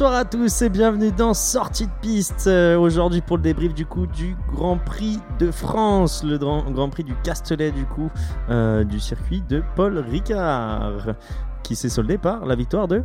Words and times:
Bonsoir 0.00 0.18
à 0.18 0.24
tous 0.24 0.62
et 0.62 0.70
bienvenue 0.70 1.12
dans 1.12 1.34
Sortie 1.34 1.84
de 1.84 1.92
piste. 2.00 2.46
Euh, 2.46 2.78
Aujourd'hui 2.78 3.20
pour 3.20 3.36
le 3.36 3.42
débrief 3.42 3.74
du 3.74 3.84
coup 3.84 4.06
du 4.06 4.34
Grand 4.50 4.78
Prix 4.78 5.18
de 5.38 5.50
France, 5.50 6.24
le 6.24 6.38
Grand, 6.38 6.70
Grand 6.70 6.88
Prix 6.88 7.04
du 7.04 7.14
Castellet 7.22 7.70
du 7.70 7.84
coup 7.84 8.08
euh, 8.48 8.82
du 8.82 8.98
circuit 8.98 9.42
de 9.46 9.62
Paul 9.76 9.98
Ricard, 9.98 11.16
qui 11.62 11.76
s'est 11.76 11.90
soldé 11.90 12.16
par 12.16 12.46
la 12.46 12.54
victoire 12.54 12.88
de 12.88 13.02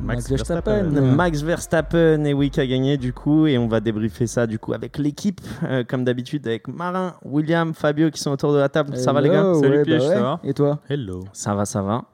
Max 0.00 0.28
Verstappen. 0.28 0.82
Verstappen. 0.82 1.14
Max 1.16 1.40
Verstappen 1.40 2.24
et 2.26 2.34
oui 2.34 2.50
qui 2.50 2.60
a 2.60 2.66
gagné 2.66 2.98
du 2.98 3.14
coup 3.14 3.46
et 3.46 3.56
on 3.56 3.66
va 3.66 3.80
débriefer 3.80 4.26
ça 4.26 4.46
du 4.46 4.58
coup 4.58 4.74
avec 4.74 4.98
l'équipe 4.98 5.40
euh, 5.64 5.82
comme 5.82 6.04
d'habitude 6.04 6.46
avec 6.46 6.68
Marin, 6.68 7.14
William, 7.24 7.72
Fabio 7.72 8.10
qui 8.10 8.20
sont 8.20 8.32
autour 8.32 8.52
de 8.52 8.58
la 8.58 8.68
table. 8.68 8.94
Ça 8.98 9.14
va 9.14 9.22
les 9.22 9.30
gars? 9.30 9.40
Hello, 9.40 9.60
Salut, 9.62 9.76
ouais, 9.78 9.82
Piège, 9.82 10.02
bah 10.02 10.08
ça 10.08 10.14
ouais. 10.14 10.20
va? 10.20 10.40
Et 10.44 10.52
toi? 10.52 10.78
Hello. 10.90 11.24
Ça 11.32 11.54
va, 11.54 11.64
ça 11.64 11.80
va. 11.80 12.04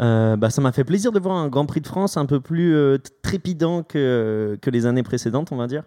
Euh, 0.00 0.36
bah, 0.36 0.50
ça 0.50 0.60
m'a 0.60 0.72
fait 0.72 0.82
plaisir 0.82 1.12
de 1.12 1.20
voir 1.20 1.36
un 1.36 1.48
Grand 1.48 1.66
Prix 1.66 1.80
de 1.80 1.86
France 1.86 2.16
un 2.16 2.26
peu 2.26 2.40
plus 2.40 2.74
euh, 2.74 2.98
trépidant 3.22 3.82
que, 3.84 4.58
que 4.60 4.70
les 4.70 4.86
années 4.86 5.04
précédentes, 5.04 5.52
on 5.52 5.56
va 5.56 5.66
dire. 5.68 5.84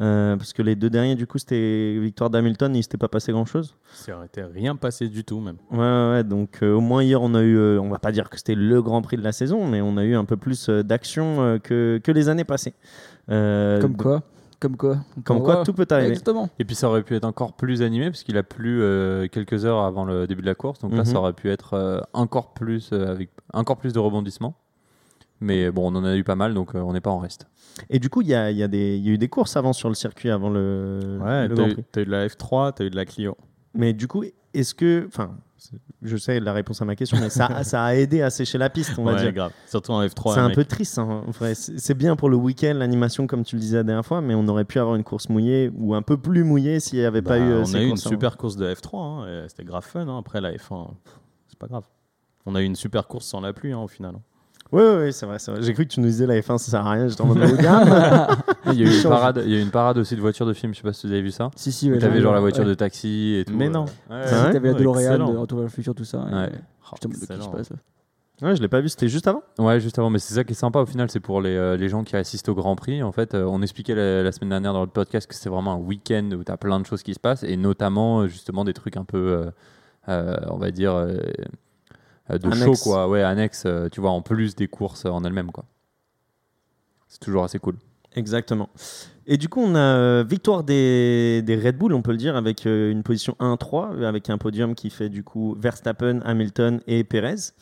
Euh, 0.00 0.36
parce 0.36 0.54
que 0.54 0.62
les 0.62 0.76
deux 0.76 0.88
derniers, 0.88 1.14
du 1.14 1.26
coup, 1.26 1.36
c'était 1.36 1.98
victoire 2.00 2.30
d'Hamilton 2.30 2.74
il 2.74 2.82
s'était 2.82 2.96
pas 2.96 3.08
passé 3.08 3.32
grand-chose. 3.32 3.76
Ça 3.92 4.16
aurait 4.16 4.26
été 4.26 4.42
rien 4.42 4.76
passé 4.76 5.08
du 5.08 5.24
tout, 5.24 5.40
même. 5.40 5.56
Ouais, 5.70 5.78
ouais, 5.78 6.24
donc 6.24 6.58
euh, 6.62 6.72
au 6.72 6.80
moins 6.80 7.02
hier, 7.02 7.20
on 7.20 7.34
a 7.34 7.42
eu, 7.42 7.56
euh, 7.58 7.78
on 7.80 7.90
va 7.90 7.98
pas 7.98 8.12
dire 8.12 8.30
que 8.30 8.38
c'était 8.38 8.54
le 8.54 8.80
Grand 8.80 9.02
Prix 9.02 9.18
de 9.18 9.22
la 9.22 9.32
saison, 9.32 9.66
mais 9.66 9.82
on 9.82 9.98
a 9.98 10.04
eu 10.04 10.14
un 10.14 10.24
peu 10.24 10.38
plus 10.38 10.68
euh, 10.70 10.82
d'action 10.82 11.42
euh, 11.42 11.58
que, 11.58 12.00
que 12.02 12.12
les 12.12 12.30
années 12.30 12.44
passées. 12.44 12.72
Euh, 13.30 13.78
Comme 13.80 13.92
donc- 13.92 14.02
quoi 14.02 14.22
Comme 14.60 14.76
quoi 14.76 14.98
Comme 15.24 15.42
quoi, 15.42 15.54
voit. 15.56 15.64
tout 15.64 15.72
peut 15.72 15.86
arriver. 15.90 16.10
Exactement. 16.10 16.50
Et 16.58 16.64
puis 16.66 16.74
ça 16.74 16.88
aurait 16.88 17.02
pu 17.02 17.14
être 17.16 17.24
encore 17.24 17.54
plus 17.54 17.80
animé 17.82 18.10
parce 18.10 18.22
qu'il 18.22 18.36
a 18.36 18.42
plu 18.42 18.82
euh, 18.82 19.26
quelques 19.28 19.64
heures 19.64 19.80
avant 19.82 20.04
le 20.04 20.26
début 20.26 20.42
de 20.42 20.46
la 20.46 20.54
course. 20.54 20.80
Donc 20.80 20.92
là, 20.92 20.98
Mhm. 20.98 21.04
ça 21.06 21.18
aurait 21.18 21.32
pu 21.32 21.48
être 21.50 21.74
euh, 21.74 22.00
encore 22.12 22.52
plus 22.52 22.90
euh, 22.92 23.10
avec 23.10 23.30
encore 23.54 23.78
plus 23.78 23.92
de 23.94 23.98
rebondissements. 23.98 24.54
Mais 25.40 25.70
bon, 25.70 25.90
on 25.90 25.96
en 25.96 26.04
a 26.04 26.14
eu 26.16 26.24
pas 26.24 26.36
mal, 26.36 26.52
donc 26.52 26.74
euh, 26.74 26.80
on 26.80 26.92
n'est 26.92 27.00
pas 27.00 27.10
en 27.10 27.18
reste. 27.18 27.46
Et 27.88 27.98
du 27.98 28.10
coup, 28.10 28.20
il 28.20 28.28
y 28.28 28.34
a, 28.34 28.50
il 28.50 28.58
y, 28.58 28.62
a 28.62 28.66
y 28.66 29.08
a 29.08 29.12
eu 29.12 29.16
des 29.16 29.28
courses 29.28 29.56
avant 29.56 29.72
sur 29.72 29.88
le 29.88 29.94
circuit, 29.94 30.28
avant 30.28 30.50
le, 30.50 31.18
Ouais, 31.22 31.48
le 31.48 31.54
t'as 31.54 31.66
eu, 32.00 32.02
eu 32.02 32.04
de 32.04 32.10
la 32.10 32.26
F3, 32.28 32.74
t'as 32.74 32.84
eu 32.84 32.90
de 32.90 32.96
la 32.96 33.06
Clio. 33.06 33.38
Mais 33.72 33.94
du 33.94 34.06
coup, 34.06 34.22
est-ce 34.52 34.74
que. 34.74 35.06
Enfin, 35.06 35.30
je 36.02 36.16
sais 36.16 36.40
la 36.40 36.52
réponse 36.52 36.80
à 36.80 36.84
ma 36.84 36.96
question, 36.96 37.18
mais 37.20 37.30
ça, 37.30 37.62
ça 37.64 37.84
a 37.84 37.94
aidé 37.94 38.22
à 38.22 38.30
sécher 38.30 38.58
la 38.58 38.70
piste, 38.70 38.92
on 38.98 39.04
va 39.04 39.14
ouais, 39.14 39.20
dire. 39.22 39.32
grave. 39.32 39.52
Surtout 39.66 39.92
en 39.92 40.02
F3. 40.04 40.34
C'est 40.34 40.40
un 40.40 40.46
mec. 40.48 40.54
peu 40.56 40.64
triste, 40.64 40.98
hein, 40.98 41.22
en 41.26 41.30
vrai. 41.30 41.54
C'est 41.54 41.94
bien 41.94 42.16
pour 42.16 42.28
le 42.30 42.36
week-end, 42.36 42.74
l'animation, 42.74 43.26
comme 43.26 43.44
tu 43.44 43.56
le 43.56 43.60
disais 43.60 43.76
la 43.78 43.82
dernière 43.82 44.04
fois, 44.06 44.20
mais 44.20 44.34
on 44.34 44.46
aurait 44.48 44.64
pu 44.64 44.78
avoir 44.78 44.96
une 44.96 45.04
course 45.04 45.28
mouillée 45.28 45.70
ou 45.76 45.94
un 45.94 46.02
peu 46.02 46.16
plus 46.16 46.44
mouillée 46.44 46.80
s'il 46.80 46.98
n'y 46.98 47.04
avait 47.04 47.20
Bah, 47.20 47.30
pas 47.30 47.38
eu. 47.38 47.50
euh, 47.50 47.60
on 47.62 47.64
ces 47.66 47.76
a 47.76 47.80
eu 47.80 47.84
une 47.84 47.92
avant. 47.92 47.96
super 47.96 48.36
course 48.36 48.56
de 48.56 48.72
F3. 48.72 48.96
hein, 49.28 49.44
C'était 49.48 49.64
grave 49.64 49.84
fun. 49.84 50.06
hein. 50.08 50.18
Après, 50.18 50.40
la 50.40 50.52
F1, 50.52 50.88
pff, 51.04 51.20
c'est 51.48 51.58
pas 51.58 51.66
grave. 51.66 51.84
On 52.46 52.54
a 52.54 52.62
eu 52.62 52.64
une 52.64 52.76
super 52.76 53.06
course 53.06 53.26
sans 53.26 53.40
la 53.40 53.52
pluie, 53.52 53.72
hein, 53.72 53.78
au 53.80 53.88
final. 53.88 54.14
Oui, 54.72 54.82
oui, 54.84 54.96
oui, 55.04 55.12
c'est 55.12 55.26
vrai. 55.26 55.38
J'ai 55.60 55.72
cru 55.74 55.84
que 55.84 55.92
tu 55.92 56.00
nous 56.00 56.06
disais 56.06 56.26
la 56.26 56.34
F1, 56.40 56.58
ça 56.58 56.70
sert 56.70 56.86
à 56.86 56.92
rien. 56.92 57.08
J'étais 57.08 57.22
en 57.22 57.26
mode. 57.26 57.38
Il 58.66 58.74
y 58.80 58.84
a 58.84 58.86
eu 58.88 58.96
une 58.96 59.02
parade, 59.02 59.42
il 59.44 59.50
y 59.50 59.56
a 59.56 59.58
eu 59.58 59.62
une 59.62 59.70
parade 59.70 59.98
aussi 59.98 60.14
de 60.14 60.20
voitures 60.20 60.46
de 60.46 60.52
film. 60.52 60.72
Je 60.72 60.78
sais 60.78 60.84
pas 60.84 60.92
si 60.92 61.06
vous 61.06 61.12
avez 61.12 61.22
vu 61.22 61.32
ça. 61.32 61.50
Si, 61.56 61.72
si, 61.72 61.90
ouais. 61.90 61.98
T'avais 61.98 62.20
genre 62.20 62.34
la 62.34 62.40
voiture 62.40 62.62
ouais. 62.62 62.68
de 62.68 62.74
taxi 62.74 63.36
et 63.40 63.44
tout. 63.44 63.54
Mais 63.56 63.66
euh, 63.66 63.70
non. 63.70 63.84
ouais. 64.10 64.26
Si, 64.26 64.32
T'avais 64.52 64.72
la 64.72 64.78
DeLorean 64.78 65.18
de 65.32 65.36
Retour 65.38 65.58
vers 65.58 65.66
le 65.66 65.70
futur, 65.72 65.94
tout 65.94 66.04
ça. 66.04 66.24
et- 66.30 66.34
Ouais. 66.34 66.52
Oh, 66.92 66.96
je 67.02 67.08
excellent. 67.08 67.50
passe 67.50 67.72
ouais, 68.42 68.56
je 68.56 68.62
l'ai 68.62 68.68
pas 68.68 68.80
vu, 68.80 68.88
c'était 68.88 69.08
juste 69.08 69.28
avant? 69.28 69.42
Ouais, 69.58 69.80
juste 69.80 69.98
avant. 69.98 70.10
Mais 70.10 70.18
c'est 70.18 70.34
ça 70.34 70.44
qui 70.44 70.52
est 70.52 70.56
sympa 70.56 70.80
au 70.80 70.86
final, 70.86 71.10
c'est 71.10 71.20
pour 71.20 71.40
les, 71.40 71.54
euh, 71.54 71.76
les 71.76 71.88
gens 71.88 72.04
qui 72.04 72.16
assistent 72.16 72.48
au 72.48 72.54
Grand 72.54 72.74
Prix. 72.76 73.02
En 73.02 73.12
fait, 73.12 73.34
euh, 73.34 73.44
on 73.44 73.62
expliquait 73.62 73.94
la, 73.94 74.22
la 74.22 74.32
semaine 74.32 74.50
dernière 74.50 74.72
dans 74.72 74.80
le 74.82 74.88
podcast 74.88 75.28
que 75.28 75.34
c'est 75.34 75.48
vraiment 75.48 75.74
un 75.74 75.78
week-end 75.78 76.28
où 76.32 76.42
tu 76.44 76.50
as 76.50 76.56
plein 76.56 76.80
de 76.80 76.86
choses 76.86 77.02
qui 77.02 77.14
se 77.14 77.20
passent 77.20 77.42
et 77.44 77.56
notamment 77.56 78.20
euh, 78.22 78.26
justement 78.28 78.64
des 78.64 78.72
trucs 78.74 78.96
un 78.96 79.04
peu, 79.04 79.18
euh, 79.18 79.50
euh, 80.08 80.36
on 80.48 80.56
va 80.58 80.70
dire, 80.70 80.94
de 82.38 82.46
Annexe. 82.46 82.64
show 82.64 82.74
quoi. 82.90 83.08
Ouais, 83.08 83.22
annexe, 83.22 83.64
euh, 83.66 83.88
tu 83.90 84.00
vois, 84.00 84.10
en 84.10 84.22
plus 84.22 84.54
des 84.54 84.68
courses 84.68 85.04
en 85.04 85.24
elles-mêmes 85.24 85.50
quoi. 85.52 85.64
C'est 87.08 87.20
toujours 87.20 87.44
assez 87.44 87.58
cool. 87.58 87.76
Exactement. 88.16 88.68
Et 89.26 89.36
du 89.36 89.48
coup, 89.48 89.60
on 89.60 89.76
a 89.76 89.78
euh, 89.78 90.24
victoire 90.28 90.64
des, 90.64 91.42
des 91.42 91.54
Red 91.54 91.76
Bull, 91.78 91.92
on 91.94 92.02
peut 92.02 92.10
le 92.10 92.16
dire, 92.16 92.34
avec 92.34 92.66
euh, 92.66 92.90
une 92.90 93.04
position 93.04 93.36
1-3, 93.38 94.04
avec 94.04 94.28
un 94.30 94.38
podium 94.38 94.74
qui 94.74 94.90
fait 94.90 95.08
du 95.08 95.22
coup 95.22 95.54
Verstappen, 95.60 96.20
Hamilton 96.24 96.80
et 96.88 97.04
Perez. 97.04 97.52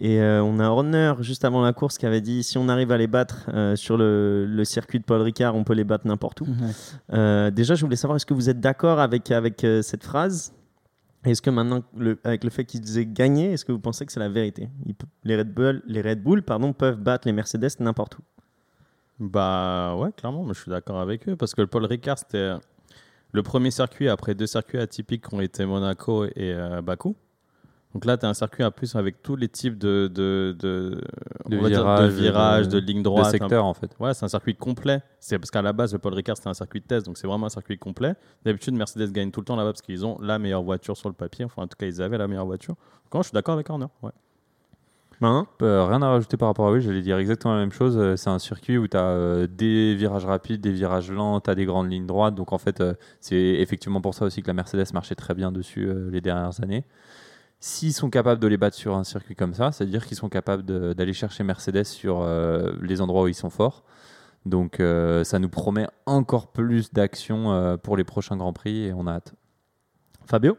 Et 0.00 0.20
euh, 0.20 0.40
on 0.44 0.60
a 0.60 0.68
Horner 0.68 1.14
juste 1.20 1.44
avant 1.44 1.60
la 1.62 1.72
course 1.72 1.98
qui 1.98 2.06
avait 2.06 2.20
dit 2.20 2.44
si 2.44 2.56
on 2.58 2.68
arrive 2.68 2.92
à 2.92 2.96
les 2.98 3.08
battre 3.08 3.50
euh, 3.52 3.74
sur 3.74 3.96
le, 3.96 4.46
le 4.46 4.64
circuit 4.64 5.00
de 5.00 5.04
Paul 5.04 5.20
Ricard, 5.22 5.56
on 5.56 5.64
peut 5.64 5.72
les 5.74 5.82
battre 5.82 6.06
n'importe 6.06 6.42
où. 6.42 6.46
Euh, 7.12 7.50
déjà, 7.50 7.74
je 7.74 7.84
voulais 7.84 7.96
savoir 7.96 8.14
est-ce 8.16 8.26
que 8.26 8.34
vous 8.34 8.48
êtes 8.48 8.60
d'accord 8.60 9.00
avec, 9.00 9.32
avec 9.32 9.64
euh, 9.64 9.82
cette 9.82 10.04
phrase? 10.04 10.52
Est-ce 11.24 11.42
que 11.42 11.50
maintenant, 11.50 11.82
avec 12.24 12.44
le 12.44 12.50
fait 12.50 12.64
qu'ils 12.64 12.80
disaient 12.80 13.06
gagner, 13.06 13.52
est-ce 13.52 13.64
que 13.64 13.72
vous 13.72 13.80
pensez 13.80 14.06
que 14.06 14.12
c'est 14.12 14.20
la 14.20 14.28
vérité? 14.28 14.68
Les, 15.24 15.36
Red 15.36 15.52
Bull, 15.52 15.82
les 15.86 16.00
Red 16.00 16.22
Bull 16.22 16.42
pardon, 16.42 16.72
peuvent 16.72 16.98
battre 16.98 17.26
les 17.26 17.32
Mercedes 17.32 17.70
n'importe 17.80 18.18
où. 18.18 18.22
Bah 19.18 19.96
ouais, 19.96 20.12
clairement, 20.12 20.44
moi, 20.44 20.54
je 20.54 20.60
suis 20.60 20.70
d'accord 20.70 21.00
avec 21.00 21.28
eux 21.28 21.34
parce 21.34 21.54
que 21.54 21.60
le 21.60 21.66
Paul 21.66 21.84
Ricard, 21.86 22.18
c'était 22.18 22.52
le 23.32 23.42
premier 23.42 23.72
circuit 23.72 24.08
après 24.08 24.34
deux 24.34 24.46
circuits 24.46 24.78
atypiques 24.78 25.28
qui 25.28 25.34
ont 25.34 25.40
été 25.40 25.66
Monaco 25.66 26.24
et 26.24 26.32
euh, 26.38 26.82
Bakou. 26.82 27.16
Donc 27.94 28.04
là, 28.04 28.18
tu 28.18 28.26
as 28.26 28.28
un 28.28 28.34
circuit 28.34 28.62
à 28.62 28.70
plus 28.70 28.94
avec 28.96 29.22
tous 29.22 29.34
les 29.34 29.48
types 29.48 29.78
de, 29.78 30.10
de, 30.14 30.54
de, 30.58 31.00
De 31.48 31.56
virages, 31.56 32.68
de, 32.68 32.74
de- 32.74 32.80
de 32.80 32.86
lignes 32.86 33.02
droites. 33.02 33.26
un 33.26 33.30
secteur 33.30 33.64
en 33.64 33.72
fait. 33.74 33.90
Ouais, 33.98 34.12
c'est 34.12 34.24
un 34.26 34.28
circuit 34.28 34.54
complet. 34.54 35.00
C'est 35.20 35.38
parce 35.38 35.50
qu'à 35.50 35.62
la 35.62 35.72
base, 35.72 35.94
le 35.94 35.98
Paul 35.98 36.12
Ricard, 36.12 36.36
c'était 36.36 36.50
un 36.50 36.54
circuit 36.54 36.80
de 36.80 36.86
test, 36.86 37.06
donc 37.06 37.16
c'est 37.16 37.26
vraiment 37.26 37.46
un 37.46 37.50
circuit 37.50 37.78
complet. 37.78 38.14
D'habitude, 38.44 38.74
Mercedes 38.74 39.10
gagne 39.10 39.30
tout 39.30 39.40
le 39.40 39.46
temps 39.46 39.56
là-bas 39.56 39.72
parce 39.72 39.82
qu'ils 39.82 40.04
ont 40.04 40.18
la 40.20 40.38
meilleure 40.38 40.62
voiture 40.62 40.96
sur 40.98 41.08
le 41.08 41.14
papier. 41.14 41.46
Enfin, 41.46 41.62
en 41.62 41.66
tout 41.66 41.76
cas, 41.78 41.86
ils 41.86 42.02
avaient 42.02 42.18
la 42.18 42.28
meilleure 42.28 42.44
voiture. 42.46 42.74
Donc, 42.74 43.14
moi, 43.14 43.22
je 43.22 43.28
suis 43.28 43.34
d'accord 43.34 43.54
avec 43.54 43.68
Horner. 43.70 43.86
Ouais. 44.02 44.10
Hein 45.20 45.46
Euh, 45.62 45.84
rien 45.86 46.00
à 46.02 46.10
rajouter 46.10 46.36
par 46.36 46.48
rapport 46.48 46.68
à 46.68 46.72
oui, 46.72 46.80
j'allais 46.80 47.00
dire 47.02 47.18
exactement 47.18 47.54
la 47.54 47.60
même 47.60 47.72
chose. 47.72 47.96
Euh, 47.98 48.14
C'est 48.16 48.30
un 48.30 48.38
circuit 48.38 48.78
où 48.78 48.86
tu 48.86 48.96
as 48.96 49.46
des 49.48 49.96
virages 49.96 50.24
rapides, 50.26 50.60
des 50.60 50.70
virages 50.70 51.10
lents, 51.10 51.40
tu 51.40 51.50
as 51.50 51.56
des 51.56 51.64
grandes 51.64 51.90
lignes 51.90 52.06
droites. 52.06 52.34
Donc 52.36 52.52
en 52.52 52.58
fait, 52.58 52.80
euh, 52.80 52.92
c'est 53.20 53.34
effectivement 53.36 54.00
pour 54.00 54.14
ça 54.14 54.26
aussi 54.26 54.42
que 54.42 54.46
la 54.46 54.52
Mercedes 54.52 54.92
marchait 54.92 55.16
très 55.16 55.34
bien 55.34 55.50
dessus 55.50 55.88
euh, 55.88 56.08
les 56.12 56.20
dernières 56.20 56.62
années. 56.62 56.84
S'ils 57.60 57.92
sont 57.92 58.08
capables 58.08 58.40
de 58.40 58.46
les 58.46 58.56
battre 58.56 58.76
sur 58.76 58.94
un 58.94 59.02
circuit 59.02 59.34
comme 59.34 59.52
ça, 59.52 59.72
c'est-à-dire 59.72 60.06
qu'ils 60.06 60.16
sont 60.16 60.28
capables 60.28 60.62
d'aller 60.94 61.12
chercher 61.12 61.42
Mercedes 61.42 61.84
sur 61.84 62.20
euh, 62.20 62.72
les 62.82 63.00
endroits 63.00 63.24
où 63.24 63.28
ils 63.28 63.34
sont 63.34 63.50
forts. 63.50 63.84
Donc 64.46 64.78
euh, 64.78 65.24
ça 65.24 65.40
nous 65.40 65.48
promet 65.48 65.88
encore 66.06 66.52
plus 66.52 66.92
d'action 66.92 67.52
euh, 67.52 67.76
pour 67.76 67.96
les 67.96 68.04
prochains 68.04 68.36
Grands 68.36 68.52
Prix 68.52 68.84
et 68.84 68.92
on 68.92 69.06
a 69.08 69.14
hâte. 69.14 69.34
Fabio? 70.24 70.56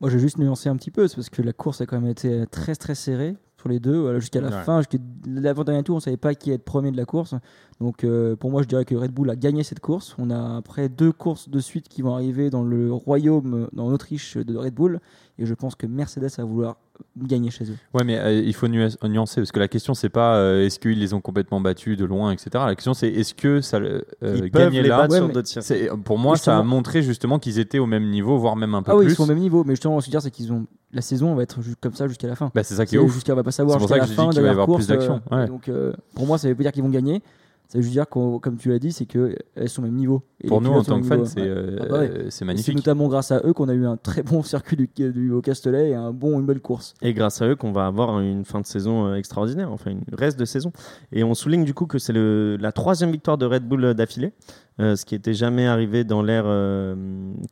Moi, 0.00 0.08
j'ai 0.10 0.18
juste 0.18 0.38
nuancé 0.38 0.68
un 0.68 0.76
petit 0.76 0.92
peu, 0.92 1.08
parce 1.08 1.28
que 1.28 1.42
la 1.42 1.52
course 1.52 1.80
a 1.80 1.86
quand 1.86 2.00
même 2.00 2.10
été 2.10 2.46
très 2.46 2.76
très 2.76 2.94
serrée 2.94 3.36
pour 3.58 3.68
les 3.68 3.80
deux. 3.80 3.98
Voilà, 3.98 4.18
jusqu'à 4.20 4.40
la 4.40 4.48
Ouais. 4.48 4.62
fin, 4.64 4.78
jusqu'à 4.78 4.98
l'avant-dernier 5.26 5.82
tour, 5.82 5.96
on 5.96 6.00
savait 6.00 6.16
pas 6.16 6.34
qui 6.34 6.48
allait 6.50 6.56
être 6.56 6.64
premier 6.64 6.90
de 6.90 6.96
la 6.96 7.04
course. 7.04 7.34
Donc, 7.80 8.02
euh, 8.02 8.34
pour 8.36 8.50
moi, 8.50 8.62
je 8.62 8.68
dirais 8.68 8.84
que 8.84 8.94
Red 8.94 9.12
Bull 9.12 9.28
a 9.30 9.36
gagné 9.36 9.62
cette 9.62 9.80
course. 9.80 10.16
On 10.18 10.30
a 10.30 10.56
après 10.56 10.88
deux 10.88 11.12
courses 11.12 11.48
de 11.48 11.60
suite 11.60 11.88
qui 11.88 12.02
vont 12.02 12.14
arriver 12.14 12.50
dans 12.50 12.62
le 12.64 12.92
royaume, 12.92 13.68
dans 13.72 13.90
l'Autriche 13.90 14.36
de 14.36 14.56
Red 14.56 14.74
Bull. 14.74 15.00
Et 15.38 15.46
je 15.46 15.54
pense 15.54 15.74
que 15.76 15.86
Mercedes 15.86 16.30
va 16.38 16.44
vouloir 16.44 16.76
gagner 17.16 17.50
chez 17.50 17.64
eux. 17.70 17.76
Ouais, 17.94 18.02
mais 18.02 18.18
euh, 18.18 18.32
il 18.32 18.52
faut 18.54 18.66
nuan- 18.66 18.96
nuancer 19.04 19.40
parce 19.40 19.52
que 19.52 19.60
la 19.60 19.68
question 19.68 19.94
c'est 19.94 20.08
pas 20.08 20.34
euh, 20.36 20.64
est-ce 20.66 20.80
qu'ils 20.80 20.98
les 20.98 21.14
ont 21.14 21.20
complètement 21.20 21.60
battus 21.60 21.96
de 21.96 22.04
loin, 22.04 22.32
etc. 22.32 22.50
La 22.66 22.74
question 22.74 22.92
c'est 22.92 23.06
est-ce 23.08 23.34
que 23.34 23.60
ça 23.60 23.76
euh, 23.76 24.00
Ils 24.20 24.50
peuvent 24.50 24.64
gagner 24.64 24.82
les 24.82 24.88
là 24.88 25.06
battre 25.06 25.14
Ouais, 25.24 25.44
sur 25.44 26.02
Pour 26.02 26.18
moi, 26.18 26.36
ça 26.36 26.58
a 26.58 26.62
montré 26.64 27.02
justement 27.02 27.38
qu'ils 27.38 27.60
étaient 27.60 27.78
au 27.78 27.86
même 27.86 28.10
niveau, 28.10 28.36
voire 28.38 28.56
même 28.56 28.74
un 28.74 28.82
peu 28.82 28.90
Ah 28.90 28.96
oui, 28.96 29.04
plus. 29.04 29.12
ils 29.12 29.16
sont 29.16 29.22
au 29.22 29.26
même 29.26 29.38
niveau. 29.38 29.62
Mais 29.62 29.74
justement, 29.74 30.00
ce 30.00 30.06
que 30.06 30.10
je 30.10 30.10
veux 30.10 30.20
dire, 30.20 30.22
c'est 30.22 30.32
qu'ils 30.32 30.52
ont 30.52 30.66
la 30.92 31.02
saison 31.02 31.34
va 31.34 31.42
être 31.42 31.58
comme 31.80 31.94
ça 31.94 32.08
jusqu'à 32.08 32.28
la 32.28 32.36
fin. 32.36 32.50
Bah, 32.54 32.62
c'est 32.62 32.74
ça 32.74 32.86
qui 32.86 32.96
est 32.96 32.98
ouf. 32.98 33.12
jusqu'à 33.12 33.32
on 33.32 33.36
va 33.36 33.42
pas 33.42 33.50
savoir 33.52 33.78
C'est 33.80 33.86
pour 33.86 33.88
jusqu'à 33.88 34.06
ça 34.06 34.06
la 34.06 34.06
que 34.06 34.10
je 34.12 34.16
fin 34.16 34.28
dis 34.28 34.34
qu'il 34.36 34.42
va 34.42 34.48
y 34.48 34.50
dernière 34.50 34.62
avoir 34.62 34.66
plus 34.66 34.86
course, 34.86 34.86
d'action, 34.86 35.20
euh, 35.32 35.36
ouais. 35.42 35.46
Donc 35.46 35.68
euh, 35.68 35.92
pour 36.14 36.26
moi, 36.26 36.38
ça 36.38 36.48
veut 36.48 36.54
pas 36.54 36.62
dire 36.62 36.72
qu'ils 36.72 36.82
vont 36.82 36.88
gagner. 36.88 37.22
Ça 37.70 37.76
veut 37.76 37.82
juste 37.82 37.92
dire 37.92 38.08
comme 38.08 38.56
tu 38.58 38.70
l'as 38.70 38.78
dit, 38.78 38.92
c'est 38.92 39.04
qu'elles 39.04 39.36
sont 39.68 39.82
au 39.82 39.84
même 39.84 39.94
niveau. 39.94 40.22
Et 40.40 40.48
Pour 40.48 40.62
nous, 40.62 40.70
en 40.70 40.82
tant 40.82 40.98
que 41.02 41.06
fans, 41.06 41.26
c'est 41.26 41.42
ouais. 41.42 41.46
euh, 41.48 41.76
Ah 41.82 41.84
bah 41.90 41.98
ouais. 41.98 42.08
euh, 42.10 42.26
c'est 42.30 42.46
magnifique. 42.46 42.74
notamment 42.74 43.08
grâce 43.08 43.30
à 43.30 43.42
eux 43.44 43.52
qu'on 43.52 43.68
a 43.68 43.74
eu 43.74 43.84
un 43.84 43.98
très 43.98 44.22
bon 44.22 44.42
circuit 44.42 44.74
du, 44.76 44.88
du 44.96 45.30
au 45.32 45.42
Castellet 45.42 45.90
et 45.90 45.94
un 45.94 46.10
bon, 46.14 46.40
une 46.40 46.46
belle 46.46 46.60
course. 46.62 46.94
Et 47.02 47.12
grâce 47.12 47.42
à 47.42 47.46
eux 47.48 47.56
qu'on 47.56 47.72
va 47.72 47.84
avoir 47.86 48.20
une 48.20 48.46
fin 48.46 48.62
de 48.62 48.66
saison 48.66 49.08
euh, 49.08 49.16
extraordinaire, 49.16 49.70
enfin 49.70 49.90
une 49.90 50.00
reste 50.14 50.38
de 50.38 50.46
saison. 50.46 50.72
Et 51.12 51.22
on 51.24 51.34
souligne 51.34 51.66
du 51.66 51.74
coup 51.74 51.84
que 51.84 51.98
c'est 51.98 52.14
le- 52.14 52.56
la 52.58 52.72
troisième 52.72 53.10
victoire 53.10 53.36
de 53.36 53.44
Red 53.44 53.68
Bull 53.68 53.84
euh, 53.84 53.92
d'affilée, 53.92 54.32
euh, 54.80 54.96
ce 54.96 55.04
qui 55.04 55.14
n'était 55.16 55.34
jamais 55.34 55.66
arrivé 55.66 56.04
dans 56.04 56.22
l'ère 56.22 56.44
euh, 56.46 56.94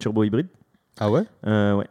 turbo 0.00 0.24
hybride. 0.24 0.46
Ah 0.98 1.10
ouais? 1.10 1.24
Euh, 1.46 1.74
ouais. 1.74 1.86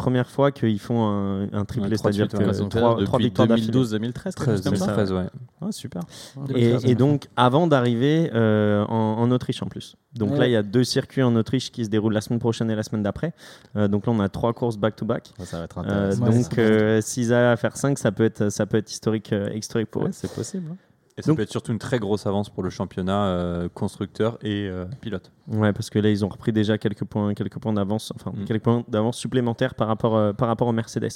Première 0.00 0.28
fois 0.30 0.50
qu'ils 0.50 0.78
font 0.78 1.06
un, 1.06 1.42
un 1.52 1.64
triplé, 1.64 1.90
Ouais, 1.90 1.96
c'est-à-dire 1.98 2.26
ouais. 2.32 2.68
trois, 3.04 3.18
victoires 3.18 3.48
d'affilée. 3.48 3.70
2012-2013, 3.72 4.12
quelque 4.34 4.44
chose 4.44 4.60
13, 4.60 4.60
comme 4.62 4.76
ça. 4.76 4.86
2013, 4.86 5.12
ouais. 5.12 5.26
Ah, 5.60 5.72
super. 5.72 6.02
Et, 6.48 6.70
2013, 6.70 6.84
et 6.90 6.94
donc 6.94 7.26
avant 7.36 7.66
d'arriver 7.66 8.30
euh, 8.34 8.84
en, 8.86 8.94
en 9.20 9.30
Autriche 9.30 9.62
en 9.62 9.66
plus. 9.66 9.96
Donc 10.14 10.32
Ouais. 10.32 10.38
là, 10.38 10.46
il 10.48 10.52
y 10.52 10.56
a 10.56 10.62
deux 10.62 10.84
circuits 10.84 11.22
en 11.22 11.36
Autriche 11.36 11.70
qui 11.70 11.84
se 11.84 11.90
déroulent 11.90 12.14
la 12.14 12.20
semaine 12.20 12.40
prochaine 12.40 12.70
et 12.70 12.74
la 12.74 12.82
semaine 12.82 13.02
d'après. 13.02 13.32
Euh, 13.76 13.88
donc 13.88 14.06
là, 14.06 14.12
on 14.12 14.20
a 14.20 14.28
trois 14.28 14.52
courses 14.52 14.76
back-to-back. 14.78 15.32
Ça, 15.38 15.44
ça 15.44 15.58
va 15.58 15.64
être 15.64 15.78
Euh, 15.78 15.82
intéressant. 16.10 16.24
Ouais, 16.26 16.42
donc 16.42 16.58
euh, 16.58 17.00
s'ils 17.02 17.32
arrivent 17.34 17.48
à 17.52 17.56
faire 17.56 17.76
5, 17.76 17.98
ça 17.98 18.10
peut 18.10 18.24
être, 18.24 18.48
ça 18.48 18.66
peut 18.66 18.78
être 18.78 18.90
historique, 18.90 19.32
euh, 19.32 19.50
historique 19.54 19.90
pour 19.90 20.02
eux. 20.02 20.06
Ouais, 20.06 20.12
c'est 20.12 20.32
possible. 20.34 20.68
hein. 20.72 20.76
Et 21.20 21.22
ça 21.22 21.28
Donc- 21.28 21.36
peut 21.36 21.42
être 21.44 21.50
surtout 21.50 21.72
une 21.72 21.78
très 21.78 21.98
grosse 21.98 22.26
avance 22.26 22.48
pour 22.50 22.62
le 22.62 22.70
championnat 22.70 23.24
euh, 23.26 23.68
constructeur 23.72 24.38
et 24.42 24.68
euh, 24.68 24.84
pilote. 25.00 25.30
Ouais, 25.48 25.72
parce 25.72 25.90
que 25.90 25.98
là, 25.98 26.10
ils 26.10 26.24
ont 26.24 26.28
repris 26.28 26.52
déjà 26.52 26.78
quelques 26.78 27.04
points, 27.04 27.34
quelques 27.34 27.58
points 27.58 27.72
d'avance, 27.72 28.12
enfin 28.14 28.32
Mm. 28.36 28.44
quelques 28.44 28.62
points 28.62 28.84
d'avance 28.88 29.16
supplémentaires 29.16 29.74
par 29.74 29.88
rapport, 29.88 30.16
euh, 30.16 30.32
par 30.32 30.48
rapport 30.48 30.68
aux 30.68 30.72
Mercedes. 30.72 31.08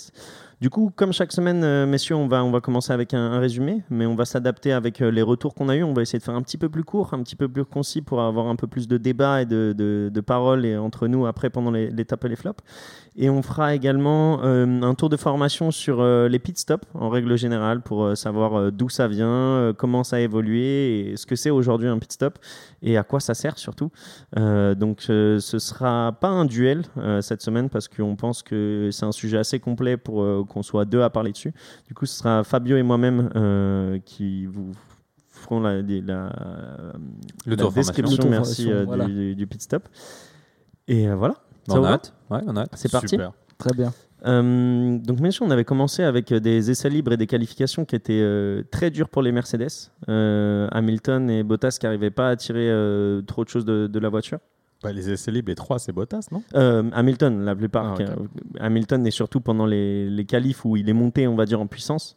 Du 0.61 0.71
coup, 0.71 0.91
comme 0.95 1.13
chaque 1.13 1.33
semaine, 1.33 1.63
euh, 1.65 1.85
messieurs, 1.87 2.15
on 2.17 2.27
va, 2.29 2.43
on 2.45 2.51
va 2.51 2.61
commencer 2.61 2.93
avec 2.93 3.13
un, 3.15 3.19
un 3.33 3.39
résumé, 3.41 3.83
mais 3.91 4.07
on 4.07 4.15
va 4.15 4.25
s'adapter 4.25 4.73
avec 4.73 5.01
euh, 5.03 5.11
les 5.11 5.23
retours 5.23 5.55
qu'on 5.55 5.69
a 5.69 5.77
eus. 5.77 5.83
On 5.83 5.93
va 5.93 6.03
essayer 6.03 6.19
de 6.19 6.25
faire 6.25 6.35
un 6.35 6.43
petit 6.43 6.57
peu 6.59 6.69
plus 6.69 6.85
court, 6.85 7.13
un 7.13 7.23
petit 7.23 7.37
peu 7.37 7.49
plus 7.49 7.65
concis 7.65 8.03
pour 8.03 8.21
avoir 8.23 8.47
un 8.47 8.57
peu 8.57 8.67
plus 8.67 8.89
de 8.89 8.97
débat 8.97 9.43
et 9.43 9.47
de, 9.47 9.75
de, 9.77 10.11
de 10.13 10.21
paroles 10.21 10.65
et 10.65 10.77
entre 10.77 11.07
nous 11.07 11.27
après 11.27 11.51
pendant 11.51 11.71
les, 11.71 11.91
les 11.91 12.05
tops 12.05 12.25
et 12.25 12.29
les 12.29 12.37
flops. 12.37 12.63
Et 13.17 13.31
on 13.31 13.43
fera 13.43 13.75
également 13.75 14.41
euh, 14.43 14.83
un 14.83 14.95
tour 14.95 15.09
de 15.09 15.17
formation 15.17 15.71
sur 15.71 16.03
les 16.05 16.39
pit 16.41 16.59
stops 16.59 16.87
en 16.95 17.09
règle 17.09 17.37
générale 17.37 17.81
pour 17.81 18.17
savoir 18.17 18.73
d'où 18.73 18.89
ça 18.89 19.07
vient, 19.07 19.29
euh, 19.29 19.73
comment 19.95 20.03
ça 20.03 20.17
a 20.17 20.21
évolué 20.21 21.11
et 21.13 21.17
ce 21.17 21.25
que 21.25 21.37
c'est 21.37 21.51
aujourd'hui 21.51 21.87
un 21.87 21.99
pit 22.01 22.11
stop 22.11 22.39
et 22.83 22.97
à 22.99 23.05
quoi 23.05 23.21
ça 23.21 23.33
sert 23.35 23.59
surtout. 23.59 23.91
Euh, 24.37 24.75
donc 24.75 25.05
euh, 25.09 25.39
ce 25.39 25.61
sera 25.61 26.11
pas 26.21 26.27
un 26.29 26.47
duel 26.47 26.83
euh, 26.99 27.21
cette 27.21 27.43
semaine 27.43 27.71
parce 27.71 27.87
qu'on 27.87 28.17
pense 28.17 28.43
que 28.43 28.89
c'est 28.91 29.07
un 29.07 29.13
sujet 29.13 29.39
assez 29.39 29.61
complet 29.61 29.97
pour 29.97 30.23
euh, 30.23 30.45
qu'on 30.49 30.65
soit 30.65 30.85
deux 30.85 31.03
à 31.03 31.11
parler 31.11 31.31
dessus. 31.31 31.55
Du 31.87 31.95
coup, 31.95 32.07
ce 32.07 32.19
sera 32.19 32.43
Fabio 32.43 32.77
et 32.77 32.83
moi-même 32.83 33.31
euh, 33.37 34.01
qui 34.05 34.47
vous 34.47 34.73
feront 35.29 35.61
la, 35.61 35.75
Le 35.81 37.57
description 37.73 38.29
merci, 38.29 38.73
euh, 38.73 38.85
voilà. 38.85 39.05
du, 39.05 39.37
du 39.37 39.47
pit 39.47 39.63
stop. 39.63 39.89
Et 40.89 41.09
euh, 41.09 41.15
voilà, 41.15 41.35
Ça 41.69 41.79
on 41.79 41.85
a 41.85 41.93
hâte. 41.93 42.15
Ouais, 42.31 42.41
on 42.49 42.57
a 42.57 42.63
hâte. 42.63 42.71
c'est 42.75 42.91
parti. 42.91 43.11
Super. 43.11 43.31
Très 43.59 43.73
bien. 43.75 43.93
Euh, 44.25 44.99
donc, 44.99 45.21
messieurs, 45.21 45.45
on 45.47 45.51
avait 45.51 45.65
commencé 45.65 46.03
avec 46.03 46.33
euh, 46.33 46.41
des 46.41 46.71
essais 46.71 46.89
libres 46.89 47.13
et 47.13 47.17
des 47.17 47.27
qualifications 47.27 47.85
qui 47.85 47.95
étaient 47.97 48.21
euh, 48.23 48.63
très 48.71 48.91
dures 48.91 49.09
pour 49.09 49.23
les 49.23 49.33
Mercedes. 49.33 49.91
Euh, 50.09 50.67
Hamilton 50.73 51.29
et 51.31 51.43
Bottas 51.43 51.77
qui 51.79 51.87
n'arrivaient 51.87 52.11
pas 52.11 52.31
à 52.31 52.37
tirer 52.37 52.71
trop 53.27 53.45
de 53.45 53.49
choses 53.49 53.65
de, 53.65 53.87
de 53.87 53.99
la 53.99 54.09
voiture. 54.09 54.39
Bah, 54.83 54.93
les 54.93 55.11
essais 55.11 55.31
libres, 55.31 55.49
les 55.49 55.55
trois, 55.55 55.79
c'est 55.79 55.93
Bottas, 55.93 56.29
non? 56.31 56.43
Hamilton, 56.93 57.45
la 57.45 57.55
plupart. 57.55 57.97
Ah, 58.01 58.65
Hamilton, 58.65 59.07
et 59.07 59.11
surtout 59.11 59.41
pendant 59.41 59.67
les, 59.67 60.09
les 60.11 60.25
qualifs 60.25 60.65
où 60.65 60.77
il 60.77 60.89
est 60.89 60.95
monté, 60.95 61.27
on 61.27 61.37
va 61.37 61.47
dire, 61.47 61.61
en 61.61 61.67
puissance. 61.67 62.17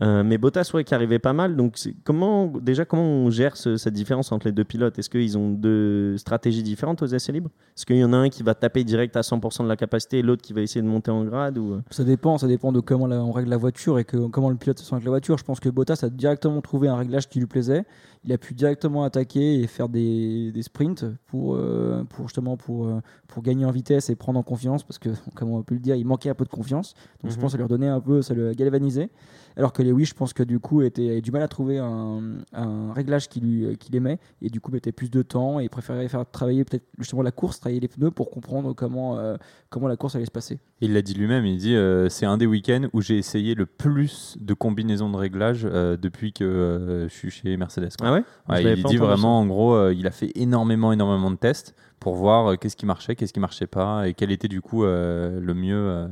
Euh, 0.00 0.22
mais 0.22 0.38
Bottas, 0.38 0.70
ouais, 0.74 0.84
qui 0.84 0.94
arrivait 0.94 1.18
pas 1.18 1.32
mal. 1.32 1.56
Donc, 1.56 1.76
comment, 2.04 2.46
déjà, 2.46 2.84
comment 2.84 3.02
on 3.02 3.30
gère 3.30 3.56
ce- 3.56 3.76
cette 3.76 3.94
différence 3.94 4.30
entre 4.30 4.46
les 4.46 4.52
deux 4.52 4.62
pilotes? 4.64 4.96
Est-ce 4.98 5.10
qu'ils 5.10 5.36
ont 5.36 5.50
deux 5.50 6.16
stratégies 6.18 6.62
différentes 6.62 7.02
aux 7.02 7.06
essais 7.06 7.32
libres? 7.32 7.50
Est-ce 7.76 7.84
qu'il 7.84 7.96
y 7.96 8.04
en 8.04 8.12
a 8.12 8.16
un 8.16 8.28
qui 8.28 8.44
va 8.44 8.54
taper 8.54 8.84
direct 8.84 9.16
à 9.16 9.22
100% 9.22 9.64
de 9.64 9.68
la 9.68 9.76
capacité 9.76 10.18
et 10.18 10.22
l'autre 10.22 10.42
qui 10.42 10.52
va 10.52 10.60
essayer 10.60 10.82
de 10.82 10.86
monter 10.86 11.10
en 11.10 11.24
grade 11.24 11.58
ou... 11.58 11.72
euh? 11.74 11.80
Ça 11.90 12.04
dépend, 12.04 12.38
ça 12.38 12.46
dépend 12.46 12.70
de 12.70 12.78
comment 12.80 13.08
la- 13.08 13.22
on 13.24 13.32
règle 13.32 13.50
la 13.50 13.56
voiture 13.56 13.98
et 13.98 14.04
que, 14.04 14.28
comment 14.28 14.50
le 14.50 14.56
pilote 14.56 14.78
se 14.78 14.84
sent 14.84 14.94
avec 14.94 15.04
la 15.04 15.10
voiture. 15.10 15.36
Je 15.36 15.44
pense 15.44 15.58
que 15.58 15.68
Bottas 15.68 15.98
a 16.02 16.08
directement 16.10 16.60
trouvé 16.60 16.86
un 16.86 16.96
réglage 16.96 17.28
qui 17.28 17.40
lui 17.40 17.46
plaisait. 17.46 17.84
Il 18.24 18.32
a 18.32 18.38
pu 18.38 18.54
directement 18.54 19.02
attaquer 19.04 19.60
et 19.60 19.66
faire 19.66 19.88
des, 19.88 20.52
des 20.52 20.62
sprints 20.62 21.06
pour, 21.26 21.54
euh, 21.56 22.04
pour 22.08 22.26
justement 22.28 22.56
pour, 22.56 22.86
euh, 22.86 23.00
pour 23.26 23.42
gagner 23.42 23.64
en 23.64 23.70
vitesse 23.72 24.10
et 24.10 24.16
prendre 24.16 24.38
en 24.38 24.42
confiance 24.44 24.84
parce 24.84 24.98
que, 24.98 25.08
comme 25.34 25.50
on 25.50 25.62
peut 25.62 25.74
le 25.74 25.80
dire, 25.80 25.96
il 25.96 26.04
manquait 26.06 26.30
un 26.30 26.34
peu 26.34 26.44
de 26.44 26.50
confiance. 26.50 26.94
Donc 27.22 27.32
je 27.32 27.36
Mhm. 27.36 27.40
pense 27.42 27.48
que 27.50 27.52
ça 27.52 27.56
lui 27.58 27.64
redonnait 27.64 27.88
un 27.88 28.00
peu, 28.00 28.22
ça 28.22 28.34
le 28.34 28.52
galvanisait. 28.52 29.10
Alors 29.58 29.72
que 29.72 29.82
Lewis, 29.82 30.04
je 30.06 30.14
pense 30.14 30.32
que 30.32 30.44
du 30.44 30.60
coup, 30.60 30.82
était, 30.82 31.10
avait 31.10 31.20
du 31.20 31.32
mal 31.32 31.42
à 31.42 31.48
trouver 31.48 31.78
un, 31.78 32.20
un 32.52 32.92
réglage 32.92 33.28
qu'il 33.28 33.42
lui- 33.42 33.76
qu'il 33.76 33.94
aimait 33.96 34.18
et 34.40 34.50
du 34.50 34.60
coup 34.60 34.70
mettait 34.70 34.92
plus 34.92 35.10
de 35.10 35.20
temps 35.22 35.58
et 35.58 35.68
préférait 35.68 36.08
faire 36.08 36.24
travailler 36.30 36.64
peut-être 36.64 36.84
justement 36.96 37.22
la 37.22 37.32
course, 37.32 37.58
travailler 37.58 37.80
les 37.80 37.88
pneus 37.88 38.12
pour 38.12 38.30
comprendre 38.30 38.72
comment, 38.72 39.18
euh, 39.18 39.36
comment 39.68 39.88
la 39.88 39.96
course 39.96 40.14
allait 40.14 40.26
se 40.26 40.30
passer. 40.30 40.60
Il 40.80 40.92
l'a 40.94 41.02
dit 41.02 41.12
lui-même, 41.14 41.44
il 41.44 41.58
dit 41.58 41.74
euh, 41.74 42.08
c'est 42.08 42.24
un 42.24 42.38
des 42.38 42.46
week-ends 42.46 42.86
où 42.92 43.00
j'ai 43.02 43.18
essayé 43.18 43.56
le 43.56 43.66
plus 43.66 44.36
de 44.40 44.54
combinaisons 44.54 45.10
de 45.10 45.16
réglage 45.16 45.62
euh, 45.68 45.96
depuis 45.96 46.32
que 46.32 46.44
euh, 46.44 47.08
je 47.08 47.12
suis 47.14 47.30
chez 47.30 47.56
Mercedes. 47.56 47.90
quoi. 47.98 48.08
Ah 48.46 48.52
ouais, 48.54 48.62
il 48.74 48.82
dit 48.90 48.96
vraiment, 49.08 49.40
en 49.40 49.46
gros, 49.46 49.74
euh, 49.74 49.92
il 49.92 50.06
a 50.06 50.12
fait 50.12 50.30
énormément, 50.36 50.92
énormément 50.92 51.32
de 51.32 51.36
tests 51.36 51.74
pour 51.98 52.14
voir 52.14 52.52
euh, 52.52 52.54
qu'est-ce 52.54 52.76
qui 52.76 52.86
marchait, 52.86 53.16
qu'est-ce 53.16 53.32
qui 53.32 53.40
marchait 53.40 53.66
pas 53.66 54.06
et 54.08 54.14
quelle 54.14 54.30
était 54.30 54.46
du 54.46 54.60
coup 54.60 54.84
euh, 54.84 55.40
le 55.40 55.52
mieux, 55.54 55.74
euh, 55.76 56.06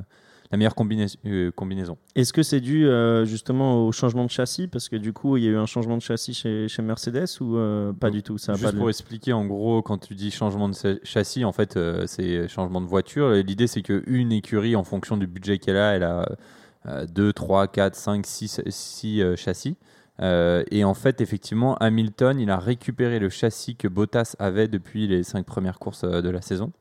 la 0.50 0.58
meilleure 0.58 0.75
combina- 0.75 1.16
euh, 1.26 1.50
combinaison. 1.50 1.96
Est-ce 2.14 2.32
que 2.32 2.43
c'est 2.43 2.60
dû 2.60 2.87
euh, 2.87 3.25
justement 3.25 3.87
au 3.87 3.93
changement 3.93 4.25
de 4.25 4.31
châssis? 4.31 4.69
Parce 4.69 4.88
que 4.88 4.96
du 4.96 5.12
coup, 5.12 5.37
il 5.37 5.44
y 5.44 5.48
a 5.48 5.50
eu 5.50 5.56
un 5.56 5.66
changement 5.66 5.96
de 5.96 6.02
châssis 6.02 6.34
chez, 6.34 6.69
chez 6.69 6.82
Mercedes 6.82 7.26
ou 7.40 7.56
euh, 7.56 7.93
pas 7.93 8.08
Donc, 8.08 8.16
du 8.16 8.22
tout? 8.22 8.38
Ça 8.38 8.52
Juste 8.54 8.64
pas 8.64 8.72
pour 8.72 8.88
expliquer, 8.88 9.32
en 9.32 9.44
gros, 9.44 9.82
quand 9.82 9.98
tu 9.98 10.14
dis 10.14 10.31
changement 10.31 10.69
de 10.69 10.75
châssis, 11.02 11.44
en 11.44 11.52
fait, 11.52 11.78
c'est 12.06 12.48
changement 12.48 12.81
de 12.81 12.87
voiture. 12.87 13.31
L'idée, 13.31 13.66
c'est 13.66 13.82
qu'une 13.82 14.32
écurie, 14.32 14.76
en 14.76 14.84
fonction 14.84 15.16
du 15.16 15.26
budget 15.26 15.58
qu'elle 15.58 15.76
a, 15.76 15.94
elle 15.94 16.04
a 16.04 17.06
2, 17.06 17.32
3, 17.32 17.66
4, 17.69 17.94
5, 17.94 18.26
6, 18.26 18.60
6 18.69 19.22
châssis. 19.37 19.76
Euh, 20.20 20.64
et 20.70 20.84
en 20.84 20.94
fait, 20.94 21.20
effectivement, 21.20 21.76
Hamilton, 21.76 22.40
il 22.40 22.50
a 22.50 22.58
récupéré 22.58 23.19
le 23.19 23.28
châssis 23.28 23.76
que 23.76 23.88
Bottas 23.88 24.34
avait 24.38 24.69
depuis 24.69 25.06
les 25.06 25.22
5 25.22 25.44
premières 25.44 25.78
courses 25.78 26.04
de 26.04 26.31
la 26.31 26.40
saison. 26.40 26.72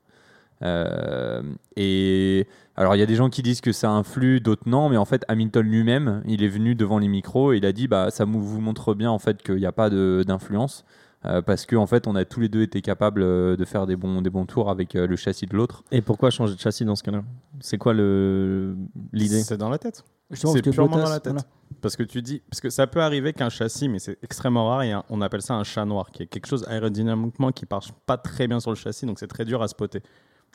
Euh, 0.61 1.41
et 1.75 2.47
alors, 2.75 2.95
il 2.95 2.99
y 2.99 3.01
a 3.01 3.05
des 3.05 3.15
gens 3.15 3.29
qui 3.29 3.41
disent 3.41 3.61
que 3.61 3.71
ça 3.71 3.89
influe, 3.91 4.39
d'autres 4.39 4.67
non, 4.67 4.89
mais 4.89 4.97
en 4.97 5.05
fait, 5.05 5.23
Hamilton 5.27 5.65
lui-même, 5.65 6.23
il 6.27 6.43
est 6.43 6.47
venu 6.47 6.75
devant 6.75 6.97
les 6.99 7.07
micros 7.07 7.53
et 7.53 7.57
il 7.57 7.65
a 7.65 7.71
dit 7.71 7.87
bah, 7.87 8.09
ça 8.11 8.25
vous 8.25 8.61
montre 8.61 8.93
bien 8.93 9.11
en 9.11 9.19
fait 9.19 9.41
qu'il 9.43 9.55
n'y 9.57 9.65
a 9.65 9.71
pas 9.71 9.89
de- 9.89 10.23
d'influence. 10.25 10.85
euh, 11.25 11.41
parce 11.41 11.65
qu'en 11.65 11.77
en 11.81 11.87
fait, 11.87 12.05
on 12.07 12.15
a 12.15 12.23
tous 12.23 12.39
les 12.39 12.49
deux 12.49 12.61
été 12.61 12.81
capables 12.81 13.23
euh, 13.23 13.55
de 13.57 13.65
faire 13.65 13.87
des 13.87 13.95
bons, 13.95 14.21
des 14.21 14.29
bons 14.29 14.45
tours 14.45 14.69
avec 14.69 14.95
euh, 14.95 15.07
le 15.07 15.15
châssis 15.15 15.47
de 15.47 15.55
l'autre. 15.55 15.83
Et 15.91 16.01
pourquoi 16.01 16.29
changer 16.29 16.53
de 16.53 16.59
châssis 16.59 16.85
dans 16.85 16.95
ce 16.95 17.01
cas-là? 17.03 17.23
C'est 17.61 17.77
quoi 17.79 17.93
le 17.93 18.75
l'idée? 19.11 19.41
C'est 19.41 19.57
dans 19.57 19.69
la 19.69 19.79
tête. 19.79 20.03
C'est 20.31 20.61
purement 20.61 20.97
Bottas- 20.97 21.03
dans 21.03 21.09
la 21.09 21.19
tête. 21.19 21.33
voilà. 21.33 21.47
Parce 21.81 21.95
que 21.95 22.03
tu 22.03 22.21
dis, 22.21 22.41
parce 22.49 22.61
que 22.61 22.69
ça 22.69 22.85
peut 22.85 23.01
arriver 23.01 23.33
qu'un 23.33 23.49
châssis, 23.49 23.89
mais 23.89 23.97
c'est 23.99 24.17
extrêmement 24.23 24.67
rare, 24.69 24.83
et 24.83 24.91
un- 24.91 25.03
on 25.09 25.19
appelle 25.21 25.41
ça 25.41 25.55
un 25.55 25.63
chat 25.63 25.83
noir, 25.85 26.11
qui 26.11 26.21
est 26.23 26.27
quelque 26.27 26.45
chose 26.47 26.63
aérodynamiquement 26.67 27.51
qui 27.51 27.65
marche 27.69 27.91
pas 28.05 28.17
très 28.17 28.47
bien 28.47 28.59
sur 28.59 28.69
le 28.71 28.75
châssis, 28.75 29.05
donc 29.07 29.17
c'est 29.19 29.27
très 29.27 29.45
dur 29.45 29.61
à 29.63 29.67
spotter. 29.67 30.01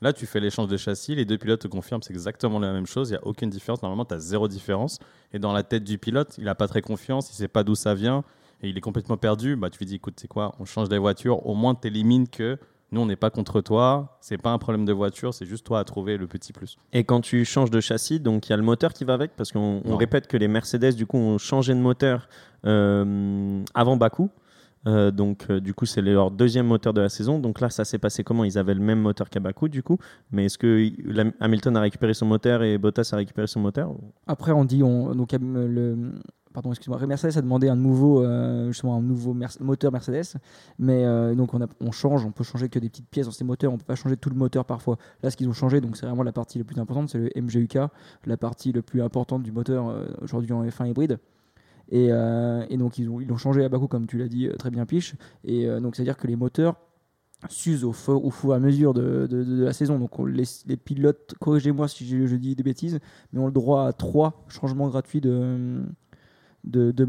Là, 0.03 0.13
tu 0.13 0.27
fais 0.27 0.41
l'échange 0.41 0.69
de 0.69 0.77
châssis, 0.77 1.15
les 1.15 1.27
deux 1.27 1.37
pilotes 1.37 1.61
te 1.61 1.69
confirment, 1.69 2.03
c'est 2.03 2.13
exactement 2.13 2.59
la 2.59 2.73
même 2.73 2.87
chose, 2.87 3.11
il 3.11 3.13
n'y 3.13 3.19
a 3.19 3.27
aucune 3.27 3.51
différence. 3.51 3.83
Normalement, 3.83 4.07
tu 4.07 4.15
as 4.15 4.19
zéro 4.19 4.49
différence. 4.49 4.99
Et 5.33 5.39
dans 5.39 5.53
la 5.53 5.63
tête 5.63 5.85
du 5.85 5.99
pilote, 5.99 6.37
il 6.39 6.45
n'a 6.45 6.55
pas 6.55 6.69
très 6.69 6.81
confiance, 6.81 7.31
il 7.31 7.35
sait 7.35 7.49
pas 7.49 7.65
d'où 7.65 7.75
ça 7.75 7.95
vient, 7.95 8.25
et 8.63 8.71
il 8.71 8.79
est 8.79 8.81
complètement 8.81 9.19
perdu. 9.19 9.57
Bah, 9.57 9.69
tu 9.69 9.79
lui 9.79 9.87
dis, 9.87 9.97
écoute, 9.97 10.15
c'est 10.19 10.29
quoi, 10.29 10.55
on 10.59 10.65
change 10.65 10.89
les 10.89 10.99
voitures, 10.99 11.47
au 11.47 11.55
moins 11.55 11.75
tu 11.75 11.89
élimines 11.89 12.29
que 12.29 12.59
nous, 12.93 13.01
on 13.01 13.07
n'est 13.07 13.17
pas 13.17 13.31
contre 13.31 13.61
toi, 13.61 14.19
c'est 14.21 14.39
pas 14.39 14.51
un 14.51 14.59
problème 14.59 14.85
de 14.85 14.93
voiture, 14.93 15.33
c'est 15.33 15.47
juste 15.47 15.65
toi 15.65 15.79
à 15.79 15.85
trouver 15.85 16.17
le 16.17 16.27
petit 16.27 16.53
plus. 16.53 16.77
Et 16.93 17.05
quand 17.05 17.21
tu 17.21 17.45
changes 17.45 17.71
de 17.71 17.81
châssis, 17.81 18.19
donc 18.19 18.49
il 18.49 18.51
y 18.51 18.53
a 18.53 18.57
le 18.57 18.65
moteur 18.65 18.93
qui 18.93 19.05
va 19.05 19.15
avec, 19.15 19.37
parce 19.37 19.53
qu'on 19.53 19.97
répète 19.97 20.27
que 20.27 20.37
les 20.37 20.49
Mercedes, 20.49 20.95
du 20.95 21.07
coup, 21.07 21.17
ont 21.17 21.39
changé 21.39 21.73
de 21.73 21.79
moteur 21.79 22.29
euh, 22.67 23.63
avant 23.75 23.97
Bakou. 23.97 24.31
Euh, 24.87 25.11
donc, 25.11 25.47
euh, 25.51 25.61
du 25.61 25.75
coup, 25.75 25.87
c'est 25.87 26.01
leur 26.01 26.31
deuxième 26.31 26.67
moteur 26.67 26.93
de 26.93 27.01
la 27.01 27.09
saison. 27.09 27.39
Donc 27.39 27.61
là, 27.61 27.71
ça 27.71 27.85
s'est 27.85 27.99
passé 27.99 28.25
comment? 28.25 28.45
Ils 28.45 28.59
avaient 28.59 28.75
le 28.75 28.81
même 28.81 29.01
moteur 29.01 29.29
qu'à 29.29 29.41
Bakou, 29.41 29.69
du 29.69 29.83
coup. 29.83 29.99
Mais 30.33 30.47
est-ce 30.47 30.59
que 30.59 30.91
Hamilton 31.41 31.77
a 31.77 31.81
récupéré 31.81 32.15
son 32.15 32.27
moteur 32.27 32.63
et 32.63 32.79
Bottas 32.79 33.11
a 33.13 33.17
récupéré 33.17 33.47
son 33.47 33.61
moteur? 33.61 33.93
Après, 34.27 34.53
on 34.53 34.65
dit, 34.65 34.83
on, 34.83 35.15
donc, 35.15 35.35
euh, 35.35 35.39
le, 35.41 36.13
pardon, 36.53 36.71
excuse-moi, 36.71 37.05
Mercedes 37.07 37.37
a 37.37 37.43
demandé 37.43 37.69
un 37.69 37.77
nouveau, 37.77 38.25
un 38.25 39.01
nouveau 39.01 39.37
moteur 39.61 39.93
Mercedes, 39.93 40.37
mais 40.81 41.05
donc 41.37 41.51
on, 41.55 41.93
change, 41.93 42.25
on 42.25 42.33
peut 42.33 42.43
changer 42.43 42.69
que 42.69 42.81
des 42.81 42.89
petites 42.89 43.09
pièces 43.09 43.27
dans 43.27 43.33
ces 43.33 43.45
moteurs, 43.45 43.73
on 43.73 43.79
peut 43.79 43.85
pas 43.85 43.95
changer 43.95 44.17
tout 44.17 44.31
le 44.31 44.35
moteur 44.35 44.65
parfois. 44.65 44.99
Là, 45.23 45.31
ce 45.31 45.37
qu'ils 45.37 45.49
ont 45.49 45.53
changé, 45.53 45.81
donc 45.81 45.97
c'est 45.97 46.07
vraiment 46.07 46.25
la 46.25 46.33
partie 46.33 46.59
la 46.59 46.65
plus 46.65 46.77
importante, 46.81 47.09
c'est 47.09 47.19
le 47.19 47.31
MGUK, 47.41 47.79
la 48.27 48.37
partie 48.37 48.73
la 48.73 48.83
plus 48.83 49.01
importante 49.01 49.45
du 49.45 49.53
moteur 49.53 49.95
aujourd'hui 50.23 50.53
en 50.53 50.65
F1 50.65 50.89
hybride. 50.89 51.21
Et, 51.91 52.09
euh, 52.11 52.65
et 52.71 52.77
donc 52.77 52.99
ils 52.99 53.09
ont, 53.09 53.21
ils 53.21 53.27
l'ont 53.27 53.37
changé 53.37 53.65
à 53.65 53.69
Bakou, 53.69 53.89
comme 53.89 54.07
tu 54.07 54.17
l'as 54.19 54.29
dit 54.29 54.47
euh, 54.47 54.55
très 54.57 54.71
bien, 54.71 54.87
Piche. 54.87 55.15
Et 55.45 55.67
euh, 55.67 55.81
donc 55.81 55.97
c'est-à-dire 55.97 56.17
que 56.17 56.27
les 56.27 56.37
moteurs 56.37 56.77
s'usent 57.49 57.85
au, 57.85 57.93
fur- 57.93 58.23
et 58.25 58.55
à 58.55 58.59
mesure 58.59 58.95
de, 58.95 59.27
de- 59.27 59.43
la 59.65 59.73
saison. 59.73 59.99
Donc 59.99 60.19
on- 60.19 60.25
les, 60.27 60.45
les 60.67 60.77
pilotes, 60.77 61.35
corrigez-moi 61.41 61.89
si 61.89 62.07
je, 62.07 62.37
dis 62.37 62.55
des 62.55 62.63
bêtises, 62.63 63.01
mais 63.33 63.41
ont 63.41 63.47
le 63.47 63.53
droit 63.53 63.87
à 63.87 63.93
trois 63.93 64.45
changements 64.49 64.89
gratuits 64.89 65.21
de, 65.21 65.83
de, 66.65 66.93
de. 66.93 67.05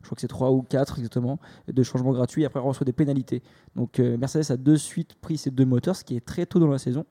Je 0.00 0.06
crois 0.06 0.14
que 0.16 0.20
c'est 0.20 0.28
trois 0.28 0.50
ou 0.50 0.62
quatre 0.62 0.98
exactement, 0.98 1.38
de 1.68 1.82
changements 1.82 2.12
gratuits. 2.12 2.44
Après, 2.44 2.58
on 2.60 2.68
reçoit 2.68 2.86
des 2.86 2.92
pénalités. 2.92 3.42
Donc 3.76 3.98
Mercedes 3.98 4.50
a 4.50 4.56
de 4.56 4.76
suite 4.76 5.14
pris 5.20 5.36
ces 5.36 5.50
deux 5.50 5.66
moteurs, 5.66 5.94
ce 5.94 6.04
qui 6.04 6.16
est 6.16 6.24
très 6.24 6.46
tôt 6.46 6.58
dans 6.58 6.68
la 6.68 6.78
saison. 6.78 7.04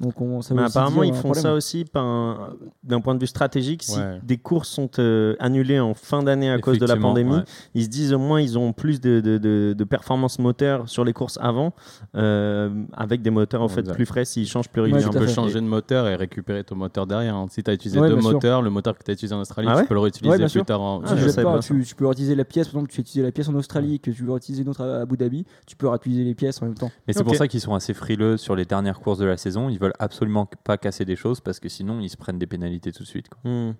Donc 0.00 0.20
on, 0.20 0.42
ça 0.42 0.54
veut 0.54 0.60
Mais 0.60 0.66
apparemment, 0.66 1.02
ils 1.02 1.10
un 1.10 1.14
font 1.14 1.22
problème. 1.32 1.42
ça 1.42 1.54
aussi 1.54 1.84
d'un 1.94 3.00
point 3.00 3.14
de 3.14 3.20
vue 3.20 3.26
stratégique. 3.26 3.82
Si 3.82 3.98
Ouais. 3.98 4.18
des 4.22 4.38
courses 4.38 4.68
sont 4.68 4.90
euh, 4.98 5.34
annulées 5.38 5.78
en 5.80 5.94
fin 5.94 6.22
d'année 6.22 6.50
à 6.50 6.58
cause 6.58 6.78
de 6.78 6.86
la 6.86 6.96
pandémie, 6.96 7.36
ouais. 7.36 7.44
ils 7.74 7.84
se 7.84 7.88
disent 7.88 8.12
au 8.12 8.18
moins 8.18 8.40
ils 8.40 8.58
ont 8.58 8.72
plus 8.72 9.00
de, 9.00 9.20
de, 9.20 9.38
de, 9.38 9.74
de 9.76 9.84
performance 9.84 10.38
moteur 10.38 10.88
sur 10.88 11.04
les 11.04 11.12
courses 11.12 11.38
avant, 11.40 11.72
euh, 12.16 12.70
avec 12.94 13.22
des 13.22 13.30
moteurs 13.30 13.62
en 13.62 13.68
fait 13.68 13.80
Exact. 13.80 13.94
plus 13.94 14.06
frais 14.06 14.24
s'ils 14.24 14.46
changent 14.48 14.68
plus 14.68 14.80
Ouais, 14.82 14.88
Tu 14.88 14.94
régulièrement. 14.94 15.12
tout 15.18 15.24
à 15.24 15.26
peux 15.26 15.32
changer 15.32 15.60
de 15.60 15.66
moteur 15.66 16.08
et 16.08 16.16
récupérer 16.16 16.64
ton 16.64 16.74
moteur 16.76 17.06
derrière. 17.06 17.36
hein. 17.36 17.46
Si 17.50 17.62
tu 17.62 17.70
as 17.70 17.74
utilisé 17.74 18.00
Ouais, 18.00 18.08
deux 18.08 18.20
sûr. 18.20 18.32
moteurs, 18.32 18.62
le 18.62 18.70
moteur 18.70 18.96
que 18.98 19.04
tu 19.04 19.10
as 19.10 19.14
utilisé 19.14 19.34
en 19.34 19.40
Australie, 19.40 19.68
Ah 19.70 19.76
ouais 19.76 19.82
tu 19.82 19.88
peux 19.88 19.94
le 19.94 20.00
réutiliser 20.00 20.30
Ouais, 20.30 20.38
plus 20.38 20.48
sûr. 20.48 20.64
tard 20.64 20.80
en. 20.80 21.02
Ah, 21.04 21.14
Tu, 21.14 21.18
je 21.22 21.28
savais 21.28 21.44
pas, 21.44 21.52
pas 21.54 21.58
tu, 21.60 21.84
tu 21.84 21.94
peux 21.94 22.10
utiliser 22.10 22.34
la 22.34 22.44
pièce, 22.44 22.68
par 22.68 22.76
exemple, 22.80 22.92
tu 22.92 23.00
as 23.00 23.02
utilisé 23.02 23.22
la 23.26 23.32
pièce 23.32 23.48
en 23.48 23.54
Australie, 23.54 24.00
que 24.00 24.10
tu 24.10 24.24
veux 24.24 24.36
utiliser 24.36 24.62
une 24.62 24.68
autre 24.70 24.82
à 24.82 25.00
Abu 25.02 25.16
Dhabi, 25.16 25.44
tu 25.66 25.76
peux 25.76 25.88
réutiliser 25.88 26.24
les 26.24 26.34
pièces 26.34 26.60
en 26.62 26.66
même 26.66 26.74
temps. 26.74 26.90
Mais 27.06 27.12
c'est 27.12 27.24
pour 27.24 27.36
ça 27.36 27.46
qu'ils 27.48 27.60
sont 27.60 27.74
assez 27.74 27.94
frileux 27.94 28.36
sur 28.36 28.56
les 28.56 28.64
dernières 28.64 29.00
courses 29.00 29.18
de 29.18 29.24
la 29.26 29.36
saison. 29.36 29.68
Ils 29.68 29.78
veulent 29.78 29.91
absolument 29.98 30.48
pas 30.64 30.78
casser 30.78 31.04
des 31.04 31.16
choses 31.16 31.40
parce 31.40 31.60
que 31.60 31.68
sinon 31.68 32.00
ils 32.00 32.08
se 32.10 32.16
prennent 32.16 32.38
des 32.38 32.46
pénalités 32.46 32.92
tout 32.92 33.02
de 33.02 33.08
suite. 33.08 33.26
Hmm. 33.44 33.72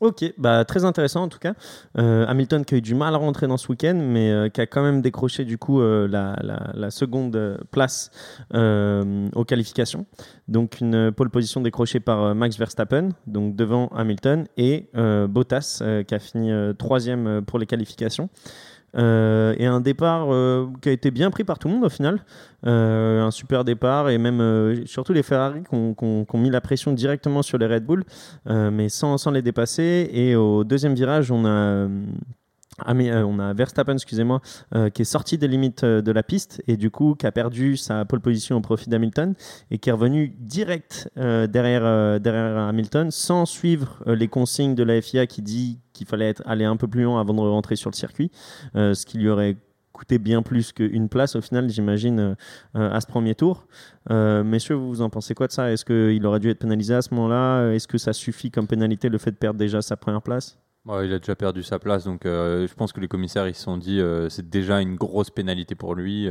Ok, 0.00 0.24
bah, 0.38 0.64
très 0.64 0.84
intéressant 0.84 1.22
en 1.22 1.28
tout 1.28 1.38
cas. 1.38 1.54
Euh, 1.98 2.26
Hamilton 2.26 2.64
qui 2.64 2.74
a 2.74 2.78
eu 2.78 2.82
du 2.82 2.96
mal 2.96 3.14
à 3.14 3.16
rentrer 3.16 3.46
dans 3.46 3.56
ce 3.56 3.68
week-end, 3.68 3.94
mais 3.94 4.30
euh, 4.30 4.48
qui 4.48 4.60
a 4.60 4.66
quand 4.66 4.82
même 4.82 5.00
décroché 5.00 5.44
du 5.44 5.56
coup 5.56 5.80
euh, 5.80 6.08
la, 6.08 6.36
la- 6.74 6.90
seconde 6.90 7.58
place 7.70 8.10
aux 8.52 9.44
qualifications. 9.44 10.04
Donc 10.48 10.80
une 10.80 11.12
pole 11.12 11.30
position 11.30 11.60
décrochée 11.60 12.00
par 12.00 12.34
Max 12.34 12.58
Verstappen, 12.58 13.10
donc 13.26 13.54
devant 13.56 13.88
Hamilton, 13.88 14.46
et 14.56 14.90
Bottas 15.28 15.80
qui 16.06 16.14
a 16.14 16.18
fini 16.18 16.52
troisième 16.76 17.42
pour 17.46 17.58
les 17.58 17.66
qualifications. 17.66 18.28
Euh, 18.96 19.54
et 19.58 19.66
un 19.66 19.80
départ 19.80 20.32
euh, 20.32 20.68
qui 20.80 20.88
a 20.88 20.92
été 20.92 21.10
bien 21.10 21.30
pris 21.30 21.44
par 21.44 21.58
tout 21.58 21.68
le 21.68 21.74
monde 21.74 21.84
au 21.84 21.88
final. 21.88 22.24
Euh, 22.66 23.22
un 23.22 23.30
super 23.30 23.64
départ 23.64 24.08
et 24.08 24.18
même 24.18 24.86
surtout 24.86 25.12
les 25.12 25.22
Ferrari 25.22 25.62
qui 25.68 25.74
ont, 25.74 26.26
mis 26.34 26.50
la 26.50 26.60
pression 26.60 26.92
directement 26.92 27.42
sur 27.42 27.58
les 27.58 27.66
Red 27.66 27.84
Bull, 27.84 28.04
mais 28.46 28.88
sans, 28.88 29.30
les 29.30 29.42
dépasser. 29.42 30.08
Et 30.12 30.36
au 30.36 30.64
deuxième 30.64 30.94
virage, 30.94 31.30
on 31.30 31.44
a, 31.44 31.88
ah, 32.78 32.94
mais, 32.94 33.12
on 33.14 33.38
a 33.38 33.52
Verstappen, 33.52 33.94
excusez-moi, 33.94 34.40
qui 34.94 35.02
est 35.02 35.06
sorti 35.06 35.36
des 35.38 35.48
limites 35.48 35.84
de 35.84 36.12
la 36.12 36.22
piste 36.22 36.62
et 36.66 36.76
du 36.76 36.90
coup 36.90 37.14
qui 37.14 37.26
a 37.26 37.32
perdu 37.32 37.76
sa 37.76 38.04
pole 38.04 38.20
position 38.20 38.56
au 38.56 38.60
profit 38.60 38.88
d'Hamilton 38.88 39.34
et 39.70 39.78
qui 39.78 39.90
est 39.90 39.92
revenu 39.92 40.34
direct 40.38 41.10
derrière, 41.16 42.20
derrière 42.20 42.58
Hamilton 42.58 43.10
sans 43.10 43.44
suivre 43.44 44.02
les 44.06 44.28
consignes 44.28 44.74
de 44.74 44.82
la 44.82 45.00
FIA 45.00 45.26
qui 45.26 45.42
dit 45.42 45.80
qu'il 45.94 46.06
fallait 46.06 46.34
aller 46.44 46.66
un 46.66 46.76
peu 46.76 46.86
plus 46.86 47.04
loin 47.04 47.18
avant 47.18 47.32
de 47.32 47.40
rentrer 47.40 47.76
sur 47.76 47.88
le 47.88 47.96
circuit, 47.96 48.30
euh, 48.76 48.92
ce 48.92 49.06
qui 49.06 49.16
lui 49.16 49.30
aurait 49.30 49.56
coûté 49.92 50.18
bien 50.18 50.42
plus 50.42 50.72
qu'une 50.72 51.08
place 51.08 51.36
au 51.36 51.40
final, 51.40 51.70
j'imagine, 51.70 52.18
euh, 52.18 52.34
euh, 52.76 52.90
à 52.90 53.00
ce 53.00 53.06
premier 53.06 53.34
tour. 53.34 53.66
Messieurs, 54.10 54.74
vous 54.74 55.00
en 55.00 55.08
pensez 55.08 55.34
quoi 55.34 55.46
de 55.46 55.52
ça? 55.52 55.72
Est-ce 55.72 55.84
qu'il 55.84 56.26
aurait 56.26 56.40
dû 56.40 56.50
être 56.50 56.58
pénalisé 56.58 56.94
à 56.94 57.00
ce 57.00 57.14
moment-là? 57.14 57.70
Est-ce 57.72 57.88
que 57.88 57.96
ça 57.96 58.12
suffit 58.12 58.50
comme 58.50 58.66
pénalité 58.66 59.08
le 59.08 59.18
fait 59.18 59.30
de 59.30 59.36
perdre 59.36 59.58
déjà 59.58 59.80
sa 59.80 59.96
première 59.96 60.20
place? 60.20 60.58
Ouais, 60.84 61.06
il 61.06 61.14
a 61.14 61.18
déjà 61.18 61.34
perdu 61.34 61.62
sa 61.62 61.78
place, 61.78 62.04
donc 62.04 62.22
je 62.24 62.74
pense 62.74 62.92
que 62.92 63.00
les 63.00 63.08
commissaires 63.08 63.48
ils 63.48 63.54
se 63.54 63.62
sont 63.62 63.78
dit 63.78 64.02
c'est 64.28 64.50
déjà 64.50 64.82
une 64.82 64.96
grosse 64.96 65.30
pénalité 65.30 65.74
pour 65.74 65.94
lui. 65.94 66.28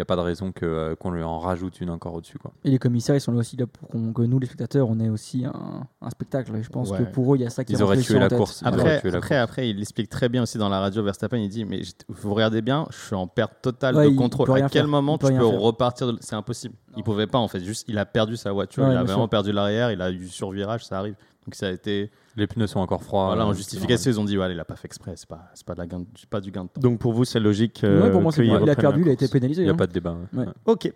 N'y 0.00 0.02
a 0.02 0.06
pas 0.06 0.16
de 0.16 0.20
raison 0.22 0.52
que, 0.52 0.64
euh, 0.66 0.94
qu'on 0.96 1.10
lui 1.10 1.22
en 1.22 1.38
rajoute 1.38 1.80
une 1.80 1.90
encore 1.90 2.14
au-dessus. 2.14 2.38
Quoi. 2.38 2.52
Et 2.64 2.70
les 2.70 2.78
commissaires, 2.78 3.14
ils 3.14 3.20
sont 3.20 3.32
là 3.32 3.38
aussi 3.38 3.56
là 3.56 3.66
pour 3.66 3.88
qu'on- 3.88 4.12
que 4.12 4.22
nous, 4.22 4.38
les 4.38 4.46
spectateurs, 4.46 4.88
on 4.88 4.98
ait 5.00 5.08
aussi 5.08 5.44
un, 5.44 5.86
un 6.00 6.10
spectacle. 6.10 6.54
Et 6.56 6.62
je 6.62 6.68
pense 6.70 6.90
Ouais. 6.90 6.98
que 6.98 7.02
pour 7.04 7.32
eux, 7.32 7.36
il 7.36 7.42
y 7.42 7.46
a 7.46 7.50
ça 7.50 7.64
qui 7.64 7.72
Ils 7.72 7.76
rentre 7.76 7.86
auraient 7.86 7.98
aussi 7.98 8.06
tué 8.06 8.18
la 8.18 8.28
course. 8.28 8.60
Ils 8.62 8.68
auraient 8.68 8.76
Après, 8.80 9.00
tué 9.00 9.10
la 9.10 9.18
après, 9.18 9.36
après, 9.36 9.70
il 9.70 9.80
explique 9.80 10.08
très 10.08 10.28
bien 10.28 10.42
aussi 10.42 10.58
dans 10.58 10.68
la 10.68 10.80
radio 10.80 11.02
Verstappen. 11.02 11.36
Il 11.38 11.48
dit 11.48 11.64
Mais 11.64 11.80
vous 12.08 12.34
regardez 12.34 12.62
bien, 12.62 12.86
je 12.90 12.96
suis 12.98 13.14
en 13.14 13.26
perte 13.26 13.54
totale 13.62 13.94
Ouais, 13.96 14.10
de 14.10 14.16
contrôle. 14.16 14.50
À 14.52 14.60
quel 14.62 14.70
faire. 14.70 14.88
moment 14.88 15.18
tu 15.18 15.26
peux 15.26 15.32
faire. 15.34 15.42
repartir 15.60 16.06
de- 16.12 16.18
C'est 16.20 16.34
impossible. 16.36 16.74
Il 16.96 17.02
pouvait 17.04 17.26
pas 17.28 17.38
en 17.38 17.46
fait. 17.48 17.60
Juste, 17.60 17.84
il 17.88 17.98
a 17.98 18.04
perdu 18.06 18.36
sa 18.36 18.52
voiture. 18.52 18.82
Ouais, 18.82 18.90
il 18.92 18.96
a 18.96 19.04
vraiment 19.04 19.22
sûr. 19.22 19.28
perdu 19.28 19.52
l'arrière. 19.52 19.92
Il 19.92 20.02
a 20.02 20.10
eu 20.10 20.26
survirage, 20.28 20.84
ça 20.84 20.98
arrive. 20.98 21.14
Donc 21.50 21.56
ça 21.56 21.66
a 21.66 21.70
été. 21.70 22.12
Les 22.36 22.46
pneus 22.46 22.68
sont 22.68 22.78
encore 22.78 23.02
froids. 23.02 23.26
voilà, 23.26 23.44
en 23.44 23.50
euh, 23.50 23.54
justification, 23.54 24.08
ils 24.12 24.20
ont 24.20 24.24
dit 24.24 24.38
ouais, 24.38 24.52
il 24.52 24.60
a 24.60 24.64
pas 24.64 24.76
fait 24.76 24.86
exprès. 24.86 25.14
C'est 25.16 25.28
pas, 25.28 25.50
c'est 25.54 25.66
pas, 25.66 25.74
de 25.74 25.80
la 25.80 25.86
gain- 25.88 26.04
c'est 26.16 26.28
pas 26.30 26.40
du 26.40 26.52
gain 26.52 26.62
de 26.62 26.68
temps. 26.68 26.80
Donc 26.80 27.00
pour 27.00 27.12
vous, 27.12 27.24
c'est 27.24 27.40
logique 27.40 27.82
euh, 27.82 28.02
Ouais, 28.04 28.10
pour 28.12 28.22
moi, 28.22 28.30
c'est 28.30 28.42
qu'il 28.42 28.52
bon. 28.52 28.60
il 28.64 28.70
a 28.70 28.76
perdu, 28.76 29.02
il 29.02 29.08
a 29.08 29.12
été 29.12 29.24
course. 29.24 29.32
pénalisé. 29.32 29.62
Il 29.62 29.64
n'y 29.64 29.70
a 29.70 29.74
hein. 29.74 29.76
pas 29.76 29.88
de 29.88 29.92
débat. 29.92 30.12
ouais. 30.32 30.38
Ouais. 30.40 30.46
Ouais. 30.46 30.52
Ok. 30.66 30.92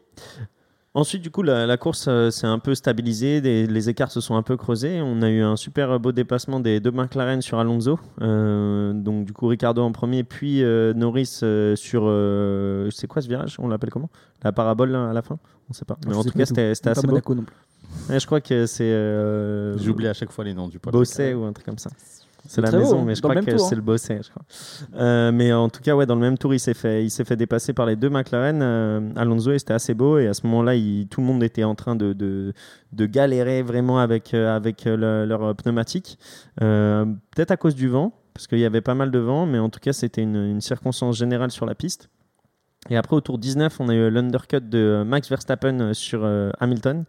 Ensuite, 0.96 1.22
du 1.22 1.30
coup, 1.32 1.42
la, 1.42 1.66
la 1.66 1.76
course 1.76 2.06
euh, 2.06 2.30
s'est 2.30 2.46
un 2.46 2.60
peu 2.60 2.72
stabilisée, 2.76 3.40
des- 3.40 3.66
les 3.66 3.88
écarts 3.88 4.12
se 4.12 4.20
sont 4.20 4.36
un 4.36 4.42
peu 4.44 4.56
creusés. 4.56 5.00
On 5.02 5.22
a 5.22 5.28
eu 5.28 5.42
un 5.42 5.56
super 5.56 5.98
beau 5.98 6.12
déplacement 6.12 6.60
des 6.60 6.78
deux 6.78 6.92
McLaren 6.92 7.42
sur 7.42 7.58
Alonso. 7.58 7.98
Euh, 8.22 8.92
donc, 8.92 9.24
du 9.24 9.32
coup, 9.32 9.48
Ricardo 9.48 9.82
en 9.82 9.90
premier, 9.90 10.22
puis 10.22 10.62
euh, 10.62 10.94
Norris 10.94 11.40
euh, 11.42 11.74
sur. 11.74 12.02
euh, 12.04 12.90
c'est 12.92 13.08
quoi 13.08 13.22
ce 13.22 13.26
virage? 13.28 13.56
On 13.58 13.66
l'appelle 13.66 13.90
comment? 13.90 14.08
La 14.44 14.52
parabole 14.52 14.90
là, 14.92 15.10
à 15.10 15.12
la 15.12 15.22
fin? 15.22 15.36
On 15.68 15.72
sait 15.72 15.84
pas. 15.84 15.98
Mais 16.06 16.12
Je 16.14 16.18
en 16.18 16.22
tout 16.22 16.30
cas, 16.30 16.46
c'était 16.46 16.62
assez 16.62 17.02
beau. 17.02 17.08
Monaco 17.14 17.34
non 17.34 17.42
plus. 17.42 17.56
Ouais, 18.10 18.20
je 18.20 18.26
crois 18.26 18.40
que 18.40 18.66
c'est. 18.66 18.84
Euh, 18.84 19.76
J'oublie 19.78 20.08
à 20.08 20.12
chaque 20.14 20.30
fois 20.32 20.44
les 20.44 20.54
noms 20.54 20.68
du 20.68 20.78
pote. 20.78 20.92
Bosset 20.92 21.34
ou 21.34 21.44
un 21.44 21.52
truc 21.52 21.66
comme 21.66 21.78
ça. 21.78 21.90
C'est 22.46 22.60
la 22.60 22.70
maison, 22.70 23.02
mais 23.02 23.14
je 23.14 23.22
crois 23.22 23.36
que 23.36 23.56
c'est 23.56 23.72
hein. 23.72 23.76
le 23.76 23.80
Bosset. 23.80 24.20
Je 24.22 24.28
crois. 24.28 24.42
Euh, 25.00 25.32
mais 25.32 25.50
en 25.54 25.70
tout 25.70 25.80
cas, 25.80 25.96
ouais, 25.96 26.04
dans 26.04 26.14
le 26.14 26.20
même 26.20 26.36
tour, 26.36 26.52
il 26.52 26.60
s'est 26.60 26.74
fait, 26.74 27.02
il 27.02 27.08
s'est 27.10 27.24
fait 27.24 27.36
dépasser 27.36 27.72
par 27.72 27.86
les 27.86 27.96
deux 27.96 28.10
McLaren, 28.10 28.60
euh, 28.62 29.00
Alonso, 29.16 29.56
c'était 29.56 29.72
assez 29.72 29.94
beau. 29.94 30.18
Et 30.18 30.26
à 30.28 30.34
ce 30.34 30.46
moment-là, 30.46 30.74
tout 31.08 31.22
le 31.22 31.26
monde 31.26 31.42
était 31.42 31.64
en 31.64 31.74
train 31.74 31.96
de, 31.96 32.12
de, 32.12 32.52
de 32.92 33.06
galérer 33.06 33.62
vraiment 33.62 33.98
avec, 33.98 34.34
euh, 34.34 34.54
avec 34.54 34.84
le- 34.84 35.24
leur 35.24 35.56
pneumatique. 35.56 36.18
Euh, 36.60 37.06
Peut-être 37.34 37.50
à 37.52 37.56
cause 37.56 37.74
du 37.74 37.88
vent, 37.88 38.12
parce 38.34 38.46
qu'il 38.46 38.58
y 38.58 38.66
avait 38.66 38.82
pas 38.82 38.94
mal 38.94 39.10
de 39.10 39.18
vent, 39.20 39.46
mais 39.46 39.58
en 39.58 39.70
tout 39.70 39.80
cas, 39.80 39.94
c'était 39.94 40.20
une, 40.22 40.36
une 40.36 40.60
circonstance 40.60 41.16
générale 41.16 41.50
sur 41.50 41.64
la 41.64 41.74
piste. 41.74 42.10
Et 42.90 42.96
après, 42.96 43.16
au 43.16 43.20
tour 43.20 43.38
19, 43.38 43.80
on 43.80 43.88
a 43.88 43.94
eu 43.94 44.10
l'undercut 44.10 44.60
de 44.60 45.02
Max 45.06 45.28
Verstappen 45.28 45.80
euh, 45.80 45.94
sur 45.94 46.20
euh, 46.24 46.50
Hamilton. 46.60 47.04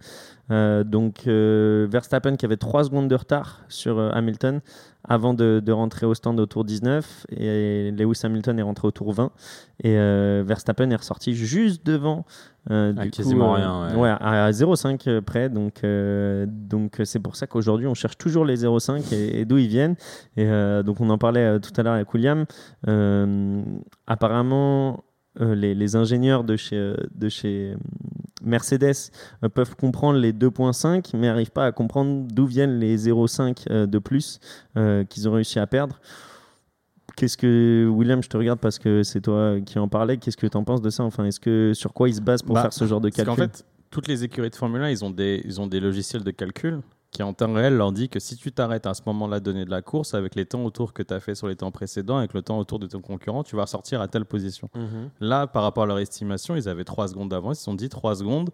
Euh, 0.52 0.84
donc, 0.84 1.24
euh, 1.28 1.88
Verstappen 1.90 2.36
qui 2.36 2.46
avait 2.46 2.56
3 2.56 2.86
secondes 2.86 3.10
de 3.10 3.16
retard 3.16 3.62
sur 3.68 4.00
Hamilton 4.00 4.62
avant 5.04 5.34
de, 5.34 5.60
de 5.64 5.72
rentrer 5.72 6.06
au 6.06 6.14
stand 6.14 6.40
au 6.40 6.46
tour 6.46 6.64
19. 6.64 7.28
Et 7.32 7.92
Lewis 7.92 8.22
Hamilton 8.24 8.58
est 8.58 8.62
rentré 8.62 8.88
au 8.88 8.92
tour 8.92 9.12
20. 9.12 9.32
Et 9.84 9.96
Verstappen 10.44 10.90
est 10.92 10.96
ressorti 10.96 11.34
juste 11.36 11.86
devant. 11.86 12.26
À 12.70 12.92
du 12.92 13.12
quasiment 13.12 13.50
coup, 13.50 13.54
rien, 13.54 13.94
ouais. 13.94 14.02
ouais, 14.02 14.16
à 14.20 14.50
0,5 14.50 15.22
près. 15.22 15.50
Donc, 15.50 15.84
donc 16.48 17.02
c'est 17.04 17.20
pour 17.20 17.36
ça 17.36 17.46
qu'aujourd'hui, 17.46 17.86
on 17.86 17.94
cherche 17.94 18.18
toujours 18.18 18.46
les 18.46 18.64
0,5 18.64 19.14
et, 19.14 19.42
et 19.42 19.46
d'où 19.46 19.60
ils 19.60 19.68
viennent. 19.68 19.96
Et 20.38 20.48
donc, 20.84 21.02
on 21.02 21.10
en 21.12 21.20
parlait 21.20 21.60
tout 21.60 21.74
à 21.78 21.84
l'heure 21.84 21.94
avec 21.94 22.12
William. 22.12 22.46
Apparemment, 24.08 25.04
les, 25.40 25.76
les 25.76 25.96
ingénieurs 25.96 26.44
de 26.44 26.56
chez, 26.56 26.78
euh, 26.78 26.96
de 27.14 27.30
chez 27.30 27.74
euh, 27.74 27.78
Mercedes 28.44 29.12
euh, 29.44 29.50
peuvent 29.50 29.76
comprendre 29.76 30.20
les 30.20 30.32
2.5, 30.32 31.12
mais 31.16 31.28
n'arrivent 31.28 31.52
pas 31.52 31.66
à 31.66 31.72
comprendre 31.72 32.28
d'où 32.32 32.46
viennent 32.46 32.80
les 32.80 32.98
0,5 32.98 33.66
euh, 33.70 33.86
de 33.86 34.00
plus 34.00 34.40
euh, 34.78 35.04
qu'ils 35.04 35.28
ont 35.28 35.34
réussi 35.34 35.60
à 35.60 35.68
perdre. 35.68 36.00
Qu'est-ce 37.16 37.38
que 37.38 37.88
William, 37.90 38.22
je 38.22 38.30
te 38.30 38.38
regarde 38.38 38.60
parce 38.60 38.78
que 38.78 39.04
c'est 39.04 39.22
toi 39.22 39.60
qui 39.66 39.80
en 39.80 39.88
parlais. 39.88 40.18
Qu'est-ce 40.18 40.38
que 40.38 40.48
tu 40.48 40.58
en 40.58 40.64
penses 40.64 40.82
de 40.82 40.90
ça? 40.90 41.04
Enfin, 41.04 41.26
est-ce 41.26 41.40
que 41.40 41.72
sur 41.74 41.94
quoi 41.94 42.10
ils 42.10 42.16
se 42.16 42.22
basent 42.22 42.42
pour 42.42 42.56
Bah, 42.56 42.64
faire 42.64 42.74
ce 42.74 42.86
genre 42.86 43.00
de 43.00 43.10
calcul 43.10 43.26
qu'en 43.26 43.36
fait, 43.36 43.66
toutes 43.90 44.08
les 44.08 44.24
écuries 44.26 44.50
de 44.50 44.56
Formule 44.56 44.82
1, 44.82 44.90
ils 44.90 45.06
ont 45.06 45.12
des, 45.12 45.42
ils 45.46 45.62
ont 45.62 45.68
des 45.68 45.80
logiciels 45.80 46.24
de 46.24 46.32
calcul 46.32 46.82
qui, 47.16 47.24
en 47.24 47.34
temps 47.34 47.54
réel, 47.54 47.76
leur 47.78 47.92
dit 47.92 48.10
que 48.10 48.20
si 48.20 48.36
tu 48.36 48.52
t'arrêtes 48.52 48.86
à 48.86 48.94
ce 48.94 49.02
moment-là 49.08 49.40
donné 49.40 49.66
de 49.66 49.70
la 49.72 49.82
course, 49.82 50.14
avec 50.14 50.36
les 50.36 50.46
temps 50.46 50.64
autour 50.64 50.94
que 50.94 51.04
tu 51.04 51.14
as 51.14 51.20
fait 51.20 51.36
sur 51.36 51.48
les 51.48 51.56
temps 51.56 51.72
précédents, 51.72 52.18
avec 52.18 52.34
le 52.34 52.42
temps 52.42 52.58
autour 52.60 52.80
de 52.80 52.88
ton 52.88 53.02
concurrent, 53.02 53.44
tu 53.44 53.56
vas 53.56 53.64
ressortir 53.64 54.02
à 54.02 54.08
telle 54.08 54.26
position. 54.26 54.70
Mhm. 54.76 55.10
Là, 55.22 55.48
par 55.48 55.64
rapport 55.64 55.84
à 55.84 55.88
leur 55.88 56.00
estimation, 56.00 56.56
ils 56.56 56.68
avaient 56.70 56.84
3 56.84 57.08
secondes 57.10 57.30
d'avance. 57.30 57.58
Ils 57.58 57.60
se 57.60 57.66
sont 57.66 57.74
dit 57.74 57.90
3 57.90 58.16
secondes. 58.16 58.50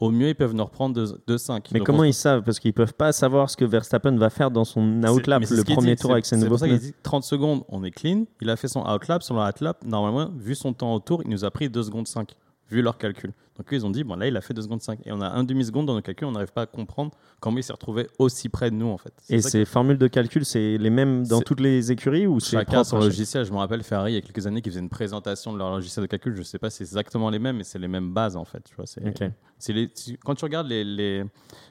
Au 0.00 0.10
mieux, 0.10 0.28
ils 0.30 0.34
peuvent 0.34 0.54
nous 0.54 0.64
reprendre 0.64 0.96
de, 0.96 1.06
de 1.28 1.36
5. 1.36 1.68
Mais 1.72 1.78
comment 1.78 2.02
ils 2.02 2.12
savent? 2.14 2.42
Parce 2.42 2.58
qu'ils 2.58 2.72
peuvent 2.72 2.94
pas 2.94 3.12
savoir 3.12 3.48
ce 3.48 3.56
que 3.56 3.64
Verstappen 3.64 4.16
va 4.16 4.30
faire 4.30 4.50
dans 4.50 4.64
son 4.64 5.00
outlap 5.04 5.42
le 5.48 5.62
premier 5.62 5.94
tour 5.94 6.10
avec 6.10 6.26
ses 6.26 6.36
nouveaux 6.36 6.56
C'est 6.56 6.66
pneus. 6.66 6.74
pour 6.74 6.80
ça 6.80 6.86
qu'il 6.86 6.92
dit 6.92 6.94
30 7.04 7.22
secondes, 7.22 7.62
on 7.68 7.84
est 7.84 7.92
clean. 7.92 8.24
Il 8.40 8.50
a 8.50 8.56
fait 8.56 8.66
son 8.66 8.80
outlap. 8.84 9.22
Sur 9.22 9.36
le 9.36 9.40
outlap, 9.42 9.84
normalement, 9.84 10.28
vu 10.36 10.56
son 10.56 10.72
temps 10.72 10.92
autour, 10.92 11.22
il 11.22 11.30
nous 11.30 11.44
a 11.44 11.50
pris 11.52 11.68
2 11.70 11.84
secondes 11.84 12.08
5, 12.08 12.34
vu 12.70 12.82
leur 12.82 12.96
calcul. 12.98 13.32
Donc 13.56 13.66
ils 13.70 13.84
ont 13.84 13.90
dit, 13.90 14.02
bon 14.02 14.16
là, 14.16 14.26
il 14.26 14.36
a 14.36 14.40
fait 14.40 14.54
2 14.54 14.62
secondes 14.62 14.80
5. 14.80 15.00
Et 15.04 15.12
on 15.12 15.20
a 15.20 15.28
un 15.28 15.44
demi-seconde 15.44 15.84
dans 15.86 15.94
nos 15.94 16.00
calculs, 16.00 16.26
on 16.26 16.32
n'arrive 16.32 16.52
pas 16.52 16.62
à 16.62 16.66
comprendre 16.66 17.12
comment 17.38 17.58
il 17.58 17.62
s'est 17.62 17.72
retrouvé 17.72 18.06
aussi 18.18 18.48
près 18.48 18.70
de 18.70 18.76
nous, 18.76 18.86
en 18.88 18.96
fait. 18.96 19.12
Et 19.28 19.42
ces 19.42 19.66
formules 19.66 19.98
de 19.98 20.06
calcul, 20.08 20.44
c'est 20.46 20.78
les 20.78 20.88
mêmes 20.90 21.26
dans 21.26 21.42
toutes 21.42 21.60
les 21.60 21.92
écuries 21.92 22.26
ou 22.26 22.40
c'est 22.40 22.56
Chacun 22.56 22.82
son 22.82 22.98
logiciel. 22.98 23.44
Je 23.44 23.52
me 23.52 23.58
rappelle 23.58 23.82
Ferrari 23.82 24.12
il 24.12 24.14
y 24.14 24.18
a 24.18 24.22
quelques 24.22 24.46
années 24.46 24.62
qui 24.62 24.70
faisait 24.70 24.80
une 24.80 24.88
présentation 24.88 25.52
de 25.52 25.58
leur 25.58 25.70
logiciel 25.70 26.02
de 26.02 26.06
calcul. 26.08 26.34
Je 26.34 26.42
sais 26.42 26.58
pas 26.58 26.70
si 26.70 26.78
c'est 26.78 26.84
exactement 26.84 27.28
les 27.28 27.38
mêmes, 27.38 27.58
mais 27.58 27.64
c'est 27.64 27.78
les 27.78 27.88
mêmes 27.88 28.12
bases 28.14 28.36
en 28.36 28.44
fait. 28.46 28.62
Tu 28.64 28.74
vois, 28.74 28.86
c'est, 28.86 29.06
Ok. 29.06 29.30
c'est 29.58 29.72
les, 29.74 29.88
tu- 29.90 30.16
quand 30.16 30.34
tu 30.34 30.44
regardes 30.46 30.68
les, 30.68 30.82
les, 30.82 31.24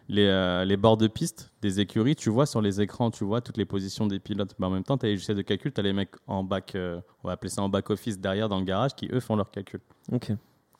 les, 0.07 0.27
euh, 0.27 0.63
les 0.65 0.77
bords 0.77 0.97
de 0.97 1.07
piste 1.07 1.51
des 1.63 1.79
écuries, 1.79 2.15
tu 2.15 2.29
vois 2.29 2.45
sur 2.45 2.61
les 2.61 2.79
écrans, 2.79 3.09
tu 3.09 3.23
vois 3.25 3.41
toutes 3.41 3.57
les 3.57 3.65
positions 3.65 4.05
des 4.05 4.19
pilotes. 4.19 4.53
Mais 4.59 4.67
en 4.67 4.71
même 4.71 4.83
temps, 4.83 4.99
tu 4.99 5.07
as 5.07 5.09
les 5.09 5.15
logiciels 5.15 5.37
de 5.37 5.41
calcul, 5.41 5.73
tu 5.73 5.79
as 5.79 5.83
les 5.83 5.93
mecs 5.93 6.11
en 6.27 6.43
back, 6.43 6.75
euh, 6.75 7.01
on 7.23 7.27
va 7.27 7.33
appeler 7.33 7.49
ça 7.49 7.63
en 7.63 7.69
back 7.69 7.89
office 7.89 8.19
derrière 8.19 8.49
dans 8.49 8.59
le 8.59 8.65
garage 8.65 8.93
qui 8.95 9.09
eux 9.11 9.19
font 9.19 9.35
leurs 9.35 9.49
calculs. 9.49 9.81
Ok. 10.11 10.31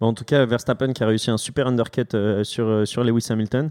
En 0.00 0.12
tout 0.12 0.24
cas, 0.24 0.44
Verstappen 0.44 0.92
qui 0.92 1.02
a 1.02 1.06
réussi 1.06 1.30
un 1.30 1.36
super 1.36 1.66
undercut 1.66 2.02
euh, 2.14 2.44
sur, 2.44 2.66
euh, 2.66 2.84
sur 2.84 3.04
Lewis 3.04 3.26
Hamilton, 3.30 3.70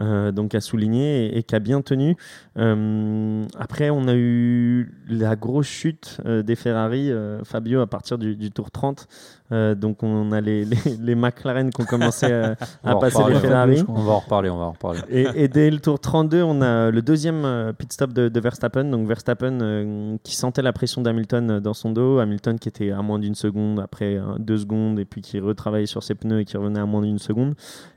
euh, 0.00 0.30
donc 0.32 0.54
à 0.54 0.60
souligner 0.60 1.26
et, 1.26 1.38
et 1.38 1.42
qui 1.42 1.54
a 1.54 1.58
bien 1.58 1.82
tenu. 1.82 2.16
Après, 2.56 3.90
on 3.90 4.06
a 4.06 4.14
eu 4.14 4.94
la 5.08 5.36
grosse 5.36 5.66
chute 5.66 6.20
des 6.24 6.54
Ferrari, 6.54 7.10
Fabio, 7.42 7.80
à 7.80 7.86
partir 7.86 8.16
du, 8.16 8.36
du 8.36 8.50
tour 8.50 8.70
30. 8.70 9.08
Euh, 9.52 9.74
donc, 9.74 10.02
on 10.02 10.32
a 10.32 10.40
les, 10.40 10.64
les, 10.64 10.76
les 11.00 11.14
McLaren 11.14 11.70
qui 11.70 11.82
ont 11.82 11.84
commencé 11.84 12.26
On 12.84 12.88
à 12.88 12.96
passer 12.96 13.18
reparler, 13.18 13.34
les. 13.34 13.40
Ferrari. 13.40 13.84
On 13.88 14.02
va 14.02 14.12
en 14.12 14.18
reparler, 14.20 14.50
on 14.50 14.56
va 14.56 14.64
en 14.64 14.72
reparler. 14.72 15.00
Et, 15.10 15.26
et 15.34 15.48
dès 15.48 15.70
le 15.70 15.80
tour 15.80 15.98
32, 15.98 16.42
on 16.42 16.62
a 16.62 16.90
le 16.90 17.02
deuxième 17.02 17.72
pit 17.76 17.92
stop 17.92 18.12
de, 18.12 18.28
de 18.28 18.40
Verstappen. 18.40 18.84
Donc 18.84 19.06
Verstappen 19.06 20.18
qui 20.22 20.34
sentait 20.34 20.62
la 20.62 20.72
pression 20.72 21.02
d'Hamilton 21.02 21.60
dans 21.60 21.74
son 21.74 21.90
dos. 21.90 22.20
Hamilton 22.20 22.58
qui 22.58 22.68
était 22.68 22.90
à 22.90 23.02
moins 23.02 23.18
d'une 23.18 23.34
seconde, 23.34 23.80
après 23.80 24.18
deux 24.38 24.58
secondes, 24.58 24.98
et 24.98 25.04
puis 25.04 25.20
qui 25.20 25.40
sur 25.86 26.02
ses 26.02 26.14
pneus 26.14 26.40
et 26.40 26.44
qui 26.44 26.56
revenait 26.56 26.80
à 26.80 26.86
moins 26.86 27.02
d'une 27.02 27.18
seconde. 27.18 27.54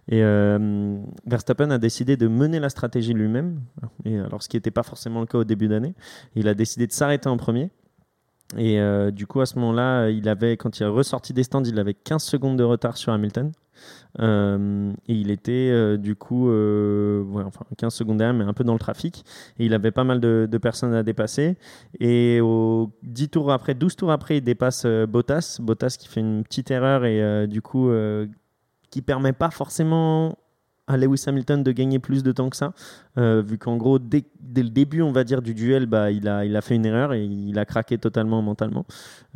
Et 0.07 0.23
euh, 0.23 0.97
Verstappen 1.25 1.69
a 1.71 1.77
décidé 1.77 2.17
de 2.17 2.27
mener 2.27 2.59
la 2.59 2.69
stratégie 2.69 3.13
lui-même. 3.13 3.61
Et 4.05 4.17
alors, 4.17 4.41
ce 4.41 4.49
qui 4.49 4.57
n'était 4.57 4.71
pas 4.71 4.83
forcément 4.83 5.19
le 5.19 5.25
cas 5.25 5.39
au 5.39 5.43
début 5.43 5.67
d'année. 5.67 5.93
Il 6.35 6.47
a 6.47 6.53
décidé 6.53 6.87
de 6.87 6.91
s'arrêter 6.91 7.29
en 7.29 7.37
premier. 7.37 7.69
Et 8.55 8.79
euh, 8.79 9.11
du 9.11 9.27
coup, 9.27 9.41
à 9.41 9.45
ce 9.45 9.59
moment-là, 9.59 10.09
il 10.09 10.29
avait, 10.29 10.55
quand 10.55 10.79
il 10.79 10.83
est 10.83 10.87
ressorti 10.87 11.33
des 11.33 11.43
stands, 11.43 11.63
il 11.63 11.77
avait 11.79 11.93
15 11.93 12.23
secondes 12.23 12.57
de 12.57 12.63
retard 12.63 12.95
sur 12.95 13.11
Hamilton. 13.11 13.51
Euh, 14.19 14.91
et 15.07 15.13
il 15.13 15.31
était 15.31 15.69
euh, 15.71 15.97
du 15.97 16.15
coup 16.15 16.49
euh, 16.49 17.23
enfin 17.45 17.65
15 17.77 17.93
secondes 17.93 18.17
derrière, 18.17 18.33
mais 18.33 18.43
un 18.43 18.53
peu 18.53 18.63
dans 18.63 18.73
le 18.73 18.79
trafic. 18.79 19.23
Et 19.59 19.65
il 19.65 19.73
avait 19.73 19.91
pas 19.91 20.03
mal 20.03 20.19
de, 20.19 20.47
de 20.49 20.57
personnes 20.57 20.93
à 20.93 21.03
dépasser. 21.03 21.57
Et 21.99 22.39
au 22.41 22.91
10 23.03 23.29
tours 23.29 23.51
après, 23.51 23.73
12 23.73 23.95
tours 23.95 24.11
après, 24.11 24.37
il 24.37 24.41
dépasse 24.41 24.85
Bottas. 24.85 25.57
Bottas 25.61 25.97
qui 25.99 26.07
fait 26.07 26.21
une 26.21 26.43
petite 26.43 26.71
erreur 26.71 27.05
et 27.05 27.47
du 27.47 27.61
coup 27.61 27.89
qui 28.89 29.01
permet 29.01 29.33
pas 29.33 29.51
forcément 29.51 30.37
à 30.87 30.95
Lewis 30.97 31.23
Hamilton 31.27 31.63
de 31.63 31.71
gagner 31.73 31.99
plus 31.99 32.23
de 32.23 32.31
temps 32.31 32.49
que 32.49 32.55
ça, 32.55 32.73
euh, 33.17 33.41
vu 33.45 33.57
qu'en 33.57 33.75
gros, 33.77 33.99
dès, 33.99 34.23
dès 34.39 34.63
le 34.63 34.69
début, 34.69 35.01
on 35.01 35.11
va 35.11 35.23
dire, 35.25 35.41
du 35.41 35.53
duel, 35.53 35.85
bah, 35.85 36.11
il, 36.11 36.27
a, 36.29 36.45
il 36.45 36.55
a 36.55 36.61
fait 36.61 36.75
une 36.75 36.85
erreur 36.85 37.11
et 37.13 37.25
il 37.25 37.59
a 37.59 37.65
craqué 37.65 37.97
totalement 37.97 38.41
mentalement 38.41 38.85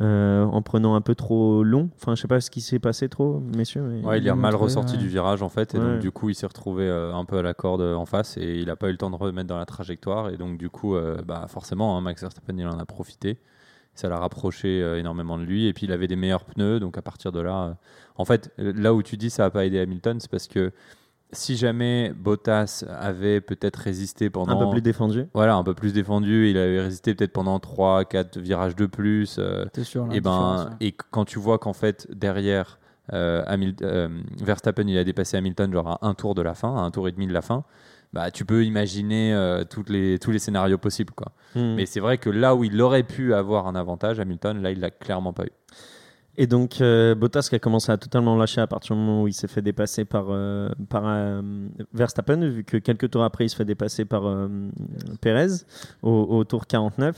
euh, 0.00 0.44
en 0.44 0.62
prenant 0.62 0.94
un 0.94 1.00
peu 1.02 1.14
trop 1.14 1.62
long. 1.62 1.90
Enfin, 1.96 2.14
je 2.14 2.22
sais 2.22 2.28
pas 2.28 2.40
ce 2.40 2.50
qui 2.50 2.60
s'est 2.62 2.78
passé 2.78 3.08
trop, 3.08 3.40
messieurs. 3.56 3.82
mais- 3.82 4.02
Ouais, 4.06 4.18
il 4.18 4.22
il 4.22 4.26
est 4.28 4.30
a 4.30 4.34
mal 4.34 4.54
ressorti 4.54 4.94
ouais. 4.94 4.98
du 5.02 5.08
virage 5.08 5.42
en 5.42 5.48
fait, 5.50 5.74
et 5.74 5.78
Ouais. 5.78 5.84
donc 5.84 5.98
du 6.00 6.10
coup 6.10 6.30
il 6.30 6.34
s'est 6.34 6.46
retrouvé 6.46 6.84
euh, 6.88 7.14
un 7.14 7.24
peu 7.24 7.36
à 7.38 7.42
la 7.42 7.52
corde 7.54 7.82
en 7.82 8.06
face 8.06 8.36
et 8.38 8.58
il 8.58 8.66
n'a 8.66 8.76
pas 8.76 8.88
eu 8.88 8.92
le 8.92 8.96
temps 8.98 9.10
de 9.10 9.16
remettre 9.16 9.48
dans 9.48 9.58
la 9.58 9.66
trajectoire. 9.66 10.30
Et 10.30 10.36
donc 10.38 10.56
du 10.58 10.70
coup, 10.70 10.96
euh, 10.96 11.20
bah, 11.26 11.44
forcément, 11.48 11.96
hein, 11.96 12.00
Max 12.00 12.22
Verstappen 12.22 12.56
il 12.56 12.66
en 12.66 12.78
a 12.78 12.86
profité. 12.86 13.38
Ça 13.94 14.08
l'a 14.08 14.18
rapproché 14.18 14.82
euh, 14.82 14.98
énormément 14.98 15.36
de 15.36 15.44
lui. 15.44 15.66
Et 15.66 15.74
puis 15.74 15.84
il 15.84 15.92
avait 15.92 16.06
des 16.08 16.16
meilleurs 16.16 16.46
pneus, 16.46 16.80
donc 16.80 16.96
à 16.96 17.02
partir 17.02 17.30
de 17.30 17.40
là, 17.40 17.62
euh, 17.64 17.72
en 18.16 18.24
fait, 18.24 18.50
là 18.56 18.94
où 18.94 19.02
tu 19.02 19.18
dis 19.18 19.28
ça 19.28 19.42
n'a 19.42 19.50
pas 19.50 19.66
aidé 19.66 19.78
Hamilton, 19.80 20.18
c'est 20.18 20.30
parce 20.30 20.48
que 20.48 20.72
si 21.32 21.56
jamais 21.56 22.12
Bottas 22.14 22.84
avait 23.00 23.40
peut-être 23.40 23.76
résisté 23.76 24.28
pendant 24.30 24.52
un 24.60 24.64
peu 24.64 24.70
plus 24.70 24.82
défendu. 24.82 25.26
voilà 25.34 25.54
un 25.54 25.62
peu 25.64 25.74
plus 25.74 25.92
défendu, 25.92 26.48
il 26.50 26.56
avait 26.58 26.80
résisté 26.80 27.14
peut-être 27.14 27.32
pendant 27.32 27.58
3 27.58 28.04
4 28.04 28.38
virages 28.38 28.76
de 28.76 28.86
plus. 28.86 29.36
euh, 29.38 29.64
T'es 29.72 29.84
sûr 29.84 30.06
là, 30.06 30.14
et 30.14 30.20
ben 30.20 30.30
différence, 30.30 30.64
ouais. 30.64 30.70
et 30.80 30.92
quand 30.92 31.24
tu 31.24 31.38
vois 31.38 31.58
qu'en 31.58 31.72
fait 31.72 32.06
derrière 32.14 32.78
euh, 33.12 33.42
Hamil- 33.46 33.74
euh, 33.82 34.08
Verstappen 34.42 34.84
il 34.86 34.96
a 34.98 35.04
dépassé 35.04 35.36
Hamilton 35.36 35.72
genre 35.72 35.88
à 35.88 35.98
un 36.06 36.14
tour 36.14 36.34
de 36.34 36.42
la 36.42 36.54
fin, 36.54 36.76
à 36.76 36.80
un 36.80 36.90
tour 36.90 37.08
et 37.08 37.12
demi 37.12 37.26
de 37.26 37.32
la 37.32 37.42
fin, 37.42 37.64
bah 38.12 38.30
tu 38.30 38.44
peux 38.44 38.64
imaginer 38.64 39.32
euh, 39.34 39.64
toutes 39.64 39.88
les 39.88 40.18
tous 40.18 40.30
les 40.32 40.38
scénarios 40.38 40.78
possibles 40.78 41.12
quoi. 41.14 41.32
Hmm. 41.54 41.74
Mais 41.76 41.86
c'est 41.86 42.00
vrai 42.00 42.18
que 42.18 42.28
là 42.30 42.54
où 42.54 42.62
il 42.64 42.80
aurait 42.80 43.02
pu 43.02 43.32
avoir 43.34 43.66
un 43.66 43.74
avantage 43.74 44.20
Hamilton, 44.20 44.62
là 44.62 44.70
il 44.70 44.80
l'a 44.80 44.90
clairement 44.90 45.32
pas 45.32 45.44
eu. 45.44 45.50
Et 46.38 46.46
donc 46.46 46.80
euh, 46.80 47.14
Bottas 47.14 47.46
qui 47.50 47.56
a 47.56 47.58
commencé 47.58 47.92
à 47.92 47.98
totalement 47.98 48.36
lâcher 48.36 48.60
à 48.62 48.66
partir 48.66 48.96
du 48.96 49.02
moment 49.02 49.22
où 49.22 49.28
il 49.28 49.34
s'est 49.34 49.48
fait 49.48 49.60
dépasser 49.60 50.04
par, 50.04 50.30
euh, 50.30 50.70
euh, 50.94 51.68
Verstappen, 51.92 52.48
vu 52.48 52.64
que 52.64 52.78
quelques 52.78 53.10
tours 53.10 53.24
après 53.24 53.44
il 53.44 53.48
se 53.50 53.56
fait 53.56 53.66
dépasser 53.66 54.04
par 54.04 54.22
Perez 55.20 55.64
au, 56.02 56.44
tour 56.44 56.66
49. 56.66 57.16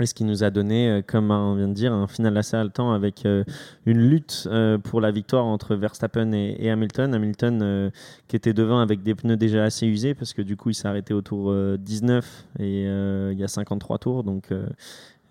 Et 0.00 0.06
ce 0.06 0.14
qui 0.14 0.24
nous 0.24 0.42
a 0.42 0.50
donné, 0.50 1.02
comme 1.06 1.30
on 1.30 1.54
vient 1.54 1.68
de 1.68 1.74
dire, 1.74 1.92
un 1.92 2.08
final 2.08 2.36
assez 2.36 2.56
haletant 2.56 2.92
avec 2.92 3.24
une 3.24 3.98
lutte 4.08 4.48
pour 4.84 5.00
la 5.00 5.10
victoire 5.10 5.44
entre 5.44 5.76
Verstappen 5.76 6.32
et, 6.32 6.56
et 6.58 6.70
Hamilton. 6.70 7.14
Hamilton 7.14 7.90
qui 8.26 8.34
était 8.34 8.54
devant 8.54 8.80
avec 8.80 9.02
des 9.02 9.14
pneus 9.14 9.36
déjà 9.36 9.64
assez 9.64 9.86
usés 9.86 10.14
parce 10.14 10.32
que 10.32 10.42
du 10.42 10.56
coup 10.56 10.70
il 10.70 10.74
s'est 10.74 10.88
arrêté 10.88 11.12
au 11.14 11.20
tour 11.20 11.50
euh, 11.50 11.76
19 11.78 12.46
et 12.58 12.84
il 12.84 13.38
y 13.38 13.44
a 13.44 13.48
53 13.48 13.98
tours. 13.98 14.24
Donc 14.24 14.50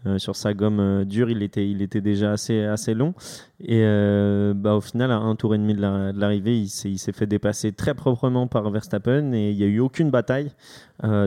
euh, 0.08 0.18
sur 0.18 0.36
sa 0.36 0.54
gomme 0.54 0.80
euh, 0.80 1.06
dure, 1.06 1.30
il 1.30 1.44
était, 1.44 1.70
il 1.70 1.82
était 1.82 2.02
déjà 2.02 2.32
assez, 2.32 2.64
assez 2.64 2.94
long. 2.94 3.14
Et 3.60 3.82
euh, 3.84 4.54
bah, 4.56 4.76
au 4.76 4.82
final, 4.82 5.12
à 5.12 5.18
un 5.18 5.36
tour 5.36 5.54
et 5.54 5.58
demi 5.58 5.74
de 5.76 5.82
la- 5.82 6.12
de 6.12 6.20
l'arrivée, 6.20 6.60
il 6.60 6.68
s'est 6.70 7.12
fait 7.12 7.28
dépasser 7.28 7.72
très 7.72 7.94
proprement 7.94 8.48
par 8.48 8.70
Verstappen 8.72 9.34
et 9.34 9.52
il 9.52 9.58
n'y 9.58 9.64
a 9.64 9.68
eu 9.68 9.80
aucune 9.80 10.10
bataille. 10.10 10.52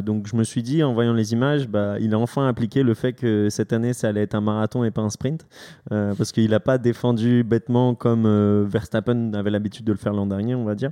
Donc 0.04 0.28
je 0.28 0.37
me 0.37 0.45
suis 0.45 0.62
dit, 0.62 0.85
en 0.85 0.93
voyant 0.95 1.12
les 1.12 1.33
images, 1.33 1.66
bah, 1.69 1.97
il 2.00 2.14
a 2.14 2.19
enfin 2.19 2.47
appliqué 2.47 2.85
le 2.85 2.95
fait 2.95 3.12
que 3.12 3.49
cette 3.50 3.73
année, 3.73 3.93
ça 3.93 4.09
allait 4.09 4.23
être 4.23 4.37
un 4.37 4.40
marathon 4.40 4.85
et 4.85 4.93
pas 4.93 5.02
un 5.02 5.11
sprint. 5.11 5.47
Parce 5.90 6.31
qu'il 6.31 6.50
n'a 6.50 6.61
pas 6.61 6.78
défendu 6.78 7.43
bêtement 7.43 7.95
comme 7.97 8.25
Verstappen 8.66 9.33
avait 9.35 9.50
l'habitude 9.50 9.85
de 9.85 9.90
le 9.93 9.99
faire 9.99 10.12
l'an 10.12 10.26
dernier, 10.26 10.54
on 10.54 10.64
va 10.64 10.76
dire. 10.76 10.90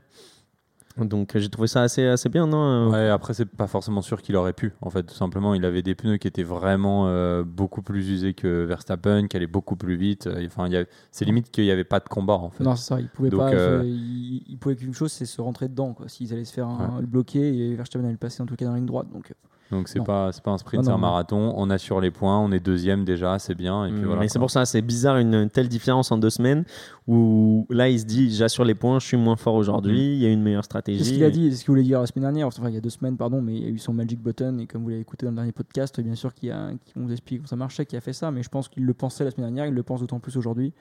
Donc 0.98 1.34
euh, 1.34 1.40
j'ai 1.40 1.48
trouvé 1.48 1.68
ça 1.68 1.82
assez, 1.82 2.06
assez 2.06 2.28
bien, 2.28 2.46
non 2.46 2.90
Ouais, 2.90 3.08
après 3.08 3.32
c'est 3.34 3.46
pas 3.46 3.66
forcément 3.66 4.02
sûr 4.02 4.20
qu'il 4.20 4.36
aurait 4.36 4.52
pu 4.52 4.72
en 4.82 4.90
fait 4.90 5.02
tout 5.04 5.14
simplement, 5.14 5.54
il 5.54 5.64
avait 5.64 5.82
des 5.82 5.94
pneus 5.94 6.18
qui 6.18 6.28
étaient 6.28 6.42
vraiment 6.42 7.06
euh, 7.08 7.42
beaucoup 7.44 7.80
plus 7.82 8.10
usés 8.10 8.34
que 8.34 8.64
Verstappen, 8.64 9.26
qui 9.26 9.36
allaient 9.36 9.46
beaucoup 9.46 9.76
plus 9.76 9.96
vite. 9.96 10.26
Euh, 10.26 10.44
Enfin, 10.46 10.66
il 10.66 10.72
y 10.72 10.76
a- 10.76 10.84
c'est 11.10 11.24
limite 11.24 11.50
qu'il 11.50 11.64
n'y 11.64 11.70
avait 11.70 11.84
pas 11.84 11.98
de 12.00 12.08
combat 12.08 12.34
en 12.34 12.50
fait. 12.50 12.62
Non, 12.64 12.76
c'est 12.76 12.84
ça, 12.88 13.00
il 13.00 13.08
pouvait 13.08 13.30
Donc, 13.30 13.40
pas. 13.40 13.52
euh, 13.54 13.80
euh, 13.80 13.84
il, 13.86 14.42
il 14.48 14.58
pouvait 14.58 14.76
qu'une 14.76 14.92
chose, 14.94 15.10
c'est 15.12 15.24
se 15.26 15.40
rentrer 15.40 15.68
dedans. 15.68 15.94
Quoi. 15.94 16.08
S'ils 16.08 16.32
allaient 16.34 16.44
se 16.44 16.52
faire 16.52 16.68
un- 16.68 17.00
le 17.00 17.06
bloquer, 17.06 17.70
et 17.70 17.74
Verstappen 17.74 18.04
allait 18.04 18.12
le 18.12 18.18
passer 18.18 18.42
en 18.42 18.46
tout 18.46 18.56
cas 18.56 18.66
dans 18.66 18.72
la 18.72 18.76
ligne 18.76 18.86
droite. 18.86 19.06
Donc, 19.12 19.30
euh, 19.30 19.34
Donc 19.72 19.88
c'est 19.88 20.04
pas 20.04 20.30
c'est 20.32 20.42
pas 20.42 20.52
un 20.52 20.58
sprint, 20.58 20.82
Non, 20.82 20.88
c'est 20.88 20.94
un 20.94 20.98
marathon. 20.98 21.52
On 21.56 21.68
assure 21.70 22.00
les 22.00 22.10
points, 22.10 22.38
on 22.38 22.52
est 22.52 22.60
deuxième 22.60 23.04
déjà, 23.04 23.38
c'est 23.40 23.54
bien. 23.54 23.86
Et 23.86 23.90
puis 23.90 24.02
Mm, 24.02 24.04
voilà. 24.04 24.20
mais 24.20 24.28
c'est 24.28 24.38
pour 24.38 24.50
ça, 24.50 24.64
c'est 24.64 24.82
bizarre 24.82 25.16
une, 25.18 25.34
une 25.34 25.50
telle 25.50 25.68
différence 25.68 26.12
en 26.12 26.18
deux 26.18 26.30
semaines 26.30 26.64
où 27.08 27.66
là 27.70 27.88
il 27.88 27.98
se 27.98 28.04
dit 28.04 28.32
j'assure 28.34 28.64
les 28.64 28.74
points, 28.76 29.00
je 29.00 29.06
suis 29.06 29.16
moins 29.16 29.36
fort 29.36 29.54
aujourd'hui, 29.54 30.14
il 30.14 30.18
y 30.18 30.26
a 30.26 30.30
une 30.30 30.42
meilleure 30.42 30.64
stratégie. 30.64 31.02
C'est 31.02 31.10
ce 31.10 31.14
qu'il 31.14 31.24
a 31.24 31.30
dit, 31.30 31.50
c'est 31.50 31.56
ce 31.56 31.64
qu'il 31.64 31.70
voulait 31.72 31.82
dire 31.82 32.00
la 32.00 32.06
semaine 32.06 32.22
dernière, 32.22 32.46
enfin 32.46 32.68
il 32.68 32.74
y 32.74 32.78
a 32.78 32.80
deux 32.80 32.90
semaines, 32.90 33.16
pardon, 33.16 33.40
mais 33.42 33.54
il 33.54 33.62
y 33.62 33.66
a 33.66 33.70
eu 33.70 33.78
son 33.78 33.92
Magic 33.92 34.20
Button, 34.20 34.58
et 34.58 34.66
comme 34.66 34.82
vous 34.82 34.90
l'avez 34.90 35.00
écouté 35.00 35.26
dans 35.26 35.32
le 35.32 35.36
dernier 35.36 35.52
podcast, 35.52 36.00
bien 36.00 36.14
sûr, 36.14 36.32
qui 36.34 36.50
a, 36.50 36.70
on 36.96 37.00
vous 37.06 37.12
explique 37.12 37.38
comment 37.40 37.48
ça 37.48 37.56
marchait, 37.56 37.86
qui 37.86 37.96
a 37.96 38.00
fait 38.00 38.12
ça, 38.12 38.30
mais 38.30 38.42
je 38.42 38.48
pense 38.50 38.68
qu'il 38.68 38.84
le 38.84 38.94
pensait 38.94 39.24
la 39.24 39.30
semaine 39.30 39.46
dernière, 39.46 39.66
il 39.66 39.74
le 39.74 39.82
pense 39.82 40.00
d'autant 40.00 40.20
plus 40.20 40.36
aujourd'hui, 40.36 40.72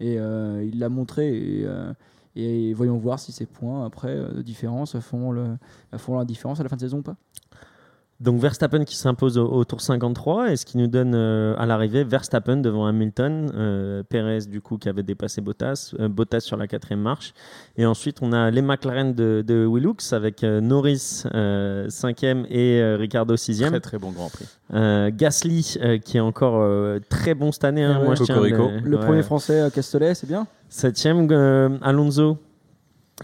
et 0.00 0.18
euh, 0.18 0.64
il 0.64 0.78
l'a 0.78 0.88
montré, 0.88 1.28
et, 1.36 1.64
euh, 1.66 1.92
et 2.34 2.72
voyons 2.74 2.96
voir 2.98 3.18
si 3.18 3.30
ces 3.32 3.46
points, 3.46 3.84
après, 3.86 4.10
euh, 4.16 4.32
de 4.32 4.42
différence, 4.42 4.98
font, 5.00 5.30
le, 5.32 5.56
font 5.96 6.18
la 6.18 6.24
différence 6.24 6.58
à 6.60 6.62
la 6.62 6.68
fin 6.68 6.76
de 6.76 6.80
saison 6.80 6.98
ou 6.98 7.02
pas. 7.02 7.16
Donc 8.20 8.40
Verstappen 8.40 8.82
qui 8.84 8.96
s'impose 8.96 9.38
au, 9.38 9.46
au 9.46 9.64
tour 9.64 9.80
53 9.80 10.50
et 10.50 10.56
ce 10.56 10.66
qui 10.66 10.76
nous 10.76 10.88
donne 10.88 11.12
euh, 11.14 11.54
à 11.56 11.66
l'arrivée 11.66 12.02
Verstappen 12.02 12.56
devant 12.56 12.86
Hamilton, 12.86 13.52
euh, 13.54 14.02
Perez 14.02 14.40
du 14.48 14.60
coup 14.60 14.76
qui 14.76 14.88
avait 14.88 15.04
dépassé 15.04 15.40
Bottas, 15.40 15.94
euh, 16.00 16.08
Bottas 16.08 16.40
sur 16.40 16.56
la 16.56 16.66
quatrième 16.66 17.00
marche 17.00 17.32
et 17.76 17.86
ensuite 17.86 18.18
on 18.20 18.32
a 18.32 18.50
les 18.50 18.60
McLaren 18.60 19.14
de, 19.14 19.44
de 19.46 19.64
Willux 19.70 20.12
avec 20.12 20.42
euh, 20.42 20.60
Norris 20.60 21.22
euh, 21.32 21.88
cinquième 21.90 22.44
et 22.50 22.80
euh, 22.80 22.96
Ricardo 22.96 23.36
sixième. 23.36 23.70
Très 23.70 23.80
très 23.80 23.98
bon 23.98 24.10
Grand 24.10 24.30
Prix. 24.30 24.46
Euh, 24.74 25.12
Gasly 25.14 25.76
euh, 25.80 25.98
qui 25.98 26.16
est 26.16 26.20
encore 26.20 26.56
euh, 26.60 26.98
très 27.08 27.34
bon 27.34 27.52
cette 27.52 27.64
année. 27.64 27.84
hein, 27.84 28.00
Ouais, 28.00 28.04
moi, 28.06 28.14
je 28.16 28.24
tiens. 28.24 28.40
Le 28.40 28.96
ouais. 28.96 29.04
premier 29.04 29.22
français 29.22 29.60
à 29.60 29.70
Castellet, 29.70 30.14
c'est 30.14 30.26
bien? 30.26 30.48
Septième, 30.68 31.28
euh, 31.30 31.78
Alonso, 31.82 32.36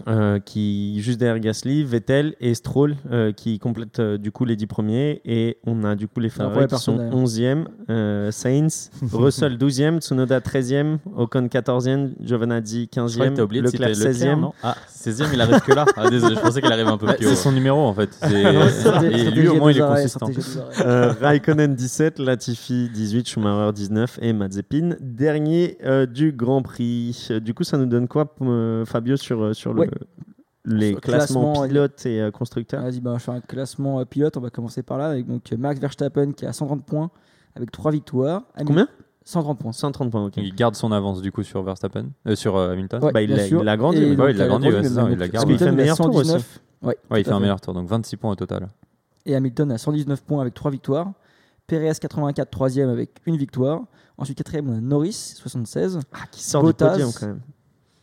euh, 0.07 0.39
qui 0.39 1.01
juste 1.01 1.19
derrière 1.19 1.39
Gasly, 1.39 1.83
Vettel 1.83 2.35
et 2.41 2.53
Stroll, 2.53 2.95
euh, 3.11 3.31
qui 3.31 3.59
complètent 3.59 3.99
euh, 3.99 4.17
du 4.17 4.31
coup 4.31 4.43
les 4.45 4.55
dix 4.55 4.67
premiers. 4.67 5.21
Et 5.25 5.57
on 5.65 5.83
a 5.83 5.95
du 5.95 6.07
coup 6.07 6.19
les 6.19 6.29
Ferrari 6.29 6.53
qui 6.67 6.75
sont 6.77 6.97
personnes, 6.97 6.97
d'ailleurs. 6.97 7.13
11e, 7.25 7.65
euh, 7.89 8.31
Sainz, 8.31 8.91
Russell 9.13 9.57
12e, 9.57 9.99
Tsunoda 10.01 10.39
13e, 10.39 10.97
Ocon 11.15 11.47
14e, 11.47 12.09
Giovinazzi 12.21 12.89
Je 12.93 12.99
crois 12.99 13.07
que 13.09 13.31
15e, 13.31 13.33
t'as 13.35 13.43
oublié 13.43 13.61
Leclerc 13.61 13.89
Leclerc, 13.91 14.11
16e. 14.13 14.39
non 14.39 14.53
Ah, 14.63 14.75
16e, 14.93 15.27
il 15.33 15.41
arrive 15.41 15.61
que 15.61 15.71
là. 15.73 15.85
Ah, 15.95 16.09
désolé, 16.09 16.35
je 16.35 16.41
pensais 16.41 16.61
qu'il 16.61 16.71
arrivait 16.71 16.89
un 16.89 16.97
peu 16.97 17.05
Bah, 17.07 17.13
plus 17.13 17.25
haut. 17.27 17.29
c'est 17.29 17.35
son 17.35 17.51
numéro 17.51 17.79
en 17.79 17.93
fait. 17.93 18.09
Et 19.03 19.31
lui 19.31 19.47
au 19.47 19.55
moins 19.55 19.71
il 19.71 19.77
est 19.77 19.81
consistant. 19.81 20.29
Euh, 20.85 21.13
Raikkonen 21.21 21.73
17, 21.75 22.19
Latifi 22.19 22.89
18, 22.93 23.27
Schumacher 23.29 23.71
19 23.73 24.19
et 24.21 24.33
Mazepin 24.33 24.95
dernier 24.99 25.77
euh, 25.85 26.05
du 26.05 26.31
Grand 26.31 26.61
Prix. 26.61 27.29
Du 27.43 27.53
coup, 27.53 27.63
ça 27.63 27.77
nous 27.77 27.85
donne 27.85 28.07
quoi, 28.07 28.33
euh, 28.41 28.85
Fabio, 28.85 29.15
sur, 29.17 29.55
sur 29.55 29.73
le- 29.73 29.84
Ouais. 29.85 30.07
les 30.65 30.95
classements 30.95 31.53
classement, 31.53 31.67
pilotes 31.67 32.05
et 32.05 32.21
euh, 32.21 32.31
constructeurs 32.31 32.81
Vas-y, 32.83 32.99
bah, 32.99 33.15
je 33.17 33.23
fais 33.23 33.31
un 33.31 33.41
classement 33.41 33.99
euh, 33.99 34.05
pilote. 34.05 34.35
On 34.37 34.41
va 34.41 34.49
commencer 34.49 34.81
par 34.83 34.97
là. 34.97 35.07
Avec 35.09 35.27
donc, 35.27 35.51
Max 35.51 35.79
Verstappen 35.79 36.31
qui 36.31 36.45
a 36.45 36.53
130 36.53 36.83
points 36.85 37.11
avec 37.55 37.71
3 37.71 37.91
victoires. 37.91 38.43
Combien? 38.65 38.87
130 39.23 39.57
points. 39.59 39.71
130 39.71 40.11
points. 40.11 40.29
Il 40.37 40.53
garde 40.55 40.75
son 40.75 40.91
avance 40.91 41.21
du 41.21 41.31
coup 41.31 41.43
sur 41.43 41.61
Verstappen, 41.63 42.07
euh, 42.27 42.35
sur 42.35 42.55
euh, 42.55 42.73
Hamilton. 42.73 43.03
Ouais, 43.03 43.11
Bah, 43.11 43.21
il 43.21 43.27
bien 43.27 43.37
l'a- 43.37 43.47
sûr. 43.47 43.61
il 43.61 43.65
l'a 43.65 43.77
grandi, 43.77 43.97
il 43.97 44.09
l'a 44.17 44.47
grandi, 44.47 44.67
il 44.67 44.71
l'a 44.73 45.27
qu'il 45.29 45.39
fait 45.39 45.55
il 45.55 45.67
a 45.67 45.71
meilleur 45.71 45.97
tour 45.97 46.15
aussi. 46.15 46.29
119. 46.29 46.59
Ouais, 46.83 46.97
Ouais, 47.09 47.21
il 47.21 47.25
fait 47.25 47.31
un 47.31 47.39
meilleur 47.39 47.59
tour, 47.61 47.73
donc 47.73 47.87
26 47.87 48.17
points 48.17 48.31
au 48.31 48.35
total. 48.35 48.69
Et 49.25 49.35
Hamilton 49.35 49.71
a 49.71 49.77
119 49.79 50.21
points 50.23 50.41
avec 50.41 50.53
3 50.53 50.69
victoires. 50.71 51.11
Perez 51.67 51.93
84, 51.99 52.51
3 52.51 52.79
avec 52.79 53.09
une 53.25 53.37
victoire. 53.37 53.81
Ensuite, 54.19 54.37
4 54.37 54.61
on 54.67 54.73
a 54.77 54.79
Norris, 54.81 55.13
76. 55.13 55.99
Ah, 56.13 56.17
qui 56.31 56.43
sort 56.43 56.61
Bottas. 56.61 56.85
du 56.89 56.91
podium 57.03 57.11
quand 57.19 57.25
même. 57.27 57.39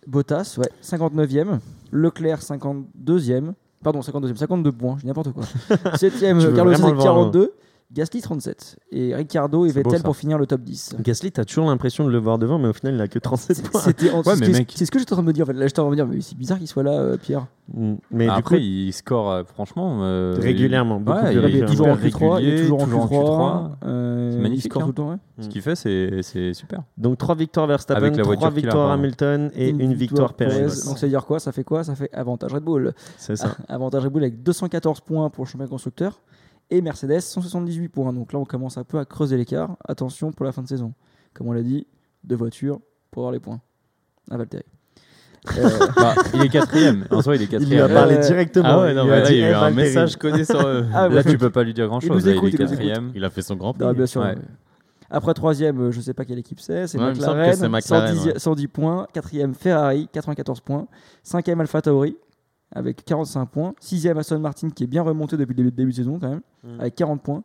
Bottas, 0.06 0.56
ouais, 0.58 0.70
59e. 0.82 1.58
Leclerc, 1.92 2.40
52e. 2.42 3.52
Pardon, 3.82 4.00
52e, 4.00 4.36
52 4.36 4.72
points, 4.72 4.96
je 4.96 5.00
dis 5.02 5.06
n'importe 5.08 5.32
quoi. 5.32 5.44
7e, 5.94 6.38
Tu 6.38 6.46
veux 6.46 6.52
Carlos 6.52 6.72
voir, 6.76 6.96
42. 6.96 7.52
Gasly, 7.94 8.22
37. 8.22 8.76
Et 8.90 9.14
Ricardo 9.14 9.64
et 9.66 9.68
beau, 9.68 9.74
Vettel 9.74 9.98
ça. 9.98 10.04
pour 10.04 10.16
finir 10.16 10.38
le 10.38 10.46
top 10.46 10.62
10. 10.62 10.96
Gasly, 11.00 11.30
t'as 11.30 11.44
toujours 11.44 11.66
l'impression 11.66 12.04
de 12.06 12.10
le 12.10 12.18
voir 12.18 12.38
devant, 12.38 12.58
mais 12.58 12.68
au 12.68 12.72
final, 12.72 12.94
il 12.94 13.00
a 13.00 13.08
que 13.08 13.18
37 13.18 13.68
points. 13.70 13.80
C'était 13.82 14.10
en- 14.10 14.18
Ouais, 14.22 14.34
c'est 14.36 14.36
ce 14.46 14.50
que- 14.50 14.56
mec. 14.58 14.72
c'est 14.74 14.86
ce 14.86 14.90
que 14.90 14.98
j'étais 14.98 15.12
en 15.12 15.16
train 15.16 15.22
de 15.22 15.28
me 15.28 15.32
dire. 15.34 15.44
En 15.44 15.46
fait. 15.48 15.52
Là, 15.52 15.66
j'étais 15.66 15.80
en 15.80 15.84
train 15.84 15.96
de 15.96 16.00
me 16.02 16.06
dire, 16.06 16.14
mais 16.16 16.20
c'est 16.22 16.36
bizarre 16.38 16.56
qu'il 16.58 16.68
soit 16.68 16.82
là, 16.82 16.92
euh, 16.92 17.16
Pierre. 17.18 17.46
Mm. 17.74 17.94
Mais 18.10 18.28
Après, 18.28 18.40
du 18.40 18.42
coup, 18.42 18.54
il 18.56 18.92
score 18.92 19.30
euh, 19.30 19.44
franchement 19.44 20.00
euh, 20.02 20.36
régulièrement, 20.40 21.00
il- 21.04 21.08
Ouais, 21.12 21.20
plus 21.20 21.32
il 21.32 21.44
est 21.56 21.58
Il 21.60 21.64
toujours 21.66 21.86
en 21.88 21.96
hyper 21.96 22.08
Q3, 22.18 22.40
il 22.42 22.48
est 22.48 22.62
toujours 22.62 22.80
en 22.80 22.84
toujours 22.84 23.00
en 23.02 23.06
Q3. 23.06 23.12
Q3. 23.12 23.70
euh, 23.84 24.30
C'est 24.30 24.36
il 24.36 24.42
magnifique, 24.42 24.72
score 24.72 24.82
hein. 24.82 24.84
tout 24.86 24.90
le 24.90 24.94
temps, 24.94 25.10
ouais. 25.10 25.16
Ce 25.40 25.48
qu'il 25.48 25.62
fait, 25.62 25.76
c'est 25.76 26.22
c'est 26.22 26.54
super. 26.54 26.82
Donc 26.98 27.18
3 27.18 27.34
victoires 27.34 27.66
Verstappen, 27.66 28.00
Avec 28.00 28.16
la 28.16 28.22
3 28.24 28.34
voiture 28.34 28.54
qu'il 28.54 28.58
a, 28.64 28.68
victoires. 28.68 28.90
Hamilton 28.90 29.50
et 29.54 29.68
une, 29.68 29.94
victoire 29.94 30.34
Perez. 30.34 30.62
Donc 30.62 30.98
ça 30.98 31.06
veut 31.06 31.08
dire 31.08 31.24
quoi? 31.24 31.38
Ça 31.40 31.52
fait 31.52 31.64
quoi? 31.64 31.84
Ça 31.84 31.94
fait 31.94 32.10
avantage 32.12 32.52
Red 32.54 32.62
Bull. 32.64 32.92
C'est 33.16 33.36
ça. 33.36 33.54
Avantage 33.68 34.04
Red 34.04 34.12
Bull 34.12 34.22
avec 34.22 34.42
214 34.42 35.00
points 35.00 35.28
pour 35.30 35.44
le 35.44 35.48
champion 35.50 35.66
constructeur 35.68 36.20
et 36.70 36.80
Mercedes 36.80 37.20
178 37.20 37.88
points. 37.88 38.12
Donc 38.12 38.32
là, 38.32 38.38
on 38.38 38.44
commence 38.44 38.78
un 38.78 38.84
peu 38.84 38.98
à 38.98 39.04
creuser 39.04 39.36
l'écart. 39.36 39.76
Attention 39.86 40.32
pour 40.32 40.44
la 40.46 40.52
fin 40.52 40.62
de 40.62 40.68
saison. 40.68 40.94
Comme 41.34 41.48
on 41.48 41.52
l'a 41.52 41.62
dit, 41.62 41.86
deux 42.24 42.36
voitures 42.36 42.80
pour 43.10 43.22
avoir 43.22 43.32
les 43.32 43.40
points 43.40 43.60
à 44.30 44.36
Valtteri. 44.36 44.62
Euh, 45.58 45.68
Bah, 45.96 46.14
il 46.34 46.42
est 46.42 46.48
quatrième. 46.48 47.06
En 47.10 47.20
soi, 47.20 47.36
il 47.36 47.42
est 47.42 47.44
Il 47.46 47.50
lui 47.50 47.56
a 47.56 47.58
quatrième. 47.58 47.92
parlé 47.94 48.14
Euh, 48.16 48.20
directement. 48.20 48.64
Ah 48.68 48.80
ouais, 48.80 48.92
Il 48.92 48.96
non, 48.96 49.04
mais 49.06 49.12
a 49.12 49.20
là, 49.20 49.26
dit, 49.28 49.32
il 49.34 49.38
y 49.40 49.44
a 49.44 49.48
eu 49.48 49.50
Eh, 49.50 49.54
un 49.54 49.60
Valtteri. 49.60 49.82
message 49.82 50.16
codé 50.16 50.44
sur. 50.44 50.64
euh, 50.64 50.82
ah, 50.94 51.08
Là, 51.08 51.24
tu 51.24 51.36
peux 51.36 51.50
pas 51.50 51.62
lui 51.64 51.74
dire 51.74 51.88
grand 51.88 51.98
Il 52.00 52.08
chose. 52.08 52.22
Il 52.24 52.28
est 52.30 52.36
écoute, 52.36 52.50
il 52.52 52.58
quatrième. 52.58 53.10
Il 53.14 53.24
a 53.24 53.30
fait 53.30 53.42
son 53.42 53.56
grand 53.56 53.72
prix. 53.74 53.84
Non, 53.84 53.92
bien 53.92 54.06
sûr. 54.06 54.20
Ouais. 54.22 54.36
Après 55.10 55.34
troisième, 55.34 55.78
euh, 55.80 55.90
je 55.90 56.00
sais 56.00 56.14
pas 56.14 56.24
quelle 56.24 56.38
équipe 56.38 56.58
c'est, 56.60 56.86
c'est 56.86 56.96
il 56.96 57.04
McLaren, 57.04 57.54
c'est 57.54 57.68
McLaren, 57.68 58.14
110, 58.16 58.26
ouais. 58.28 58.38
110 58.38 58.68
points. 58.68 59.06
Quatrième 59.12 59.52
Ferrari, 59.54 60.08
94 60.10 60.60
points. 60.60 60.86
Cinquième 61.22 61.60
Alpha 61.60 61.82
Tauri 61.82 62.16
avec 62.74 63.04
45 63.04 63.46
points. 63.46 63.74
Sixième 63.80 64.18
Aston 64.18 64.38
Martin 64.38 64.70
qui 64.70 64.84
est 64.84 64.86
bien 64.88 65.02
remonté 65.02 65.36
depuis 65.36 65.52
le 65.54 65.56
début, 65.56 65.70
début 65.72 65.90
de 65.92 65.96
saison 65.96 66.18
quand 66.20 66.28
même, 66.30 66.40
Mm. 66.64 66.80
avec 66.80 66.94
40 66.94 67.22
points. 67.22 67.42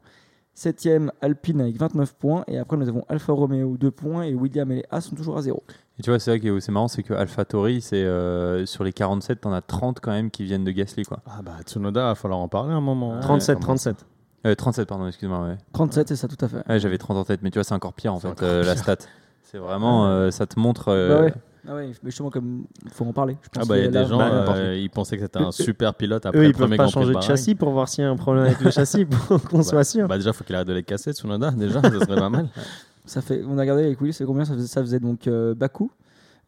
Septième 0.54 1.12
Alpine 1.22 1.62
avec 1.62 1.78
29 1.78 2.16
points. 2.16 2.44
Et 2.48 2.58
après 2.58 2.78
nous 2.78 2.90
avons 2.90 3.04
Alfa 3.10 3.32
Romeo 3.34 3.78
2 3.78 3.92
points 3.92 4.24
et 4.24 4.34
William 4.34 4.72
et 4.72 4.78
les 4.78 4.86
As 4.90 5.02
sont 5.02 5.16
toujours 5.16 5.38
à 5.38 5.42
0. 5.44 5.62
Et 6.00 6.04
tu 6.04 6.10
vois, 6.10 6.20
c'est 6.20 6.32
vrai 6.32 6.40
que 6.40 6.60
c'est 6.60 6.72
marrant, 6.72 6.88
c'est 6.88 7.04
que 7.04 7.14
AlphaTauri, 7.14 7.82
c'est 7.82 8.04
euh, 8.04 8.66
sur 8.66 8.84
les 8.84 8.92
47, 8.94 9.42
t'en 9.42 9.52
as 9.54 9.62
30 9.62 10.00
quand 10.00 10.12
même 10.12 10.32
qui 10.32 10.44
viennent 10.46 10.64
de 10.64 10.72
Gasly, 10.72 11.04
quoi. 11.04 11.20
Ah 11.28 11.42
bah 11.44 11.54
Tsunoda, 11.64 12.02
il 12.02 12.04
va 12.06 12.16
falloir 12.16 12.40
en 12.40 12.48
parler 12.48 12.74
un 12.74 12.82
moment. 12.82 13.14
hein. 13.16 13.20
37, 13.20 13.56
Comment- 13.56 13.66
37. 13.68 14.06
Euh, 14.46 14.56
37, 14.56 14.88
pardon, 14.88 15.08
excuse-moi. 15.08 15.42
Ouais. 15.48 15.58
37, 15.74 16.08
c'est 16.10 16.16
ça 16.16 16.28
tout 16.28 16.44
à 16.44 16.48
fait. 16.48 16.68
Ouais, 16.70 16.80
J'avais 16.80 16.98
30 16.98 17.18
en 17.18 17.24
tête, 17.24 17.42
mais 17.44 17.50
tu 17.52 17.58
vois, 17.60 17.64
c'est 17.64 17.74
encore 17.76 17.94
pire 17.94 18.14
en 18.14 18.20
fait, 18.20 18.42
euh, 18.44 18.64
la 18.64 18.76
stat. 18.76 18.98
C'est 19.44 19.58
vraiment, 19.60 20.08
euh, 20.08 20.30
ça 20.32 20.46
te 20.46 20.60
montre. 20.60 20.90
euh, 20.90 21.10
Bah 21.18 21.22
ouais. 21.26 21.34
Ah 21.70 21.76
ouais, 21.76 21.88
mais 21.88 21.94
justement, 22.10 22.30
comme 22.30 22.64
il 22.86 22.92
faut 22.92 23.04
en 23.06 23.12
parler. 23.14 23.38
Je 23.42 23.50
pense 23.50 23.64
Ah 23.64 23.68
bah 23.68 23.78
il 23.78 23.84
y 23.84 23.88
a 23.88 23.92
des 23.92 24.06
gens, 24.06 24.18
bah, 24.18 24.56
euh, 24.56 24.76
ils 24.78 24.90
pensaient 24.90 25.18
que 25.18 25.24
c'était 25.24 25.40
un 25.40 25.52
super 25.52 25.94
pilote 25.94 26.26
après 26.26 26.40
Eux, 26.40 26.44
le 26.44 26.48
ils 26.50 26.52
peuvent 26.54 26.62
premier 26.62 26.78
pas 26.78 26.84
Grand 26.84 26.92
Prix 26.92 27.02
changer 27.02 27.14
de 27.16 27.22
châssis 27.22 27.56
pour 27.56 27.72
voir 27.72 27.90
s'il 27.90 28.04
y 28.04 28.08
a 28.08 28.10
un 28.10 28.16
problème 28.16 28.46
avec 28.46 28.62
le 28.62 28.72
châssis 28.72 29.04
pour 29.06 29.42
qu'on 29.50 29.64
soit 29.64 29.84
sûr. 29.84 30.08
Bah 30.08 30.18
déjà, 30.18 30.32
faut 30.32 30.44
qu'il 30.46 30.56
arrête 30.56 30.68
de 30.68 30.74
les 30.74 30.84
casser, 30.84 31.12
Tsunoda, 31.12 31.52
déjà, 31.52 31.82
ça 31.82 31.90
serait 31.92 32.16
pas 32.16 32.30
mal. 32.30 32.48
Ça 33.06 33.22
fait, 33.22 33.42
on 33.48 33.58
a 33.58 33.62
regardé 33.62 33.84
avec 33.86 34.02
Willy, 34.02 34.12
c'est 34.12 34.26
combien 34.26 34.44
ça 34.44 34.54
faisait, 34.54 34.68
ça 34.68 34.82
faisait 34.82 35.00
donc 35.00 35.28
euh, 35.28 35.56
Bakou, 35.56 35.90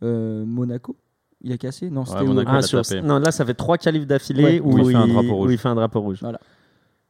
euh, 0.04 0.44
Monaco. 0.46 0.94
Il 1.42 1.54
a 1.54 1.58
cassé 1.58 1.90
Non, 1.90 2.04
c'était 2.04 2.20
où 2.24 2.28
Monaco. 2.28 2.52
Ah, 2.54 2.62
sur-. 2.62 2.82
Non, 3.02 3.18
là, 3.18 3.32
ça 3.32 3.46
fait 3.46 3.54
trois 3.54 3.78
qualifs 3.78 4.06
d'affilée 4.06 4.44
Ouais. 4.44 4.60
où, 4.62 4.74
Où 4.74 4.80
il 4.80 4.92
fait 4.92 4.96
un 4.98 5.08
drapeau 5.08 5.36
rouge. 5.36 5.48
où 5.48 5.52
il 5.52 5.58
fait 5.58 5.70
un 5.70 5.76
drapeau 5.76 6.02
rouge. 6.02 6.18
Voilà. 6.20 6.38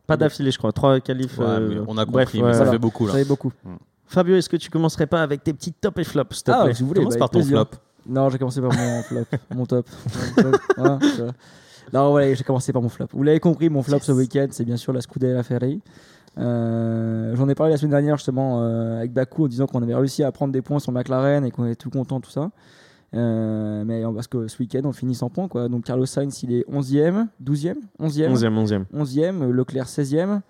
Pas 0.06 0.18
d'affilée, 0.18 0.52
je 0.52 0.60
crois. 0.60 0.72
Trois 0.72 1.00
qualifs. 1.00 1.40
Ouais, 1.40 1.46
euh, 1.48 1.68
mais 1.68 1.82
on 1.88 1.98
a 1.98 2.06
bref, 2.06 2.26
compris, 2.28 2.40
mais 2.42 2.46
ouais, 2.50 2.52
ça 2.54 2.58
voilà. 2.60 2.72
fait 2.74 2.78
beaucoup 2.78 3.08
Ça 3.08 3.14
fait 3.14 3.26
beaucoup. 3.26 3.52
Fabio, 4.06 4.36
est-ce 4.36 4.50
que 4.50 4.58
tu 4.58 4.70
commencerais 4.70 5.08
pas 5.08 5.24
avec 5.24 5.44
tes 5.44 5.52
petits 5.54 5.74
tops 5.74 5.98
et 6.00 6.04
flops, 6.04 6.36
s'il 6.36 6.44
te 6.44 6.52
Ah, 6.52 6.64
plaît? 6.66 6.74
si 6.76 6.84
vous 6.84 6.90
voulez. 6.90 7.00
Commence 7.00 7.16
bah, 7.16 7.20
par 7.22 7.30
ton 7.32 7.40
plaisir. 7.40 7.58
flop. 7.68 7.80
Non, 8.10 8.30
j'ai 8.30 8.38
commencé 8.38 8.62
par 8.62 8.72
mon 8.74 9.02
flop, 9.04 9.26
mon 9.56 9.66
top. 9.66 9.88
Mon 10.38 10.44
top. 10.44 10.58
Voilà, 10.78 11.00
tu 11.02 11.22
vois. 11.22 11.32
non, 11.94 12.10
voilà, 12.12 12.34
j'ai 12.34 12.44
commencé 12.44 12.74
par 12.74 12.82
mon 12.82 12.90
flop. 12.90 13.08
Vous 13.14 13.24
l'avez 13.24 13.40
compris, 13.40 13.70
mon 13.70 13.82
flop 13.84 13.98
Yes. 13.98 14.04
ce 14.06 14.12
week-end, 14.12 14.48
c'est 14.52 14.66
bien 14.66 14.78
sûr 14.78 14.94
la 14.94 15.02
Scuderia 15.02 15.44
Ferrari. 15.44 15.82
Euh, 16.38 17.36
J'en 17.36 17.50
ai 17.50 17.56
parlé 17.56 17.74
la 17.74 17.78
semaine 17.78 17.92
dernière 17.92 18.16
justement 18.18 18.62
euh, 18.62 18.98
avec 19.00 19.12
Baku 19.12 19.46
en 19.46 19.48
disant 19.48 19.66
qu'on 19.68 19.82
avait 19.82 19.96
réussi 19.96 20.24
à 20.24 20.32
prendre 20.32 20.54
des 20.54 20.62
points 20.62 20.80
sur 20.80 20.92
McLaren 20.92 21.44
et 21.44 21.52
qu'on 21.52 21.66
était 21.66 21.76
tout 21.76 21.90
content, 21.90 22.20
tout 22.22 22.30
ça. 22.32 22.52
Euh, 23.16 23.84
mais 23.86 24.04
parce 24.14 24.28
que 24.28 24.48
ce 24.48 24.58
week-end, 24.60 24.82
on 24.84 24.94
finit 24.94 25.16
sans 25.16 25.30
points. 25.30 25.48
Quoi. 25.48 25.68
Donc 25.68 25.86
Carlos 25.86 26.06
Sainz, 26.06 26.44
il 26.44 26.54
est 26.54 26.66
11e, 26.70 27.28
12e, 27.44 27.76
11e, 28.00 28.34
11e, 28.34 28.66
11e. 28.66 28.86
11e, 28.94 29.42
euh, 29.42 29.52
Leclerc 29.52 29.88
16e. 29.88 30.42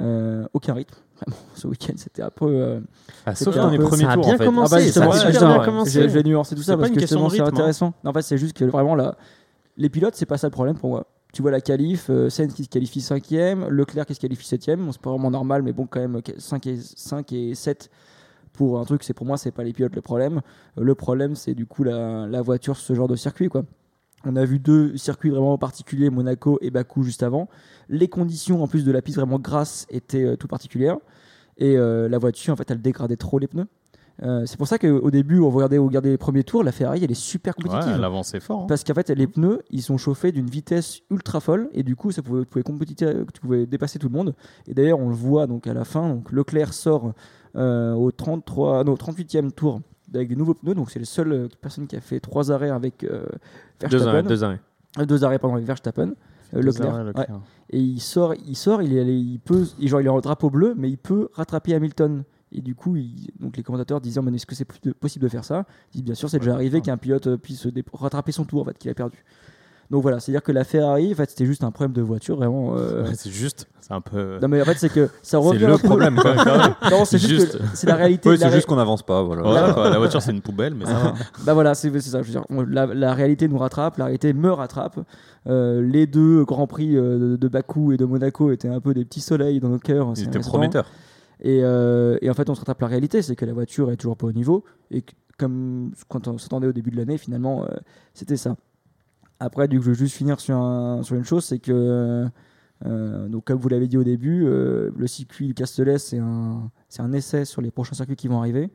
Euh, 0.00 0.46
aucun 0.52 0.74
rythme. 0.74 0.96
Vraiment, 1.16 1.36
ce 1.54 1.66
week-end, 1.68 1.94
c'était 1.96 2.22
un 2.22 2.30
peu. 2.30 2.46
euh, 2.46 2.80
Ah, 3.24 3.34
C'était 3.34 3.44
sauf 3.50 3.56
dans 3.56 3.66
un 3.68 3.70
les 3.70 3.78
premiers 3.78 4.02
ça 4.04 4.10
a 4.10 4.14
tours 4.14 4.24
bien 4.24 4.34
en 4.34 4.38
fait. 4.38 4.44
commencé. 4.44 4.74
Ah 4.74 5.06
bah 5.06 5.12
ça 5.12 5.26
a 5.28 5.30
bien 5.56 5.64
commencé. 5.64 6.02
Je, 6.02 6.08
vais 6.08 6.22
nuancer 6.22 6.54
tout 6.56 6.62
ça 6.62 6.76
parce 6.76 6.90
que 6.90 7.00
justement 7.00 7.28
c'est 7.30 7.40
hein. 7.40 7.46
intéressant. 7.46 7.94
Non, 8.02 8.10
en 8.10 8.14
fait, 8.14 8.22
c'est 8.22 8.38
juste 8.38 8.56
que 8.56 8.64
vraiment 8.64 8.94
là, 8.94 9.16
les 9.76 9.88
pilotes, 9.88 10.14
c'est 10.16 10.26
pas 10.26 10.38
ça 10.38 10.48
le 10.48 10.52
problème 10.52 10.76
pour 10.76 10.90
moi. 10.90 11.06
Tu 11.32 11.42
vois 11.42 11.50
la 11.50 11.60
qualif, 11.60 12.10
euh, 12.10 12.30
Sainz 12.30 12.54
qui 12.54 12.64
se 12.64 12.68
qualifie 12.68 13.00
5ème, 13.00 13.66
Leclerc 13.68 14.06
qui 14.06 14.14
se 14.14 14.20
qualifie 14.20 14.46
7ème. 14.46 14.76
Bon, 14.84 14.92
c'est 14.92 15.00
pas 15.00 15.10
vraiment 15.10 15.30
normal, 15.32 15.62
mais 15.62 15.72
bon, 15.72 15.86
quand 15.86 15.98
même 16.00 16.20
5 16.38 16.66
et, 16.68 16.76
5 16.78 17.32
et 17.32 17.54
7 17.56 17.90
pour 18.52 18.78
un 18.78 18.84
truc, 18.84 19.02
c'est 19.02 19.14
pour 19.14 19.26
moi, 19.26 19.36
c'est 19.36 19.50
pas 19.50 19.64
les 19.64 19.72
pilotes 19.72 19.96
le 19.96 20.00
problème. 20.02 20.40
Euh, 20.78 20.84
Le 20.84 20.94
problème, 20.94 21.34
c'est 21.34 21.54
du 21.54 21.66
coup 21.66 21.82
la, 21.82 22.26
la 22.28 22.40
voiture, 22.40 22.76
sur 22.76 22.86
ce 22.86 22.94
genre 22.94 23.08
de 23.08 23.16
circuit, 23.16 23.48
quoi. 23.48 23.64
On 24.26 24.36
a 24.36 24.44
vu 24.44 24.58
deux 24.58 24.96
circuits 24.96 25.30
vraiment 25.30 25.58
particuliers, 25.58 26.10
Monaco 26.10 26.58
et 26.62 26.70
Bakou 26.70 27.02
juste 27.02 27.22
avant. 27.22 27.48
Les 27.88 28.08
conditions, 28.08 28.62
en 28.62 28.68
plus 28.68 28.84
de 28.84 28.92
la 28.92 29.02
piste 29.02 29.18
vraiment 29.18 29.38
grasse, 29.38 29.86
étaient 29.90 30.24
euh, 30.24 30.36
tout 30.36 30.48
particulières. 30.48 30.96
Et 31.58 31.76
euh, 31.76 32.08
la 32.08 32.18
voiture, 32.18 32.52
en 32.54 32.56
fait, 32.56 32.70
elle 32.70 32.80
dégradait 32.82 33.16
trop 33.16 33.38
les 33.38 33.46
pneus. 33.46 33.66
Euh, 34.22 34.44
c'est 34.46 34.56
pour 34.56 34.68
ça 34.68 34.78
qu'au 34.78 35.10
début, 35.10 35.40
on 35.40 35.50
regardait, 35.50 35.78
on 35.78 35.86
regardait 35.86 36.10
les 36.10 36.16
premiers 36.18 36.44
tours, 36.44 36.62
la 36.62 36.70
Ferrari, 36.70 37.00
elle 37.02 37.10
est 37.10 37.14
super 37.14 37.52
Ouais, 37.58 37.64
compétitive. 37.64 37.94
elle 37.96 38.04
avançait 38.04 38.38
fort. 38.38 38.62
hein. 38.62 38.66
Parce 38.68 38.84
qu'en 38.84 38.94
fait, 38.94 39.10
les 39.10 39.26
pneus, 39.26 39.60
ils 39.70 39.82
sont 39.82 39.98
chauffés 39.98 40.30
d'une 40.30 40.48
vitesse 40.48 41.00
ultra 41.10 41.40
folle 41.40 41.68
et 41.72 41.82
du 41.82 41.96
coup, 41.96 42.12
ça 42.12 42.22
pouvait, 42.22 42.44
compétiter- 42.62 43.24
tu 43.34 43.40
pouvais 43.40 43.66
dépasser 43.66 43.98
tout 43.98 44.08
le 44.08 44.14
monde. 44.16 44.34
Et 44.68 44.74
d'ailleurs, 44.74 45.00
on 45.00 45.08
le 45.08 45.16
voit 45.16 45.48
donc 45.48 45.66
à 45.66 45.74
la 45.74 45.84
fin. 45.84 46.08
Donc 46.08 46.30
Leclerc 46.30 46.72
sort 46.74 47.12
euh, 47.56 47.92
au 47.94 48.12
33, 48.12 48.84
non, 48.84 48.94
38e 48.94 49.50
tour 49.50 49.80
avec 50.12 50.28
des 50.28 50.36
nouveaux 50.36 50.54
pneus. 50.54 50.74
Donc 50.74 50.90
c'est 50.90 50.98
le 50.98 51.04
seul 51.04 51.32
euh, 51.32 51.48
personne 51.60 51.86
qui 51.86 51.96
a 51.96 52.00
fait 52.00 52.20
trois 52.20 52.50
arrêts 52.52 52.70
avec 52.70 53.04
euh, 53.04 53.24
Deux 53.88 54.02
arrêts, 54.02 54.22
Verstappen. 54.22 54.28
deux 54.28 54.44
arrêts. 54.44 54.60
Euh, 54.98 55.04
Deux 55.06 55.24
arrêts 55.24 55.38
pendant 55.38 55.54
avec 55.54 55.66
Verstappen. 55.66 56.12
Euh, 56.54 56.62
Leclerc. 56.62 56.90
arrêts, 56.94 57.02
ouais. 57.02 57.08
Leclerc. 57.08 57.40
Et 57.70 57.80
il 57.80 58.00
sort, 58.00 58.34
il 58.46 58.56
sort, 58.56 58.82
il 58.82 58.96
est, 58.96 59.04
il 59.20 59.38
peut, 59.40 59.66
il- 59.78 59.88
genre 59.88 60.00
il 60.00 60.06
est 60.06 60.10
en 60.10 60.20
drapeau 60.20 60.50
bleu, 60.50 60.74
mais 60.76 60.88
il 60.90 60.98
peut 60.98 61.28
rattraper 61.32 61.74
Hamilton. 61.74 62.22
Et 62.52 62.60
du 62.60 62.76
coup, 62.76 62.94
il- 62.96 63.30
donc 63.40 63.56
les 63.56 63.64
commentateurs 63.64 64.00
disaient, 64.00 64.20
mais 64.22 64.32
est-ce 64.34 64.46
que 64.46 64.54
c'est 64.54 64.64
possible 64.94 65.24
de 65.24 65.28
faire 65.28 65.44
ça? 65.44 65.64
Il 65.92 65.98
dit, 65.98 66.02
bien 66.04 66.14
sûr, 66.14 66.30
c'est 66.30 66.38
déjà 66.38 66.54
arrivé 66.54 66.80
qu'un 66.80 66.96
pilote 66.96 67.26
euh, 67.26 67.36
puisse 67.36 67.66
rattraper 67.92 68.30
son 68.30 68.44
tour, 68.44 68.62
en 68.62 68.64
fait, 68.66 68.78
qu'il 68.78 68.90
a 68.90 68.94
perdu. 68.94 69.24
Donc 69.90 70.02
voilà, 70.02 70.18
c'est-à-dire 70.20 70.42
que 70.42 70.52
la 70.52 70.64
Ferrari, 70.64 71.12
en 71.12 71.14
fait, 71.14 71.30
c'était 71.30 71.46
juste 71.46 71.62
un 71.62 71.70
problème 71.70 71.92
de 71.92 72.02
voiture, 72.02 72.36
vraiment. 72.36 72.74
euh, 72.76 73.04
c'est 73.14 73.30
juste, 73.30 73.68
c'est 73.80 73.92
un 73.92 74.00
peu. 74.00 74.38
Non 74.40 74.48
mais 74.48 74.60
en 74.60 74.64
fait, 74.64 74.76
c'est 74.78 74.88
que 74.88 75.06
ça 75.06 75.12
C'est 75.22 75.36
revient. 75.36 75.66
un 75.66 75.68
le 75.68 75.78
problème. 75.78 76.16
quoi. 76.16 76.34
Non, 76.90 77.04
c'est 77.04 77.18
juste, 77.18 77.58
c'est 77.74 77.86
la 77.86 77.96
réalité. 77.96 78.30
Oui, 78.30 78.38
c'est 78.38 78.46
ré- 78.46 78.54
juste 78.54 78.66
qu'on 78.66 78.76
n'avance 78.76 79.02
pas. 79.02 79.22
Voilà. 79.22 79.42
Voilà, 79.42 79.72
quoi, 79.72 79.90
la 79.90 79.98
voiture 79.98 80.22
c'est 80.22 80.30
une 80.32 80.40
poubelle, 80.40 80.74
mais 80.74 80.86
ça 80.86 80.94
va. 80.94 81.14
Bah 81.44 81.52
voilà, 81.54 81.74
c'est 81.74 81.90
c'est 82.00 82.10
ça. 82.10 82.22
Je 82.22 82.26
veux 82.26 82.32
dire, 82.32 82.44
la, 82.68 82.86
la 82.86 83.14
réalité 83.14 83.46
nous 83.48 83.58
rattrape, 83.58 83.98
la 83.98 84.06
réalité 84.06 84.32
me 84.32 84.50
rattrape. 84.50 84.98
Euh, 85.46 85.82
les 85.82 86.06
deux 86.06 86.44
grands 86.44 86.66
prix 86.66 86.96
euh, 86.96 87.18
de, 87.32 87.36
de 87.36 87.48
Bakou 87.48 87.92
et 87.92 87.98
de 87.98 88.06
Monaco 88.06 88.50
étaient 88.50 88.68
un 88.68 88.80
peu 88.80 88.94
des 88.94 89.04
petits 89.04 89.20
soleils 89.20 89.60
dans 89.60 89.68
nos 89.68 89.78
cœurs. 89.78 90.08
Il 90.12 90.16
c'est 90.16 90.22
était 90.24 90.38
restant. 90.38 90.50
prometteur. 90.52 90.86
Et, 91.40 91.60
euh, 91.62 92.16
et 92.22 92.30
en 92.30 92.34
fait, 92.34 92.48
on 92.48 92.54
se 92.54 92.60
rattrape 92.60 92.80
la 92.80 92.86
réalité, 92.86 93.20
c'est 93.20 93.36
que 93.36 93.44
la 93.44 93.52
voiture 93.52 93.90
est 93.90 93.96
toujours 93.96 94.16
pas 94.16 94.26
au 94.26 94.32
niveau. 94.32 94.64
Et 94.90 95.02
que- 95.02 95.12
comme 95.36 95.90
quand 96.08 96.28
on 96.28 96.38
s'attendait 96.38 96.68
au 96.68 96.72
début 96.72 96.90
de 96.92 96.96
l'année, 96.96 97.18
finalement, 97.18 97.66
c'était 98.14 98.36
ça. 98.38 98.56
Après, 99.44 99.68
du 99.68 99.78
coup, 99.78 99.84
je 99.84 99.88
veux 99.90 99.94
juste 99.94 100.16
finir 100.16 100.40
sur, 100.40 100.56
un- 100.56 101.02
sur 101.02 101.16
une 101.16 101.24
chose, 101.24 101.44
c'est 101.44 101.58
que, 101.58 102.26
euh, 102.86 103.28
donc, 103.28 103.44
comme 103.44 103.58
vous 103.58 103.68
l'avez 103.68 103.88
dit 103.88 103.98
au 103.98 104.04
début, 104.04 104.44
euh, 104.46 104.90
le 104.96 105.06
circuit 105.06 105.52
Castellet, 105.54 105.98
c'est 105.98 106.18
un, 106.18 106.70
un 106.98 107.12
essai 107.12 107.44
sur 107.44 107.60
les 107.60 107.70
prochains 107.70 107.94
circuits 107.94 108.16
qui 108.16 108.28
vont 108.28 108.38
arriver. 108.38 108.70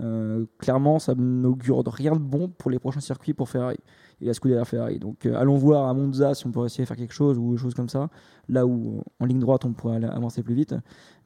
Euh, 0.00 0.46
clairement, 0.58 0.98
ça 0.98 1.14
n'augure 1.16 1.82
rien 1.86 2.12
de 2.12 2.18
bon 2.18 2.48
pour 2.48 2.70
les 2.70 2.78
prochains 2.78 3.00
circuits 3.00 3.34
pour 3.34 3.48
Ferrari 3.48 3.78
et 4.20 4.26
la 4.26 4.34
Scuderia 4.34 4.64
Ferrari. 4.64 4.98
Donc, 4.98 5.26
allons 5.26 5.56
voir 5.56 5.88
à 5.88 5.94
Monza 5.94 6.34
si 6.34 6.46
on 6.46 6.52
pourrait 6.52 6.66
essayer 6.66 6.84
de 6.84 6.88
faire 6.88 6.96
quelque 6.96 7.14
chose 7.14 7.36
ou 7.38 7.52
des 7.52 7.58
choses 7.58 7.74
comme 7.74 7.88
ça. 7.88 8.08
Là 8.48 8.64
où, 8.64 9.02
en 9.20 9.24
ligne 9.26 9.40
droite, 9.40 9.64
on 9.64 9.72
pourrait 9.72 10.02
avancer 10.04 10.42
plus 10.42 10.54
vite. 10.54 10.74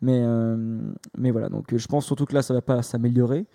Mais, 0.01 0.23
mais 1.17 1.31
voilà, 1.31 1.49
donc 1.49 1.75
je 1.75 1.87
pense 1.87 2.07
surtout 2.07 2.25
que 2.27 2.35
là, 2.35 2.43
ça 2.43 2.55
va 2.55 2.63
pas 2.63 2.83
s'améliorer 2.83 3.47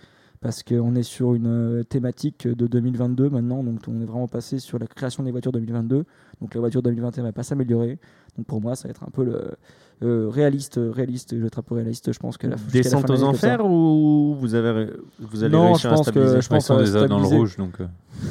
parce 0.41 0.63
qu'on 0.63 0.95
est 0.95 1.03
sur 1.03 1.35
une 1.35 1.45
euh, 1.47 1.83
thématique 1.83 2.47
de 2.47 2.65
2022 2.67 3.29
maintenant, 3.29 3.63
donc 3.63 3.79
on 3.87 4.01
est 4.01 4.05
vraiment 4.05 4.27
passé 4.27 4.57
sur 4.59 4.79
la 4.79 4.87
création 4.87 5.23
des 5.23 5.31
voitures 5.31 5.51
2022. 5.51 6.03
Donc 6.41 6.53
la 6.55 6.59
voiture 6.59 6.81
2021 6.81 7.23
va 7.23 7.31
pas 7.31 7.43
s'améliorer. 7.43 7.99
Donc 8.37 8.47
pour 8.47 8.59
moi, 8.61 8.75
ça 8.75 8.87
va 8.87 8.89
être 8.91 9.03
un 9.03 9.11
peu 9.11 9.23
le 9.23 9.51
euh, 10.03 10.29
réaliste, 10.29 10.79
réaliste. 10.81 11.35
Je 11.35 11.41
vais 11.41 11.47
être 11.47 11.59
un 11.59 11.61
peu 11.61 11.75
réaliste. 11.75 12.11
Je 12.11 12.17
pense 12.17 12.37
que 12.37 12.47
la 12.47 12.55
Descente 12.71 13.07
de 13.07 13.13
aux 13.13 13.23
enfers 13.23 13.63
ou 13.63 14.35
vous, 14.39 14.55
avez, 14.55 14.89
vous 15.19 15.43
allez 15.43 15.53
Non, 15.55 15.67
réussir 15.73 15.89
je 15.91 15.93
à 15.93 15.97
pense 15.97 16.11
que- 16.11 16.19
je 16.41 16.49
Ouais, 16.49 16.57
Ils 16.57 16.61
sont 16.61 16.73
pense, 16.75 16.85
déjà 16.85 16.99
euh, 17.03 17.07
dans 17.07 17.19
le 17.19 17.27
rouge, 17.27 17.57
donc. 17.57 17.79
euh, 17.79 17.85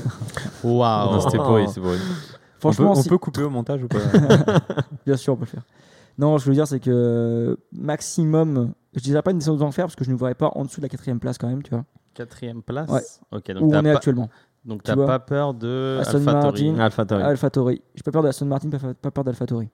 Waouh. 0.64 1.20
C'était 1.20 1.37
pourri, 1.38 1.68
c'est 1.68 1.81
pourri. 1.81 1.99
Franchement, 2.59 2.90
on 2.90 2.92
peut, 2.94 2.99
on 2.99 3.03
si- 3.03 3.09
peut 3.09 3.18
couper 3.18 3.42
au 3.42 3.51
montage 3.51 3.83
ou 3.85 3.88
pas? 3.88 3.99
Bien 5.07 5.16
sûr, 5.16 5.33
on 5.35 5.37
peut 5.37 5.44
le 5.44 5.46
faire. 5.51 5.62
Non, 6.18 6.37
je 6.38 6.46
veux 6.46 6.53
dire, 6.55 6.66
c'est 6.66 6.81
que 6.81 7.57
maximum, 7.73 8.73
je 8.94 9.01
dirais 9.01 9.23
pas 9.23 9.31
une 9.31 9.38
descente 9.38 9.61
aux 9.61 9.62
enfers 9.64 9.87
parce 9.87 9.96
que 9.96 10.05
je 10.05 10.11
ne 10.11 10.16
voudrais 10.16 10.35
pas 10.35 10.51
en 10.57 10.64
dessous 10.64 10.81
de 10.81 10.85
la 10.85 10.88
quatrième 10.90 11.20
place 11.20 11.38
quand 11.38 11.49
même, 11.49 11.62
tu 11.62 11.70
vois, 11.70 11.85
Quatrième 12.21 12.63
place. 12.63 12.91
Ouais. 12.91 13.01
Ok, 13.33 13.51
donc 13.53 13.63
où 13.63 13.75
on 13.75 13.79
est 13.79 13.83
pas, 13.83 13.91
actuellement. 13.93 14.29
donc 14.67 14.83
Tu 14.83 14.89
t'as 14.89 14.95
vois. 14.95 15.07
pas 15.07 15.19
peur 15.21 15.55
de 15.55 15.97
Aston 16.01 16.19
AlphaTauri. 16.19 16.71
Martin. 16.73 16.85
Alpha 16.85 17.05
Tauri. 17.07 17.23
AlphaTauri. 17.23 17.83
J'ai 17.95 18.03
pas 18.03 18.11
peur 18.13 18.23
d'Aston 18.23 18.45
Martin, 18.45 18.69
pas, 18.69 19.11
peur 19.11 19.25
d'AlphaTauri. 19.25 19.71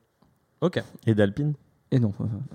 Ok. 0.60 0.80
Et 1.08 1.14
d'Alpine 1.16 1.54
Et 1.90 1.98
non. 1.98 2.12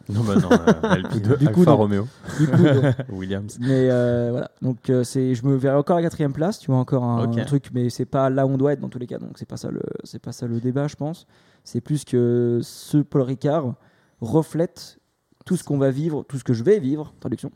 Non, 0.07 0.23
bah 0.23 0.35
non, 0.35 0.49
euh, 0.49 0.73
Alpine. 0.83 1.21
De 1.23 1.35
Du 1.35 1.49
coup, 1.49 1.59
Alfa 1.59 1.71
non. 1.71 1.77
Romeo. 1.77 2.07
Du 2.39 2.47
coup, 2.47 2.61
non. 2.61 2.93
Williams. 3.17 3.57
Mais 3.59 3.89
euh, 3.91 4.29
voilà, 4.31 4.49
donc 4.61 4.89
euh, 4.89 5.03
c'est, 5.03 5.35
je 5.35 5.45
me 5.45 5.55
verrai 5.57 5.75
encore 5.75 5.97
à 5.97 5.99
la 5.99 6.05
quatrième 6.07 6.31
place, 6.31 6.59
tu 6.59 6.71
vois 6.71 6.79
encore 6.79 7.03
un, 7.03 7.29
un 7.37 7.43
truc, 7.43 7.65
mais 7.73 7.89
c'est 7.89 8.05
pas 8.05 8.29
là 8.29 8.45
où 8.47 8.51
on 8.51 8.57
doit 8.57 8.71
être 8.71 8.79
dans 8.79 8.89
tous 8.89 8.99
les 8.99 9.07
cas, 9.07 9.17
donc 9.17 9.37
c'est 9.37 9.45
pas 9.47 9.57
ça 9.57 9.69
le, 9.69 9.81
c'est 10.05 10.19
pas 10.21 10.31
ça 10.31 10.47
le 10.47 10.61
débat, 10.61 10.87
je 10.87 10.95
pense. 10.95 11.27
C'est 11.65 11.81
plus 11.81 12.05
que 12.05 12.59
ce 12.63 12.99
Paul 12.99 13.23
Ricard 13.23 13.73
reflète 14.21 14.99
tout 15.45 15.57
ce 15.57 15.63
qu'on 15.65 15.77
va 15.77 15.91
vivre, 15.91 16.23
tout 16.29 16.37
ce 16.37 16.43
que 16.45 16.53
je 16.53 16.63
vais 16.63 16.79
vivre, 16.79 17.13
traduction, 17.19 17.51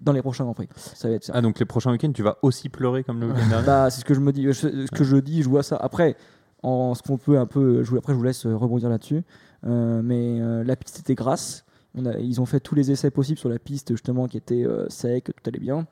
dans 0.00 0.12
les 0.12 0.22
prochains 0.22 0.44
grands 0.44 0.54
prix. 0.54 0.68
Ça 0.76 1.08
va 1.08 1.14
être 1.14 1.24
ça. 1.24 1.32
Ah, 1.34 1.40
donc 1.42 1.58
les 1.58 1.64
prochains 1.66 1.90
week-ends, 1.92 2.12
tu 2.12 2.22
vas 2.22 2.38
aussi 2.42 2.68
pleurer 2.68 3.02
comme 3.04 3.20
le 3.20 3.26
week-end 3.28 3.48
dernier 3.48 3.66
Bah, 3.66 3.90
c'est 3.90 4.00
ce 4.00 4.04
que 4.04 4.14
je 4.14 4.20
me 4.20 4.32
dis, 4.32 4.44
je- 4.44 4.52
ce 4.52 4.90
que 4.90 5.04
je 5.04 5.16
dis, 5.16 5.42
je 5.42 5.48
vois 5.48 5.62
ça. 5.62 5.76
Après, 5.76 6.16
en 6.62 6.94
ce 6.94 7.02
qu'on 7.02 7.18
peut 7.18 7.38
un 7.38 7.46
peu, 7.46 7.82
je, 7.82 7.90
vous- 7.90 7.96
après 7.98 8.12
je 8.12 8.18
vous 8.18 8.24
laisse 8.24 8.46
euh, 8.46 8.56
rebondir 8.56 8.88
là-dessus. 8.88 9.22
Euh, 9.66 10.00
mais 10.02 10.40
euh, 10.40 10.62
la 10.64 10.76
piste 10.76 11.00
était 11.00 11.14
grasse. 11.14 11.64
On 11.94 12.04
a, 12.06 12.18
ils 12.18 12.40
ont 12.40 12.46
fait 12.46 12.60
tous 12.60 12.74
les 12.74 12.90
essais 12.90 13.10
possibles 13.10 13.38
sur 13.38 13.48
la 13.48 13.58
piste 13.58 13.90
justement 13.92 14.26
qui 14.28 14.36
était 14.36 14.64
euh, 14.66 14.86
sec, 14.90 15.24
tout 15.24 15.48
allait 15.48 15.58
bien. 15.58 15.86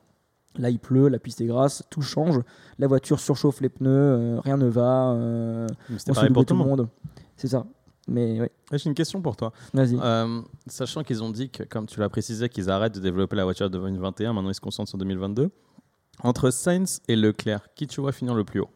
Là, 0.57 0.69
il 0.69 0.79
pleut, 0.79 1.09
la 1.09 1.19
piste 1.19 1.41
est 1.41 1.45
grasse, 1.47 1.83
tout 1.89 2.01
change. 2.01 2.39
La 2.79 2.87
voiture 2.87 3.19
surchauffe 3.19 3.59
les 3.59 3.67
pneus, 3.69 4.39
rien 4.43 4.55
ne 4.57 4.67
va. 4.67 5.13
on 6.09 6.13
se 6.13 6.19
pour 6.33 6.45
tout 6.45 6.53
le 6.53 6.59
monde. 6.77 6.87
C'est 7.35 7.47
ça. 7.49 7.65
Mais 8.07 8.39
ouais, 8.39 8.51
Ouais, 8.71 8.77
J'ai 8.77 8.87
une 8.89 8.95
question 8.95 9.21
pour 9.21 9.35
toi. 9.35 9.51
vas-y. 9.73 9.97
Euh, 9.99 10.41
sachant 10.67 11.03
qu'ils 11.03 11.23
ont 11.23 11.29
dit 11.31 11.49
que, 11.49 11.63
comme 11.63 11.85
tu 11.87 11.99
l'as 11.99 12.09
précisé, 12.09 12.49
qu'ils 12.49 12.69
arrêtent 12.69 12.95
de 12.95 12.99
développer 12.99 13.35
la 13.35 13.43
voiture 13.43 13.69
de 13.69 13.77
2021, 13.77 14.33
maintenant 14.33 14.49
ils 14.51 14.55
se 14.55 14.61
concentrent 14.61 14.89
sur 14.89 14.97
2022. 14.97 15.49
Entre 16.23 16.49
Sainz 16.51 17.01
et 17.07 17.15
Leclerc, 17.15 17.67
qui 17.75 17.87
tu 17.87 18.01
vois 18.01 18.11
finir 18.11 18.35
le 18.35 18.43
plus 18.43 18.59
haut? 18.61 18.69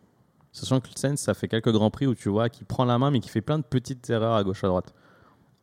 Sachant 0.52 0.80
que 0.80 0.88
Sainz, 0.96 1.20
ça 1.20 1.34
fait 1.34 1.48
quelques 1.48 1.72
grands 1.72 1.92
prix 1.92 2.08
où 2.08 2.16
tu 2.16 2.28
vois 2.30 2.50
qu'il 2.50 2.66
prend 2.66 2.86
la 2.86 2.98
main, 2.98 3.12
mais 3.12 3.20
qui 3.20 3.30
fait 3.30 3.42
plein 3.42 3.60
de 3.60 3.64
petites 3.64 4.10
erreurs 4.10 4.34
à 4.34 4.44
gauche 4.44 4.64
à 4.64 4.68
droite. 4.68 4.94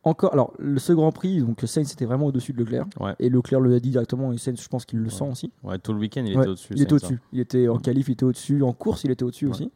Encore, 0.03 0.31
alors, 0.31 0.53
le, 0.57 0.79
ce 0.79 0.93
Grand 0.93 1.11
Prix, 1.11 1.41
donc 1.41 1.59
Sainz 1.65 1.91
était 1.91 2.05
vraiment 2.05 2.27
au-dessus 2.27 2.53
de 2.53 2.59
Leclerc. 2.59 2.85
Ouais. 2.99 3.13
Et 3.19 3.29
Leclerc 3.29 3.59
le 3.59 3.75
a 3.75 3.79
dit 3.81 3.89
directement, 3.89 4.31
et 4.31 4.37
Sainz, 4.37 4.61
je 4.61 4.67
pense 4.69 4.85
qu'il 4.85 4.99
le 4.99 5.09
sent 5.09 5.25
aussi. 5.29 5.51
Ouais, 5.63 5.77
tout 5.79 5.91
le 5.91 5.99
week-end, 5.99 6.23
il 6.25 6.35
Ouais, 6.37 6.43
était 6.43 6.49
au-dessus. 6.51 6.73
Il 6.73 6.81
était 6.81 6.93
hein. 6.93 6.95
au-dessus. 6.95 7.19
Il 7.33 7.39
était 7.41 7.67
en 7.67 7.77
qualif, 7.77 8.07
il 8.07 8.13
était 8.13 8.23
au-dessus. 8.23 8.63
En 8.63 8.71
course, 8.71 9.03
il 9.03 9.11
était 9.11 9.23
au-dessus 9.23 9.47
aussi. 9.47 9.69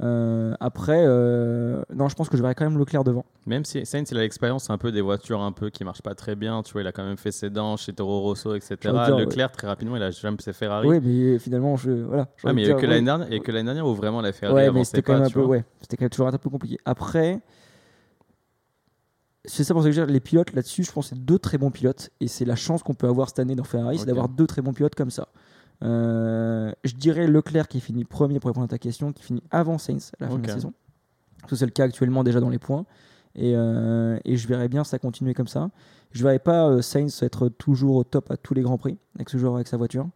Euh, 0.00 0.54
après, 0.58 1.04
euh, 1.04 1.82
non, 1.94 2.08
je 2.08 2.14
pense 2.14 2.30
que 2.30 2.36
je 2.38 2.42
verrai 2.42 2.54
quand 2.54 2.64
même 2.64 2.78
Leclerc 2.78 3.04
devant. 3.04 3.26
Même 3.46 3.64
si 3.64 3.84
Sainz, 3.84 4.10
il 4.10 4.16
a 4.16 4.22
l'expérience 4.22 4.70
un 4.70 4.78
peu 4.78 4.90
des 4.90 5.02
voitures 5.02 5.42
un 5.42 5.52
peu 5.52 5.68
qui 5.68 5.84
marchent 5.84 6.00
pas 6.02 6.14
très 6.14 6.34
bien, 6.34 6.62
tu 6.62 6.72
vois, 6.72 6.80
il 6.80 6.86
a 6.86 6.92
quand 6.92 7.04
même 7.04 7.18
fait 7.18 7.30
ses 7.30 7.50
dents 7.50 7.76
chez 7.76 7.92
Toro 7.92 8.20
Rosso, 8.20 8.54
etc. 8.54 8.76
Dire, 8.80 9.18
Leclerc, 9.18 9.52
très 9.52 9.66
rapidement, 9.66 9.96
il 9.96 10.02
a 10.02 10.10
jamais 10.10 10.38
ses 10.40 10.54
Ferrari. 10.54 10.88
Oui, 10.88 11.00
mais 11.02 11.38
finalement, 11.38 11.76
je, 11.76 11.90
voilà. 11.90 12.28
Ah, 12.42 12.52
mais 12.54 12.62
il 12.62 12.68
y 12.68 12.70
a 12.70 12.74
que 12.74 12.86
l'année 12.86 13.04
dernière, 13.04 13.28
a 13.30 13.38
que 13.38 13.52
l'année 13.52 13.66
dernière 13.66 13.86
où 13.86 13.94
vraiment 13.94 14.22
la 14.22 14.32
Ferrari 14.32 14.66
Ouais, 14.66 14.72
mais 14.72 14.84
c'était 14.84 15.02
quand 15.02 15.14
même 15.14 15.24
un 15.24 15.30
peu, 15.30 15.44
ouais, 15.44 15.64
c'était 15.82 15.98
quand 15.98 16.04
même 16.04 16.10
toujours 16.10 16.28
un 16.28 16.32
peu 16.32 16.48
compliqué. 16.48 16.78
Après, 16.86 17.40
c'est 19.44 19.64
ça 19.64 19.74
pour 19.74 19.82
ça 19.82 19.88
que 19.88 19.94
je 19.94 20.00
veux 20.00 20.06
dire, 20.06 20.12
les 20.12 20.20
pilotes 20.20 20.54
là-dessus, 20.54 20.84
je 20.84 20.92
pense 20.92 21.10
que 21.10 21.16
c'est 21.16 21.24
deux 21.24 21.38
très 21.38 21.58
bons 21.58 21.70
pilotes 21.70 22.10
et 22.20 22.28
c'est 22.28 22.44
la 22.44 22.56
chance 22.56 22.82
qu'on 22.82 22.94
peut 22.94 23.08
avoir 23.08 23.28
cette 23.28 23.40
année 23.40 23.56
dans 23.56 23.64
Ferrari, 23.64 23.96
c'est 23.96 24.02
Ok. 24.02 24.08
d'avoir 24.08 24.28
deux 24.28 24.46
très 24.46 24.62
bons 24.62 24.72
pilotes 24.72 24.94
comme 24.94 25.10
ça. 25.10 25.28
Euh, 25.82 26.72
je 26.84 26.94
dirais 26.94 27.26
Leclerc 27.26 27.68
qui 27.68 27.80
finit 27.80 28.04
premier 28.04 28.38
pour 28.40 28.48
répondre 28.48 28.64
à 28.64 28.68
ta 28.68 28.78
question, 28.78 29.12
qui 29.12 29.22
finit 29.22 29.42
avant 29.50 29.78
Sainz 29.78 30.12
à 30.20 30.24
la 30.24 30.30
fin 30.30 30.38
de 30.38 30.46
la 30.46 30.54
saison. 30.54 30.72
C'est 31.50 31.64
le 31.64 31.72
cas 31.72 31.84
actuellement 31.84 32.22
déjà 32.24 32.40
dans 32.40 32.50
les 32.50 32.58
points. 32.58 32.84
Et, 33.34 33.54
euh, 33.56 34.18
et 34.24 34.36
je 34.36 34.46
verrais 34.46 34.68
bien 34.68 34.84
ça 34.84 34.98
continuer 34.98 35.34
comme 35.34 35.46
ça. 35.46 35.70
Je 36.12 36.22
verrais 36.22 36.38
pas 36.38 36.68
euh, 36.68 36.82
Sainz 36.82 37.22
être 37.22 37.48
toujours 37.48 37.96
au 37.96 38.04
top 38.04 38.30
à 38.30 38.36
tous 38.36 38.54
les 38.54 38.62
grands 38.62 38.78
prix 38.78 38.98
avec 39.16 39.30
ce 39.30 39.38
joueur, 39.38 39.54
avec 39.54 39.68
sa 39.68 39.76
voiture. 39.76 40.08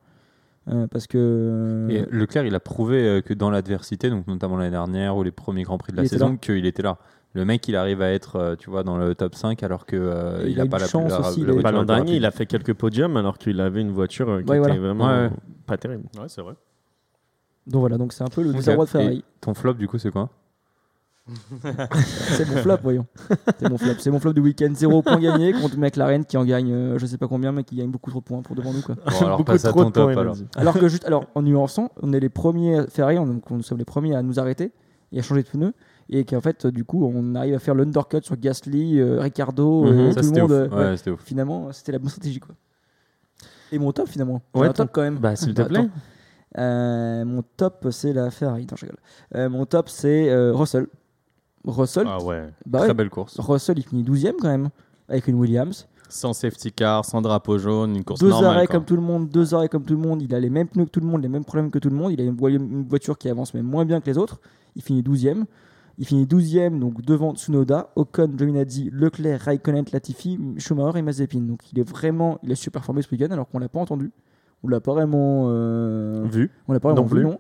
Euh, 0.69 0.87
parce 0.89 1.07
que. 1.07 1.87
Et 1.91 2.05
Leclerc, 2.11 2.45
il 2.45 2.55
a 2.55 2.61
prouvé 2.61 3.23
que 3.25 3.33
dans 3.33 3.51
l'adversité, 3.51 4.11
donc 4.11 4.27
notamment 4.27 4.57
l'année 4.57 4.71
dernière 4.71 5.17
ou 5.17 5.23
les 5.23 5.31
premiers 5.31 5.63
grands 5.63 5.79
prix 5.79 5.93
de 5.93 5.97
la 5.97 6.07
saison, 6.07 6.37
qu'il 6.37 6.67
était 6.67 6.83
là. 6.83 6.99
Le 7.37 7.45
mec, 7.45 7.69
il 7.69 7.77
arrive 7.77 8.01
à 8.01 8.11
être, 8.13 8.37
euh, 8.37 8.57
tu 8.57 8.71
vois, 8.71 8.83
dans 8.83 8.97
le 8.97 9.15
top 9.15 9.35
5 9.35 9.63
alors 9.63 9.85
que 9.85 9.95
euh, 9.95 10.41
il 10.47 10.53
il 10.53 10.61
a 10.61 10.65
pas 10.65 10.79
la 10.79 10.87
chance 10.87 11.11
la- 11.13 11.21
aussi, 11.21 11.45
la 11.45 11.85
dernier, 11.85 12.17
il 12.17 12.25
a 12.25 12.31
fait 12.31 12.47
quelques 12.47 12.73
podiums 12.73 13.15
alors 13.19 13.37
qu'il 13.37 13.61
avait 13.61 13.83
une 13.83 13.91
voiture 13.93 14.31
euh, 14.31 14.43
qui 14.43 14.49
Ouais, 14.49 14.57
était 14.57 14.67
voilà. 14.69 14.81
vraiment 14.81 15.07
Ouais, 15.07 15.25
ouais. 15.27 15.31
pas 15.67 15.77
terrible. 15.77 16.05
Ouais, 16.19 16.29
c'est 16.29 16.41
vrai. 16.41 16.55
Donc 17.67 17.81
voilà, 17.81 17.99
donc 17.99 18.15
c'est 18.15 18.25
un 18.25 18.29
peu 18.29 18.43
le 18.43 18.55
désarroi 18.55 18.87
de 18.87 18.91
Ferrari. 18.91 19.19
Et 19.19 19.25
Ton 19.43 19.53
flop, 19.53 19.75
du 19.75 19.87
coup, 19.87 19.99
c'est 19.99 20.11
quoi? 20.11 20.31
C'est 22.37 22.49
mon 22.49 22.57
flop, 22.59 22.77
voyons. 22.83 23.05
C'est 23.59 23.69
mon 23.69 23.77
flop. 23.77 23.93
C'est 23.99 24.11
mon 24.13 24.21
flop 24.21 24.33
du 24.33 24.41
week-end. 24.41 24.71
Zéro 24.73 25.03
point 25.03 25.19
gagné 25.19 25.53
contre 25.53 25.77
McLaren 25.77 26.25
qui 26.25 26.37
en 26.37 26.45
gagne, 26.45 26.73
euh, 26.73 26.99
je 26.99 27.05
sais 27.05 27.19
pas 27.19 27.27
combien, 27.29 27.51
mais 27.53 27.65
qui 27.65 27.75
gagne 27.77 27.91
beaucoup 27.91 28.11
trop 28.11 28.21
de 28.21 28.25
points 28.25 28.43
pour 28.43 28.55
devant 28.57 28.73
nous. 28.73 28.81
Quoi. 28.81 28.95
Bon, 28.95 29.27
alors 29.27 29.39
Beaucoup 29.39 29.59
trop 29.59 29.85
de 29.85 29.91
points, 29.91 30.15
top. 30.15 30.37
Alors 30.57 30.75
que 30.79 30.89
juste, 30.89 31.05
alors 31.05 31.27
en 31.35 31.43
nuançant, 31.43 31.91
on 32.01 32.13
est 32.13 32.21
les 32.21 32.29
premiers 32.29 32.87
Ferrari, 32.89 33.19
on, 33.19 33.27
donc, 33.27 33.51
nous 33.51 33.63
sommes 33.63 33.79
les 33.79 33.85
premiers 33.85 34.15
à 34.15 34.23
nous 34.23 34.39
arrêter 34.39 34.73
et 35.13 35.19
à 35.19 35.23
changer 35.23 35.43
de 35.43 35.49
pneus. 35.49 35.75
Et 36.09 36.25
qu'en 36.25 36.41
fait, 36.41 36.67
euh, 36.67 36.71
du 36.71 36.85
coup, 36.85 37.05
on 37.13 37.35
arrive 37.35 37.55
à 37.55 37.59
faire 37.59 37.75
l'undercut 37.75 38.21
sur 38.23 38.37
Gasly, 38.37 39.01
euh, 39.01 39.21
Ricardo, 39.21 39.87
euh, 39.87 39.91
Mhm. 39.93 40.09
tout 40.09 40.13
Ça, 40.15 40.21
le 40.21 40.41
monde. 40.41 40.51
ouf. 40.51 40.57
euh, 40.57 40.69
Ouais, 40.69 40.77
ouais. 40.91 40.97
c'était 40.97 41.11
ouf. 41.11 41.23
Finalement, 41.25 41.73
c'était 41.73 41.93
la 41.93 41.99
bonne 41.99 42.09
stratégie. 42.11 42.39
Quoi. 42.41 42.55
Et 43.73 43.79
mon 43.79 43.91
top, 43.93 44.09
finalement. 44.09 44.41
Ouais, 44.55 44.69
un 44.69 44.73
top 44.73 44.87
ton- 44.89 44.93
quand 44.93 45.03
même. 45.03 45.19
Bah, 45.19 45.35
s'il 45.35 45.55
te 45.55 45.63
plaît. 45.63 45.89
Euh, 46.59 47.25
mon 47.25 47.43
top, 47.57 47.89
c'est 47.91 48.13
la 48.13 48.31
Ferrari. 48.31 48.63
Non, 48.71 48.77
je 48.77 48.87
rigole. 48.87 48.99
Euh, 49.35 49.49
mon 49.49 49.67
top, 49.67 49.89
c'est 49.89 50.31
euh, 50.31 50.53
Russell. 50.55 50.87
Russell, 51.65 52.07
Ah 52.09 52.23
ouais. 52.23 52.49
bah 52.65 52.79
Très 52.79 52.89
ouais, 52.89 52.95
belle 52.95 53.11
course. 53.11 53.39
Russell, 53.41 53.77
il 53.79 53.83
finit 53.83 54.05
12 54.05 54.25
quand 54.41 54.49
même, 54.49 54.69
avec 55.09 55.27
une 55.27 55.35
Williams. 55.35 55.89
Sans 56.09 56.33
safety 56.33 56.71
car, 56.71 57.05
sans 57.05 57.21
drapeau 57.21 57.59
jaune, 57.59 57.97
une 57.97 58.05
course 58.05 58.21
deux 58.21 58.29
normale. 58.29 58.51
arrêts 58.59 58.67
quoi. 58.69 58.77
comme 58.77 58.85
tout 58.85 58.95
le 58.95 59.03
monde, 59.03 59.29
deux 59.29 59.53
arrêts 59.53 59.69
comme 59.69 59.83
tout 59.83 59.95
le 59.95 60.01
monde. 60.01 60.23
Il 60.23 60.33
a 60.33 60.39
les 60.39 60.49
mêmes 60.51 60.69
pneus 60.69 60.85
que 60.85 60.91
tout 60.91 61.01
le 61.01 61.07
monde, 61.09 61.21
les 61.23 61.29
mêmes 61.29 61.45
problèmes 61.45 61.73
que 61.73 61.81
tout 61.81 61.91
le 61.91 61.97
monde. 61.97 62.13
Il 62.13 62.21
a 62.21 62.25
une, 62.25 62.37
vo- 62.37 62.47
une 62.49 62.85
voiture 62.87 63.19
qui 63.19 63.29
avance 63.29 63.53
même 63.53 63.67
moins 63.67 63.85
bien 63.85 64.01
que 64.01 64.07
les 64.09 64.17
autres. 64.17 64.41
Il 64.77 64.83
finit 64.83 65.03
12e. 65.03 65.45
Il 65.99 66.07
finit 66.07 66.25
12e, 66.27 66.79
donc 66.79 67.01
devant 67.03 67.35
Tsunoda, 67.35 67.89
Ocon, 67.97 68.31
Giovinazzi, 68.37 68.91
Leclerc, 68.93 69.41
Raikkonen, 69.43 69.85
Latifi, 69.93 70.39
Schumacher 70.59 70.99
et 70.99 71.03
Mazepin. 71.03 71.41
Donc 71.41 71.61
il 71.73 71.79
est 71.79 71.89
vraiment, 71.89 72.39
il 72.43 72.53
a 72.53 72.55
super 72.55 72.81
performé 72.83 73.01
ce 73.03 73.11
week-end 73.11 73.31
alors 73.31 73.49
qu'on 73.49 73.59
l'a 73.59 73.69
pas 73.71 73.81
entendu. 73.81 74.13
On 74.63 74.69
l'a 74.69 74.81
pas 74.81 74.93
vraiment, 74.93 75.47
euh, 75.49 76.25
Vu. 76.31 76.51
on 76.69 76.73
l'a 76.75 76.81
pas 76.81 76.93
vraiment 76.93 77.03
Non 77.09 77.09
vu, 77.09 77.21
plus. 77.23 77.25
non. 77.25 77.39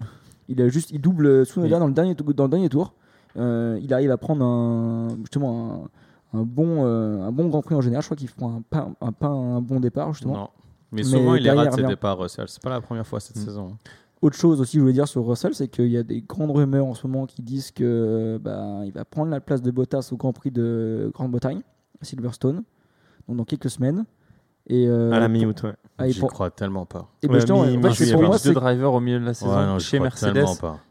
Il 0.48 0.62
a 0.62 0.68
juste, 0.68 0.90
il 0.90 1.00
double 1.00 1.44
Tsunoda 1.44 1.74
Oui. 1.76 1.80
dans 1.80 1.86
le 1.86 1.92
dernier, 1.92 2.14
tou- 2.14 2.32
dans 2.32 2.44
le 2.44 2.50
dernier 2.50 2.68
tour. 2.68 2.94
Euh, 3.36 3.78
il 3.82 3.92
arrive 3.92 4.10
à 4.10 4.16
prendre 4.16 4.42
un, 4.44 5.08
justement 5.20 5.88
un, 6.32 6.38
un 6.38 6.42
bon, 6.44 6.84
euh, 6.86 7.20
un 7.22 7.32
bon 7.32 7.48
Grand 7.48 7.60
Prix 7.62 7.74
en 7.74 7.80
général. 7.82 8.02
Je 8.02 8.06
crois 8.08 8.16
qu'il 8.16 8.30
prend 8.30 8.56
un, 8.56 8.62
pas, 8.62 9.26
un, 9.26 9.56
un 9.56 9.60
bon 9.60 9.80
départ 9.80 10.12
justement. 10.14 10.34
Non. 10.34 10.48
Mais 10.92 10.98
Mais 10.98 11.02
souvent, 11.02 11.34
il 11.34 11.40
est 11.40 11.42
derrière, 11.42 11.64
rate 11.64 11.74
ses 11.74 11.82
départs. 11.82 12.30
C'est 12.30 12.62
pas 12.62 12.70
la 12.70 12.80
première 12.80 13.06
fois 13.06 13.18
cette 13.20 13.36
Mm. 13.36 13.40
saison. 13.44 13.76
Autre 14.22 14.36
chose 14.36 14.60
aussi, 14.60 14.76
je 14.78 14.80
voulais 14.80 14.92
dire 14.94 15.06
sur 15.06 15.26
Russell, 15.26 15.54
c'est 15.54 15.68
qu'il 15.68 15.88
y 15.88 15.96
a 15.98 16.02
des 16.02 16.22
grandes 16.22 16.50
rumeurs 16.50 16.86
en 16.86 16.94
ce 16.94 17.06
moment 17.06 17.26
qui 17.26 17.42
disent 17.42 17.70
que 17.70 18.38
bah, 18.42 18.80
il 18.84 18.92
va 18.92 19.04
prendre 19.04 19.30
la 19.30 19.40
place 19.40 19.60
de 19.62 19.70
Bottas 19.70 20.08
au 20.12 20.16
Grand 20.16 20.32
Prix 20.32 20.50
de 20.50 21.10
Grande-Bretagne, 21.14 21.60
à 22.00 22.04
Silverstone, 22.04 22.62
donc 23.28 23.36
dans 23.36 23.44
quelques 23.44 23.68
semaines. 23.70 24.04
Et, 24.68 24.88
euh, 24.88 25.12
À 25.12 25.20
la 25.20 25.28
mi-août, 25.28 25.62
ouais. 25.62 25.74
ah, 25.98 26.08
J'y 26.08 26.18
pour- 26.18 26.32
crois 26.32 26.50
tellement 26.50 26.86
pas. 26.86 27.08
et 27.22 27.28
ben, 27.28 27.34
Ouais, 27.34 27.40
justement, 27.40 27.64
mi- 27.64 27.76
en 27.86 27.92
fait, 27.92 28.12
pour 28.12 28.22
moi, 28.22 28.36
deux 28.42 28.52
drivers 28.54 28.92
au 28.92 29.00
milieu 29.00 29.20
de 29.20 29.24
la 29.24 29.34
saison 29.34 29.54
Ouais, 29.56 29.64
non, 29.66 29.78
chez 29.78 30.00
Mercedes. 30.00 30.44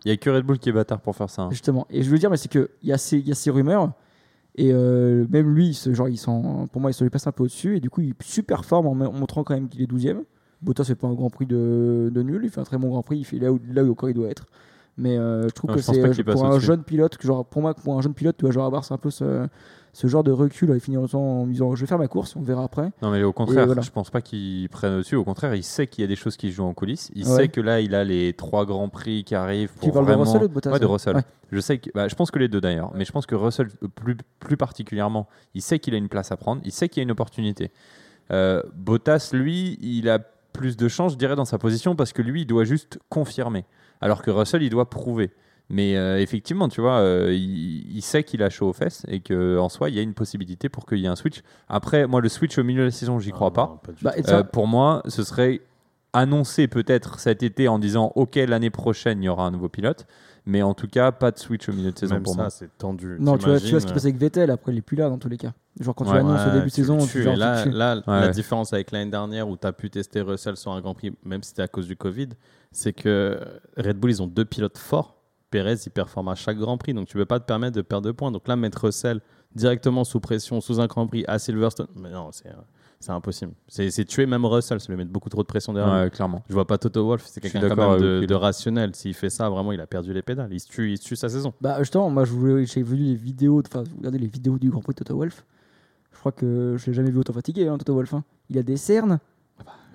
Il 0.06 0.10
y 0.10 0.12
a 0.12 0.18
que 0.18 0.30
Red 0.30 0.46
Bull 0.46 0.60
qui 0.60 0.70
est 0.70 0.72
bâtard 0.72 1.02
pour 1.02 1.14
faire 1.16 1.30
ça. 1.30 1.42
hein. 1.42 1.50
justement. 1.52 1.86
Et 1.90 2.02
je 2.04 2.10
veux 2.10 2.18
dire, 2.18 2.30
mais 2.30 2.38
c'est 2.38 2.48
que 2.50 2.70
il 2.84 2.90
y 2.90 2.94
a 2.94 2.98
ces, 2.98 3.18
il 3.18 3.28
y 3.28 3.32
a 3.32 3.36
ces 3.36 3.50
rumeurs. 3.50 3.92
Et 4.58 4.72
euh, 4.72 5.26
même 5.30 5.54
lui, 5.54 5.74
ce 5.74 5.94
genre, 5.94 6.08
il 6.08 6.18
pour 6.22 6.80
moi, 6.80 6.90
il 6.90 6.94
se 6.94 7.04
lui 7.04 7.10
passe 7.10 7.28
un 7.28 7.34
peu 7.34 7.44
au-dessus. 7.44 7.76
Et 7.76 7.80
du 7.82 7.90
coup, 7.90 8.00
il 8.02 8.14
surperforme 8.24 8.88
en, 8.88 8.92
en 8.92 9.12
montrant 9.12 9.44
quand 9.44 9.54
même 9.56 9.68
qu'il 9.68 9.82
est 9.82 9.92
12ème. 9.92 10.22
Bottas 10.62 10.86
fait 10.86 10.96
pas 10.96 11.08
un 11.08 11.14
grand 11.14 11.30
prix 11.30 11.46
de, 11.46 12.10
de 12.14 12.22
nul. 12.24 12.42
Il 12.44 12.50
fait 12.50 12.62
un 12.62 12.66
très 12.66 12.78
bon 12.78 12.90
grand 12.90 13.04
prix. 13.04 13.18
Il 13.20 13.24
fait 13.26 13.40
là 13.40 13.52
où, 13.52 13.60
là 13.72 13.84
où 13.84 13.92
encore 13.92 14.10
il 14.10 14.14
doit 14.14 14.30
être. 14.30 14.46
Mais 14.98 15.18
euh, 15.18 15.44
je 15.44 15.54
trouve 15.54 15.76
que 15.76 15.82
c'est 15.82 16.00
euh, 16.00 16.24
pour 16.24 16.46
un 16.46 16.58
jeune 16.60 16.84
pilote, 16.84 17.18
que 17.18 17.28
genre, 17.28 17.46
pour 17.46 17.62
moi, 17.62 17.74
pour 17.74 17.98
un 17.98 18.02
jeune 18.02 18.14
pilote, 18.14 18.38
tu 18.38 18.46
vas 18.46 18.52
genre 18.52 18.66
avoir 18.66 18.90
un 18.90 18.98
peu 18.98 19.10
ce, 19.12 19.46
ce 19.92 20.08
genre 20.08 20.24
de 20.24 20.32
recul 20.32 20.72
et 20.72 20.80
finir 20.80 21.02
en 21.14 21.48
disant 21.48 21.76
je 21.76 21.82
vais 21.82 21.86
faire 21.88 21.98
ma 21.98 22.08
course, 22.08 22.38
on 22.38 22.42
verra 22.42 22.64
après. 22.64 22.92
Non, 23.02 23.12
mais 23.12 23.22
au 23.24 23.34
contraire, 23.34 23.66
voilà. 23.66 23.82
je 23.82 23.92
pense 23.92 24.10
pas 24.10 24.22
qu'il 24.22 24.70
prenne 24.70 24.94
au-dessus. 24.94 25.18
Au 25.18 25.26
contraire, 25.26 25.54
il 25.54 25.64
sait 25.64 25.88
qu'il 25.88 26.02
y 26.02 26.06
a 26.06 26.08
des 26.08 26.16
choses 26.16 26.38
qui 26.38 26.50
se 26.50 26.56
jouent 26.56 26.64
en 26.64 26.74
coulisses. 26.74 27.12
Il 27.14 27.28
Ouais. 27.28 27.36
sait 27.36 27.48
que 27.50 27.60
là, 27.60 27.82
il 27.82 27.94
a 27.94 28.06
les 28.06 28.32
trois 28.32 28.66
grands 28.66 28.88
prix 28.88 29.26
qui 29.26 29.36
arrivent 29.36 29.74
pour 29.74 29.82
Tu 29.84 29.92
parles 29.92 30.06
vraiment... 30.06 30.24
de 30.24 30.28
Russell 30.30 30.44
ou 30.44 30.48
de 30.48 30.54
Bottas 30.54 30.72
Ouais, 30.72 30.80
de 30.80 30.86
Russell. 30.86 31.16
Ouais. 31.18 31.24
Je 31.52 31.60
sais 31.60 31.78
que, 31.78 31.90
bah, 31.94 32.08
je 32.08 32.16
pense 32.16 32.32
que 32.32 32.40
les 32.40 32.48
deux 32.48 32.62
d'ailleurs, 32.62 32.92
mais 32.96 33.04
je 33.04 33.12
pense 33.12 33.26
que 33.26 33.36
Russell 33.36 33.68
plus, 33.96 34.16
plus 34.40 34.56
particulièrement, 34.56 35.28
il 35.54 35.62
sait 35.62 35.80
qu'il 35.80 35.94
a 35.94 35.98
une 35.98 36.08
place 36.10 36.32
à 36.32 36.38
prendre, 36.38 36.62
il 36.64 36.72
sait 36.72 36.88
qu'il 36.88 37.02
y 37.02 37.04
a 37.04 37.04
une 37.04 37.12
opportunité. 37.12 37.72
Euh, 38.32 38.64
Bottas, 38.76 39.32
lui, 39.34 39.78
il 39.82 40.10
a 40.10 40.20
plus 40.56 40.78
de 40.78 40.88
chance, 40.88 41.14
je 41.14 41.18
dirais, 41.18 41.36
dans 41.36 41.46
sa 41.46 41.58
position 41.58 41.96
parce 41.96 42.14
que 42.14 42.22
lui, 42.22 42.42
il 42.42 42.46
doit 42.46 42.64
juste 42.66 43.00
confirmer, 43.10 43.66
alors 44.02 44.22
que 44.22 44.32
Russell, 44.32 44.64
il 44.64 44.70
doit 44.70 44.90
prouver. 44.90 45.32
Mais 45.70 45.98
euh, 45.98 46.20
effectivement, 46.22 46.70
tu 46.70 46.80
vois, 46.80 47.00
euh, 47.00 47.34
il, 47.34 47.96
il 47.98 48.02
sait 48.04 48.24
qu'il 48.24 48.44
a 48.44 48.52
chaud 48.52 48.68
aux 48.70 48.74
fesses 48.74 49.04
et 49.08 49.20
qu'en 49.22 49.68
soi, 49.68 49.90
il 49.90 49.96
y 49.96 50.00
a 50.00 50.04
une 50.04 50.14
possibilité 50.14 50.70
pour 50.70 50.86
qu'il 50.86 51.00
y 51.00 51.06
ait 51.06 51.08
un 51.08 51.16
switch. 51.16 51.42
Après, 51.68 52.06
moi, 52.06 52.22
le 52.22 52.30
switch 52.30 52.58
au 52.60 52.64
milieu 52.64 52.82
de 52.82 52.86
la 52.86 52.92
saison, 52.92 53.18
j'y 53.20 53.32
crois 53.32 53.48
Ah, 53.48 53.52
pas. 53.52 53.68
non, 53.68 53.78
pas 53.78 53.92
du 53.92 54.04
Bah, 54.04 54.14
Euh, 54.30 54.44
pour 54.44 54.68
moi, 54.68 55.02
ce 55.08 55.24
serait 55.24 55.62
annoncé 56.14 56.68
peut-être 56.68 57.20
cet 57.20 57.42
été 57.44 57.68
en 57.68 57.80
disant 57.80 58.12
OK, 58.16 58.36
l'année 58.36 58.70
prochaine, 58.70 59.22
il 59.24 59.26
y 59.26 59.30
aura 59.30 59.46
un 59.46 59.52
nouveau 59.52 59.68
pilote. 59.70 60.06
Mais 60.46 60.62
en 60.62 60.74
tout 60.76 60.88
cas, 60.88 61.12
pas 61.12 61.32
de 61.32 61.40
switch 61.40 61.68
au 61.70 61.74
milieu 61.74 61.92
de 61.92 61.98
saison 61.98 62.16
Même 62.16 62.24
pour 62.24 62.34
ça, 62.34 62.42
moi. 62.42 62.50
c'est 62.50 62.70
tendu. 62.78 63.18
non, 63.20 63.38
tu 63.38 63.46
vois, 63.46 63.60
tu 63.60 63.70
vois 63.72 63.80
ce 63.80 63.86
qui 63.86 63.92
T'imagines, 63.92 63.94
passe 63.94 64.04
avec 64.06 64.18
Vettel, 64.18 64.52
après 64.52 64.72
il 64.72 64.78
est 64.78 64.82
plus 64.82 64.96
là 64.98 65.10
dans 65.10 65.18
tous 65.18 65.30
les 65.30 65.38
cas. 65.38 65.54
Genre 65.80 65.94
quand 65.96 66.06
tu 66.06 66.12
Ouais, 66.12 66.18
l'annonces 66.18 66.42
au 66.42 66.46
Ouais, 66.50 66.52
début 66.54 66.66
de 66.66 66.70
tu 66.70 66.76
saison, 66.82 66.98
tu 67.06 67.24
genre, 67.24 67.34
Et 67.34 67.36
tu 67.36 67.40
là, 67.40 67.66
là, 67.66 67.96
la 68.06 68.28
Ouais. 68.28 68.32
différence 68.32 68.72
avec 68.72 68.92
l'année 68.92 69.10
dernière 69.12 69.50
où 69.50 69.58
tu 69.58 69.66
as 69.68 69.74
pu 69.74 69.90
tester 69.90 70.22
Russell 70.22 70.56
sur 70.56 70.72
un 70.72 70.82
Grand 70.82 70.94
Prix, 70.94 71.14
même 71.24 71.42
si 71.44 71.50
c'était 71.50 71.64
à 71.64 71.68
cause 71.68 71.88
du 71.88 71.96
Covid, 71.98 72.30
c'est 72.72 72.94
que 72.94 73.40
Red 73.76 73.98
Bull, 73.98 74.12
ils 74.12 74.22
ont 74.22 74.28
deux 74.28 74.46
pilotes 74.46 74.78
forts. 74.78 75.16
Pérez, 75.52 75.76
il 75.86 75.90
performe 75.90 76.28
à 76.30 76.36
chaque 76.36 76.58
Grand 76.58 76.78
Prix, 76.78 76.94
donc 76.94 77.08
tu 77.08 77.18
ne 77.18 77.22
peux 77.24 77.26
pas 77.28 77.40
te 77.40 77.46
permettre 77.46 77.76
de 77.76 77.82
perdre 77.82 78.08
de 78.08 78.12
points. 78.12 78.32
Donc 78.32 78.48
là, 78.48 78.56
mettre 78.56 78.86
Russell 78.86 79.22
directement 79.56 80.04
sous 80.04 80.20
pression, 80.20 80.62
sous 80.62 80.80
un 80.80 80.88
Grand 80.88 81.08
Prix 81.08 81.24
à 81.28 81.40
Silverstone, 81.40 81.88
mais 81.96 82.10
non, 82.10 82.30
c'est 82.32 82.50
c'est 83.06 83.12
impossible. 83.12 83.54
C'est 83.68 83.92
c'est 83.92 84.04
tuer 84.06 84.26
même 84.26 84.46
Russell, 84.46 84.80
ça 84.80 84.88
lui 84.90 84.98
met 84.98 85.06
beaucoup 85.06 85.30
trop 85.30 85.42
de 85.42 85.48
pression 85.48 85.72
derrière. 85.74 86.04
Ouais, 86.04 86.10
clairement. 86.10 86.44
Je 86.50 86.54
vois 86.54 86.66
pas 86.66 86.78
Toto 86.78 87.06
Wolff, 87.06 87.24
c'est 87.26 87.40
quelqu'un 87.42 87.62
quand 87.62 87.68
d'accord 87.70 87.92
même 87.92 88.02
de, 88.02 88.26
de 88.26 88.34
rationnel. 88.34 88.96
S'il 88.96 89.14
fait 89.14 89.30
ça, 89.30 89.50
vraiment, 89.50 89.72
il 89.72 89.80
a 89.80 89.88
perdu 89.88 90.12
les 90.14 90.22
pédales. 90.22 90.52
Il 90.52 90.60
se 90.60 90.68
tue, 90.68 90.92
il 90.92 90.98
se 90.98 91.04
tue 91.04 91.16
sa 91.16 91.30
saison. 91.30 91.54
Bah 91.62 91.78
justement, 91.80 92.10
moi 92.10 92.26
je 92.26 92.32
voulais- 92.34 92.66
j'ai 92.66 92.82
vu 92.84 92.96
les 92.96 93.16
vidéos, 93.16 93.62
enfin 93.66 93.84
vous 93.84 93.98
regardez 93.98 94.18
les 94.18 94.28
vidéos 94.28 94.58
du 94.58 94.70
Grand 94.70 94.82
Prix 94.82 94.94
de 94.94 95.00
Toto 95.04 95.16
Wolff. 95.18 95.46
Je 96.14 96.20
crois 96.20 96.32
que 96.32 96.76
je 96.78 96.86
l'ai 96.88 96.94
jamais 96.94 97.12
vu 97.12 97.20
autant 97.20 97.34
fatigué, 97.34 97.68
hein, 97.68 97.78
Toto 97.78 97.94
Wolff. 97.94 98.14
hein. 98.14 98.24
Il 98.50 98.58
a 98.58 98.64
des 98.64 98.78
cernes. 98.78 99.20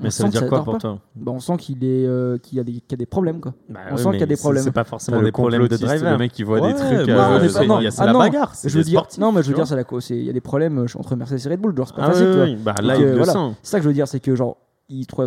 Mais 0.03 0.07
On 0.07 0.11
ça 0.11 0.25
veut 0.25 0.31
dire 0.31 0.46
quoi 0.49 0.64
pour 0.64 0.73
pas. 0.75 0.79
toi 0.79 0.99
Bah, 1.14 1.31
on 1.33 1.40
sent 1.40 1.59
qu'il 1.59 1.85
est, 1.85 2.07
euh, 2.07 2.38
qu'il 2.38 2.57
y 2.57 2.61
a 2.61 2.64
des, 2.64 2.73
qu'il 2.73 2.92
y 2.92 2.94
a 2.94 2.96
des 2.96 3.05
problèmes 3.05 3.38
quoi. 3.38 3.53
Bah 3.68 3.81
On 3.90 3.99
sent 3.99 4.11
qu'il 4.12 4.20
y 4.20 4.23
a 4.23 4.27
des 4.27 4.37
problèmes. 4.37 4.64
C'est 4.64 4.70
pas 4.73 4.85
forcément 4.85 5.20
des 5.23 5.31
problèmes 5.31 5.68
de 5.68 5.77
driver. 5.77 6.12
Le 6.12 6.16
mec 6.18 6.33
qui 6.33 6.42
voit 6.42 6.59
Ouais, 6.61 6.73
des 6.73 6.79
trucs. 6.79 7.07
bah, 7.09 7.33
euh, 7.38 7.66
non. 7.66 7.81
y 7.81 7.87
a- 7.87 7.90
c'est 7.90 8.01
Ah 8.01 8.07
la 8.07 8.12
non. 8.14 8.18
bagarre. 8.20 8.55
c'est 8.55 8.70
Je 8.70 8.79
veux 8.79 8.85
des 8.85 8.88
dire, 8.90 9.01
sportifs, 9.01 9.18
non, 9.20 9.31
mais 9.31 9.42
je 9.42 9.49
veux 9.49 9.55
dire, 9.55 9.64
vois. 9.64 9.66
c'est 9.66 9.77
la 9.77 9.85
cause. 9.85 10.05
c'est- 10.07 10.16
Il 10.16 10.25
y 10.25 10.31
a 10.31 10.33
des 10.33 10.40
problèmes 10.40 10.79
euh, 10.79 10.87
entre 10.99 11.16
Mercedes 11.16 11.46
et 11.46 11.49
Red 11.51 11.61
Bull, 11.61 11.77
genre 11.77 11.87
c'est 11.88 11.96
pas 11.96 12.03
Ah 12.05 12.11
facile. 12.12 12.29
oui, 12.35 12.40
oui, 12.44 12.57
bah, 12.57 12.73
Donc, 12.79 12.87
là, 12.87 12.94
euh, 12.94 13.12
il 13.12 13.18
le 13.18 13.25
sent. 13.25 13.38
C'est 13.62 13.70
ça 13.73 13.77
que 13.79 13.83
je 13.83 13.88
veux 13.88 13.94
dire, 13.94 14.09
c'est 14.09 14.20
que 14.20 14.35
genre 14.35 14.57
il, 14.88 15.07
doit- 15.07 15.27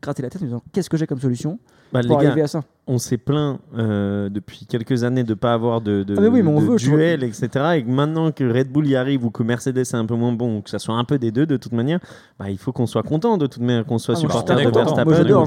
gratter 0.00 0.22
la 0.22 0.30
tête 0.30 0.40
en 0.42 0.46
disant 0.46 0.62
qu'est-ce 0.72 0.88
que 0.88 0.96
j'ai 0.96 1.06
comme 1.06 1.20
solution 1.20 1.58
Bah, 1.92 2.00
pour 2.06 2.16
arriver 2.16 2.40
à 2.42 2.46
ça? 2.48 2.62
On 2.86 2.98
s'est 2.98 3.16
plaint 3.16 3.60
euh, 3.78 4.28
depuis 4.28 4.66
quelques 4.66 5.04
années 5.04 5.24
de 5.24 5.30
ne 5.30 5.34
pas 5.34 5.54
avoir 5.54 5.80
de, 5.80 6.02
de, 6.02 6.14
Ah 6.18 6.20
mais 6.20 6.28
oui, 6.28 6.42
mais 6.42 6.50
on 6.50 6.60
de 6.60 6.66
veut, 6.66 6.78
je 6.78 6.90
duel, 6.90 7.24
etc. 7.24 7.48
Et 7.76 7.82
que 7.84 7.88
maintenant 7.90 8.30
que 8.30 8.44
Red 8.44 8.70
Bull 8.70 8.86
y 8.86 8.94
arrive 8.94 9.24
ou 9.24 9.30
que 9.30 9.42
Mercedes 9.42 9.78
est 9.78 9.94
un 9.94 10.04
peu 10.04 10.14
moins 10.14 10.32
bon, 10.32 10.58
ou 10.58 10.60
que 10.62 10.68
ça 10.68 10.78
soit 10.78 10.94
un 10.94 11.04
peu 11.04 11.18
des 11.18 11.30
deux 11.30 11.46
de 11.46 11.56
toute 11.56 11.72
manière, 11.72 11.98
bah, 12.38 12.50
il 12.50 12.58
faut 12.58 12.72
qu'on 12.72 12.86
soit 12.86 13.02
content 13.02 13.38
de 13.38 13.46
toute 13.46 13.62
manière, 13.62 13.86
qu'on 13.86 13.96
soit 13.98 14.14
Ah, 14.16 14.20
supporter 14.20 14.54
de. 14.56 14.70
Verstappen. 14.70 15.04
Moi 15.04 15.14
j'adore, 15.14 15.46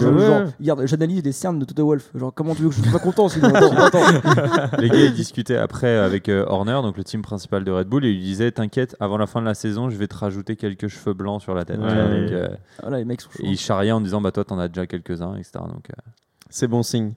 regarde, 0.59 0.85
j'analyse 0.87 1.23
les 1.23 1.31
cernes 1.31 1.59
de 1.59 1.65
Toto 1.65 1.85
Wolf. 1.85 2.09
Genre, 2.15 2.33
comment 2.33 2.55
tu 2.55 2.63
veux 2.63 2.69
que 2.69 2.75
je 2.75 2.81
sois 2.81 2.91
pas 2.91 2.99
content 2.99 3.29
sinon. 3.29 3.49
Les 4.79 4.89
gars, 4.89 4.97
ils 5.05 5.13
discutaient 5.13 5.57
après 5.57 5.95
avec 5.97 6.29
euh, 6.29 6.43
Horner, 6.47 6.79
donc 6.81 6.97
le 6.97 7.03
team 7.03 7.21
principal 7.21 7.63
de 7.63 7.71
Red 7.71 7.87
Bull, 7.87 8.03
et 8.05 8.09
ils 8.09 8.15
lui 8.15 8.23
disaient 8.23 8.51
T'inquiète, 8.51 8.95
avant 8.99 9.17
la 9.17 9.27
fin 9.27 9.41
de 9.41 9.45
la 9.45 9.53
saison, 9.53 9.89
je 9.89 9.95
vais 9.97 10.07
te 10.07 10.15
rajouter 10.17 10.55
quelques 10.55 10.87
cheveux 10.87 11.13
blancs 11.13 11.41
sur 11.41 11.53
la 11.53 11.65
tête. 11.65 11.79
Ouais. 11.79 11.85
Donc, 11.85 12.31
euh, 12.31 12.47
Voilà, 12.81 12.97
les 12.97 13.05
mecs 13.05 13.21
sont 13.21 13.29
chauds. 13.29 13.43
et 13.43 13.49
ils 13.49 13.57
charriaient 13.59 13.91
en 13.91 14.01
disant 14.01 14.21
Bah, 14.21 14.31
toi, 14.31 14.43
t'en 14.43 14.57
as 14.57 14.67
déjà 14.67 14.87
quelques-uns, 14.87 15.35
etc. 15.35 15.51
Donc, 15.67 15.89
euh, 15.89 16.01
C'est 16.49 16.67
bon 16.67 16.83
signe. 16.83 17.13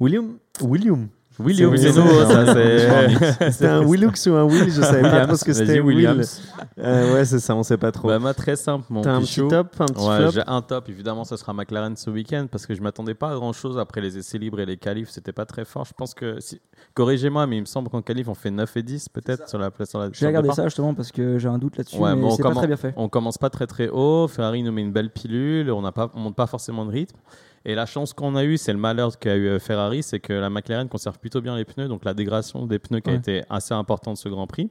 William? 0.00 0.38
William. 0.60 1.08
William, 1.38 1.76
C'est 1.76 1.94
nouveau, 1.94 2.24
ça. 2.24 2.54
C'est 2.54 3.50
C'était 3.50 3.66
un 3.66 3.84
Willux 3.84 4.26
ou 4.26 4.34
un 4.34 4.44
Will 4.44 4.70
Je 4.70 4.80
savais 4.80 5.02
pas 5.02 5.26
trop 5.26 5.36
ce 5.36 5.44
que 5.44 5.52
c'était. 5.52 5.80
Will. 5.80 5.96
Williams. 5.96 6.42
Euh, 6.78 7.14
ouais, 7.14 7.24
c'est 7.24 7.40
ça, 7.40 7.54
on 7.54 7.62
sait 7.62 7.76
pas 7.76 7.92
trop. 7.92 8.08
Bah, 8.08 8.18
moi, 8.18 8.32
très 8.32 8.56
simple, 8.56 8.86
mon 8.88 9.02
T'as 9.02 9.12
un 9.12 9.20
petit 9.20 9.46
top, 9.46 9.68
un 9.78 9.86
petit 9.86 10.06
Ouais, 10.06 10.20
flop 10.20 10.30
j'ai 10.30 10.42
un 10.46 10.62
top. 10.62 10.88
Évidemment, 10.88 11.24
ce 11.24 11.36
sera 11.36 11.52
McLaren 11.52 11.94
ce 11.96 12.10
week-end 12.10 12.46
parce 12.50 12.66
que 12.66 12.74
je 12.74 12.80
m'attendais 12.80 13.14
pas 13.14 13.32
à 13.32 13.34
grand 13.34 13.52
chose 13.52 13.78
après 13.78 14.00
les 14.00 14.16
essais 14.16 14.38
libres 14.38 14.60
et 14.60 14.66
les 14.66 14.76
qualifs. 14.78 15.10
C'était 15.10 15.32
pas 15.32 15.44
très 15.44 15.64
fort. 15.64 15.84
Je 15.84 15.92
pense 15.92 16.14
que, 16.14 16.40
si... 16.40 16.60
corrigez-moi, 16.94 17.46
mais 17.46 17.58
il 17.58 17.62
me 17.62 17.66
semble 17.66 17.90
qu'en 17.90 18.02
qualif, 18.02 18.28
on 18.28 18.34
fait 18.34 18.50
9 18.50 18.76
et 18.76 18.82
10 18.82 19.08
peut-être 19.10 19.48
sur 19.48 19.58
la 19.58 19.70
place. 19.70 19.90
Sur 19.90 19.98
la, 19.98 20.06
le 20.06 20.12
regardé 20.26 20.48
départ. 20.48 20.56
ça 20.56 20.64
justement 20.64 20.94
parce 20.94 21.12
que 21.12 21.38
j'ai 21.38 21.48
un 21.48 21.58
doute 21.58 21.76
là-dessus, 21.76 21.98
Ouais, 21.98 22.14
mais 22.14 22.22
bon, 22.22 22.30
c'est 22.30 22.42
pas 22.42 22.54
très 22.54 22.66
bien 22.66 22.76
fait. 22.76 22.94
On 22.96 23.08
commence 23.08 23.36
pas 23.36 23.50
très 23.50 23.66
très 23.66 23.88
haut. 23.88 24.26
Ferrari 24.26 24.62
nous 24.62 24.72
met 24.72 24.82
une 24.82 24.92
belle 24.92 25.10
pilule. 25.10 25.70
On 25.70 25.82
n'a 25.82 25.92
pas, 25.92 26.10
on 26.14 26.20
monte 26.20 26.36
pas 26.36 26.46
forcément 26.46 26.86
de 26.86 26.90
rythme. 26.90 27.18
Et 27.68 27.74
la 27.74 27.84
chance 27.84 28.12
qu'on 28.12 28.36
a 28.36 28.44
eue, 28.44 28.58
c'est 28.58 28.72
le 28.72 28.78
malheur 28.78 29.18
qu'a 29.18 29.34
eu 29.34 29.48
euh, 29.48 29.58
Ferrari, 29.58 30.04
c'est 30.04 30.20
que 30.20 30.32
la 30.32 30.48
McLaren 30.48 30.88
conserve 30.88 31.18
plutôt 31.18 31.40
bien 31.40 31.56
les 31.56 31.64
pneus. 31.64 31.88
Donc 31.88 32.04
la 32.04 32.14
dégradation 32.14 32.64
des 32.64 32.78
pneus 32.78 33.00
qui 33.00 33.10
a 33.10 33.14
été 33.14 33.42
assez 33.50 33.74
importante 33.74 34.18
ce 34.18 34.28
Grand 34.28 34.46
Prix. 34.46 34.70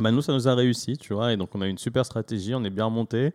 Bah, 0.00 0.10
nous, 0.10 0.22
ça 0.22 0.32
nous 0.32 0.48
a 0.48 0.54
réussi, 0.54 0.96
tu 0.96 1.12
vois. 1.12 1.34
Et 1.34 1.36
donc 1.36 1.54
on 1.54 1.60
a 1.60 1.66
une 1.66 1.76
super 1.76 2.06
stratégie. 2.06 2.54
On 2.54 2.64
est 2.64 2.70
bien 2.70 2.86
remonté. 2.86 3.34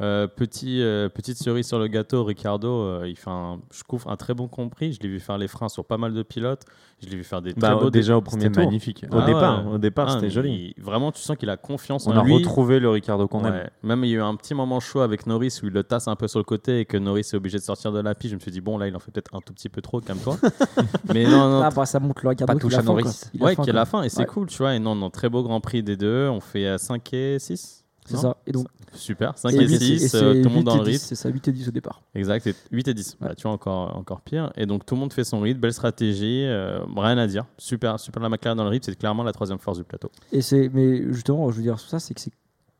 Euh, 0.00 0.26
petit, 0.26 0.80
euh, 0.82 1.08
petite 1.08 1.36
cerise 1.36 1.66
sur 1.66 1.78
le 1.78 1.86
gâteau, 1.86 2.24
Ricardo, 2.24 2.68
euh, 2.68 3.04
il 3.06 3.16
fait 3.16 3.30
un, 3.30 3.60
je 3.70 3.82
trouve 3.84 4.04
un 4.08 4.16
très 4.16 4.32
bon 4.34 4.48
compris. 4.48 4.92
Je 4.92 5.00
l'ai 5.00 5.08
vu 5.08 5.20
faire 5.20 5.36
les 5.38 5.48
freins 5.48 5.68
sur 5.68 5.84
pas 5.84 5.98
mal 5.98 6.14
de 6.14 6.22
pilotes. 6.22 6.62
Je 7.02 7.08
l'ai 7.08 7.16
vu 7.16 7.24
faire 7.24 7.40
des 7.42 7.52
Bah, 7.54 7.68
très 7.72 7.80
beaux 7.80 7.90
déjà 7.90 8.16
au 8.16 8.20
premier 8.20 8.42
C'était 8.44 8.54
tour. 8.56 8.64
magnifique. 8.64 9.04
Au 9.10 9.18
Ah 9.18 9.26
départ, 9.26 9.66
ouais. 9.66 9.72
au 9.74 9.78
départ 9.78 10.06
Ah, 10.08 10.12
c'était 10.14 10.28
joli. 10.30 10.74
il- 10.76 10.82
vraiment, 10.82 11.12
tu 11.12 11.20
sens 11.22 11.36
qu'il 11.36 11.48
a 11.50 11.56
confiance 11.56 12.06
On 12.06 12.12
en 12.12 12.20
a 12.20 12.24
lui. 12.24 12.34
retrouvé 12.34 12.78
le 12.78 12.90
Ricardo 12.90 13.26
qu'on 13.28 13.44
aime. 13.44 13.52
Ouais. 13.54 13.70
Même 13.82 14.04
il 14.04 14.10
y 14.10 14.14
a 14.14 14.18
eu 14.18 14.22
un 14.22 14.34
petit 14.36 14.54
moment 14.54 14.80
chaud 14.80 15.00
avec 15.00 15.26
Norris 15.26 15.60
où 15.62 15.66
il 15.66 15.72
le 15.72 15.82
tasse 15.82 16.08
un 16.08 16.16
peu 16.16 16.28
sur 16.28 16.38
le 16.40 16.44
côté 16.44 16.80
et 16.80 16.84
que 16.84 16.96
Norris 16.98 17.20
est 17.32 17.34
obligé 17.34 17.58
de 17.58 17.62
sortir 17.62 17.92
de 17.92 18.00
la 18.00 18.14
piste. 18.14 18.30
Je 18.32 18.36
me 18.36 18.40
suis 18.40 18.50
dit, 18.50 18.60
bon, 18.60 18.76
là, 18.78 18.86
il 18.88 18.94
en 18.96 18.98
fait 18.98 19.10
peut-être 19.10 19.34
un 19.34 19.40
tout 19.40 19.52
petit 19.54 19.68
peu 19.68 19.80
trop, 19.80 20.00
calme-toi. 20.00 20.36
Mais 21.14 21.24
non, 21.24 21.48
non. 21.48 21.62
Ah 21.62 21.70
bah 21.70 21.86
ça 21.86 22.00
montre 22.00 22.20
le 22.22 22.28
Ricardo 22.30 22.52
Pas 22.54 22.58
touche 22.58 22.74
a 22.74 22.78
à. 22.80 22.82
Norris. 22.82 23.04
A 23.40 23.44
ouais, 23.44 23.56
qui 23.56 23.70
est 23.70 23.72
la 23.72 23.84
fin 23.86 24.02
et 24.02 24.08
c'est 24.08 24.20
Ouais. 24.20 24.26
cool, 24.26 24.46
tu 24.48 24.58
vois. 24.58 24.74
Et 24.74 24.78
non, 24.78 24.94
non, 24.94 25.10
très 25.10 25.28
beau 25.28 25.42
Grand 25.42 25.60
Prix 25.60 25.82
des 25.82 25.96
deux. 25.96 26.28
On 26.28 26.40
fait 26.40 26.66
euh, 26.66 26.78
5 26.78 27.12
et 27.14 27.38
6. 27.38 27.79
C'est 28.06 28.16
ça. 28.16 28.36
Et 28.46 28.52
donc, 28.52 28.66
Super, 28.92 29.38
5 29.38 29.52
et 29.52 29.56
et, 29.56 29.66
huit- 29.68 29.78
6, 29.78 30.04
et 30.04 30.08
c'est 30.08 30.18
tout 30.18 30.48
le 30.48 30.54
monde 30.54 30.54
8 30.56 30.64
dans 30.64 30.76
le 30.78 30.84
10, 30.84 30.90
rythme. 30.90 31.04
C'est 31.06 31.14
ça, 31.14 31.28
8 31.28 31.46
et 31.46 31.52
10 31.52 31.68
au 31.68 31.70
départ. 31.70 32.02
Exact, 32.14 32.44
et 32.48 32.54
8 32.72 32.88
et 32.88 32.94
10. 32.94 33.16
Ouais. 33.20 33.28
Bah, 33.28 33.34
tu 33.36 33.42
vois, 33.42 33.52
encore, 33.52 33.96
encore 33.96 34.20
pire. 34.20 34.52
Et 34.56 34.66
donc 34.66 34.84
tout 34.84 34.94
le 34.96 35.00
monde 35.00 35.12
fait 35.12 35.22
son 35.22 35.38
rythme, 35.40 35.60
belle 35.60 35.72
stratégie, 35.72 36.44
euh, 36.44 36.80
rien 36.96 37.18
à 37.18 37.26
dire. 37.28 37.44
Super, 37.56 38.00
super 38.00 38.20
la 38.22 38.28
McLaren 38.28 38.56
dans 38.56 38.64
le 38.64 38.70
rythme, 38.70 38.86
c'est 38.86 38.98
clairement 38.98 39.22
la 39.22 39.32
troisième 39.32 39.58
force 39.60 39.78
du 39.78 39.84
plateau. 39.84 40.10
Et 40.32 40.40
c'est, 40.42 40.68
mais 40.74 41.12
justement, 41.12 41.50
je 41.50 41.56
veux 41.58 41.62
dire 41.62 41.78
sur 41.78 41.88
ça, 41.90 42.00
c'est 42.00 42.14
que 42.14 42.20
c'est 42.20 42.32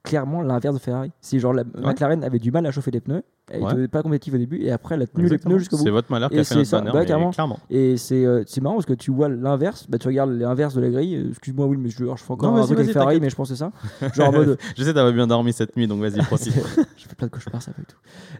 clairement 0.03 0.43
l'inverse 0.43 0.75
de 0.75 0.81
Ferrari. 0.81 1.11
Si 1.21 1.39
genre 1.39 1.53
la 1.53 1.65
McLaren 1.65 2.23
avait 2.25 2.39
du 2.39 2.51
mal 2.51 2.65
à 2.67 2.71
chauffer 2.71 2.91
les 2.91 3.01
pneus, 3.01 3.23
elle 3.53 3.63
Ouais. 3.65 3.73
était 3.73 3.89
pas 3.89 4.03
compétitive 4.03 4.35
au 4.35 4.39
début, 4.39 4.59
et 4.63 4.71
après 4.71 4.95
elle 4.95 5.03
a 5.03 5.07
tenu 5.09 5.25
Exactement. 5.25 5.51
les 5.51 5.55
pneus 5.57 5.59
jusqu'au 5.59 5.77
bout. 5.77 5.83
C'est 5.83 5.91
votre 5.91 6.11
malheur 6.13 6.31
qui 6.31 6.39
a 6.39 6.45
fait 6.45 6.55
notre 6.55 6.67
ça, 6.69 6.81
bah, 6.81 6.93
mais 6.95 7.05
clairement. 7.05 7.31
clairement. 7.31 7.59
Et 7.69 7.97
c'est 7.97 8.25
euh, 8.25 8.45
marrant 8.63 8.77
parce 8.77 8.87
que 8.87 8.93
tu 8.95 9.11
vois 9.11 9.29
l'inverse, 9.29 9.87
bah, 9.89 9.99
tu 9.99 10.07
regardes 10.07 10.31
l'inverse 10.31 10.75
de 10.75 10.81
la 10.81 10.89
grille. 10.91 11.17
euh, 11.17 11.29
Excuse-moi, 11.31 11.67
oui, 11.67 11.77
mais 11.77 11.89
je, 11.91 12.01
alors, 12.03 12.17
je 12.17 12.23
fais 12.25 12.33
encore 12.33 12.53
Non, 12.53 12.63
un 12.63 12.65
truc 12.67 12.79
avec 12.79 12.93
Ferrari, 12.93 13.19
mais 13.21 13.29
je 13.29 13.35
pense 13.35 13.49
que 13.51 13.55
c'est 13.57 13.59
ça. 13.59 13.73
Genre 14.15 14.29
en 14.29 14.33
mode, 14.39 14.57
Je 14.77 14.83
sais, 14.85 14.95
t'avais 14.95 15.13
bien 15.13 15.27
dormi 15.27 15.53
cette 15.53 15.77
nuit, 15.77 15.89
donc 15.89 16.01
vas-y, 16.01 16.23
profite. 16.25 16.55
je 16.97 17.09
fais 17.09 17.15
plein 17.17 17.27
de 17.27 17.33
cauchemars, 17.33 17.61
ça 17.61 17.73
fait 17.73 17.83
tout. 17.83 17.97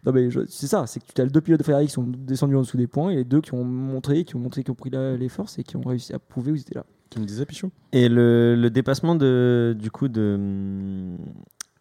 Non, 0.07 0.13
mais 0.13 0.29
c'est 0.49 0.69
ça, 0.69 0.87
c'est 0.87 1.01
que 1.01 1.13
tu 1.13 1.21
as 1.21 1.27
deux 1.27 1.41
pilotes 1.41 1.59
de 1.61 1.65
Ferrari 1.65 1.87
qui 1.87 1.93
sont 1.93 2.05
descendus 2.07 2.55
en 2.57 2.61
dessous 2.61 2.77
des 2.77 2.87
points 2.87 3.11
et 3.11 3.17
les 3.17 3.25
deux 3.25 3.41
qui 3.41 3.53
ont 3.55 3.65
montré, 3.65 4.25
qui 4.25 4.37
ont 4.37 4.41
montré, 4.41 4.63
qui 4.63 4.71
ont 4.71 4.75
pris 4.77 4.91
la- 4.91 5.17
les 5.17 5.29
forces 5.29 5.59
et 5.59 5.65
qui 5.65 5.77
ont 5.77 5.83
réussi 5.83 6.13
à 6.15 6.19
prouver 6.21 6.53
où 6.53 6.55
ils 6.55 6.61
étaient 6.61 6.77
là. 6.77 6.85
Tu 7.11 7.21
me 7.21 7.25
disais, 7.25 7.45
Pichou 7.45 7.71
Et 7.93 8.09
le, 8.09 8.55
le 8.57 8.71
dépassement 8.71 9.15
de, 9.15 9.77
du 9.79 9.91
coup 9.91 10.09
de, 10.09 10.39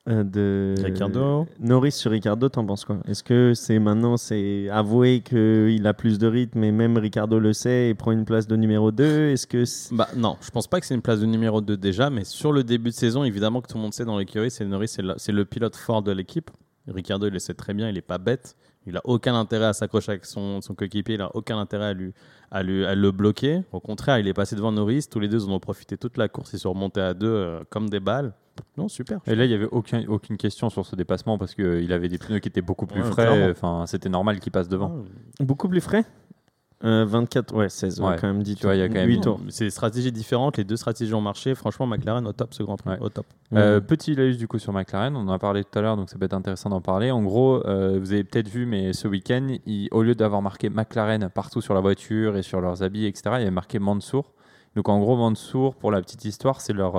euh, 0.07 0.23
de 0.23 0.75
Ricardo? 0.83 1.45
Norris 1.59 1.91
sur 1.91 2.11
Ricardo, 2.11 2.49
t'en 2.49 2.65
penses 2.65 2.85
quoi? 2.85 2.97
Est-ce 3.07 3.23
que 3.23 3.53
c'est 3.53 3.77
maintenant 3.79 4.17
c'est 4.17 4.69
avoué 4.69 5.21
qu'il 5.21 5.85
a 5.85 5.93
plus 5.93 6.17
de 6.17 6.27
rythme 6.27 6.63
et 6.63 6.71
même 6.71 6.97
Ricardo 6.97 7.37
le 7.39 7.53
sait 7.53 7.89
et 7.89 7.93
prend 7.93 8.11
une 8.11 8.25
place 8.25 8.47
de 8.47 8.55
numéro 8.55 8.91
2 8.91 9.29
Est-ce 9.29 9.45
que 9.45 9.63
Bah 9.93 10.07
non, 10.15 10.37
je 10.41 10.49
pense 10.49 10.67
pas 10.67 10.79
que 10.79 10.85
c'est 10.85 10.95
une 10.95 11.01
place 11.01 11.19
de 11.19 11.25
numéro 11.25 11.61
2 11.61 11.77
déjà, 11.77 12.09
mais 12.09 12.23
sur 12.23 12.51
le 12.51 12.63
début 12.63 12.89
de 12.89 12.95
saison, 12.95 13.23
évidemment 13.23 13.61
que 13.61 13.67
tout 13.67 13.77
le 13.77 13.83
monde 13.83 13.93
sait 13.93 14.05
dans 14.05 14.17
l'écurie, 14.17 14.49
c'est 14.49 14.65
Norris, 14.65 14.87
c'est 14.87 15.03
le, 15.03 15.15
le 15.27 15.45
pilote 15.45 15.75
fort 15.75 16.01
de 16.01 16.11
l'équipe. 16.11 16.49
Ricardo, 16.87 17.27
il 17.27 17.33
le 17.33 17.39
sait 17.39 17.53
très 17.53 17.75
bien, 17.75 17.87
il 17.89 17.97
est 17.97 18.01
pas 18.01 18.17
bête. 18.17 18.55
Il 18.89 18.97
a 18.97 19.01
aucun 19.03 19.35
intérêt 19.39 19.65
à 19.65 19.73
s'accrocher 19.73 20.11
avec 20.11 20.25
son, 20.25 20.61
son 20.61 20.73
coéquipier, 20.75 21.15
il 21.15 21.21
a 21.21 21.35
aucun 21.35 21.57
intérêt 21.57 21.85
à, 21.85 21.93
lui, 21.93 22.13
à, 22.51 22.63
lui, 22.63 22.85
à 22.85 22.95
le 22.95 23.11
bloquer. 23.11 23.61
Au 23.71 23.79
contraire, 23.79 24.19
il 24.19 24.27
est 24.27 24.33
passé 24.33 24.55
devant 24.55 24.71
Norris, 24.71 25.05
tous 25.09 25.19
les 25.19 25.27
deux 25.27 25.45
en 25.47 25.51
ont 25.53 25.59
profité 25.59 25.97
toute 25.97 26.17
la 26.17 26.27
course, 26.27 26.53
ils 26.53 26.59
sont 26.59 26.73
remontés 26.73 27.01
à 27.01 27.13
deux 27.13 27.27
euh, 27.27 27.61
comme 27.69 27.89
des 27.89 27.99
balles. 27.99 28.33
Non, 28.77 28.89
super. 28.89 29.19
Et 29.25 29.35
là, 29.35 29.45
il 29.45 29.47
n'y 29.47 29.53
avait 29.53 29.69
aucun, 29.71 30.03
aucune 30.09 30.35
question 30.35 30.69
sur 30.69 30.85
ce 30.85 30.95
dépassement 30.97 31.37
parce 31.37 31.55
qu'il 31.55 31.93
avait 31.93 32.09
des 32.09 32.17
pneus 32.17 32.39
qui 32.39 32.49
étaient 32.49 32.61
beaucoup 32.61 32.87
plus 32.87 33.01
Ouais, 33.01 33.09
frais. 33.11 33.51
Enfin, 33.51 33.85
c'était 33.87 34.09
normal 34.09 34.39
qu'il 34.41 34.51
passe 34.51 34.67
devant. 34.67 35.03
beaucoup 35.39 35.69
plus 35.69 35.79
frais? 35.79 36.03
Euh, 36.85 37.03
24, 37.05 37.53
ouais, 37.55 37.67
16, 37.67 37.99
ouais, 37.99 38.15
quand 38.21 38.27
même 38.27 38.41
10 38.41 38.55
Tu 38.55 38.63
vois, 38.65 38.73
il 38.73 38.79
y 38.79 38.81
a 38.81 38.87
quand 38.87 38.93
même 38.93 39.07
8 39.09 39.15
une- 39.15 39.21
tours. 39.21 39.39
C'est 39.49 39.65
des 39.65 39.69
stratégies 39.69 40.13
différentes, 40.13 40.55
les 40.55 40.63
deux 40.63 40.77
stratégies 40.77 41.13
ont 41.13 41.19
marché. 41.19 41.53
Franchement, 41.53 41.85
McLaren 41.85 42.25
au 42.25 42.31
top 42.31 42.53
ce 42.53 42.63
Grand 42.63 42.77
Prix, 42.77 42.91
Ouais. 42.91 42.97
au 43.01 43.09
top. 43.09 43.25
Euh, 43.53 43.81
petit 43.81 44.15
laïus 44.15 44.37
du 44.37 44.47
coup 44.47 44.59
sur 44.59 44.71
McLaren, 44.71 45.13
on 45.17 45.27
en 45.27 45.31
a 45.33 45.39
parlé 45.39 45.65
tout 45.65 45.77
à 45.77 45.81
l'heure, 45.81 45.97
donc 45.97 46.09
ça 46.09 46.17
peut 46.17 46.23
être 46.25 46.33
intéressant 46.33 46.69
d'en 46.69 46.79
parler. 46.79 47.11
En 47.11 47.21
gros, 47.21 47.61
euh, 47.67 47.97
vous 47.99 48.13
avez 48.13 48.23
peut-être 48.23 48.47
vu, 48.47 48.65
mais 48.65 48.93
ce 48.93 49.09
week-end, 49.09 49.47
au 49.91 50.03
lieu 50.03 50.15
d'avoir 50.15 50.41
marqué 50.41 50.69
McLaren 50.69 51.27
partout 51.29 51.59
sur 51.59 51.73
la 51.73 51.81
voiture 51.81 52.37
et 52.37 52.43
sur 52.43 52.61
leurs 52.61 52.81
habits, 52.81 53.05
etc., 53.07 53.23
il 53.35 53.39
y 53.39 53.41
avait 53.41 53.51
marqué 53.51 53.77
Mansour. 53.79 54.31
Donc 54.77 54.87
en 54.87 54.99
gros, 54.99 55.17
Mansour, 55.17 55.75
pour 55.75 55.91
la 55.91 56.01
petite 56.01 56.23
histoire, 56.23 56.61
c'est 56.61 56.71
leur 56.73 56.93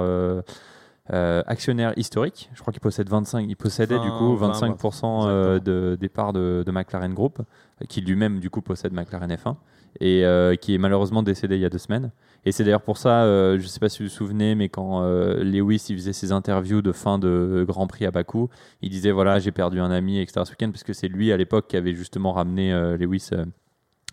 euh, 1.13 1.43
actionnaire 1.47 1.93
historique. 1.97 2.51
Je 2.55 2.61
crois 2.61 2.73
qu'il 2.73 2.81
possède 2.81 3.09
25, 3.09 3.45
il 3.49 3.57
possédait 3.57 3.99
du 3.99 4.11
coup 4.11 4.37
20, 4.37 4.53
25% 4.53 5.25
euh, 5.27 5.59
de, 5.59 5.97
des 6.01 6.09
parts 6.09 6.33
de, 6.33 6.63
de 6.65 6.71
McLaren 6.71 7.13
Group, 7.13 7.41
qui 7.89 8.01
lui-même 8.01 8.39
du 8.39 8.49
coup 8.49 8.61
possède 8.61 8.93
McLaren 8.93 9.31
F1 9.33 9.57
et 9.99 10.25
euh, 10.25 10.55
qui 10.55 10.73
est 10.73 10.79
malheureusement 10.79 11.25
décédé 11.25 11.57
il 11.57 11.63
y 11.63 11.65
a 11.65 11.69
deux 11.69 11.79
semaines. 11.79 12.13
Et 12.45 12.53
c'est 12.53 12.63
d'ailleurs 12.63 12.83
pour 12.83 12.97
ça, 12.97 13.25
je 13.25 13.61
ne 13.61 13.67
sais 13.67 13.81
pas 13.81 13.89
si 13.89 14.03
vous 14.03 14.09
vous 14.09 14.15
souvenez, 14.15 14.55
mais 14.55 14.69
quand 14.69 15.03
Lewis 15.03 15.87
il 15.89 15.97
faisait 15.97 16.13
ses 16.13 16.31
interviews 16.33 16.81
de 16.81 16.93
fin 16.93 17.19
de 17.19 17.65
Grand 17.67 17.87
Prix 17.87 18.07
à 18.07 18.11
Bakou, 18.13 18.49
il 18.81 18.91
disait 18.91 19.11
voilà 19.11 19.41
j'ai 19.41 19.51
perdu 19.51 19.81
un 19.81 19.91
ami 19.91 20.21
etc 20.21 20.43
ce 20.45 20.51
week-end 20.51 20.71
parce 20.71 20.85
que 20.85 20.93
c'est 20.93 21.09
lui 21.09 21.33
à 21.33 21.37
l'époque 21.37 21.67
qui 21.69 21.77
avait 21.77 21.93
justement 21.93 22.33
ramené 22.33 22.73
Lewis 22.99 23.31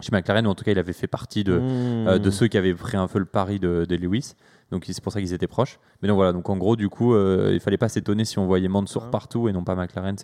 chez 0.01 0.09
McLaren 0.11 0.45
ou 0.47 0.49
en 0.49 0.55
tout 0.55 0.65
cas 0.65 0.71
il 0.71 0.79
avait 0.79 0.93
fait 0.93 1.07
partie 1.07 1.43
de, 1.43 1.59
Mmh. 1.59 2.19
de 2.19 2.29
ceux 2.31 2.47
qui 2.47 2.57
avaient 2.57 2.73
pris 2.73 2.97
un 2.97 3.07
peu 3.07 3.19
le 3.19 3.25
pari 3.25 3.59
de, 3.59 3.85
de 3.87 3.95
Lewis. 3.95 4.33
Donc 4.71 4.83
c'est 4.85 5.01
pour 5.01 5.13
ça 5.13 5.19
qu'ils 5.21 5.33
étaient 5.33 5.47
proches. 5.47 5.79
Mais 6.01 6.07
donc 6.07 6.15
voilà, 6.15 6.33
donc 6.33 6.49
en 6.49 6.57
gros 6.57 6.75
du 6.75 6.89
coup 6.89 7.13
euh, 7.13 7.51
il 7.53 7.59
fallait 7.59 7.77
pas 7.77 7.89
s'étonner 7.89 8.25
si 8.25 8.37
on 8.39 8.45
voyait 8.47 8.67
Mansour 8.67 9.03
Ah. 9.07 9.11
partout 9.11 9.47
et 9.49 9.53
non 9.53 9.63
pas 9.63 9.75
McLaren 9.75 10.15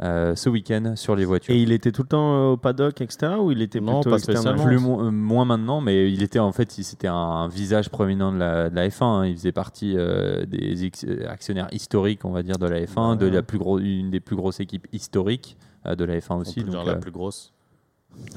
euh, 0.00 0.36
ce 0.36 0.48
week-end 0.48 0.92
sur 0.94 1.16
les 1.16 1.24
voitures. 1.24 1.52
Et 1.52 1.58
il 1.60 1.72
était 1.72 1.90
tout 1.90 2.02
le 2.02 2.08
temps 2.08 2.34
euh, 2.36 2.52
au 2.52 2.56
paddock, 2.56 3.00
etc. 3.00 3.32
Ou 3.40 3.50
il 3.50 3.60
était 3.62 3.80
Non, 3.80 3.94
plutôt 4.00 4.10
pas 4.10 4.18
spécialement. 4.20 4.62
Plus 4.64 4.78
mo- 4.78 5.02
euh, 5.02 5.10
moins 5.10 5.44
maintenant, 5.44 5.80
mais 5.80 6.12
il 6.12 6.22
était 6.22 6.38
en 6.38 6.52
fait, 6.52 6.70
c'était 6.70 7.08
un 7.08 7.48
visage 7.48 7.88
prominent 7.90 8.32
de 8.32 8.38
la, 8.38 8.70
de 8.70 8.76
la 8.76 8.88
F1. 8.88 9.02
hein. 9.04 9.26
Il 9.26 9.34
faisait 9.36 9.50
partie 9.50 9.94
euh, 9.96 10.46
des 10.46 10.88
actionnaires 11.28 11.66
historiques, 11.72 12.24
on 12.24 12.30
va 12.30 12.44
dire, 12.44 12.58
de 12.58 12.66
la 12.66 12.80
F1, 12.84 13.16
de 13.16 13.24
Ouais. 13.26 13.32
la 13.32 13.42
plus 13.42 13.58
une 13.80 14.10
des 14.10 14.20
plus 14.20 14.36
grosses 14.36 14.60
équipes 14.60 14.86
historiques 14.92 15.56
euh, 15.84 15.96
de 15.96 16.04
la 16.04 16.18
F1 16.20 16.26
On 16.34 16.36
aussi. 16.42 16.62
dire 16.62 16.72
donc, 16.74 16.86
la 16.86 16.92
euh, 16.92 16.96
plus 17.00 17.10
grosse. 17.10 17.52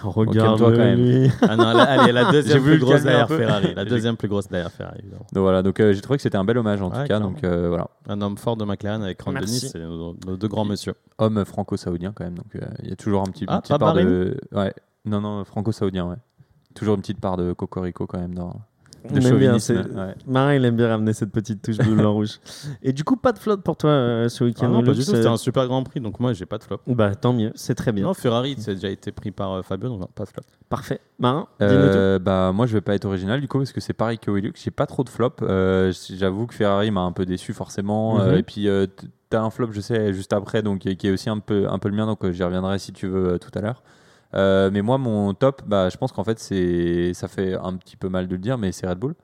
Regarde 0.01 0.57
calme-toi 0.59 0.71
quand 0.71 0.77
même. 0.77 0.99
lui. 0.99 1.31
Ah 1.41 1.55
non, 1.55 1.71
la, 1.73 1.83
allez, 1.83 2.11
la 2.11 2.25
deuxième 2.31 2.63
plus 2.63 2.79
grosse 2.79 3.03
derrière. 3.03 3.27
Ferrari. 3.27 3.73
La 3.75 3.83
J'ai- 3.83 3.89
deuxième 3.89 4.17
plus 4.17 4.27
grosse 4.27 4.47
derrière 4.47 4.71
Ferrari, 4.71 4.97
évidemment. 4.99 5.25
donc 5.31 5.41
voilà, 5.41 5.61
donc 5.63 5.79
euh, 5.79 5.93
j'ai 5.93 6.01
trouvé 6.01 6.17
que 6.17 6.23
c'était 6.23 6.37
un 6.37 6.43
bel 6.43 6.57
hommage 6.57 6.81
en 6.81 6.91
Ouais, 6.91 7.01
tout 7.03 7.07
cas. 7.07 7.19
Donc 7.19 7.43
euh, 7.43 7.67
voilà, 7.69 7.87
Un 8.07 8.21
homme 8.21 8.37
fort 8.37 8.57
de 8.57 8.65
McLaren 8.65 9.01
avec 9.03 9.21
Ron. 9.21 9.33
Dennis, 9.33 9.69
c'est 9.71 9.79
nos, 9.79 10.15
nos 10.25 10.37
deux 10.37 10.47
grands 10.47 10.65
monsieur. 10.65 10.93
homme 11.17 11.43
franco-saoudien 11.45 12.13
quand 12.15 12.23
même. 12.23 12.35
Donc 12.35 12.55
euh, 12.55 12.59
il 12.83 12.89
y 12.89 12.93
a 12.93 12.95
toujours 12.95 13.21
un 13.21 13.31
petit, 13.31 13.45
Ah, 13.47 13.55
une 13.55 13.61
petite 13.61 13.71
pas 13.77 13.79
part 13.79 13.93
de, 13.93 14.37
ouais, 14.51 14.73
non 15.05 15.21
non 15.21 15.43
franco-saoudien, 15.45 16.05
ouais. 16.07 16.17
Toujours 16.73 16.95
une 16.95 17.01
petite 17.01 17.19
part 17.19 17.37
de 17.37 17.53
cocorico 17.53 18.07
quand 18.07 18.19
même 18.19 18.33
dans. 18.35 18.61
On 19.09 19.15
aime 19.15 19.37
bien, 19.37 19.53
ouais. 19.55 20.15
Marin, 20.27 20.53
il 20.55 20.63
aime 20.65 20.75
bien 20.75 20.87
ramener 20.89 21.13
cette 21.13 21.31
petite 21.31 21.61
touche 21.61 21.77
bleu, 21.77 21.95
blanc, 21.95 22.13
rouge. 22.13 22.39
Et 22.83 22.93
du 22.93 23.03
coup, 23.03 23.15
pas 23.15 23.31
de 23.31 23.39
flotte 23.39 23.63
pour 23.63 23.75
toi 23.75 23.89
euh, 23.89 24.29
ce 24.29 24.43
Ah 24.43 24.47
week-end 24.47 24.69
non, 24.69 24.81
du 24.81 24.91
tout, 24.91 25.01
c'était 25.01 25.25
euh, 25.25 25.31
un 25.31 25.37
super 25.37 25.67
grand 25.67 25.83
prix, 25.83 25.99
donc 25.99 26.19
moi 26.19 26.33
j'ai 26.33 26.45
pas 26.45 26.57
de 26.57 26.63
flop. 26.63 26.79
Bah, 26.87 27.15
tant 27.15 27.33
mieux, 27.33 27.51
c'est 27.55 27.75
très 27.75 27.91
bien. 27.91 28.03
Non, 28.05 28.13
Ferrari, 28.13 28.55
c'est 28.59 28.75
déjà 28.75 28.89
été 28.89 29.11
pris 29.11 29.31
par 29.31 29.53
euh, 29.53 29.61
Fabio, 29.63 29.89
donc 29.89 30.01
non, 30.01 30.09
pas 30.13 30.25
de 30.25 30.29
flop. 30.29 30.43
Parfait. 30.69 30.99
Marin, 31.19 31.47
dis-nous 31.59 31.71
Euh, 31.71 32.19
bah 32.19 32.51
moi 32.53 32.65
je 32.67 32.73
vais 32.73 32.81
pas 32.81 32.95
être 32.95 33.05
original 33.05 33.41
du 33.41 33.47
coup 33.47 33.57
parce 33.57 33.71
que 33.73 33.81
c'est 33.81 33.93
pareil 33.93 34.17
que 34.17 34.31
Willux 34.31 34.53
j'ai 34.63 34.71
pas 34.71 34.85
trop 34.85 35.03
de 35.03 35.09
flop 35.09 35.33
Euh, 35.41 35.91
j'avoue 36.09 36.47
que 36.47 36.53
Ferrari 36.53 36.89
m'a 36.91 37.01
un 37.01 37.11
peu 37.11 37.25
déçu 37.25 37.53
forcément 37.53 38.15
Mhm. 38.15 38.21
Euh, 38.21 38.37
et 38.37 38.43
puis 38.43 38.67
euh, 38.67 38.85
t- 38.87 39.07
as 39.35 39.41
un 39.41 39.49
flop, 39.49 39.71
je 39.71 39.81
sais, 39.81 40.13
juste 40.13 40.33
après, 40.33 40.61
donc 40.61 40.79
qui 40.79 41.07
est 41.07 41.11
aussi 41.11 41.29
un 41.29 41.39
peu, 41.39 41.67
un 41.69 41.79
peu 41.79 41.89
le 41.89 41.95
mien, 41.95 42.05
donc 42.05 42.23
euh, 42.23 42.31
j'y 42.31 42.43
reviendrai 42.43 42.79
si 42.79 42.91
tu 42.93 43.07
veux 43.07 43.33
euh, 43.33 43.37
tout 43.37 43.51
à 43.57 43.61
l'heure. 43.61 43.81
Euh, 44.33 44.69
mais 44.71 44.81
moi, 44.81 44.97
mon 44.97 45.33
top, 45.33 45.61
bah, 45.65 45.89
je 45.89 45.97
pense 45.97 46.11
qu'en 46.11 46.23
fait, 46.23 46.39
c'est, 46.39 47.13
ça 47.13 47.27
fait 47.27 47.55
un 47.55 47.75
petit 47.75 47.97
peu 47.97 48.09
mal 48.09 48.27
de 48.27 48.35
le 48.35 48.41
dire, 48.41 48.57
mais 48.57 48.71
c'est 48.71 48.87
Red 48.87 48.97
Bull. 48.97 49.15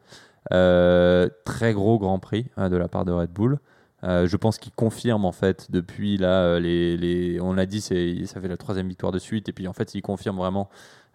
Euh, 0.54 1.30
très 1.46 1.74
gros 1.74 2.00
Grand 2.00 2.20
Prix 2.20 2.48
euh, 2.58 2.70
de 2.70 2.78
la 2.78 2.88
part 2.88 3.06
de 3.06 3.12
Red 3.12 3.32
Bull. 3.32 3.60
Euh, 4.04 4.28
je 4.28 4.38
pense 4.38 4.60
qu'il 4.60 4.72
confirme 4.74 5.26
en 5.26 5.32
fait 5.32 5.72
depuis 5.72 6.18
là, 6.18 6.60
les, 6.60 6.98
les- 6.98 7.42
on 7.42 7.54
l'a 7.54 7.66
dit, 7.66 7.82
c'est, 7.82 8.26
ça 8.26 8.40
fait 8.40 8.48
la 8.48 8.58
troisième 8.58 8.88
victoire 8.88 9.12
de 9.12 9.20
suite, 9.20 9.50
et 9.50 9.54
puis 9.54 9.68
en 9.68 9.74
fait, 9.74 9.96
il 9.96 10.02
confirme 10.02 10.38
vraiment 10.38 10.70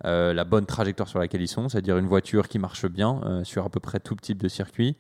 la 0.05 0.43
bonne 0.43 0.67
trajectoire 0.67 1.09
sur 1.09 1.21
laquelle 1.21 1.43
ils 1.43 1.49
sont, 1.49 1.69
c'est-à-dire 1.69 1.97
une 1.97 2.09
voiture 2.09 2.49
qui 2.49 2.59
marche 2.59 2.87
bien 2.87 3.21
sur 3.45 3.65
à 3.65 3.69
peu 3.69 3.79
près 3.79 4.01
tout 4.01 4.17
type 4.17 4.43
de 4.43 4.49
circuit. 4.49 4.97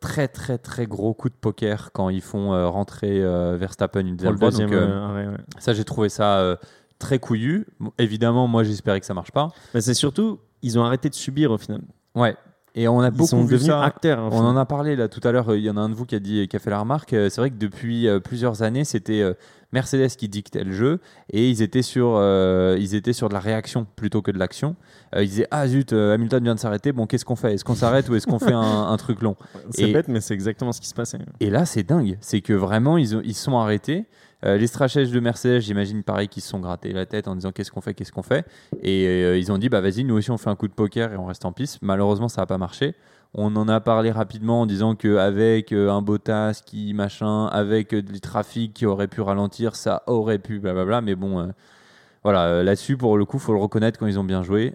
Très 0.00 0.28
très 0.28 0.58
très 0.58 0.86
gros 0.86 1.12
coup 1.14 1.28
de 1.28 1.34
poker 1.34 1.90
quand 1.92 2.08
ils 2.08 2.20
font 2.20 2.52
euh, 2.52 2.68
rentrer 2.68 3.20
euh, 3.22 3.56
Verstappen 3.58 4.00
une 4.00 4.16
deuxième 4.16 4.36
donc, 4.70 4.72
euh, 4.72 5.30
ouais. 5.32 5.36
ça, 5.58 5.72
j'ai 5.72 5.84
trouvé 5.84 6.08
ça 6.08 6.58
très 6.98 7.18
couillu. 7.18 7.66
Évidemment, 7.98 8.46
moi, 8.48 8.62
j'espérais 8.64 9.00
que 9.00 9.06
ça 9.06 9.14
marche 9.14 9.32
pas. 9.32 9.48
Mais 9.74 9.80
c'est 9.80 9.94
surtout, 9.94 10.40
ils 10.62 10.78
ont 10.78 10.84
arrêté 10.84 11.08
de 11.08 11.14
subir 11.14 11.50
au 11.50 11.58
final. 11.58 11.82
Ouais. 12.14 12.36
Et 12.74 12.86
on 12.86 13.00
a 13.00 13.08
Ils 13.08 13.10
beaucoup 13.12 13.28
sont 13.30 13.40
vu 13.44 13.54
devenus 13.54 13.66
ça. 13.72 13.82
acteurs. 13.82 14.28
On 14.32 14.40
en 14.44 14.56
a 14.56 14.64
parlé 14.64 14.94
là 14.94 15.08
tout 15.08 15.26
à 15.26 15.32
l'heure. 15.32 15.52
Il 15.56 15.62
y 15.62 15.70
en 15.70 15.76
a 15.76 15.80
un 15.80 15.88
de 15.88 15.94
vous 15.94 16.04
qui 16.06 16.14
a 16.14 16.20
dit, 16.20 16.46
qui 16.46 16.54
a 16.54 16.58
fait 16.60 16.70
la 16.70 16.78
remarque. 16.78 17.12
euh, 17.12 17.28
C'est 17.28 17.40
vrai 17.40 17.50
que 17.50 17.56
depuis 17.56 18.06
euh, 18.06 18.20
plusieurs 18.20 18.62
années, 18.62 18.84
c'était 18.84 19.20
euh, 19.20 19.32
Mercedes 19.72 20.10
qui 20.16 20.28
dictait 20.28 20.62
le 20.62 20.70
jeu 20.72 21.00
et 21.32 21.48
ils 21.50 21.60
étaient 21.60 21.82
sur, 21.82 22.20
ils 22.78 22.94
étaient 22.94 23.12
sur 23.12 23.28
de 23.28 23.34
la 23.34 23.40
réaction 23.40 23.84
plutôt 23.96 24.22
que 24.22 24.30
de 24.30 24.38
l'action. 24.38 24.76
Ils 25.16 25.28
disaient 25.28 25.48
ah 25.50 25.66
zut, 25.66 25.92
Hamilton 25.92 26.42
vient 26.44 26.54
de 26.54 26.60
s'arrêter. 26.60 26.92
Bon, 26.92 27.06
qu'est-ce 27.06 27.24
qu'on 27.24 27.36
fait? 27.36 27.54
Est-ce 27.54 27.64
qu'on 27.64 27.74
s'arrête 27.74 28.08
ou 28.08 28.14
est-ce 28.14 28.26
qu'on 28.26 28.38
fait 28.38 28.52
un, 28.52 28.60
un 28.88 28.96
truc 28.96 29.22
long? 29.22 29.34
C'est 29.70 29.88
Et- 29.88 29.92
bête, 29.92 30.08
mais 30.08 30.20
c'est 30.20 30.34
exactement 30.34 30.72
ce 30.72 30.80
qui 30.80 30.88
se 30.88 30.94
passait. 30.94 31.18
Et 31.40 31.50
là, 31.50 31.64
c'est 31.66 31.82
dingue. 31.82 32.16
C'est 32.20 32.40
que 32.42 32.52
vraiment, 32.54 32.96
ils, 32.96 33.16
ont- 33.16 33.22
ils 33.24 33.34
se 33.34 33.44
sont 33.44 33.58
arrêtés. 33.58 34.06
Euh, 34.44 34.56
les 34.56 34.66
stratèges 34.66 35.10
de 35.10 35.20
Mercedes, 35.20 35.60
j'imagine 35.60 36.02
pareil, 36.02 36.28
qu'ils 36.28 36.42
se 36.42 36.48
sont 36.48 36.60
grattés 36.60 36.92
la 36.92 37.06
tête 37.06 37.26
en 37.28 37.34
disant 37.34 37.50
qu'est-ce 37.50 37.72
qu'on 37.72 37.80
fait, 37.80 37.94
qu'est-ce 37.94 38.12
qu'on 38.12 38.22
fait? 38.22 38.46
Et 38.82 39.06
euh, 39.06 39.36
ils 39.38 39.50
ont 39.50 39.58
dit, 39.58 39.68
bah 39.68 39.80
vas-y, 39.80 40.04
nous 40.04 40.14
aussi 40.14 40.30
on 40.30 40.38
fait 40.38 40.50
un 40.50 40.56
coup 40.56 40.68
de 40.68 40.74
poker 40.74 41.12
et 41.12 41.16
on 41.16 41.26
reste 41.26 41.44
en 41.44 41.52
piste. 41.52 41.78
Malheureusement, 41.82 42.28
ça 42.28 42.42
n'a 42.42 42.46
pas 42.46 42.58
marché. 42.58 42.94
On 43.34 43.54
en 43.56 43.68
a 43.68 43.80
parlé 43.80 44.10
rapidement 44.10 44.62
en 44.62 44.66
disant 44.66 44.94
qu'avec 44.94 45.72
un 45.72 46.00
Bottas 46.00 46.62
qui 46.64 46.94
machin, 46.94 47.46
avec 47.46 47.92
euh, 47.94 48.02
du 48.02 48.20
trafic 48.20 48.72
qui 48.72 48.86
aurait 48.86 49.08
pu 49.08 49.20
ralentir, 49.20 49.76
ça 49.76 50.02
aurait 50.06 50.38
pu 50.38 50.60
blablabla. 50.60 51.02
Mais 51.02 51.14
bon, 51.14 51.40
euh, 51.40 51.46
voilà, 52.24 52.44
euh, 52.46 52.62
là-dessus, 52.62 52.96
pour 52.96 53.18
le 53.18 53.24
coup, 53.26 53.38
faut 53.38 53.52
le 53.52 53.60
reconnaître 53.60 53.98
quand 53.98 54.06
ils 54.06 54.18
ont 54.18 54.24
bien 54.24 54.42
joué. 54.42 54.74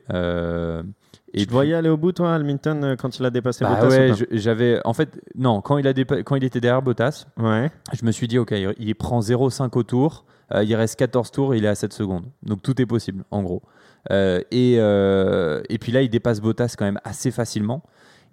Et 1.35 1.39
tu 1.39 1.47
te 1.47 1.51
voyais 1.51 1.73
aller 1.73 1.89
au 1.89 1.97
bout, 1.97 2.11
toi, 2.11 2.35
Hamilton, 2.35 2.83
euh, 2.83 2.95
quand 2.95 3.17
il 3.19 3.25
a 3.25 3.29
dépassé 3.31 3.65
bah 3.65 3.75
Bottas 3.81 3.95
ouais, 3.97 4.11
j'avais. 4.31 4.79
En 4.85 4.93
fait, 4.93 5.19
non, 5.35 5.61
quand 5.61 5.77
il, 5.79 5.87
a 5.87 5.93
dépa- 5.93 6.21
quand 6.23 6.35
il 6.35 6.43
était 6.43 6.61
derrière 6.61 6.81
Bottas, 6.83 7.25
Ouais. 7.39 7.71
je 7.91 8.05
me 8.05 8.11
suis 8.11 8.27
dit, 8.27 8.37
ok, 8.37 8.53
il- 8.77 8.95
prend 8.95 9.19
0,5 9.21 9.75
au 9.75 9.83
tour, 9.83 10.25
euh, 10.53 10.63
il 10.63 10.75
reste 10.75 10.97
14 10.99 11.31
tours, 11.31 11.55
il 11.55 11.65
est 11.65 11.69
à 11.69 11.75
7 11.75 11.91
secondes. 11.93 12.25
Donc 12.43 12.61
tout 12.61 12.79
est 12.81 12.85
possible, 12.85 13.23
en 13.31 13.41
gros. 13.41 13.63
Euh, 14.11 14.41
et, 14.51 14.75
euh, 14.77 15.61
et 15.69 15.77
puis 15.79 15.91
là, 15.91 16.01
il 16.03 16.09
dépasse 16.09 16.39
Bottas 16.39 16.75
quand 16.77 16.85
même 16.85 16.99
assez 17.03 17.31
facilement. 17.31 17.81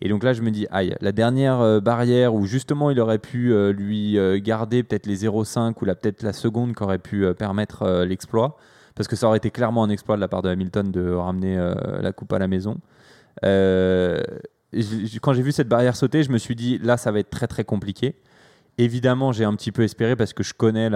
Et 0.02 0.08
donc 0.08 0.22
là, 0.24 0.32
je 0.34 0.42
me 0.42 0.50
dis, 0.50 0.66
aïe, 0.70 0.94
la 1.00 1.12
dernière 1.12 1.80
barrière 1.82 2.34
où 2.34 2.44
justement 2.46 2.90
il 2.90 2.98
aurait 3.00 3.18
pu 3.18 3.52
lui 3.72 4.18
garder 4.42 4.82
peut-être 4.82 5.06
les 5.06 5.16
0,5 5.26 5.74
ou 5.82 5.84
peut-être 5.84 6.22
la 6.22 6.32
seconde 6.32 6.74
qui 6.74 6.82
aurait 6.82 6.98
pu 6.98 7.26
permettre 7.34 8.02
l'exploit, 8.04 8.56
parce 9.00 9.08
que 9.08 9.16
ça 9.16 9.28
aurait 9.28 9.38
été 9.38 9.50
clairement 9.50 9.82
un 9.82 9.88
exploit 9.88 10.16
de 10.16 10.20
la 10.20 10.28
part 10.28 10.42
de 10.42 10.50
Hamilton 10.50 10.92
de 10.92 11.10
ramener 11.10 11.56
euh, 11.56 11.72
la 12.02 12.12
coupe 12.12 12.34
à 12.34 12.38
la 12.38 12.48
maison. 12.48 12.76
Euh, 13.46 14.20
quand 15.22 15.32
j'ai 15.32 15.40
vu 15.40 15.52
cette 15.52 15.68
barrière 15.68 15.96
sauter, 15.96 16.22
je 16.22 16.30
me 16.30 16.36
suis 16.36 16.54
dit, 16.54 16.76
là, 16.76 16.98
ça 16.98 17.10
va 17.10 17.20
être 17.20 17.30
très 17.30 17.46
très 17.46 17.64
compliqué. 17.64 18.16
Évidemment, 18.76 19.32
j'ai 19.32 19.44
un 19.46 19.54
petit 19.54 19.72
peu 19.72 19.84
espéré 19.84 20.16
parce 20.16 20.34
que 20.34 20.42
je 20.42 20.52
connais 20.52 20.90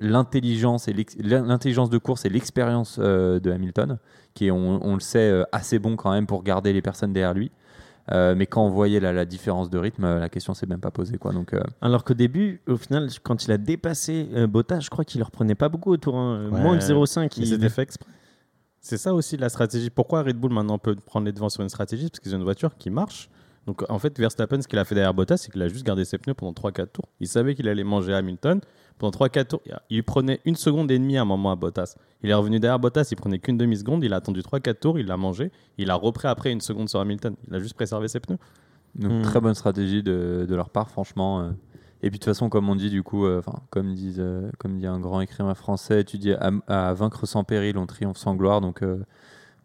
l'intelligence 0.00 0.88
l'intelligence 1.20 1.88
de 1.88 1.98
course 1.98 2.24
et 2.24 2.30
l'expérience 2.30 2.96
euh, 2.98 3.38
de 3.38 3.52
Hamilton, 3.52 3.98
qui 4.34 4.48
est, 4.48 4.50
on, 4.50 4.94
le 4.94 5.00
sait, 5.00 5.44
assez 5.52 5.78
bon 5.78 5.94
quand 5.94 6.10
même 6.10 6.26
pour 6.26 6.42
garder 6.42 6.72
les 6.72 6.82
personnes 6.82 7.12
derrière 7.12 7.34
lui. 7.34 7.52
Euh, 8.12 8.34
mais 8.36 8.46
quand 8.46 8.64
on 8.64 8.68
voyait 8.68 9.00
la, 9.00 9.12
la 9.14 9.24
différence 9.24 9.70
de 9.70 9.78
rythme, 9.78 10.04
euh, 10.04 10.18
la 10.20 10.28
question 10.28 10.52
s'est 10.52 10.66
même 10.66 10.80
pas 10.80 10.90
posée. 10.90 11.16
Quoi. 11.16 11.32
Donc, 11.32 11.54
euh, 11.54 11.60
Alors 11.80 12.04
qu'au 12.04 12.12
début, 12.14 12.60
au 12.66 12.76
final, 12.76 13.08
quand 13.22 13.44
il 13.46 13.52
a 13.52 13.56
dépassé 13.58 14.28
euh, 14.34 14.46
Bottas, 14.46 14.80
je 14.80 14.90
crois 14.90 15.04
qu'il 15.06 15.20
ne 15.20 15.24
reprenait 15.24 15.54
pas 15.54 15.70
beaucoup 15.70 15.90
au 15.92 15.96
tour. 15.96 16.14
hein. 16.16 16.50
Ouais. 16.50 16.60
Moins 16.60 16.76
que 16.76 16.84
0,5. 16.84 17.20
Mais 17.38 17.44
il- 17.44 17.48
c'était 17.48 17.68
fait 17.70 17.82
exprès. 17.82 18.10
C'est 18.80 18.98
ça 18.98 19.14
aussi 19.14 19.38
la 19.38 19.48
stratégie. 19.48 19.88
Pourquoi 19.88 20.22
Red 20.22 20.36
Bull 20.36 20.52
maintenant 20.52 20.78
peut 20.78 20.94
prendre 20.94 21.24
les 21.24 21.32
devants 21.32 21.48
sur 21.48 21.62
une 21.62 21.70
stratégie? 21.70 22.10
Parce 22.10 22.20
qu'ils 22.20 22.34
ont 22.34 22.38
une 22.38 22.44
voiture 22.44 22.76
qui 22.76 22.90
marche. 22.90 23.30
Donc 23.66 23.82
en 23.90 23.98
fait, 23.98 24.18
Verstappen, 24.18 24.60
ce 24.60 24.68
qu'il 24.68 24.78
a 24.78 24.84
fait 24.84 24.94
derrière 24.94 25.14
Bottas, 25.14 25.38
c'est 25.38 25.50
qu'il 25.50 25.62
a 25.62 25.68
juste 25.68 25.84
gardé 25.86 26.04
ses 26.04 26.18
pneus 26.18 26.34
pendant 26.34 26.52
3-4 26.52 26.86
tours. 26.92 27.08
Il 27.20 27.28
savait 27.28 27.54
qu'il 27.54 27.68
allait 27.68 27.84
manger 27.84 28.12
Hamilton. 28.14 28.60
Pendant 28.98 29.10
3-4 29.26 29.46
tours, 29.46 29.62
il 29.90 30.04
prenait 30.04 30.40
une 30.44 30.54
seconde 30.54 30.90
et 30.90 30.98
demie 30.98 31.16
à 31.16 31.22
un 31.22 31.24
moment 31.24 31.50
à 31.50 31.56
Bottas. 31.56 31.96
Il 32.22 32.30
est 32.30 32.34
revenu 32.34 32.60
derrière 32.60 32.78
Bottas, 32.78 33.08
il 33.10 33.16
prenait 33.16 33.38
qu'une 33.38 33.56
demi-seconde. 33.56 34.04
Il 34.04 34.12
a 34.12 34.16
attendu 34.16 34.40
3-4 34.40 34.74
tours, 34.78 34.98
il 34.98 35.06
l'a 35.06 35.16
mangé. 35.16 35.50
Il 35.78 35.90
a 35.90 35.94
repris 35.94 36.28
après 36.28 36.52
une 36.52 36.60
seconde 36.60 36.88
sur 36.88 37.00
Hamilton. 37.00 37.34
Il 37.48 37.54
a 37.54 37.58
juste 37.58 37.74
préservé 37.74 38.06
ses 38.08 38.20
pneus. 38.20 38.38
donc 38.94 39.10
Hmm. 39.12 39.22
très 39.22 39.40
bonne 39.40 39.54
stratégie 39.54 40.02
de, 40.04 40.46
de 40.48 40.54
leur 40.54 40.70
part, 40.70 40.90
franchement. 40.90 41.40
euh. 41.40 41.50
Et 42.02 42.10
puis 42.10 42.18
de 42.18 42.24
toute 42.24 42.26
façon, 42.26 42.50
comme 42.50 42.68
on 42.68 42.76
dit, 42.76 42.90
du 42.90 43.02
coup, 43.02 43.24
euh, 43.24 43.38
enfin, 43.38 43.58
comme, 43.70 43.94
disent, 43.94 44.20
euh, 44.20 44.50
comme 44.58 44.78
dit 44.78 44.86
un 44.86 45.00
grand 45.00 45.22
écrivain 45.22 45.54
français, 45.54 46.04
tu 46.04 46.18
dis 46.18 46.32
à, 46.34 46.50
à 46.68 46.92
vaincre 46.92 47.26
sans 47.26 47.44
péril, 47.44 47.78
on 47.78 47.86
triomphe 47.86 48.18
sans 48.18 48.34
gloire. 48.36 48.60
Donc 48.60 48.82
euh, 48.82 49.02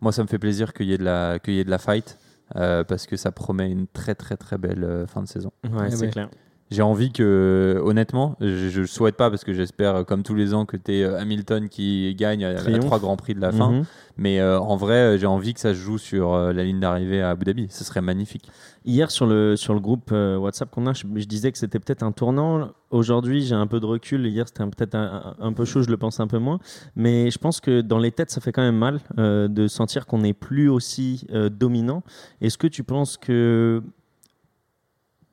moi, 0.01 0.11
ça 0.13 0.23
me 0.23 0.27
fait 0.29 0.39
plaisir 0.39 0.73
qu'il 0.73 0.87
y, 0.87 0.93
ait 0.93 0.97
de 0.97 1.03
la- 1.03 1.37
qu'il 1.37 1.53
y 1.53 1.59
ait 1.59 1.65
de 1.65 1.69
la 1.69 1.77
fight. 1.77 2.17
Euh, 2.55 2.83
parce 2.83 3.05
que 3.07 3.15
ça 3.17 3.31
promet 3.31 3.69
une 3.69 3.87
très 3.87 4.15
très 4.15 4.37
très 4.37 4.57
belle 4.57 4.83
euh, 4.83 5.05
fin 5.07 5.21
de 5.21 5.27
saison. 5.27 5.51
Ouais, 5.63 5.71
Ouais, 5.81 5.91
c'est 5.91 6.05
ouais. 6.05 6.09
clair. 6.09 6.29
J'ai 6.71 6.83
envie 6.83 7.11
que, 7.11 7.81
honnêtement, 7.83 8.35
je, 8.39 8.79
le 8.81 8.87
souhaite 8.87 9.15
pas 9.15 9.29
parce 9.29 9.43
que 9.43 9.53
j'espère, 9.53 9.95
euh, 9.95 10.03
comme 10.03 10.23
tous 10.23 10.35
les 10.35 10.53
ans, 10.53 10.65
que 10.65 10.77
tu 10.77 10.93
es 10.93 11.03
Hamilton 11.03 11.67
qui 11.67 12.13
gagne 12.15 12.45
à, 12.45 12.49
à 12.49 12.79
trois 12.79 12.99
grands 12.99 13.17
prix 13.17 13.33
de 13.33 13.41
la 13.41 13.51
fin. 13.51 13.71
Mhm. 13.71 13.85
Mais 14.17 14.39
euh, 14.39 14.59
en 14.59 14.75
vrai, 14.75 14.95
euh, 14.95 15.17
j'ai 15.17 15.25
envie 15.25 15.53
que 15.53 15.61
ça 15.61 15.73
se 15.73 15.79
joue 15.79 15.97
sur 15.97 16.33
euh, 16.33 16.51
la 16.51 16.63
ligne 16.63 16.79
d'arrivée 16.79 17.21
à 17.21 17.29
Abu 17.29 17.45
Dhabi. 17.45 17.67
Ce 17.69 17.83
serait 17.83 18.01
magnifique. 18.01 18.49
Hier, 18.85 19.09
sur 19.11 19.25
le, 19.25 19.55
sur 19.55 19.73
le 19.73 19.79
groupe 19.79 20.09
euh, 20.11 20.37
WhatsApp 20.37 20.69
qu'on 20.71 20.87
a, 20.87 20.93
je, 20.93 21.03
je 21.15 21.25
disais 21.25 21.51
que 21.51 21.57
c'était 21.57 21.79
peut-être 21.79 22.03
un 22.03 22.11
tournant. 22.11 22.69
Aujourd'hui, 22.91 23.43
j'ai 23.43 23.55
un 23.55 23.67
peu 23.67 23.79
de 23.79 23.85
recul. 23.85 24.27
Hier, 24.27 24.45
c'était 24.47 24.65
peut-être 24.65 24.95
un, 24.95 25.35
un 25.39 25.53
peu 25.53 25.63
chaud, 25.63 25.83
je 25.83 25.89
le 25.89 25.97
pense 25.97 26.19
un 26.19 26.27
peu 26.27 26.37
moins. 26.37 26.59
Mais 26.95 27.31
je 27.31 27.37
pense 27.37 27.61
que 27.61 27.81
dans 27.81 27.97
les 27.97 28.11
têtes, 28.11 28.31
ça 28.31 28.41
fait 28.41 28.51
quand 28.51 28.61
même 28.61 28.77
mal 28.77 28.99
euh, 29.17 29.47
de 29.47 29.67
sentir 29.67 30.05
qu'on 30.05 30.19
n'est 30.19 30.33
plus 30.33 30.69
aussi 30.69 31.25
euh, 31.31 31.49
dominant. 31.49 32.03
Est-ce 32.41 32.57
que 32.57 32.67
tu 32.67 32.83
penses 32.83 33.15
que 33.17 33.81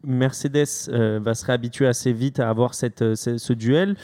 Mercedes 0.04 0.66
euh, 0.88 1.18
va 1.22 1.34
se 1.34 1.44
réhabituer 1.44 1.86
assez 1.86 2.12
vite 2.12 2.40
à 2.40 2.48
avoir 2.48 2.74
cette, 2.74 3.02
euh, 3.02 3.14
ce, 3.14 3.52
duel 3.52 3.96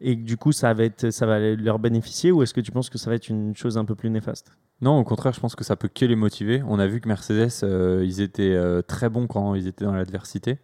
et 0.00 0.14
du 0.14 0.36
coup, 0.36 0.52
ça 0.52 0.72
va, 0.74 0.84
être, 0.84 1.10
ça 1.10 1.26
va 1.26 1.38
leur 1.38 1.78
bénéficier 1.78 2.30
ou 2.30 2.42
est-ce 2.42 2.54
que 2.54 2.60
tu 2.60 2.70
penses 2.70 2.90
que 2.90 2.98
ça 2.98 3.10
va 3.10 3.16
être 3.16 3.28
une 3.28 3.56
chose 3.56 3.78
un 3.78 3.84
peu 3.84 3.94
plus 3.94 4.10
néfaste? 4.10 4.52
Non, 4.80 4.98
au 4.98 5.04
contraire, 5.04 5.32
je 5.32 5.40
pense 5.40 5.56
que 5.56 5.64
ça 5.64 5.74
peut 5.74 5.88
que 5.92 6.04
les 6.04 6.14
motiver. 6.14 6.62
On 6.68 6.78
a 6.78 6.86
vu 6.86 7.00
que 7.00 7.08
Mercedes, 7.08 7.50
euh, 7.64 8.04
ils 8.04 8.20
étaient 8.20 8.56
très 8.86 9.08
bons 9.08 9.26
quand 9.26 9.56
ils 9.56 9.66
étaient 9.66 9.84
dans 9.84 9.94
l'adversité. 9.94 10.58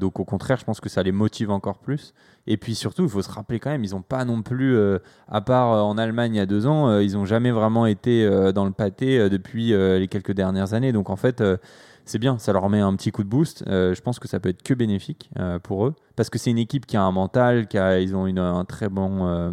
Donc 0.00 0.18
au 0.18 0.24
contraire, 0.24 0.58
je 0.58 0.64
pense 0.64 0.80
que 0.80 0.88
ça 0.88 1.00
les 1.04 1.12
motive 1.12 1.52
encore 1.52 1.78
plus. 1.78 2.12
Et 2.48 2.56
puis 2.56 2.74
surtout, 2.74 3.04
il 3.04 3.08
faut 3.08 3.22
se 3.22 3.30
rappeler 3.30 3.60
quand 3.60 3.70
même, 3.70 3.84
ils 3.84 3.92
n'ont 3.92 4.02
pas 4.02 4.24
non 4.24 4.42
plus, 4.42 4.76
à 5.28 5.40
part 5.42 5.86
en 5.86 5.96
Allemagne 5.96 6.34
il 6.34 6.38
y 6.38 6.40
a 6.40 6.46
deux 6.46 6.66
ans, 6.66 6.98
ils 6.98 7.12
n'ont 7.12 7.24
jamais 7.24 7.52
vraiment 7.52 7.86
été 7.86 8.28
dans 8.52 8.64
le 8.64 8.72
pâté 8.72 9.30
depuis 9.30 9.68
les 9.68 10.08
quelques 10.08 10.32
dernières 10.32 10.74
années. 10.74 10.90
Donc 10.90 11.08
en 11.08 11.14
fait, 11.14 11.40
c'est 12.10 12.18
bien, 12.18 12.38
ça 12.38 12.52
leur 12.52 12.68
met 12.68 12.80
un 12.80 12.94
petit 12.96 13.10
coup 13.12 13.22
de 13.24 13.28
boost. 13.28 13.64
Euh, 13.68 13.94
je 13.94 14.02
pense 14.02 14.18
que 14.18 14.28
ça 14.28 14.40
peut 14.40 14.48
être 14.50 14.62
que 14.62 14.74
bénéfique 14.74 15.30
euh, 15.38 15.58
pour 15.58 15.86
eux, 15.86 15.94
parce 16.16 16.28
que 16.30 16.38
c'est 16.38 16.50
une 16.50 16.58
équipe 16.58 16.84
qui 16.86 16.96
a 16.96 17.02
un 17.02 17.12
mental, 17.12 17.66
qui 17.68 17.78
a, 17.78 18.00
ils 18.00 18.14
ont 18.16 18.26
une- 18.26 18.38
un 18.38 18.64
très 18.64 18.88
bon, 18.88 19.26
euh, 19.26 19.50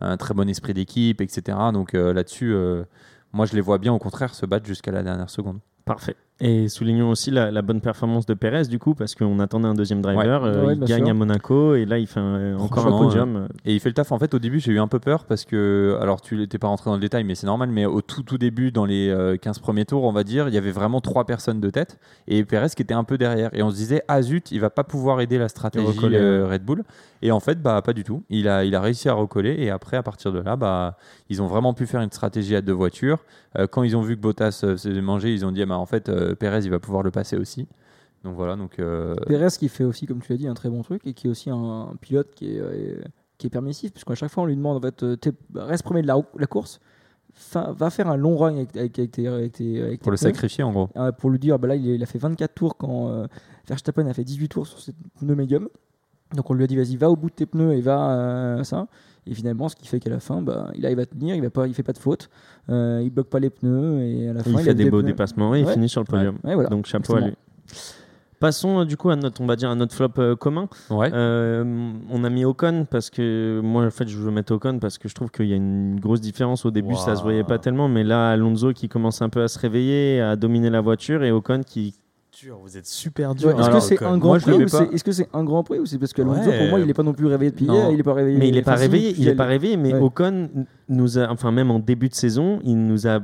un 0.00 0.16
très 0.16 0.34
bon 0.34 0.48
esprit 0.48 0.74
d'équipe, 0.74 1.20
etc. 1.20 1.56
Donc 1.72 1.92
là-dessus, 1.94 2.54
moi 3.32 3.46
je 3.46 3.54
les 3.54 3.60
vois 3.60 3.78
bien 3.78 3.92
au 3.92 3.98
contraire 3.98 4.34
se 4.34 4.46
battre 4.46 4.66
jusqu'à 4.66 4.90
la 4.92 5.02
dernière 5.02 5.30
seconde. 5.30 5.58
Parfait. 5.84 6.16
Et 6.40 6.68
soulignons 6.68 7.10
aussi 7.10 7.32
la, 7.32 7.50
la 7.50 7.62
bonne 7.62 7.80
performance 7.80 8.24
de 8.24 8.32
Perez, 8.34 8.66
du 8.68 8.78
coup, 8.78 8.94
parce 8.94 9.16
qu'on 9.16 9.40
attendait 9.40 9.66
un 9.66 9.74
deuxième 9.74 10.00
driver. 10.00 10.42
Ouais. 10.42 10.48
euh, 10.48 10.66
Ouais, 10.66 10.74
il 10.74 10.84
gagne 10.84 10.98
sûr. 11.02 11.08
à 11.10 11.14
Monaco 11.14 11.74
et 11.74 11.84
là, 11.84 11.98
il 11.98 12.06
fait 12.06 12.20
un- 12.20 12.56
encore 12.58 12.86
un 12.86 12.90
podium. 12.96 13.48
Et 13.64 13.74
il 13.74 13.80
fait 13.80 13.88
le 13.88 13.94
taf. 13.94 14.12
En 14.12 14.20
fait, 14.20 14.32
au 14.34 14.38
début, 14.38 14.60
j'ai 14.60 14.70
eu 14.70 14.78
un 14.78 14.86
peu 14.86 15.00
peur 15.00 15.24
parce 15.24 15.44
que, 15.44 15.98
alors, 16.00 16.20
tu 16.20 16.36
n'étais 16.36 16.58
pas 16.58 16.68
rentré 16.68 16.90
dans 16.90 16.94
le 16.94 17.00
détail, 17.00 17.24
mais 17.24 17.34
c'est 17.34 17.46
normal. 17.48 17.70
Mais 17.70 17.86
au 17.86 18.02
tout, 18.02 18.22
tout 18.22 18.38
début, 18.38 18.70
dans 18.70 18.84
les 18.84 19.08
euh, 19.08 19.36
15 19.36 19.58
premiers 19.58 19.84
tours, 19.84 20.04
on 20.04 20.12
va 20.12 20.22
dire, 20.22 20.46
il 20.46 20.54
y 20.54 20.58
avait 20.58 20.70
vraiment 20.70 21.00
trois 21.00 21.24
personnes 21.24 21.60
de 21.60 21.70
tête 21.70 21.98
et 22.28 22.44
Perez 22.44 22.68
qui 22.76 22.82
était 22.82 22.94
un 22.94 23.02
peu 23.04 23.18
derrière. 23.18 23.50
Et 23.52 23.62
on 23.64 23.70
se 23.70 23.76
disait, 23.76 24.02
ah 24.06 24.22
zut, 24.22 24.52
il 24.52 24.60
va 24.60 24.70
pas 24.70 24.84
pouvoir 24.84 25.20
aider 25.20 25.38
la 25.38 25.48
stratégie 25.48 25.84
recoller, 25.86 26.18
euh, 26.18 26.46
Red 26.48 26.62
Bull. 26.64 26.84
Et 27.20 27.32
en 27.32 27.40
fait, 27.40 27.60
bah, 27.60 27.82
pas 27.82 27.92
du 27.92 28.04
tout. 28.04 28.22
Il 28.30 28.46
a, 28.46 28.64
il 28.64 28.76
a 28.76 28.80
réussi 28.80 29.08
à 29.08 29.12
recoller. 29.12 29.56
Et 29.58 29.70
après, 29.70 29.96
à 29.96 30.04
partir 30.04 30.30
de 30.32 30.38
là, 30.38 30.54
bah, 30.54 30.96
ils 31.30 31.42
ont 31.42 31.48
vraiment 31.48 31.74
pu 31.74 31.84
faire 31.86 32.00
une 32.00 32.12
stratégie 32.12 32.54
à 32.54 32.60
deux 32.60 32.72
voitures. 32.72 33.24
Euh, 33.58 33.66
quand 33.66 33.82
ils 33.82 33.96
ont 33.96 34.02
vu 34.02 34.14
que 34.14 34.20
Bottas 34.20 34.60
euh, 34.62 34.76
s'est 34.76 34.92
mangé, 35.00 35.32
ils 35.34 35.44
ont 35.44 35.50
dit, 35.50 35.62
ah, 35.62 35.66
bah, 35.66 35.78
en 35.78 35.86
fait, 35.86 36.08
euh, 36.08 36.27
Perez, 36.34 36.60
il 36.64 36.70
va 36.70 36.78
pouvoir 36.78 37.02
le 37.02 37.10
passer 37.10 37.36
aussi. 37.36 37.66
Donc 38.24 38.34
voilà. 38.34 38.56
Donc, 38.56 38.78
euh, 38.78 39.14
Pérez 39.26 39.48
qui 39.58 39.68
fait 39.68 39.84
aussi, 39.84 40.06
comme 40.06 40.20
tu 40.20 40.32
l'as 40.32 40.38
dit, 40.38 40.48
un 40.48 40.54
très 40.54 40.68
bon 40.70 40.82
truc 40.82 41.02
et 41.06 41.12
qui 41.14 41.26
est 41.28 41.30
aussi 41.30 41.50
un, 41.50 41.88
un 41.92 41.96
pilote 42.00 42.30
qui 42.34 42.56
est, 42.56 42.60
euh, 42.60 43.00
qui 43.38 43.46
est 43.46 43.50
permissif, 43.50 43.92
puisqu'à 43.92 44.14
chaque 44.16 44.30
fois 44.32 44.42
on 44.42 44.46
lui 44.46 44.56
demande 44.56 44.76
en 44.76 44.80
fait, 44.80 45.02
euh, 45.04 45.16
reste 45.54 45.84
premier 45.84 46.02
de 46.02 46.08
la, 46.08 46.16
la 46.36 46.46
course, 46.48 46.80
fin- 47.32 47.72
va 47.72 47.90
faire 47.90 48.08
un 48.08 48.16
long 48.16 48.36
run 48.36 48.56
avec, 48.56 48.76
avec, 48.76 48.98
avec 48.98 49.10
tes, 49.12 49.28
avec 49.28 49.52
tes- 49.52 49.98
pour 49.98 50.10
le 50.10 50.16
tes 50.18 50.24
pneus. 50.24 50.34
sacrifier, 50.34 50.64
en 50.64 50.72
gros. 50.72 50.88
Euh, 50.96 51.12
pour 51.12 51.30
lui 51.30 51.38
dire, 51.38 51.58
bah 51.60 51.68
là 51.68 51.76
il, 51.76 52.02
a 52.02 52.06
fait 52.06 52.18
24 52.18 52.52
tours 52.54 52.76
quand 52.76 53.08
euh, 53.10 53.26
Verstappen 53.68 54.06
a 54.08 54.14
fait 54.14 54.24
18 54.24 54.48
tours 54.48 54.66
sur 54.66 54.80
cette 54.80 54.96
pneu 55.20 55.36
médium. 55.36 55.68
Donc 56.34 56.50
on 56.50 56.54
lui 56.54 56.64
a 56.64 56.66
dit 56.66 56.76
vas-y 56.76 56.96
va 56.96 57.08
au 57.10 57.16
bout 57.16 57.30
de 57.30 57.34
tes 57.36 57.46
pneus 57.46 57.72
et 57.74 57.80
va 57.80 58.10
euh, 58.18 58.64
ça. 58.64 58.88
Et 59.28 59.34
finalement, 59.34 59.68
ce 59.68 59.76
qui 59.76 59.86
fait 59.86 60.00
qu'à 60.00 60.10
la 60.10 60.20
fin, 60.20 60.42
bah, 60.42 60.70
il 60.74 60.84
arrive 60.84 60.98
à 60.98 61.06
tenir, 61.06 61.34
il 61.34 61.42
va 61.42 61.50
pas, 61.50 61.66
il 61.66 61.74
fait 61.74 61.82
pas 61.82 61.92
de 61.92 61.98
faute, 61.98 62.30
euh, 62.70 63.00
il 63.02 63.10
bloque 63.10 63.28
pas 63.28 63.40
les 63.40 63.50
pneus 63.50 64.00
et 64.00 64.28
à 64.28 64.32
la 64.32 64.42
fin 64.42 64.50
il 64.50 64.56
a 64.56 64.62
fait 64.62 64.74
des 64.74 64.84
des 64.84 64.90
beaux 64.90 65.00
pneus. 65.00 65.12
dépassements 65.12 65.54
et 65.54 65.60
il 65.60 65.66
finit 65.66 65.88
sur 65.88 66.00
le 66.00 66.06
podium. 66.06 66.36
Ouais, 66.44 66.54
voilà. 66.54 66.68
Donc 66.68 66.86
chapeau 66.86 67.16
à 67.16 67.20
lui. 67.20 67.34
Passons 68.40 68.80
euh, 68.80 68.84
du 68.84 68.96
coup 68.96 69.10
à 69.10 69.16
notre, 69.16 69.40
on 69.40 69.46
va 69.46 69.56
dire 69.56 69.70
à 69.70 69.74
notre 69.74 69.94
flop 69.94 70.10
euh, 70.18 70.36
commun. 70.36 70.68
Ouais. 70.90 71.10
Euh, 71.12 71.92
on 72.08 72.22
a 72.22 72.30
mis 72.30 72.44
Ocon 72.44 72.86
parce 72.88 73.10
que 73.10 73.60
moi 73.62 73.84
en 73.84 73.90
fait 73.90 74.06
je 74.06 74.16
veux 74.16 74.30
mettre 74.30 74.52
Ocon 74.54 74.78
parce 74.78 74.98
que 74.98 75.08
je 75.08 75.14
trouve 75.14 75.30
qu'il 75.30 75.46
y 75.46 75.52
a 75.52 75.56
une 75.56 75.98
grosse 75.98 76.20
différence. 76.20 76.64
Au 76.64 76.70
début 76.70 76.94
ça 76.94 77.16
se 77.16 77.22
voyait 77.22 77.44
pas 77.44 77.58
tellement, 77.58 77.88
mais 77.88 78.04
là 78.04 78.30
Alonso 78.30 78.72
qui 78.72 78.88
commence 78.88 79.22
un 79.22 79.28
peu 79.28 79.42
à 79.42 79.48
se 79.48 79.58
réveiller, 79.58 80.20
à 80.20 80.36
dominer 80.36 80.70
la 80.70 80.80
voiture 80.80 81.24
et 81.24 81.32
Ocon 81.32 81.62
qui 81.66 81.94
Dur, 82.40 82.58
vous 82.62 82.76
êtes 82.76 82.86
super 82.86 83.30
Ouais, 83.30 83.34
dur. 83.34 83.58
Est-ce 83.58 83.68
que 83.70 83.80
c'est 83.80 84.02
un 84.04 84.16
grand 84.16 84.38
prix 84.38 84.52
c'est- 84.68 85.02
que 85.04 85.10
c'est 85.12 85.28
un 85.32 85.42
grand 85.42 85.64
prix 85.64 85.80
ou 85.80 85.86
c'est 85.86 85.98
parce 85.98 86.12
que 86.12 86.22
Alonso, 86.22 86.48
Ouais. 86.48 86.58
pour 86.58 86.68
moi, 86.68 86.78
il 86.80 86.88
est 86.88 86.94
pas 86.94 87.02
non 87.02 87.12
plus 87.12 87.26
réveillé 87.26 87.50
depuis 87.50 87.64
hier, 87.64 87.90
il 87.90 87.98
est 87.98 88.02
pas 88.04 88.14
réveillé. 88.14 88.38
mais 88.38 88.48
il 88.48 88.56
est 88.56 88.62
pas 88.62 88.76
réveillé, 88.76 89.14
il 89.18 89.26
est 89.28 89.34
pas 89.34 89.46
réveillé, 89.46 89.76
mais. 89.76 89.92
Ocon 89.94 90.48
nous 90.88 91.18
a, 91.18 91.28
enfin 91.30 91.50
même 91.50 91.70
en 91.72 91.80
début 91.80 92.08
de 92.08 92.14
saison, 92.14 92.60
il 92.64 92.76
nous 92.86 93.08
a 93.08 93.20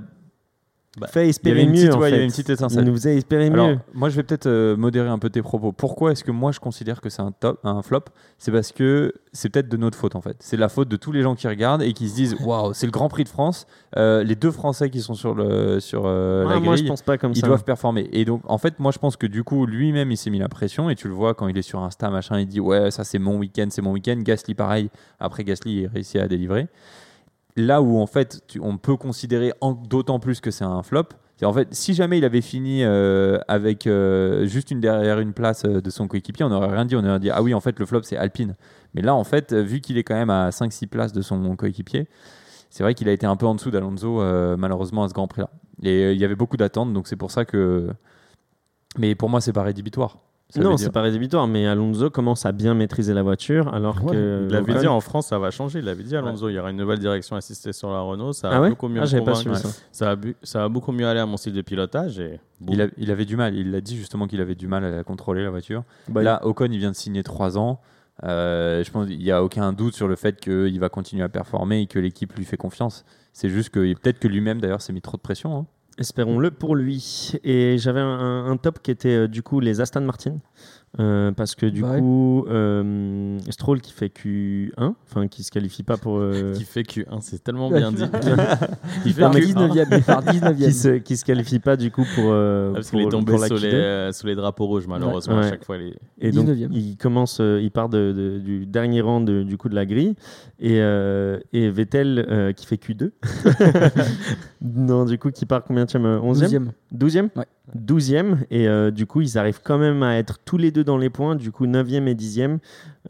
Bah, 0.96 1.08
fait 1.08 1.26
Il 1.26 1.30
espérer 1.30 1.66
mieux. 1.66 1.74
il 1.76 1.84
y 1.86 1.88
avait 1.88 2.22
une 2.24 2.30
petite 2.30 2.48
il 2.48 2.52
étincelle. 2.52 2.84
nous 2.84 2.92
faisait 2.92 3.16
espérer 3.16 3.46
Alors, 3.48 3.68
mieux. 3.68 3.78
moi, 3.94 4.10
je 4.10 4.16
vais 4.16 4.22
peut-être 4.22 4.46
euh, 4.46 4.76
modérer 4.76 5.08
un 5.08 5.18
peu 5.18 5.28
tes 5.28 5.42
propos. 5.42 5.72
Pourquoi 5.72 6.12
est-ce 6.12 6.22
que 6.22 6.30
moi, 6.30 6.52
je 6.52 6.60
considère 6.60 7.00
que 7.00 7.08
c'est 7.08 7.20
un 7.22 7.32
top, 7.32 7.58
un 7.64 7.82
flop? 7.82 8.04
C'est 8.38 8.52
parce 8.52 8.70
que 8.70 9.12
c'est 9.32 9.48
peut-être 9.48 9.68
de 9.68 9.76
notre 9.76 9.98
faute 9.98 10.14
en 10.14 10.20
fait. 10.20 10.36
C'est 10.38 10.56
la 10.56 10.68
faute 10.68 10.88
de 10.88 10.94
tous 10.96 11.10
les 11.10 11.22
gens 11.22 11.34
qui 11.34 11.48
regardent 11.48 11.82
et 11.82 11.92
qui 11.94 12.08
se 12.08 12.14
disent 12.14 12.36
waouh, 12.40 12.72
c'est 12.74 12.86
le 12.86 12.92
Grand 12.92 13.08
Prix 13.08 13.24
de 13.24 13.28
France. 13.28 13.66
Euh, 13.96 14.22
les 14.22 14.36
deux 14.36 14.52
Français 14.52 14.88
qui 14.88 15.00
sont 15.00 15.14
sur 15.14 15.34
le 15.34 15.80
sur 15.80 16.02
euh, 16.06 16.44
la 16.44 16.56
Ah, 16.56 16.60
moi 16.60 16.76
je 16.76 16.82
grille, 16.82 16.88
pense 16.90 17.02
pas 17.02 17.18
comme 17.18 17.32
ils 17.32 17.40
ça. 17.40 17.46
doivent 17.48 17.64
performer. 17.64 18.08
Et 18.12 18.24
donc, 18.24 18.42
en 18.46 18.58
fait, 18.58 18.78
moi, 18.78 18.92
je 18.92 18.98
pense 19.00 19.16
que 19.16 19.26
du 19.26 19.42
coup, 19.42 19.66
lui-même, 19.66 20.12
il 20.12 20.16
s'est 20.16 20.30
mis 20.30 20.38
la 20.38 20.48
pression. 20.48 20.90
Et 20.90 20.94
tu 20.94 21.08
le 21.08 21.14
vois 21.14 21.34
quand 21.34 21.48
il 21.48 21.58
est 21.58 21.62
sur 21.62 21.80
Insta, 21.80 22.08
machin, 22.10 22.38
il 22.38 22.46
dit 22.46 22.60
ouais, 22.60 22.92
ça 22.92 23.02
c'est 23.02 23.18
mon 23.18 23.38
week-end, 23.38 23.66
c'est 23.70 23.82
mon 23.82 23.90
week-end. 23.92 24.16
Gasly, 24.18 24.54
pareil. 24.54 24.90
Après, 25.18 25.42
Gasly, 25.42 25.80
il 25.82 25.86
réussit 25.88 26.20
à 26.20 26.28
délivrer. 26.28 26.68
Là 27.56 27.82
où 27.82 27.98
en 27.98 28.06
fait, 28.06 28.42
on 28.60 28.78
peut 28.78 28.96
considérer 28.96 29.52
d'autant 29.88 30.18
plus 30.18 30.40
que 30.40 30.50
c'est 30.50 30.64
un 30.64 30.82
flop. 30.82 31.04
Si 31.70 31.94
jamais 31.94 32.18
il 32.18 32.24
avait 32.24 32.40
fini 32.40 32.84
euh, 32.84 33.38
avec 33.48 33.86
euh, 33.86 34.46
juste 34.46 34.70
une 34.70 34.80
derrière 34.80 35.20
une 35.20 35.32
place 35.32 35.64
euh, 35.64 35.80
de 35.80 35.90
son 35.90 36.08
coéquipier, 36.08 36.44
on 36.44 36.48
n'aurait 36.48 36.72
rien 36.72 36.84
dit. 36.84 36.96
On 36.96 37.04
aurait 37.04 37.20
dit 37.20 37.30
ah 37.30 37.42
oui, 37.42 37.54
en 37.54 37.60
fait, 37.60 37.78
le 37.78 37.86
flop 37.86 38.02
c'est 38.02 38.16
Alpine. 38.16 38.56
Mais 38.94 39.02
là, 39.02 39.14
en 39.14 39.24
fait, 39.24 39.52
vu 39.52 39.80
qu'il 39.80 39.98
est 39.98 40.04
quand 40.04 40.14
même 40.14 40.30
à 40.30 40.50
5-6 40.50 40.86
places 40.86 41.12
de 41.12 41.22
son 41.22 41.56
coéquipier, 41.56 42.08
c'est 42.70 42.82
vrai 42.82 42.94
qu'il 42.94 43.08
a 43.08 43.12
été 43.12 43.26
un 43.26 43.36
peu 43.36 43.46
en 43.46 43.54
dessous 43.54 43.70
d'Alonso, 43.70 44.20
malheureusement, 44.56 45.04
à 45.04 45.08
ce 45.08 45.14
Grand 45.14 45.28
Prix-là. 45.28 45.50
Et 45.82 46.12
il 46.12 46.18
y 46.18 46.24
avait 46.24 46.36
beaucoup 46.36 46.56
d'attentes, 46.56 46.92
donc 46.92 47.08
c'est 47.08 47.16
pour 47.16 47.30
ça 47.30 47.44
que. 47.44 47.88
Mais 48.98 49.14
pour 49.14 49.28
moi, 49.28 49.40
c'est 49.40 49.52
pas 49.52 49.62
rédhibitoire. 49.62 50.18
Ça 50.54 50.60
Non, 50.62 50.76
c'est 50.76 50.92
pas 50.92 51.02
rédhibitoire, 51.02 51.46
mais 51.48 51.66
Alonso 51.66 52.10
commence 52.10 52.46
à 52.46 52.52
bien 52.52 52.74
maîtriser 52.74 53.12
la 53.12 53.22
voiture 53.22 53.74
alors 53.74 54.02
Ouais. 54.04 54.12
que 54.12 54.46
Il 54.46 54.52
l'avait 54.52 54.72
Ocon- 54.74 54.80
dit 54.80 54.86
en 54.86 55.00
France, 55.00 55.26
ça 55.26 55.38
va 55.38 55.50
changer. 55.50 55.80
Il 55.80 55.84
l'avait 55.86 56.04
dit 56.04 56.16
Alonso, 56.16 56.48
il 56.48 56.52
y 56.54 56.58
aura 56.60 56.70
une 56.70 56.76
nouvelle 56.76 57.00
direction 57.00 57.34
assistée 57.34 57.72
sur 57.72 57.90
la 57.90 58.00
Renault. 58.00 58.32
Ça 58.32 58.50
va 58.50 58.56
Ah 58.56 58.60
ouais 58.60 58.68
beaucoup 58.70 58.86
mieux 58.88 59.00
Ah, 59.02 59.20
pas 59.22 59.34
ça. 59.34 59.68
Ça 59.90 60.04
va, 60.06 60.16
bu- 60.16 60.36
ça 60.44 60.60
va 60.60 60.68
beaucoup 60.68 60.92
mieux 60.92 61.06
aller 61.08 61.18
à 61.20 61.26
mon 61.26 61.36
style 61.36 61.54
de 61.54 61.62
pilotage. 61.62 62.20
Et 62.20 62.38
Il, 62.68 62.80
a- 62.82 62.86
il 62.96 63.10
avait 63.10 63.24
du 63.24 63.36
mal. 63.36 63.54
Il 63.56 63.74
a 63.74 63.80
dit 63.80 63.96
justement 63.96 64.26
qu'il 64.28 64.40
avait 64.40 64.54
du 64.54 64.68
mal 64.68 64.84
à 64.84 64.90
la 64.90 65.02
contrôler 65.02 65.42
la 65.42 65.50
voiture. 65.50 65.82
Bah, 66.08 66.22
Là, 66.22 66.40
Ocon, 66.46 66.68
il 66.70 66.78
vient 66.78 66.90
de 66.92 66.96
signer 66.96 67.22
3 67.24 67.58
ans. 67.58 67.80
Euh, 68.22 68.84
je 68.84 68.90
pense 68.92 69.08
qu'il 69.08 69.18
n'y 69.18 69.32
a 69.32 69.42
aucun 69.42 69.72
doute 69.72 69.94
sur 69.94 70.06
le 70.06 70.14
fait 70.14 70.38
qu'il 70.40 70.78
va 70.78 70.88
continuer 70.88 71.24
à 71.24 71.28
performer 71.28 71.80
et 71.80 71.86
que 71.86 71.98
l'équipe 71.98 72.32
lui 72.36 72.44
fait 72.44 72.56
confiance. 72.56 73.04
C'est 73.32 73.48
juste 73.48 73.70
que 73.70 73.80
peut-être 73.94 74.20
que 74.20 74.28
lui-même 74.28 74.60
d'ailleurs 74.60 74.80
s'est 74.82 74.92
mis 74.92 75.00
trop 75.02 75.16
de 75.16 75.22
pression. 75.22 75.56
hein. 75.56 75.66
Espérons-le 75.98 76.50
pour 76.50 76.74
lui. 76.74 77.32
Et 77.44 77.78
j'avais 77.78 78.00
un, 78.00 78.56
top 78.56 78.80
qui 78.82 78.90
était 78.90 79.16
euh, 79.16 79.28
du 79.28 79.42
coup 79.42 79.60
les 79.60 79.80
Aston 79.80 80.00
Martin. 80.00 80.38
Euh, 81.00 81.32
parce 81.32 81.56
que 81.56 81.66
du 81.66 81.80
Bah 81.82 81.98
coup, 81.98 82.46
euh, 82.48 83.36
Stroll 83.50 83.80
qui 83.80 83.92
fait 83.92 84.06
Q1, 84.16 84.94
enfin 85.10 85.26
qui 85.26 85.42
se 85.42 85.50
qualifie 85.50 85.82
pas 85.82 85.96
pour. 85.96 86.18
euh, 86.18 86.52
qui 86.54 86.62
fait 86.62 86.82
Q1, 86.82 87.18
c'est 87.20 87.42
tellement 87.42 87.68
bien 87.68 87.90
dit. 87.90 88.04
Il 89.04 89.12
fait 89.12 89.20
part 89.22 89.32
que- 89.32 89.38
19ème. 89.38 89.86
Il 89.98 90.02
part 90.04 90.22
19ème. 90.22 90.56
qui, 90.56 90.72
se, 90.72 90.88
qui 90.98 91.16
se 91.16 91.24
qualifie 91.24 91.58
pas 91.58 91.76
du 91.76 91.90
coup 91.90 92.04
pour. 92.14 92.26
euh, 92.28 92.68
Ah, 92.70 92.74
parce 92.74 92.90
qu'il 92.90 93.00
est 93.00 93.08
tombé 93.08 93.36
sous 93.36 93.54
Q2. 93.56 93.60
les, 93.62 93.74
euh, 93.74 94.12
sous 94.12 94.26
les 94.28 94.36
drapeaux 94.36 94.66
rouges, 94.66 94.86
malheureusement. 94.86 95.38
Ouais. 95.38 95.46
À 95.46 95.50
chaque 95.50 95.64
fois, 95.64 95.78
les... 95.78 95.94
Et 96.20 96.30
donc, 96.30 96.46
19e. 96.46 96.68
il 96.72 96.96
commence, 96.96 97.38
euh, 97.40 97.60
il 97.60 97.72
part 97.72 97.88
de- 97.88 98.12
de- 98.16 98.38
du 98.38 98.64
dernier 98.64 99.00
rang 99.00 99.20
de- 99.20 99.42
du 99.42 99.56
coup 99.56 99.68
de 99.68 99.74
la 99.74 99.86
grille 99.86 100.14
et, 100.60 100.78
euh, 100.80 101.40
et 101.52 101.70
Vettel 101.70 102.24
euh, 102.30 102.52
qui 102.52 102.66
fait 102.66 102.76
Q2. 102.76 103.10
non, 104.62 105.04
du 105.04 105.18
coup, 105.18 105.30
qui 105.30 105.46
part 105.46 105.64
combien? 105.64 105.84
De 105.84 105.90
11e 105.90 106.46
12e. 106.48 106.68
12e 106.92 107.28
Ouais. 107.36 107.46
12e. 107.76 108.36
Et 108.50 108.68
euh, 108.68 108.90
du 108.90 109.06
coup, 109.06 109.20
ils 109.20 109.38
arrivent 109.38 109.60
quand 109.62 109.78
même 109.78 110.02
à 110.02 110.16
être 110.18 110.38
tous 110.44 110.56
les 110.58 110.70
deux 110.70 110.83
dans 110.84 110.96
les 110.98 111.10
points. 111.10 111.34
Du 111.36 111.50
coup, 111.50 111.66
9e 111.66 112.06
et 112.06 112.14
10e. 112.14 112.58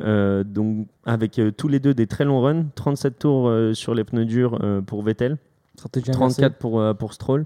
Euh, 0.01 0.43
donc, 0.45 0.87
avec 1.05 1.39
euh, 1.39 1.51
tous 1.51 1.69
les 1.69 1.81
deux 1.81 1.93
des 1.95 2.07
très 2.07 2.25
longs 2.25 2.41
runs. 2.41 2.65
37 2.75 3.19
tours 3.19 3.49
euh, 3.49 3.75
sur 3.75 3.95
les 3.95 4.05
pneus 4.05 4.25
durs 4.25 4.59
euh, 4.63 4.81
pour 4.81 5.03
Vettel. 5.03 5.37
Stratégie 5.77 6.11
inversée. 6.11 6.43
34 6.43 6.57
pour, 6.59 6.81
euh, 6.81 6.95
pour 6.95 7.13
Stroll. 7.13 7.45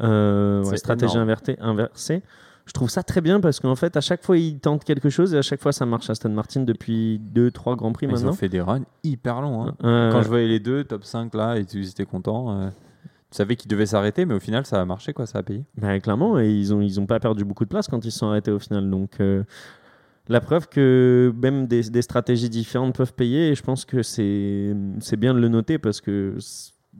Euh, 0.00 0.64
ouais, 0.64 0.76
stratégie 0.76 1.16
invertée, 1.18 1.56
inversée. 1.60 2.22
Je 2.64 2.72
trouve 2.72 2.90
ça 2.90 3.02
très 3.02 3.20
bien 3.20 3.40
parce 3.40 3.58
qu'en 3.58 3.74
fait, 3.74 3.96
à 3.96 4.00
chaque 4.00 4.22
fois, 4.22 4.38
ils 4.38 4.58
tentent 4.58 4.84
quelque 4.84 5.10
chose 5.10 5.34
et 5.34 5.38
à 5.38 5.42
chaque 5.42 5.60
fois, 5.60 5.72
ça 5.72 5.84
marche. 5.84 6.08
Aston 6.08 6.28
Martin 6.30 6.60
depuis 6.62 7.20
2-3 7.34 7.76
Grands 7.76 7.92
Prix 7.92 8.06
Ils 8.06 8.12
maintenant. 8.12 8.30
ont 8.30 8.34
fait 8.34 8.48
des 8.48 8.60
runs 8.60 8.82
hyper 9.02 9.40
longs. 9.40 9.66
hein. 9.66 9.74
Euh, 9.82 10.12
Quand 10.12 10.22
je 10.22 10.28
voyais 10.28 10.46
les 10.46 10.60
deux, 10.60 10.84
top 10.84 11.04
5 11.04 11.34
là, 11.34 11.56
et 11.58 11.64
tu 11.64 11.82
étais 11.84 12.04
content. 12.04 12.70
Tu 13.32 13.36
savais 13.36 13.56
qu'ils 13.56 13.70
devaient 13.70 13.86
s'arrêter, 13.86 14.26
mais 14.26 14.34
au 14.34 14.40
final, 14.40 14.66
ça 14.66 14.80
a 14.80 14.84
marché, 14.84 15.14
quoi, 15.14 15.26
ça 15.26 15.38
a 15.38 15.42
payé. 15.42 15.64
bah, 15.76 15.98
clairement, 16.00 16.38
et 16.38 16.50
ils 16.50 16.70
n'ont 16.70 16.82
ils 16.82 17.00
ont 17.00 17.06
pas 17.06 17.18
perdu 17.18 17.44
beaucoup 17.44 17.64
de 17.64 17.70
place 17.70 17.88
quand 17.88 18.04
ils 18.04 18.12
se 18.12 18.18
sont 18.18 18.26
arrêtés 18.26 18.50
au 18.50 18.58
final. 18.58 18.90
Donc, 18.90 19.20
euh, 19.20 19.42
la 20.28 20.40
preuve 20.40 20.68
que 20.68 21.32
même 21.42 21.66
des, 21.66 21.90
des 21.90 22.02
stratégies 22.02 22.50
différentes 22.50 22.94
peuvent 22.94 23.14
payer, 23.14 23.48
et 23.48 23.54
je 23.54 23.62
pense 23.62 23.86
que 23.86 24.02
c'est 24.02 25.16
bien 25.16 25.32
de 25.32 25.40
le 25.40 25.48
noter 25.48 25.78
parce 25.78 26.02
que 26.02 26.36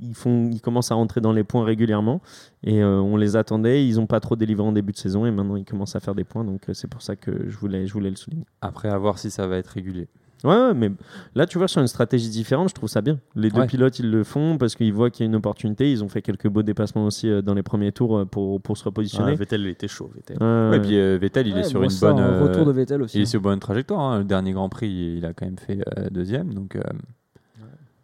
ils, 0.00 0.14
font, 0.14 0.48
ils 0.50 0.62
commencent 0.62 0.90
à 0.90 0.94
rentrer 0.94 1.20
dans 1.20 1.32
les 1.32 1.44
points 1.44 1.64
régulièrement 1.64 2.22
et 2.64 2.82
euh, 2.82 2.98
on 3.00 3.18
les 3.18 3.36
attendait. 3.36 3.86
Ils 3.86 3.96
n'ont 3.96 4.06
pas 4.06 4.20
trop 4.20 4.36
délivré 4.36 4.66
en 4.66 4.72
début 4.72 4.92
de 4.92 4.96
saison 4.96 5.26
et 5.26 5.30
maintenant 5.30 5.56
ils 5.56 5.66
commencent 5.66 5.96
à 5.96 6.00
faire 6.00 6.14
des 6.14 6.24
points. 6.24 6.44
Donc, 6.44 6.68
euh, 6.68 6.74
c'est 6.74 6.88
pour 6.88 7.02
ça 7.02 7.14
que 7.14 7.48
je 7.50 7.56
voulais, 7.58 7.86
je 7.86 7.92
voulais 7.92 8.10
le 8.10 8.16
souligner. 8.16 8.46
Après, 8.62 8.88
à 8.88 8.96
voir 8.96 9.18
si 9.18 9.30
ça 9.30 9.46
va 9.46 9.58
être 9.58 9.68
régulier. 9.68 10.08
Ouais, 10.44 10.50
ouais, 10.56 10.74
mais 10.74 10.90
là, 11.34 11.46
tu 11.46 11.58
vois, 11.58 11.68
sur 11.68 11.80
une 11.80 11.86
stratégie 11.86 12.28
différente, 12.28 12.68
je 12.70 12.74
trouve 12.74 12.88
ça 12.88 13.00
bien. 13.00 13.18
Les 13.36 13.50
deux 13.50 13.60
Ouais. 13.60 13.66
pilotes, 13.66 13.98
ils 14.00 14.10
le 14.10 14.24
font 14.24 14.58
parce 14.58 14.74
qu'ils 14.74 14.92
voient 14.92 15.10
qu'il 15.10 15.24
y 15.24 15.26
a 15.26 15.30
une 15.30 15.36
opportunité. 15.36 15.90
Ils 15.92 16.02
ont 16.02 16.08
fait 16.08 16.20
quelques 16.22 16.48
beaux 16.48 16.62
dépassements 16.62 17.06
aussi 17.06 17.28
euh, 17.28 17.42
dans 17.42 17.54
les 17.54 17.62
premiers 17.62 17.92
tours 17.92 18.18
euh, 18.18 18.24
pour, 18.24 18.60
pour 18.60 18.76
se 18.76 18.82
Ah, 18.82 18.86
repositionner. 18.86 19.36
Vettel, 19.36 19.60
il 19.60 19.68
était 19.68 19.88
chaud. 19.88 20.10
Vettel. 20.14 20.38
Euh, 20.42 20.70
Ouais, 20.70 20.76
et 20.78 20.80
puis 20.80 20.96
euh, 20.98 21.18
Vettel, 21.20 21.46
il 21.46 21.54
Ouais, 21.54 21.60
est 21.60 21.64
sur 21.64 21.78
moi, 21.78 21.84
une 21.84 21.90
ça, 21.90 22.12
bonne. 22.12 22.22
un 22.24 22.28
euh, 22.32 22.42
retour 22.48 22.66
de 22.66 22.72
Vettel 22.72 23.02
aussi. 23.02 23.18
Il 23.18 23.22
est 23.22 23.26
sur 23.26 23.38
une 23.38 23.44
bonne 23.44 23.60
trajectoire. 23.60 24.00
hein. 24.00 24.18
Le 24.18 24.24
dernier 24.24 24.52
Grand 24.52 24.68
Prix, 24.68 25.14
il 25.18 25.24
a 25.24 25.32
quand 25.32 25.46
même 25.46 25.58
fait 25.58 25.78
euh, 25.98 26.08
deuxième. 26.10 26.52
Donc, 26.54 26.74
euh, 26.76 26.80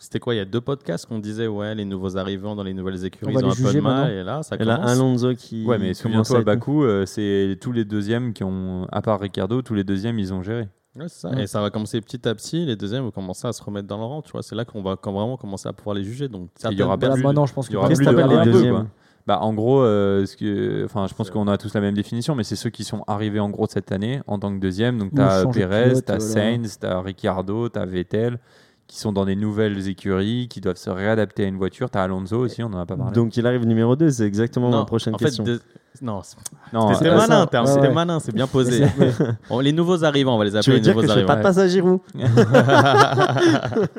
C'était 0.01 0.21
quoi 0.21 0.33
Il 0.35 0.37
y 0.37 0.41
a 0.41 0.45
deux 0.45 0.61
podcasts 0.61 1.07
qu'on 1.07 1.19
disait, 1.19 1.49
ouais, 1.49 1.75
les 1.75 1.85
nouveaux 1.85 2.17
arrivants 2.17 2.55
dans 2.55 2.63
les 2.63 2.73
nouvelles 2.73 3.05
écuries, 3.05 3.33
ils 3.33 3.45
ont 3.45 3.49
un 3.49 3.51
peu 3.51 3.57
juger 3.57 3.79
de 3.79 3.81
mal. 3.83 4.13
Et 4.13 4.23
là, 4.23 4.45
ça 4.45 4.55
et 4.55 4.65
là. 4.65 4.77
Alonso 4.77 5.35
qui. 5.35 5.65
ouais, 5.67 5.77
mais 5.79 5.93
souviens-toi, 5.93 6.39
à 6.39 6.43
Bakou, 6.43 6.85
euh, 6.85 7.05
c'est 7.05 7.59
tous 7.61 7.73
les 7.73 7.85
deuxièmes 7.85 8.33
qui 8.33 8.45
ont, 8.45 8.87
à 8.93 9.03
part 9.03 9.19
Ricardo, 9.19 9.61
tous 9.61 9.75
les 9.75 9.83
deuxièmes, 9.83 10.21
ils 10.21 10.33
ont 10.33 10.41
géré. 10.45 10.69
Ouais, 10.99 11.09
c'est 11.09 11.21
ça. 11.21 11.31
Ouais. 11.31 11.43
Et 11.43 11.47
ça 11.47 11.61
va 11.61 11.71
commencer 11.71 12.01
petit 12.01 12.27
à 12.29 12.35
petit. 12.35 12.65
Les 12.67 12.77
deuxièmes 12.77 13.05
vont 13.05 13.11
commencer 13.11 13.47
à 13.47 13.53
se 13.53 13.63
remettre 13.63 13.87
dans 13.89 13.99
le 13.99 14.05
rang. 14.05 14.23
Tu 14.23 14.33
vois, 14.33 14.43
c'est 14.43 14.55
là 14.55 14.65
qu'on 14.65 14.83
va 14.83 14.97
quand 14.97 15.13
vraiment 15.13 15.37
commencer 15.37 15.69
à 15.69 15.73
pouvoir 15.73 15.95
les 15.95 16.05
juger. 16.05 16.29
Donc, 16.29 16.49
il 16.71 16.79
y 16.79 16.83
aura 16.83 16.97
pas 16.99 17.07
plus- 17.15 17.23
maintenant, 17.25 17.47
je 17.47 17.55
pense 17.55 17.69
il 17.69 17.73
y 17.75 17.77
aura 17.77 17.89
plus 17.97 18.05
de 18.07 18.11
les 18.11 18.45
deux, 18.45 18.53
deuxièmes. 18.53 18.75
Bah, 19.27 19.41
en 19.43 19.53
gros, 19.53 19.83
euh, 19.83 20.25
ce 20.25 20.37
que, 20.37 20.85
enfin, 20.87 21.07
je 21.07 21.15
pense 21.15 21.29
qu'on 21.31 21.47
a 21.49 21.59
tous 21.59 21.75
la 21.75 21.83
même 21.83 21.95
définition, 21.95 22.35
mais 22.35 22.45
c'est 22.45 22.57
ceux 22.57 22.71
qui 22.71 22.83
sont 22.83 23.05
arrivés 23.07 23.41
en 23.41 23.51
gros 23.51 23.67
cette 23.69 23.93
année 23.93 24.23
en 24.27 24.39
tant 24.39 24.53
que 24.55 24.59
deuxième. 24.59 24.97
Donc, 24.99 25.11
tu 25.15 25.21
as 25.21 25.43
Perez, 25.53 25.93
tu 26.03 26.13
as 26.13 26.17
voilà. 26.17 26.21
Sainz, 26.21 26.79
tu 26.81 26.87
as 26.87 27.01
Ricardo, 27.03 27.69
tu 27.69 27.79
as 27.79 27.85
Vettel, 27.85 28.39
qui 28.87 28.99
sont 28.99 29.13
dans 29.13 29.27
des 29.27 29.37
nouvelles 29.37 29.87
écuries, 29.87 30.49
qui 30.49 30.63
doivent 30.63 30.77
se 30.79 30.89
réadapter 30.89 31.45
à 31.45 31.47
une 31.47 31.59
voiture. 31.59 31.91
Tu 31.91 31.99
as 31.99 32.05
Alonso 32.05 32.39
aussi, 32.39 32.63
on 32.63 32.69
en 32.69 32.79
a 32.79 32.87
pas 32.87 32.97
parlé. 32.97 33.13
Donc 33.13 33.37
il 33.37 33.47
arrive 33.47 33.67
numéro 33.67 33.97
2, 33.97 34.09
c'est 34.09 34.25
exactement 34.25 34.71
ma 34.71 34.87
prochaine 34.87 35.15
en 35.15 35.19
question. 35.19 35.45
Fait, 35.45 35.53
de- 35.53 35.61
Non, 36.01 36.23
c'était 36.95 37.09
euh, 37.09 37.17
malin, 37.17 37.47
t'as- 37.47 37.61
Ouais, 37.63 37.67
c'était 37.67 37.89
ouais. 37.89 37.93
malin, 37.95 38.21
c'est 38.21 38.35
bien 38.35 38.47
posé. 38.47 38.85
Bon, 39.49 39.61
les 39.61 39.73
nouveaux 39.73 40.05
arrivants, 40.05 40.35
on 40.35 40.39
va 40.39 40.45
les 40.45 40.51
tu 40.53 40.57
appeler 40.59 40.73
veux 40.73 40.77
les 40.79 40.83
dire 40.83 40.95
que 40.95 41.01
nouveaux 41.01 41.13
je 41.15 41.19
fais 41.21 41.25
pas 41.27 41.33
arrivants. 41.35 41.49
de 41.51 41.55
passage 41.55 41.65
à 41.65 41.69
Giroud 41.73 42.01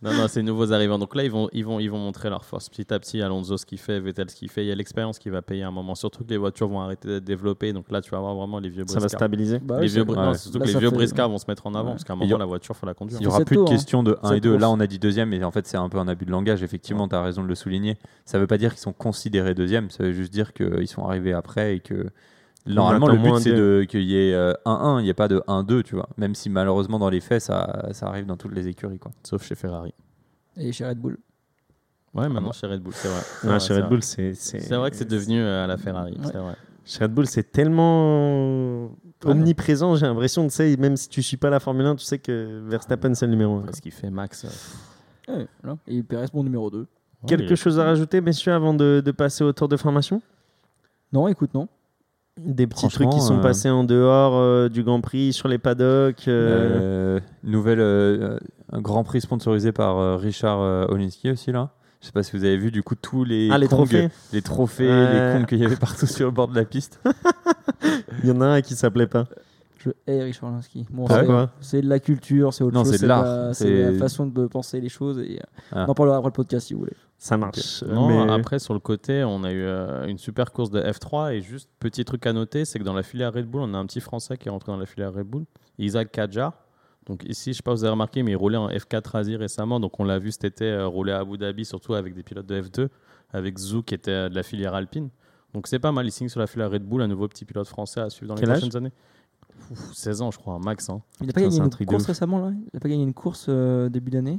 Non, 0.00 0.12
non, 0.14 0.28
c'est 0.28 0.40
les 0.40 0.46
nouveaux 0.46 0.72
arrivants. 0.72 0.98
Donc 0.98 1.16
là, 1.16 1.24
ils 1.24 1.30
vont, 1.30 1.48
ils, 1.52 1.64
vont, 1.64 1.80
ils 1.80 1.88
vont 1.90 1.98
montrer 1.98 2.30
leur 2.30 2.44
force. 2.44 2.68
Petit 2.68 2.92
à 2.94 3.00
petit, 3.00 3.20
Alonso 3.20 3.56
ce 3.56 3.66
qu'il 3.66 3.78
fait, 3.78 3.98
Vettel 3.98 4.30
ce 4.30 4.36
qu'il 4.36 4.48
fait. 4.48 4.64
Il 4.64 4.68
y 4.68 4.70
a 4.70 4.74
l'expérience 4.76 5.18
qui 5.18 5.28
va 5.28 5.42
payer 5.42 5.64
à 5.64 5.68
un 5.68 5.72
moment. 5.72 5.94
Surtout 5.96 6.22
que 6.24 6.30
les 6.30 6.36
voitures 6.36 6.68
vont 6.68 6.80
arrêter 6.80 7.08
d'être 7.08 7.24
développées. 7.24 7.72
Donc 7.72 7.90
là, 7.90 8.00
tu 8.00 8.10
vas 8.10 8.18
avoir 8.18 8.34
vraiment 8.36 8.60
les 8.60 8.68
vieux 8.68 8.84
Ça 8.86 8.94
va 8.94 9.00
briscards. 9.00 9.18
stabiliser. 9.18 9.58
Bah, 9.58 9.80
les 9.80 9.88
vieux 9.88 10.02
ouais. 10.02 10.14
non, 10.14 10.34
surtout 10.34 10.58
Là, 10.58 10.66
que 10.66 10.70
les 10.70 10.78
vieux 10.78 10.90
fait- 10.90 10.94
briscards 10.96 11.28
vont 11.28 11.38
se 11.38 11.46
mettre 11.48 11.66
en 11.66 11.74
avant. 11.74 11.86
Ouais. 11.88 11.90
Parce 11.94 12.04
qu'à 12.04 12.12
un 12.12 12.16
Il 12.16 12.26
moment, 12.26 12.38
la 12.38 12.44
voiture, 12.46 12.76
faut 12.76 12.86
la 12.86 12.94
conduire. 12.94 13.20
Il 13.20 13.24
y 13.24 13.26
aura 13.26 13.40
plus 13.44 13.56
de 13.56 13.62
hein. 13.62 13.64
questions 13.64 14.02
de 14.04 14.16
1 14.22 14.30
et 14.30 14.34
Sept 14.34 14.42
2. 14.44 14.56
Là, 14.56 14.70
on 14.70 14.78
a 14.78 14.86
dit 14.86 15.00
deuxième, 15.00 15.30
mais 15.30 15.42
en 15.42 15.50
fait, 15.50 15.66
c'est 15.66 15.76
un 15.76 15.88
peu 15.88 15.98
un 15.98 16.06
abus 16.06 16.26
de 16.26 16.30
langage. 16.30 16.62
Effectivement, 16.62 17.08
tu 17.08 17.16
as 17.16 17.22
raison 17.22 17.42
de 17.42 17.48
le 17.48 17.54
souligner. 17.56 17.98
Ça 18.24 18.38
veut 18.38 18.46
pas 18.46 18.58
dire 18.58 18.70
qu'ils 18.70 18.80
sont 18.80 18.92
considérés 18.92 19.54
deuxième. 19.54 19.90
Ça 19.90 20.04
veut 20.04 20.12
juste 20.12 20.32
dire 20.32 20.52
qu'ils 20.52 20.86
sont 20.88 21.04
arrivés 21.04 21.32
après 21.32 21.74
et 21.74 21.80
que 21.80 22.06
normalement, 22.74 23.08
le 23.08 23.14
but, 23.18 23.28
moins 23.28 23.40
c'est 23.40 23.52
de- 23.52 23.84
qu'il 23.88 24.02
y 24.02 24.16
ait 24.16 24.34
euh, 24.34 24.52
1-1. 24.64 25.00
Il 25.00 25.04
n'y 25.04 25.10
a 25.10 25.14
pas 25.14 25.28
de 25.28 25.42
1-2, 25.46 25.82
tu 25.82 25.94
vois. 25.94 26.08
Même 26.16 26.34
si 26.34 26.48
malheureusement, 26.50 26.98
dans 26.98 27.10
les 27.10 27.20
faits, 27.20 27.42
ça, 27.42 27.88
ça 27.92 28.06
arrive 28.08 28.26
dans 28.26 28.36
toutes 28.36 28.54
les 28.54 28.68
écuries. 28.68 28.98
Quoi. 28.98 29.12
Sauf 29.24 29.42
chez 29.44 29.54
Ferrari. 29.54 29.92
Et 30.56 30.72
chez 30.72 30.86
Red 30.86 30.98
Bull. 30.98 31.18
Ouais, 32.14 32.28
maintenant 32.28 32.52
chez 32.52 32.66
Red 32.66 32.80
Bull, 32.80 32.92
c'est 32.94 33.08
vrai. 33.08 33.20
C'est 33.20 33.46
Ouais, 33.46 33.50
vrai, 33.52 33.60
chez 33.60 33.74
Red 33.74 33.80
vrai. 33.82 33.88
Bull, 33.90 34.02
c'est. 34.02 34.34
C'est 34.34 34.74
vrai 34.74 34.90
que 34.90 34.96
c'est 34.96 35.08
devenu 35.08 35.40
euh, 35.40 35.64
à 35.64 35.66
la 35.66 35.76
Ferrari. 35.76 36.12
Ouais. 36.18 36.26
C'est 36.32 36.38
vrai. 36.38 36.54
Chez 36.84 37.04
Red 37.04 37.12
Bull, 37.12 37.26
c'est 37.26 37.52
tellement 37.52 38.90
Ah, 39.24 39.28
omniprésent, 39.28 39.94
j'ai 39.96 40.06
l'impression, 40.06 40.44
tu 40.44 40.50
sais, 40.54 40.76
même 40.78 40.96
si 40.96 41.08
tu 41.08 41.22
suis 41.22 41.36
pas 41.36 41.50
la 41.50 41.60
Formule 41.60 41.84
1, 41.86 41.96
tu 41.96 42.04
sais 42.04 42.18
que 42.18 42.62
Verstappen, 42.66 43.14
c'est 43.14 43.26
le 43.26 43.32
numéro 43.32 43.58
1. 43.58 43.62
Parce 43.62 43.80
qu'il 43.80 43.92
fait 43.92 44.10
max. 44.10 44.44
euh, 44.46 45.34
Ouais, 45.36 45.46
voilà. 45.62 45.76
Et 45.86 46.02
Perez, 46.02 46.26
mon 46.32 46.42
numéro 46.42 46.70
2. 46.70 46.86
Quelque 47.26 47.50
ouais, 47.50 47.56
chose 47.56 47.78
à 47.78 47.84
rajouter, 47.84 48.20
messieurs, 48.22 48.52
avant 48.54 48.72
de, 48.72 49.02
de 49.04 49.10
passer 49.10 49.44
au 49.44 49.52
tour 49.52 49.68
de 49.68 49.76
formation? 49.76 50.22
Non, 51.12 51.28
écoute, 51.28 51.52
non. 51.52 51.68
Des 52.44 52.66
petits 52.66 52.88
trucs 52.88 53.10
qui 53.10 53.20
sont 53.20 53.38
euh, 53.38 53.42
passés 53.42 53.68
en 53.70 53.84
dehors 53.84 54.34
euh, 54.36 54.68
du 54.68 54.82
Grand 54.82 55.00
Prix, 55.00 55.32
sur 55.32 55.48
les 55.48 55.58
paddocks. 55.58 56.28
euh, 56.28 57.18
Euh, 57.18 57.20
nouvelle, 57.44 57.80
euh, 57.80 58.38
un 58.72 58.80
Grand 58.80 59.02
Prix 59.04 59.20
sponsorisé 59.22 59.72
par 59.72 59.98
euh, 59.98 60.16
Richard 60.16 60.60
euh, 60.60 60.86
Olinsky 60.88 61.30
aussi 61.30 61.52
là. 61.52 61.70
Je 62.00 62.06
sais 62.06 62.12
pas 62.12 62.22
si 62.22 62.36
vous 62.36 62.44
avez 62.44 62.56
vu 62.56 62.70
du 62.70 62.82
coup 62.84 62.94
tous 62.94 63.24
les 63.24 63.48
Ah, 63.50 63.58
les 63.58 63.66
Kongs, 63.66 63.78
trophées 63.88 64.08
les 64.32 64.42
trophées, 64.42 64.88
Ouais. 64.88 65.32
les 65.32 65.38
Kongs 65.40 65.46
qu'il 65.46 65.58
y 65.58 65.64
avait 65.64 65.74
partout 65.76 66.06
sur 66.06 66.26
le 66.26 66.32
bord 66.32 66.46
de 66.48 66.54
la 66.54 66.64
piste. 66.64 67.00
Il 68.22 68.28
y 68.28 68.32
en 68.32 68.40
a 68.40 68.46
un 68.46 68.60
qui 68.60 68.74
s'appelait 68.74 69.06
pas. 69.08 69.26
Je 69.78 69.90
hais 70.06 70.22
Richard 70.22 70.50
Linsky. 70.50 70.86
Bon, 70.90 71.06
Ah 71.08 71.48
c'est- 71.60 71.82
de 71.82 71.88
la 71.88 71.98
culture, 72.00 72.52
c'est 72.52 72.64
autre 72.64 72.74
Non, 72.74 72.84
chose. 72.84 72.92
c'est 72.96 73.02
de 73.02 73.06
l'art. 73.08 73.22
la- 73.24 73.54
C'est 73.54 73.64
C'est- 73.64 73.92
la 73.92 73.98
façon 73.98 74.26
de 74.26 74.46
penser 74.46 74.80
les 74.80 74.88
choses. 74.88 75.18
Et... 75.20 75.40
Ah. 75.72 75.84
On 75.86 75.90
en 75.90 75.94
parlera 75.94 76.16
après 76.18 76.28
le 76.28 76.32
podcast 76.32 76.66
si 76.68 76.74
vous 76.74 76.80
voulez. 76.80 76.92
Ça 77.18 77.36
marche. 77.36 77.82
Non, 77.82 78.26
mais- 78.26 78.32
après 78.32 78.58
sur 78.60 78.74
le 78.74 78.80
côté, 78.80 79.24
on 79.24 79.42
a 79.42 79.50
eu 79.52 79.60
euh, 79.62 80.06
une 80.06 80.18
super 80.18 80.52
course 80.52 80.70
de 80.70 80.80
F3 80.80 81.34
et 81.34 81.40
juste 81.40 81.68
petit 81.80 82.04
truc 82.04 82.24
à 82.26 82.32
noter, 82.32 82.64
c'est 82.64 82.78
que 82.78 82.84
dans 82.84 82.94
la 82.94 83.02
filière 83.02 83.32
Red 83.32 83.46
Bull, 83.46 83.62
on 83.62 83.74
a 83.74 83.78
un 83.78 83.86
petit 83.86 84.00
Français 84.00 84.36
qui 84.38 84.46
est 84.48 84.50
rentré 84.50 84.70
dans 84.70 84.78
la 84.78 84.86
filière 84.86 85.12
Red 85.12 85.26
Bull, 85.26 85.44
Isaac 85.78 86.12
Kadjar. 86.12 86.52
Donc 87.06 87.24
ici, 87.24 87.52
je 87.52 87.56
sais 87.56 87.62
pas 87.62 87.72
si 87.72 87.78
vous 87.78 87.84
avez 87.84 87.90
remarqué, 87.92 88.22
mais 88.22 88.32
il 88.32 88.36
roulait 88.36 88.56
en 88.58 88.68
F4 88.68 89.16
Asie 89.16 89.34
récemment, 89.36 89.80
donc 89.80 89.98
on 89.98 90.04
l'a 90.04 90.18
vu 90.18 90.30
cet 90.30 90.44
été 90.44 90.66
euh, 90.66 90.86
rouler 90.86 91.12
à 91.12 91.18
Abu 91.20 91.38
Dhabi, 91.38 91.64
surtout 91.64 91.94
avec 91.94 92.14
des 92.14 92.22
pilotes 92.22 92.46
de 92.46 92.60
F2, 92.62 92.88
avec 93.32 93.58
Zou 93.58 93.82
qui 93.82 93.94
était 93.94 94.10
euh, 94.12 94.28
de 94.28 94.34
la 94.36 94.42
filière 94.44 94.74
Alpine. 94.74 95.08
Donc 95.54 95.66
c'est 95.66 95.78
pas 95.80 95.90
mal, 95.90 96.06
il 96.06 96.12
signe 96.12 96.28
sur 96.28 96.38
la 96.38 96.46
filière 96.46 96.70
Red 96.70 96.84
Bull, 96.84 97.00
un 97.02 97.08
nouveau 97.08 97.26
petit 97.26 97.44
pilote 97.46 97.66
français 97.66 98.00
à 98.00 98.10
suivre 98.10 98.28
dans 98.28 98.34
Quel 98.38 98.48
les 98.48 98.54
prochaines 98.54 98.76
années. 98.76 98.92
Ouf, 99.72 99.92
16 99.94 100.22
ans, 100.22 100.30
je 100.30 100.38
crois, 100.38 100.54
un 100.54 100.58
max. 100.60 100.88
hein. 100.90 101.00
Il 101.20 101.26
n'a 101.26 101.32
pas 101.32 101.40
Putain, 101.40 101.50
gagné 101.56 101.70
une 101.80 101.86
course 101.86 102.04
récemment 102.06 102.38
là? 102.38 102.52
Il 102.54 102.70
n'a 102.74 102.80
pas 102.80 102.88
gagné 102.88 103.02
une 103.02 103.14
course 103.14 103.48
début 103.48 104.10
d'année? 104.12 104.38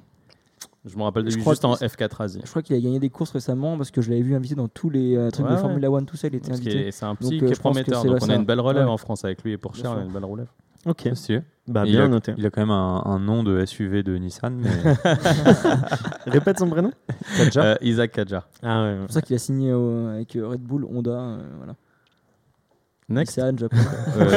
Je 0.85 0.97
me 0.97 1.03
rappelle 1.03 1.23
de 1.25 1.29
Je 1.29 1.35
lui 1.35 1.41
crois 1.41 1.53
juste 1.53 1.63
que 1.63 1.67
en 1.67 1.75
c'est- 1.75 1.87
F4 1.87 2.21
Asie. 2.21 2.39
Je 2.43 2.49
crois 2.49 2.61
qu'il 2.61 2.75
a 2.75 2.79
gagné 2.79 2.99
des 2.99 3.09
courses 3.09 3.31
récemment 3.31 3.75
parce 3.77 3.91
que 3.91 4.01
je 4.01 4.09
l'avais 4.09 4.21
vu 4.21 4.33
invité 4.35 4.55
dans 4.55 4.67
tous 4.69 4.89
les 4.89 5.15
euh, 5.17 5.29
trucs 5.29 5.45
Ouais, 5.45 5.51
de. 5.53 5.57
Formula 5.57 5.91
One, 5.91 6.05
tout 6.05 6.15
ça, 6.17 6.27
il 6.27 6.35
était 6.35 6.47
Parce 6.49 6.59
invité. 6.61 6.87
est- 6.87 6.91
C'est 6.91 7.05
un 7.05 7.15
petit 7.15 7.35
euh, 7.35 7.47
qui 7.47 7.53
est 7.53 7.59
prometteur, 7.59 8.03
donc 8.05 8.17
on 8.21 8.29
a 8.29 8.35
une 8.35 8.45
belle 8.45 8.61
relève 8.61 8.85
Ouais. 8.85 8.91
en 8.91 8.97
France 8.97 9.25
avec 9.25 9.43
lui 9.43 9.51
et 9.51 9.57
pour 9.57 9.75
cher, 9.75 9.91
on 9.91 9.99
a 9.99 10.03
une 10.03 10.11
belle 10.13 10.25
relève. 10.25 10.47
Ok. 10.85 11.09
Stylé. 11.13 11.41
Bah, 11.67 11.83
il, 11.85 11.91
bien 11.91 12.05
a, 12.05 12.07
noté. 12.07 12.33
il 12.37 12.45
a 12.45 12.49
quand 12.49 12.61
même 12.61 12.71
un, 12.71 13.03
un 13.05 13.19
nom 13.19 13.43
de 13.43 13.63
SUV 13.65 14.01
de 14.01 14.15
Nissan. 14.15 14.55
Mais... 14.55 14.69
Répète 16.25 16.59
son 16.59 16.69
prénom 16.69 16.91
Euh, 17.57 17.75
Isaac 17.81 18.11
Kadjar. 18.11 18.47
Ah 18.63 18.83
ouais. 18.83 18.93
C'est 18.95 19.05
pour 19.05 19.13
ça 19.13 19.21
qu'il 19.21 19.35
a 19.35 19.39
signé 19.39 19.71
euh, 19.71 20.15
avec 20.15 20.35
euh, 20.35 20.47
Red 20.47 20.61
Bull, 20.61 20.85
Honda. 20.85 21.11
euh, 21.11 21.41
voilà. 21.57 21.75
Next. 23.09 23.37
Nissan, 23.37 23.57
Japon. 23.59 23.77
Euh, 24.17 24.29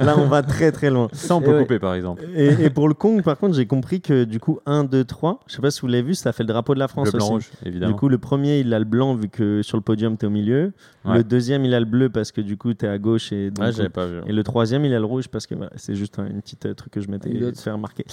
Là, 0.00 0.14
on 0.18 0.26
va 0.26 0.42
très 0.42 0.72
très 0.72 0.90
loin. 0.90 1.08
ça, 1.12 1.36
on 1.36 1.40
Et 1.40 1.44
peut 1.44 1.52
ouais. 1.54 1.62
couper 1.62 1.78
par 1.78 1.94
exemple. 1.94 2.22
Et, 2.34 2.64
et 2.64 2.70
pour 2.70 2.88
le 2.88 2.94
Kong, 2.94 3.22
par 3.22 3.38
contre, 3.38 3.54
j'ai 3.54 3.66
compris 3.66 4.00
que 4.00 4.24
du 4.24 4.40
coup, 4.40 4.58
1, 4.66 4.84
2, 4.84 5.04
3, 5.04 5.40
je 5.46 5.54
sais 5.54 5.62
pas 5.62 5.70
si 5.70 5.80
vous 5.80 5.86
l'avez 5.86 6.02
vu, 6.02 6.14
ça 6.14 6.32
fait 6.32 6.42
le 6.42 6.48
drapeau 6.48 6.74
de 6.74 6.78
la 6.78 6.88
France 6.88 7.12
Le 7.12 7.18
blanc 7.18 7.24
aussi. 7.26 7.32
rouge, 7.32 7.50
évidemment. 7.64 7.92
Du 7.92 7.98
coup, 7.98 8.08
le 8.08 8.18
premier, 8.18 8.60
il 8.60 8.72
a 8.74 8.78
le 8.78 8.84
blanc 8.84 9.14
vu 9.14 9.28
que 9.28 9.62
sur 9.62 9.76
le 9.76 9.82
podium, 9.82 10.16
tu 10.16 10.24
es 10.24 10.28
au 10.28 10.30
milieu. 10.32 10.72
Ouais. 11.04 11.18
Le 11.18 11.24
deuxième, 11.24 11.64
il 11.64 11.74
a 11.74 11.80
le 11.80 11.86
bleu 11.86 12.08
parce 12.08 12.32
que 12.32 12.40
du 12.40 12.56
coup, 12.56 12.72
tu 12.74 12.86
es 12.86 12.88
à 12.88 12.98
gauche. 12.98 13.30
Et, 13.32 13.50
donc, 13.50 13.64
Ouais, 13.76 13.88
pas 13.88 14.06
vu. 14.06 14.20
et 14.26 14.32
le 14.32 14.42
troisième, 14.42 14.84
il 14.84 14.94
a 14.94 14.98
le 14.98 15.04
rouge 15.04 15.28
parce 15.28 15.46
que 15.46 15.54
c'est 15.76 15.94
juste 15.94 16.18
un 16.18 16.26
une 16.26 16.40
petite 16.40 16.66
euh, 16.66 16.74
truc 16.74 16.92
que 16.92 17.00
je 17.00 17.08
m'étais 17.08 17.30
fait 17.54 17.70
remarquer. 17.70 18.04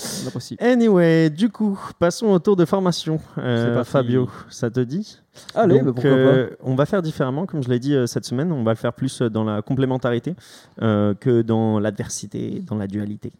Anyway, 0.59 1.29
du 1.29 1.49
coup, 1.49 1.79
passons 1.99 2.27
au 2.27 2.39
tour 2.39 2.55
de 2.55 2.65
formation. 2.65 3.19
Euh, 3.37 3.75
pas 3.75 3.83
Fabio, 3.83 4.25
fini. 4.27 4.37
ça 4.49 4.69
te 4.69 4.79
dit? 4.81 5.17
Allez, 5.55 5.75
Donc, 5.77 5.85
bah, 5.85 5.91
pourquoi 5.93 6.11
euh, 6.11 6.49
On 6.61 6.75
va 6.75 6.85
faire 6.85 7.01
différemment, 7.01 7.45
comme 7.45 7.63
je 7.63 7.69
l'ai 7.69 7.79
dit 7.79 7.95
euh, 7.95 8.05
cette 8.05 8.25
semaine. 8.25 8.51
On 8.51 8.63
va 8.63 8.71
le 8.71 8.77
faire 8.77 8.91
plus 8.93 9.21
euh, 9.21 9.29
dans 9.31 9.43
la 9.43 9.61
complémentarité 9.61 10.35
euh, 10.81 11.13
que 11.15 11.41
dans 11.41 11.79
l'adversité, 11.79 12.61
dans 12.67 12.75
la 12.75 12.87
dualité. 12.87 13.31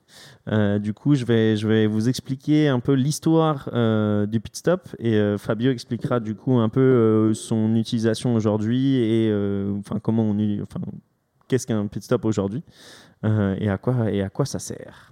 Euh, 0.51 0.79
du 0.79 0.93
coup, 0.93 1.13
je 1.15 1.25
vais, 1.25 1.55
je 1.57 1.67
vais 1.67 1.85
vous 1.87 2.09
expliquer 2.09 2.67
un 2.69 2.79
peu 2.79 2.93
l'histoire 2.93 3.69
euh, 3.73 4.25
du 4.25 4.39
pit 4.39 4.55
stop 4.55 4.87
et 4.97 5.15
euh, 5.15 5.37
Fabio 5.37 5.69
expliquera 5.71 6.19
du 6.19 6.33
coup 6.35 6.57
un 6.57 6.69
peu 6.69 6.79
euh, 6.81 7.33
son 7.33 7.75
utilisation 7.75 8.33
aujourd'hui 8.33 8.95
et 8.95 9.29
euh, 9.29 9.71
enfin 9.79 9.99
comment 10.01 10.23
on, 10.23 10.35
enfin 10.63 10.79
qu'est-ce 11.47 11.67
qu'un 11.67 11.85
pit 11.87 12.01
stop 12.03 12.25
aujourd'hui 12.25 12.63
euh, 13.23 13.55
et 13.59 13.69
à 13.69 13.77
quoi 13.77 14.09
et 14.11 14.21
à 14.23 14.29
quoi 14.29 14.45
ça 14.45 14.57
sert. 14.59 15.11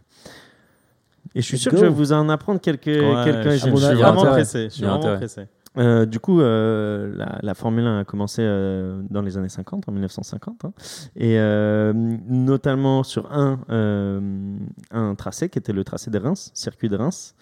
Et 1.36 1.42
je 1.42 1.46
suis 1.46 1.58
Let's 1.58 1.62
sûr 1.64 1.72
go. 1.74 1.78
que 1.78 1.84
je 1.84 1.90
vais 1.90 1.96
vous 1.96 2.12
en 2.12 2.28
apprendre 2.30 2.60
quelques 2.60 2.88
Ouais, 2.88 3.22
quelques 3.24 3.52
je 3.52 3.58
suis- 3.58 3.70
je 3.72 3.76
suis 3.76 3.96
vraiment. 3.96 4.36
Je 4.36 4.44
suis 4.46 5.16
pressé. 5.18 5.48
Euh, 5.78 6.06
du 6.06 6.20
coup, 6.20 6.42
euh, 6.42 7.14
la, 7.42 7.54
Formule 7.54 7.86
1 7.86 8.00
a 8.00 8.06
commencé 8.06 8.42
euh, 8.44 9.02
dans 9.10 9.22
les 9.22 9.38
années 9.38 9.50
50, 9.50 9.88
en 9.88 9.92
1950, 9.92 10.66
hein, 10.66 10.74
et 11.16 11.38
notamment 11.94 13.04
sur 13.04 13.32
un, 13.32 13.60
un 14.92 15.16
tracé 15.16 15.50
qui 15.50 15.60
était 15.60 15.74
le 15.74 15.84
tracé 15.84 16.12
de 16.12 16.18
Reims, 16.18 16.52
circuit 16.54 16.90
de 16.90 16.98
Reims. 16.98 17.36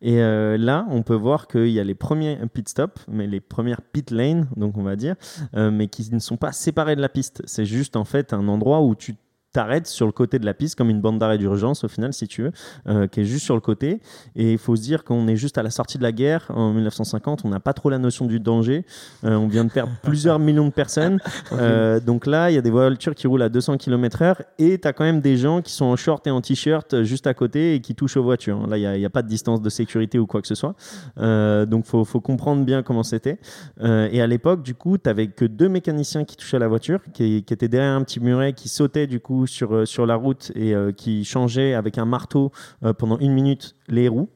Et 0.00 0.18
là, 0.18 0.86
on 0.90 1.02
peut 1.02 1.14
voir 1.14 1.46
qu'il 1.46 1.68
y 1.68 1.80
a 1.80 1.84
les 1.84 1.94
premiers 1.94 2.38
pit 2.52 2.68
stops, 2.68 3.04
mais 3.08 3.26
les 3.26 3.40
premières 3.40 3.80
pit 3.82 4.10
lanes, 4.10 4.48
donc 4.56 4.76
on 4.76 4.82
va 4.82 4.96
dire, 4.96 5.16
mais 5.54 5.88
qui 5.88 6.12
ne 6.12 6.18
sont 6.18 6.36
pas 6.36 6.52
séparés 6.52 6.96
de 6.96 7.00
la 7.00 7.08
piste. 7.08 7.42
C'est 7.46 7.64
juste 7.64 7.96
en 7.96 8.04
fait 8.04 8.32
un 8.32 8.48
endroit 8.48 8.82
où 8.82 8.94
tu 8.94 9.16
t'arrêtes 9.54 9.86
sur 9.86 10.04
le 10.04 10.12
côté 10.12 10.38
de 10.38 10.44
la 10.44 10.52
piste 10.52 10.74
comme 10.74 10.90
une 10.90 11.00
bande 11.00 11.18
d'arrêt 11.18 11.38
d'urgence 11.38 11.84
au 11.84 11.88
final 11.88 12.12
si 12.12 12.26
tu 12.26 12.42
veux 12.42 12.52
euh, 12.88 13.06
qui 13.06 13.20
est 13.20 13.24
juste 13.24 13.44
sur 13.44 13.54
le 13.54 13.60
côté. 13.60 14.00
Et 14.34 14.52
il 14.52 14.58
faut 14.58 14.74
se 14.74 14.82
dire 14.82 15.04
qu'on 15.04 15.28
est 15.28 15.36
juste 15.36 15.56
à 15.58 15.62
la 15.62 15.70
sortie 15.70 15.96
de 15.96 16.02
la 16.02 16.10
guerre. 16.10 16.46
En 16.48 16.72
1950 16.72 17.44
on 17.44 17.48
n'a 17.48 17.60
pas 17.60 17.72
trop 17.72 17.88
la 17.88 17.98
notion 17.98 18.26
du 18.26 18.40
danger. 18.40 18.84
Euh, 19.24 19.36
on 19.36 19.46
vient 19.46 19.64
de 19.64 19.70
perdre 19.70 19.92
plusieurs 20.02 20.40
millions 20.40 20.66
de 20.66 20.72
personnes. 20.72 21.20
Euh, 21.52 22.00
donc 22.00 22.26
là 22.26 22.50
il 22.50 22.54
y 22.54 22.58
a 22.58 22.62
des 22.62 22.70
voitures 22.70 23.14
qui 23.14 23.28
roulent 23.28 23.42
à 23.42 23.48
200 23.48 23.76
km/h 23.76 24.42
et 24.58 24.78
tu 24.78 24.88
as 24.88 24.92
quand 24.92 25.04
même 25.04 25.20
des 25.20 25.36
gens 25.36 25.62
qui 25.62 25.72
sont 25.72 25.84
en 25.84 25.96
short 25.96 26.26
et 26.26 26.30
en 26.30 26.40
t-shirt 26.40 27.04
juste 27.04 27.28
à 27.28 27.34
côté 27.34 27.76
et 27.76 27.80
qui 27.80 27.94
touchent 27.94 28.16
aux 28.16 28.24
voitures. 28.24 28.66
Là 28.66 28.76
il 28.76 28.98
n'y 28.98 29.06
a, 29.06 29.10
pas 29.10 29.22
de 29.22 29.28
distance 29.28 29.62
de 29.62 29.70
sécurité 29.70 30.18
ou 30.18 30.26
quoi 30.26 30.42
que 30.42 30.48
ce 30.48 30.56
soit. 30.56 30.74
Donc 31.16 31.84
faut, 31.86 32.04
faut 32.04 32.20
comprendre 32.20 32.64
bien 32.64 32.82
comment 32.82 33.04
c'était. 33.04 33.38
Et 33.80 34.20
à 34.20 34.26
l'époque, 34.26 34.62
du 34.62 34.74
coup, 34.74 34.98
tu 34.98 35.08
n'avais 35.08 35.28
que 35.28 35.44
deux 35.44 35.68
mécaniciens 35.68 36.24
qui 36.24 36.36
touchaient 36.36 36.56
à 36.56 36.60
la 36.60 36.68
voiture, 36.68 37.00
qui, 37.12 37.44
qui 37.44 37.54
étaient 37.54 37.68
derrière 37.68 37.92
un 37.92 38.02
petit 38.02 38.18
muret, 38.18 38.52
qui 38.52 38.68
sautaient 38.68 39.06
du 39.06 39.20
coup 39.20 39.43
sur, 39.46 39.74
euh, 39.74 39.84
sur 39.86 40.06
la 40.06 40.16
route 40.16 40.52
et 40.54 40.74
euh, 40.74 40.92
qui 40.92 41.24
changeaient 41.24 41.74
avec 41.74 41.98
un 41.98 42.04
marteau 42.04 42.52
euh, 42.82 42.92
pendant 42.92 43.18
une 43.18 43.32
minute 43.32 43.76
les 43.88 44.08
roues. 44.08 44.28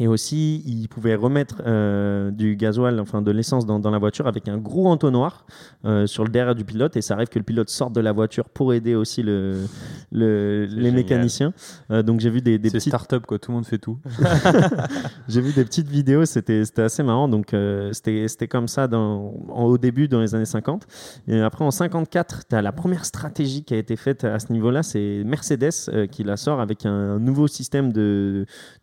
Et 0.00 0.08
aussi, 0.08 0.62
ils 0.64 0.88
pouvaient 0.88 1.14
remettre 1.16 1.60
euh, 1.66 2.30
du 2.30 2.56
gasoil, 2.56 2.98
enfin 2.98 3.20
de 3.20 3.30
l'essence 3.30 3.66
dans, 3.66 3.78
dans 3.78 3.90
la 3.90 3.98
voiture 3.98 4.26
avec 4.26 4.48
un 4.48 4.56
gros 4.56 4.86
entonnoir 4.88 5.44
euh, 5.84 6.06
sur 6.06 6.24
le 6.24 6.30
derrière 6.30 6.54
du 6.54 6.64
pilote. 6.64 6.96
Et 6.96 7.02
ça 7.02 7.12
arrive 7.12 7.28
que 7.28 7.38
le 7.38 7.44
pilote 7.44 7.68
sorte 7.68 7.92
de 7.94 8.00
la 8.00 8.12
voiture 8.12 8.48
pour 8.48 8.72
aider 8.72 8.94
aussi 8.94 9.22
le, 9.22 9.66
le- 10.10 10.64
les 10.64 10.76
génial. 10.76 10.94
mécaniciens. 10.94 11.52
Euh, 11.90 12.02
donc 12.02 12.20
j'ai 12.20 12.30
vu 12.30 12.40
des, 12.40 12.58
des 12.58 12.70
C'est 12.70 12.78
petites 12.78 12.88
start-up, 12.90 13.26
quoi. 13.26 13.38
Tout 13.38 13.50
le 13.50 13.56
monde 13.56 13.66
fait 13.66 13.76
tout. 13.76 13.98
j'ai 15.28 15.42
vu 15.42 15.52
des 15.52 15.64
petites 15.64 15.88
vidéos, 15.88 16.24
c'était 16.24 16.62
assez 16.78 17.02
marrant. 17.02 17.28
Donc, 17.28 17.54
c'était 17.92 18.48
comme 18.48 18.68
ça 18.68 18.88
dans, 18.88 19.34
en- 19.50 19.64
au 19.64 19.76
début, 19.76 20.08
dans 20.08 20.22
les 20.22 20.34
années 20.34 20.46
50. 20.46 20.86
Et 21.28 21.38
après, 21.42 21.66
en 21.66 21.70
54, 21.70 22.44
tu 22.48 22.56
as 22.56 22.62
la 22.62 22.72
première 22.72 23.04
stratégie 23.04 23.62
qui 23.62 23.74
a 23.74 23.76
été 23.76 23.96
faite 23.96 24.24
à 24.24 24.38
ce 24.38 24.50
niveau-là. 24.54 24.82
C'est 24.82 25.22
Mercedes 25.26 26.08
qui 26.10 26.24
la 26.24 26.38
sort 26.38 26.60
avec 26.60 26.86
un, 26.86 27.18
nouveau 27.18 27.46
système 27.46 27.92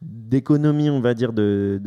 d'économie, 0.01 0.89
on 0.99 1.01
va 1.01 1.13
dire, 1.13 1.33
de, 1.33 1.79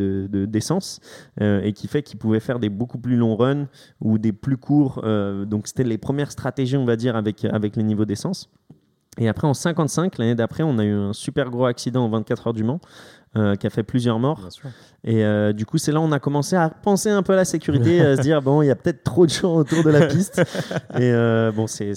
d'essence, 0.46 1.00
euh, 1.40 1.60
et 1.62 1.72
qui 1.72 1.86
fait 1.86 2.02
qu'ils 2.02 2.18
pouvaient 2.18 2.40
faire 2.40 2.58
des 2.58 2.68
beaucoup 2.68 2.98
plus 2.98 3.16
longs 3.16 3.36
runs 3.36 3.68
ou 4.00 4.18
des 4.18 4.32
plus 4.32 4.56
courts. 4.56 5.00
euh, 5.04 5.44
donc, 5.44 5.66
c'était 5.66 5.84
les 5.84 5.98
premières 5.98 6.32
stratégies, 6.32 6.76
on 6.76 6.84
va 6.84 6.96
dire, 6.96 7.14
avec, 7.16 7.44
avec 7.44 7.76
les 7.76 7.82
niveaux 7.82 8.04
d'essence. 8.04 8.50
Et 9.18 9.28
après, 9.28 9.46
en 9.46 9.54
55, 9.54 10.16
l'année 10.18 10.34
d'après, 10.34 10.62
on 10.62 10.78
a 10.78 10.84
eu 10.84 10.92
un 10.92 11.12
super 11.12 11.50
gros 11.50 11.66
accident 11.66 12.04
en 12.04 12.08
24 12.08 12.46
heures 12.46 12.54
du 12.54 12.64
Mans. 12.64 12.80
Euh, 13.36 13.54
qui 13.56 13.66
a 13.66 13.70
fait 13.70 13.82
plusieurs 13.82 14.18
morts. 14.18 14.40
Et 15.04 15.24
euh, 15.24 15.52
du 15.52 15.66
coup, 15.66 15.78
c'est 15.78 15.90
là 15.90 16.00
où 16.00 16.04
on 16.04 16.12
a 16.12 16.18
commencé 16.20 16.54
à 16.54 16.68
penser 16.70 17.08
un 17.10 17.22
peu 17.22 17.32
à 17.32 17.36
la 17.36 17.44
sécurité, 17.44 18.00
à 18.00 18.16
se 18.16 18.20
dire, 18.22 18.40
bon, 18.42 18.62
il 18.62 18.66
y 18.66 18.70
a 18.70 18.76
peut-être 18.76 19.02
trop 19.02 19.24
de 19.26 19.30
gens 19.30 19.56
autour 19.56 19.82
de 19.82 19.90
la 19.90 20.06
piste. 20.06 20.38
Et 20.94 21.10
euh, 21.12 21.50
bon, 21.50 21.66
c'est- 21.66 21.94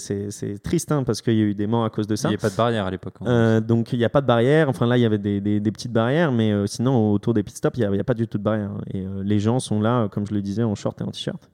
triste 0.62 0.90
hein, 0.92 1.02
parce 1.04 1.22
qu'il 1.22 1.34
y 1.34 1.40
a 1.40 1.44
eu 1.44 1.54
des 1.54 1.66
morts 1.66 1.84
à 1.84 1.90
cause 1.90 2.06
de 2.06 2.14
Il 2.14 2.18
ça. 2.18 2.28
n'y 2.30 2.34
a 2.34 2.38
pas 2.38 2.50
de 2.50 2.56
barrière 2.56 2.86
à 2.86 2.90
l'époque. 2.90 3.14
hein. 3.24 3.60
Donc, 3.60 3.92
il 3.92 3.98
n'y 3.98 4.04
a 4.04 4.08
pas 4.08 4.20
de 4.20 4.26
barrière. 4.26 4.68
Enfin, 4.68 4.86
là, 4.86 4.96
il 4.96 5.02
y 5.02 5.06
avait 5.06 5.18
des, 5.18 5.40
des- 5.40 5.60
des 5.60 5.72
petites 5.72 5.92
barrières, 5.92 6.32
mais 6.32 6.52
sinon, 6.66 7.12
autour 7.12 7.34
des 7.34 7.42
pit 7.42 7.56
stops, 7.56 7.78
il 7.78 7.80
n'y 7.80 7.86
a, 7.86 7.94
il 7.94 8.02
pas 8.04 8.14
du 8.14 8.26
tout 8.26 8.38
de 8.38 8.42
barrière. 8.42 8.70
hein. 8.70 8.80
Et 8.94 9.04
les 9.22 9.38
gens 9.38 9.60
sont 9.60 9.80
là, 9.80 10.08
comme 10.08 10.26
je 10.26 10.34
le 10.34 10.42
disais, 10.42 10.62
en 10.62 10.74
short 10.74 11.00
et 11.00 11.04
en 11.04 11.10
t-shirt. 11.10 11.48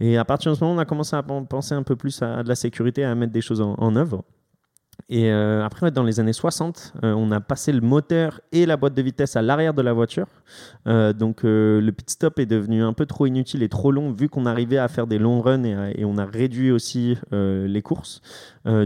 Et 0.00 0.16
à 0.16 0.24
partir 0.24 0.52
de 0.52 0.56
ce 0.56 0.62
moment, 0.62 0.76
on 0.76 0.78
a 0.78 0.84
commencé 0.84 1.16
à 1.16 1.22
pen- 1.24 1.44
penser 1.46 1.74
un 1.74 1.82
peu 1.82 1.96
plus 1.96 2.22
à, 2.22 2.44
de 2.44 2.48
la 2.48 2.54
sécurité, 2.54 3.04
à 3.04 3.14
mettre 3.16 3.32
des 3.32 3.40
choses 3.40 3.60
en, 3.60 3.74
en 3.78 3.96
œuvre. 3.96 4.22
Et 5.10 5.32
euh, 5.32 5.64
après, 5.64 5.90
dans 5.90 6.02
les 6.02 6.20
années 6.20 6.34
60, 6.34 6.92
euh, 7.02 7.14
on 7.14 7.30
a 7.30 7.40
passé 7.40 7.72
le 7.72 7.80
moteur 7.80 8.42
et 8.52 8.66
la 8.66 8.76
boîte 8.76 8.92
de 8.92 9.00
vitesse 9.00 9.36
à 9.36 9.42
l'arrière 9.42 9.72
de 9.72 9.80
la 9.80 9.94
voiture. 9.94 10.26
Euh, 10.86 11.14
donc 11.14 11.40
le 11.44 11.90
pit 11.90 12.10
stop 12.10 12.38
est 12.38 12.46
devenu 12.46 12.82
un 12.82 12.92
peu 12.92 13.06
trop 13.06 13.24
inutile 13.24 13.62
et 13.62 13.70
trop 13.70 13.90
long 13.90 14.12
vu 14.12 14.28
qu'on 14.28 14.44
arrivait 14.44 14.76
à 14.76 14.86
faire 14.88 15.06
des 15.06 15.18
longs 15.18 15.40
runs 15.40 15.64
et, 15.64 16.04
on 16.04 16.18
a 16.18 16.26
réduit 16.26 16.70
aussi 16.70 17.16
les 17.32 17.82
courses. 17.82 18.20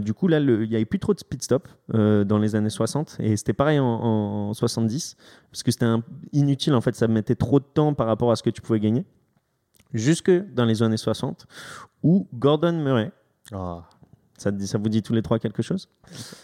Du 0.01 0.13
coup, 0.13 0.27
là, 0.27 0.39
il 0.39 0.69
n'y 0.69 0.75
avait 0.75 0.85
plus 0.85 0.99
trop 0.99 1.13
de 1.13 1.19
pit 1.29 1.43
stop 1.43 1.67
dans 1.89 2.37
les 2.39 2.55
années 2.55 2.69
60 2.69 3.17
et 3.19 3.35
c'était 3.35 3.53
pareil 3.53 3.79
en, 3.79 3.85
en- 3.85 4.49
en 4.49 4.53
70 4.53 5.17
parce 5.51 5.63
que 5.63 5.71
c'était 5.71 5.87
inutile 6.31 6.73
en 6.73 6.81
fait, 6.81 6.95
ça 6.95 7.07
mettait 7.07 7.35
trop 7.35 7.59
de 7.59 7.65
temps 7.65 7.93
par 7.93 8.07
rapport 8.07 8.31
à 8.31 8.35
ce 8.35 8.43
que 8.43 8.49
tu 8.49 8.61
pouvais 8.61 8.79
gagner. 8.79 9.05
Jusque 9.93 10.31
dans 10.53 10.65
les 10.65 10.81
années 10.83 10.97
60 10.97 11.45
où 12.01 12.27
Gordon 12.33 12.73
Murray 12.73 13.11
Ah, 13.51 13.83
Ça, 14.37 14.51
te 14.51 14.57
dit- 14.57 14.67
ça 14.67 14.77
vous 14.77 14.89
dit 14.89 15.01
tous 15.01 15.13
les 15.13 15.21
trois 15.21 15.39
quelque 15.39 15.61
chose? 15.61 15.87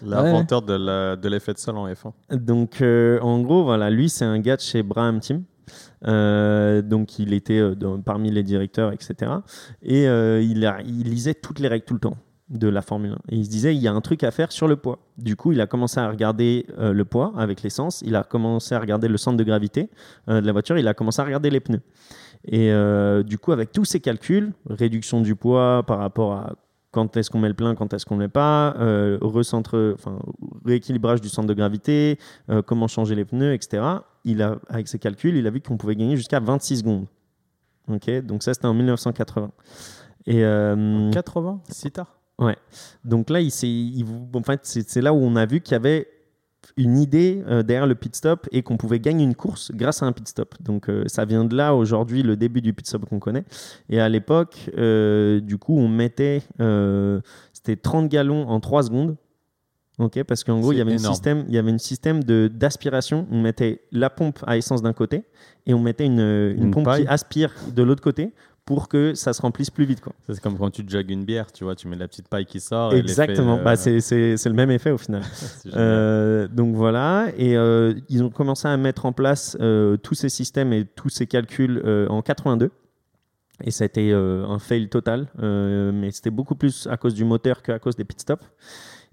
L'inventeur 0.05 0.61
de 0.61 1.27
l'effet 1.27 1.53
de 1.53 1.57
sol 1.57 1.77
en 1.77 1.87
F1. 1.87 2.13
Donc, 2.37 2.81
euh, 2.81 3.19
en 3.21 3.39
gros, 3.41 3.63
voilà, 3.63 3.89
lui, 3.89 4.09
c'est 4.09 4.25
un 4.25 4.39
gars 4.39 4.55
de 4.55 4.61
chez 4.61 4.83
Braham 4.83 5.19
Team. 5.19 5.43
Euh, 6.07 6.81
donc, 6.81 7.19
il 7.19 7.33
était 7.33 7.59
euh, 7.59 7.75
dans- 7.75 7.99
parmi 8.01 8.31
les 8.31 8.43
directeurs, 8.43 8.91
etc. 8.93 9.31
Et 9.83 10.07
euh, 10.07 10.41
il, 10.41 10.65
a- 10.65 10.81
il 10.81 11.03
lisait 11.09 11.33
toutes 11.33 11.59
les 11.59 11.67
règles 11.67 11.85
tout 11.85 11.93
le 11.93 11.99
temps 11.99 12.17
de 12.49 12.67
la 12.67 12.81
Formule 12.81 13.11
1. 13.11 13.15
Et 13.29 13.35
il 13.37 13.45
se 13.45 13.49
disait, 13.49 13.75
il 13.75 13.81
y 13.81 13.87
a 13.87 13.93
un 13.93 14.01
truc 14.01 14.23
à 14.23 14.31
faire 14.31 14.51
sur 14.51 14.67
le 14.67 14.75
poids. 14.75 14.99
Du 15.17 15.35
coup, 15.35 15.51
il 15.51 15.61
a 15.61 15.67
commencé 15.67 15.99
à 15.99 16.09
regarder 16.09 16.65
euh, 16.79 16.93
le 16.93 17.05
poids 17.05 17.33
avec 17.37 17.61
l'essence. 17.61 18.01
Il 18.05 18.15
a 18.15 18.23
commencé 18.23 18.73
à 18.73 18.79
regarder 18.79 19.07
le 19.07 19.17
centre 19.17 19.37
de 19.37 19.43
gravité 19.43 19.89
euh, 20.29 20.41
de 20.41 20.45
la 20.47 20.51
voiture. 20.53 20.77
Il 20.77 20.87
a 20.87 20.93
commencé 20.93 21.21
à 21.21 21.25
regarder 21.25 21.49
les 21.49 21.59
pneus. 21.59 21.81
Et 22.45 22.71
euh, 22.71 23.21
du 23.21 23.37
coup, 23.37 23.51
avec 23.51 23.71
tous 23.71 23.85
ces 23.85 23.99
calculs, 23.99 24.53
réduction 24.69 25.21
du 25.21 25.35
poids 25.35 25.83
par 25.85 25.99
rapport 25.99 26.33
à 26.33 26.55
quand 26.91 27.15
est-ce 27.17 27.29
qu'on 27.29 27.39
met 27.39 27.47
le 27.47 27.53
plein, 27.53 27.75
quand 27.75 27.93
est-ce 27.93 28.05
qu'on 28.05 28.15
ne 28.15 28.21
met 28.21 28.27
pas, 28.29 28.75
euh, 28.79 29.17
recentre, 29.21 29.93
enfin, 29.95 30.19
rééquilibrage 30.65 31.21
du 31.21 31.29
centre 31.29 31.47
de 31.47 31.53
gravité, 31.53 32.17
euh, 32.49 32.61
comment 32.61 32.87
changer 32.87 33.15
les 33.15 33.25
pneus, 33.25 33.53
etc. 33.53 33.83
Il 34.25 34.41
a, 34.41 34.57
avec 34.69 34.87
ses 34.87 34.97
calculs, 34.99 35.35
il 35.35 35.45
a 35.45 35.49
vu 35.51 35.61
qu'on 35.61 35.77
pouvait 35.77 35.95
gagner 35.95 36.15
jusqu'à 36.17 36.39
26 36.39 36.77
secondes. 36.79 37.05
Ok, 37.87 38.09
donc 38.21 38.43
ça 38.43 38.53
c'était 38.53 38.67
en 38.67 38.73
1980. 38.73 39.51
Et 40.27 40.43
euh, 40.43 41.09
80 41.11 41.61
Si 41.69 41.89
tard? 41.91 42.15
Donc 43.03 43.29
là, 43.29 43.41
il 43.41 43.47
il- 43.63 44.05
en 44.33 44.43
fait, 44.43 44.61
c'est 44.63 45.01
là 45.01 45.13
où 45.13 45.17
on 45.17 45.35
a 45.35 45.45
vu 45.45 45.59
qu'il 45.61 45.73
y 45.73 45.75
avait 45.75 46.07
une 46.78 46.97
idée 46.97 47.43
euh, 47.47 47.64
derrière 47.64 47.88
le 47.88 47.95
pit 47.95 48.16
stop 48.16 48.47
et 48.51 48.62
qu'on 48.64 48.78
pouvait 48.78 48.99
gagner 48.99 49.24
une 49.24 49.36
course 49.36 49.72
grâce 49.74 50.03
à 50.03 50.05
un 50.05 50.12
pit 50.12 50.28
stop. 50.28 50.55
Donc 50.62 50.89
euh, 50.89 51.03
ça 51.07 51.26
vient 51.26 51.45
de 51.45 51.55
là 51.55 51.76
aujourd'hui 51.76 52.24
le 52.24 52.36
début 52.36 52.62
du 52.62 52.74
pit 52.74 52.86
stop 52.88 53.05
qu'on 53.10 53.20
connaît. 53.20 53.43
Et 53.89 53.99
à 53.99 54.10
l'époque, 54.10 54.70
euh, 54.78 55.39
du 55.39 55.57
coup, 55.57 55.78
on 55.78 55.88
mettait 55.88 56.41
c'était 57.53 57.76
30 57.76 58.10
gallons 58.10 58.47
en 58.47 58.60
3 58.60 58.84
secondes. 58.84 59.16
Ok, 59.97 60.24
parce 60.24 60.45
qu'en 60.45 60.62
gros, 60.62 60.72
il 60.72 60.78
y 60.78 60.82
avait 60.82 60.93
un 60.93 60.97
système, 60.97 61.43
il 61.49 61.53
y 61.53 61.57
avait 61.57 61.74
un 61.74 61.78
système 61.78 62.24
de 62.24 62.47
d'aspiration. 62.47 63.28
On 63.32 63.41
mettait 63.41 63.82
la 63.91 64.10
pompe 64.10 64.39
à 64.47 64.55
essence 64.55 64.82
d'un 64.82 64.93
côté 64.93 65.26
et 65.66 65.74
on 65.74 65.80
mettait 65.80 66.05
une, 66.05 66.22
une 66.22 66.64
Une 66.64 66.72
pompe 66.72 66.86
paille. 66.86 67.01
qui 67.03 67.07
aspire 67.10 67.53
de 67.76 67.84
l'autre 67.84 68.01
côté 68.01 68.32
pour 68.70 68.88
que 68.88 69.15
ça 69.15 69.34
se 69.34 69.41
remplisse 69.41 69.72
plus 69.72 69.86
vite. 69.86 69.99
Quoi. 69.99 70.13
C'est 70.30 70.39
comme 70.39 70.55
quand 70.55 70.70
tu 70.70 70.84
jogues 70.88 71.09
une 71.09 71.26
bière, 71.26 71.51
tu 71.51 71.63
vois, 71.63 71.76
tu 71.76 71.88
mets 71.88 71.95
la 71.95 72.07
petite 72.07 72.28
paille 72.28 72.45
qui 72.45 72.59
sort. 72.59 72.93
et 72.93 72.99
Exactement. 72.99 73.57
euh, 73.57 73.63
Bah, 73.63 73.76
c'est- 73.76 73.99
c'est 73.99 74.38
c'est 74.38 74.47
le 74.47 74.53
même 74.53 74.70
effet 74.70 74.91
au 74.91 74.99
final. 74.99 75.24
Euh, 75.76 76.47
donc 76.47 76.76
voilà, 76.76 77.28
et 77.36 77.57
euh, 77.57 77.95
ils 78.09 78.24
ont 78.24 78.30
commencé 78.30 78.67
à 78.67 78.78
mettre 78.78 79.07
en 79.07 79.11
place 79.11 79.57
tous 80.03 80.13
ces 80.13 80.30
systèmes 80.30 80.72
et 80.72 80.86
tous 80.86 81.09
ces 81.09 81.26
calculs 81.26 81.82
en 82.09 82.22
82. 82.22 82.70
Et 83.63 83.72
ça 83.72 83.84
a 83.84 83.88
été 83.88 84.13
un 84.13 84.59
fail 84.59 84.88
total, 84.88 85.28
mais 85.41 86.11
c'était 86.11 86.30
beaucoup 86.30 86.55
plus 86.55 86.86
à 86.91 86.95
cause 86.97 87.15
du 87.15 87.26
moteur 87.26 87.63
qu'à 87.63 87.80
cause 87.80 87.95
des 87.95 88.05
pit 88.05 88.22
stops. 88.22 88.45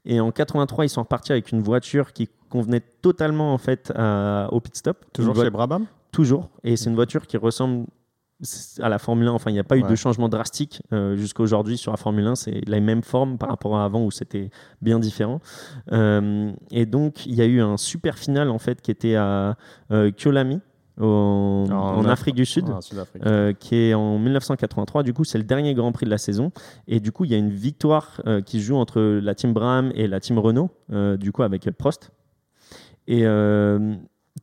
Et 0.04 0.20
en 0.20 0.30
83, 0.32 0.84
ils 0.84 0.88
sont 0.90 1.02
repartis 1.02 1.32
avec 1.32 1.50
une 1.50 1.62
voiture 1.62 2.12
qui 2.12 2.28
convenait 2.50 2.82
totalement 3.00 3.54
en 3.54 3.58
fait 3.58 3.90
à- 3.96 4.48
au 4.52 4.60
pit 4.60 4.76
stop. 4.76 5.04
Toujours 5.14 5.34
chez 5.34 5.50
Brabham? 5.50 5.86
Toujours. 6.12 6.50
Et 6.62 6.76
c'est 6.76 6.88
une 6.90 6.94
voiture 6.94 7.26
qui 7.26 7.36
ressemble 7.38 7.86
à 8.80 8.88
la 8.88 8.98
Formule 8.98 9.28
1. 9.28 9.32
Enfin, 9.32 9.50
il 9.50 9.54
n'y 9.54 9.58
a 9.60 9.64
pas 9.64 9.76
eu 9.76 9.82
de 9.88 9.94
changement 9.96 10.28
drastique 10.28 10.82
euh, 10.92 11.16
jusqu'à 11.16 11.42
aujourd'hui 11.42 11.78
sur 11.78 11.90
la 11.92 11.96
Formule 11.96 12.26
1. 12.26 12.34
C'est 12.34 12.60
la 12.68 12.80
même 12.80 13.02
forme 13.02 13.38
par 13.38 13.48
rapport 13.48 13.76
à 13.78 13.84
avant 13.84 14.04
où 14.04 14.10
c'était 14.10 14.50
bien 14.82 14.98
différent. 14.98 15.40
Euh, 15.92 16.52
et 16.70 16.86
donc, 16.86 17.24
il 17.26 17.34
y 17.34 17.42
a 17.42 17.46
eu 17.46 17.60
un 17.60 17.76
super 17.76 18.18
final 18.18 18.50
en 18.50 18.58
fait 18.58 18.82
qui 18.82 18.90
était 18.90 19.14
à 19.16 19.56
euh, 19.90 20.10
Kyolami 20.10 20.60
en, 21.00 21.04
en 21.68 22.02
Af- 22.04 22.10
Afrique 22.10 22.34
du 22.36 22.44
Sud. 22.46 22.64
Ah, 22.68 22.80
euh, 23.26 23.52
qui 23.52 23.74
est 23.76 23.94
en 23.94 24.18
1983. 24.18 25.02
Du 25.02 25.12
coup, 25.14 25.24
c'est 25.24 25.38
le 25.38 25.44
dernier 25.44 25.74
Grand 25.74 25.92
Prix 25.92 26.04
de 26.06 26.10
la 26.10 26.18
saison. 26.18 26.52
Et 26.88 27.00
du 27.00 27.12
coup, 27.12 27.24
il 27.24 27.30
y 27.30 27.34
a 27.34 27.38
une 27.38 27.50
victoire 27.50 28.20
euh, 28.26 28.40
qui 28.40 28.60
se 28.60 28.66
joue 28.66 28.76
entre 28.76 29.00
la 29.00 29.34
team 29.34 29.52
Braham 29.52 29.92
et 29.94 30.06
la 30.08 30.20
team 30.20 30.38
Renault, 30.38 30.70
euh, 30.92 31.16
du 31.16 31.32
coup, 31.32 31.42
avec 31.42 31.70
Prost. 31.72 32.12
Et 33.08 33.24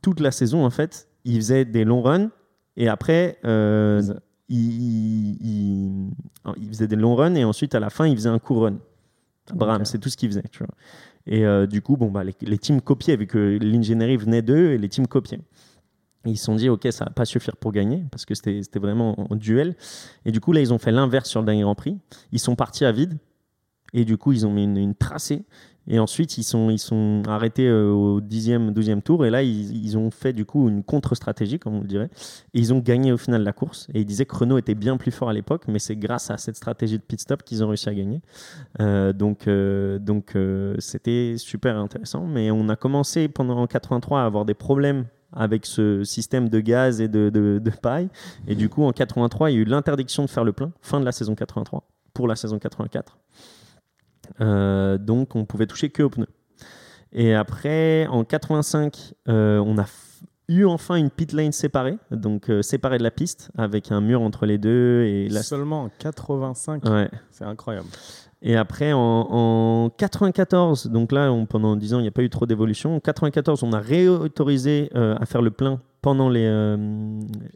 toute 0.02 0.20
la 0.20 0.30
saison, 0.30 0.64
en 0.64 0.70
fait, 0.70 1.08
il 1.24 1.36
faisait 1.36 1.64
des 1.64 1.84
longs 1.84 2.02
runs. 2.02 2.30
Et 2.76 2.88
après, 2.88 3.38
euh, 3.44 4.02
Ils- 4.50 4.58
il, 4.58 5.36
il- 5.40 6.10
il 6.58 6.68
faisait 6.68 6.86
des 6.86 6.96
longs 6.96 7.14
runs. 7.14 7.34
Et 7.34 7.44
ensuite, 7.44 7.74
à 7.74 7.80
la 7.80 7.88
fin, 7.90 8.06
il 8.06 8.14
faisait 8.14 8.28
un 8.28 8.38
court 8.38 8.64
run. 8.64 8.76
Braham, 9.54 9.80
Ok. 9.82 9.86
c'est 9.86 9.98
tout 9.98 10.08
ce 10.10 10.16
qu'il 10.16 10.28
faisait. 10.28 10.44
Tu 10.50 10.58
vois. 10.58 10.68
Et 11.26 11.46
euh, 11.46 11.66
du 11.66 11.80
coup, 11.80 11.96
bon, 11.96 12.10
bah, 12.10 12.24
les, 12.24 12.34
les 12.42 12.58
teams 12.58 12.80
copiaient, 12.82 13.16
vu 13.16 13.26
que 13.26 13.58
l'ingénierie 13.60 14.16
venait 14.18 14.42
d'eux, 14.42 14.72
et 14.72 14.78
les 14.78 14.88
teams 14.88 15.06
copiaient. 15.06 15.40
Et 16.26 16.30
ils 16.30 16.36
se 16.36 16.44
sont 16.44 16.54
dit, 16.56 16.68
OK, 16.68 16.86
ça 16.90 17.04
va 17.06 17.10
pas 17.10 17.24
suffire 17.24 17.56
pour 17.56 17.72
gagner, 17.72 18.04
parce 18.10 18.24
que 18.26 18.34
c'était 18.34 18.62
c'était 18.62 18.78
vraiment 18.78 19.14
en 19.30 19.34
duel. 19.36 19.76
Et 20.26 20.32
du 20.32 20.40
coup, 20.40 20.52
là, 20.52 20.60
ils 20.60 20.72
ont 20.72 20.78
fait 20.78 20.92
l'inverse 20.92 21.28
sur 21.30 21.40
le 21.40 21.46
dernier 21.46 21.62
Grand 21.62 21.74
Prix. 21.74 21.98
Ils 22.32 22.38
sont 22.38 22.54
partis 22.56 22.84
à 22.84 22.92
vide. 22.92 23.16
Et 23.94 24.04
du 24.04 24.16
coup, 24.18 24.32
ils 24.32 24.46
ont 24.46 24.52
mis 24.52 24.64
une, 24.64 24.76
une 24.76 24.94
tracée. 24.94 25.44
Et 25.86 25.98
ensuite, 25.98 26.38
ils 26.38 26.44
sont, 26.44 26.70
ils 26.70 26.78
sont 26.78 27.22
arrêtés 27.26 27.66
euh, 27.68 27.90
au 27.90 28.20
10e, 28.20 28.72
12e 28.72 29.02
tour. 29.02 29.26
Et 29.26 29.30
là, 29.30 29.42
ils, 29.42 29.84
ils 29.84 29.98
ont 29.98 30.10
fait 30.10 30.32
du 30.32 30.44
coup 30.44 30.68
une 30.68 30.82
contre-stratégie, 30.82 31.58
comme 31.58 31.74
on 31.74 31.80
le 31.80 31.86
dirait. 31.86 32.10
Et 32.54 32.60
ils 32.60 32.72
ont 32.72 32.78
gagné 32.78 33.12
au 33.12 33.18
final 33.18 33.42
la 33.42 33.52
course. 33.52 33.88
Et 33.92 34.00
ils 34.00 34.06
disaient 34.06 34.24
que 34.24 34.36
Renault 34.36 34.58
était 34.58 34.74
bien 34.74 34.96
plus 34.96 35.10
fort 35.10 35.28
à 35.28 35.32
l'époque, 35.32 35.64
mais 35.68 35.78
c'est 35.78 35.96
grâce 35.96 36.30
à 36.30 36.38
cette 36.38 36.56
stratégie 36.56 36.98
de 36.98 37.02
pit 37.02 37.20
stop 37.20 37.42
qu'ils 37.42 37.62
ont 37.62 37.68
réussi 37.68 37.88
à 37.88 37.94
gagner. 37.94 38.20
Euh, 38.80 39.12
donc, 39.12 39.46
euh, 39.46 39.98
donc 39.98 40.36
c'était 40.78 41.34
super 41.36 41.76
intéressant. 41.76 42.26
Mais 42.26 42.50
on 42.50 42.68
a 42.68 42.76
commencé 42.76 43.28
pendant 43.28 43.66
83 43.66 44.22
à 44.22 44.24
avoir 44.24 44.44
des 44.44 44.54
problèmes 44.54 45.04
avec 45.34 45.66
ce 45.66 46.04
système 46.04 46.48
de 46.48 46.60
gaz 46.60 47.00
et 47.00 47.08
de, 47.08 47.28
de, 47.28 47.60
de 47.62 47.70
paille. 47.70 48.08
Et 48.46 48.54
du 48.54 48.68
coup, 48.68 48.84
en 48.84 48.92
83, 48.92 49.50
il 49.50 49.54
y 49.54 49.58
a 49.58 49.60
eu 49.60 49.64
l'interdiction 49.64 50.24
de 50.24 50.30
faire 50.30 50.44
le 50.44 50.52
plein, 50.52 50.72
fin 50.80 51.00
de 51.00 51.04
la 51.04 51.12
saison 51.12 51.34
83, 51.34 51.82
pour 52.14 52.28
la 52.28 52.36
saison 52.36 52.58
84. 52.58 53.18
Euh, 54.40 54.98
donc, 54.98 55.36
on 55.36 55.44
pouvait 55.44 55.66
toucher 55.66 55.90
que 55.90 56.02
aux 56.02 56.10
pneus. 56.10 56.28
Et 57.12 57.34
après, 57.34 58.06
en 58.08 58.24
85, 58.24 59.14
euh, 59.28 59.58
on 59.58 59.78
a 59.78 59.84
eu 60.48 60.64
enfin 60.64 60.96
une 60.96 61.10
pit 61.10 61.32
lane 61.32 61.52
séparée, 61.52 61.96
donc 62.10 62.50
euh, 62.50 62.60
séparée 62.60 62.98
de 62.98 63.02
la 63.02 63.10
piste, 63.10 63.50
avec 63.56 63.90
un 63.92 64.00
mur 64.00 64.20
entre 64.20 64.46
les 64.46 64.58
deux. 64.58 65.04
Et 65.04 65.30
Seulement 65.30 65.84
en 65.84 65.90
85. 65.98 66.84
ouais. 66.88 67.08
C'est 67.30 67.44
incroyable. 67.44 67.86
Et 68.42 68.56
après, 68.56 68.92
en, 68.92 68.98
en 69.00 69.90
94, 69.90 70.88
donc 70.88 71.12
là, 71.12 71.32
on- 71.32 71.46
pendant 71.46 71.76
10 71.76 71.94
ans, 71.94 71.98
il 71.98 72.02
n'y 72.02 72.08
a 72.08 72.12
pas 72.12 72.22
eu 72.22 72.28
trop 72.28 72.44
d'évolution. 72.44 72.96
En 72.96 73.00
94, 73.00 73.62
on 73.62 73.72
a 73.72 73.78
réautorisé 73.80 74.90
euh, 74.94 75.16
à 75.18 75.24
faire 75.24 75.40
le 75.40 75.50
plein 75.50 75.80
pendant 76.02 76.28
les, 76.28 76.44
euh, 76.44 76.76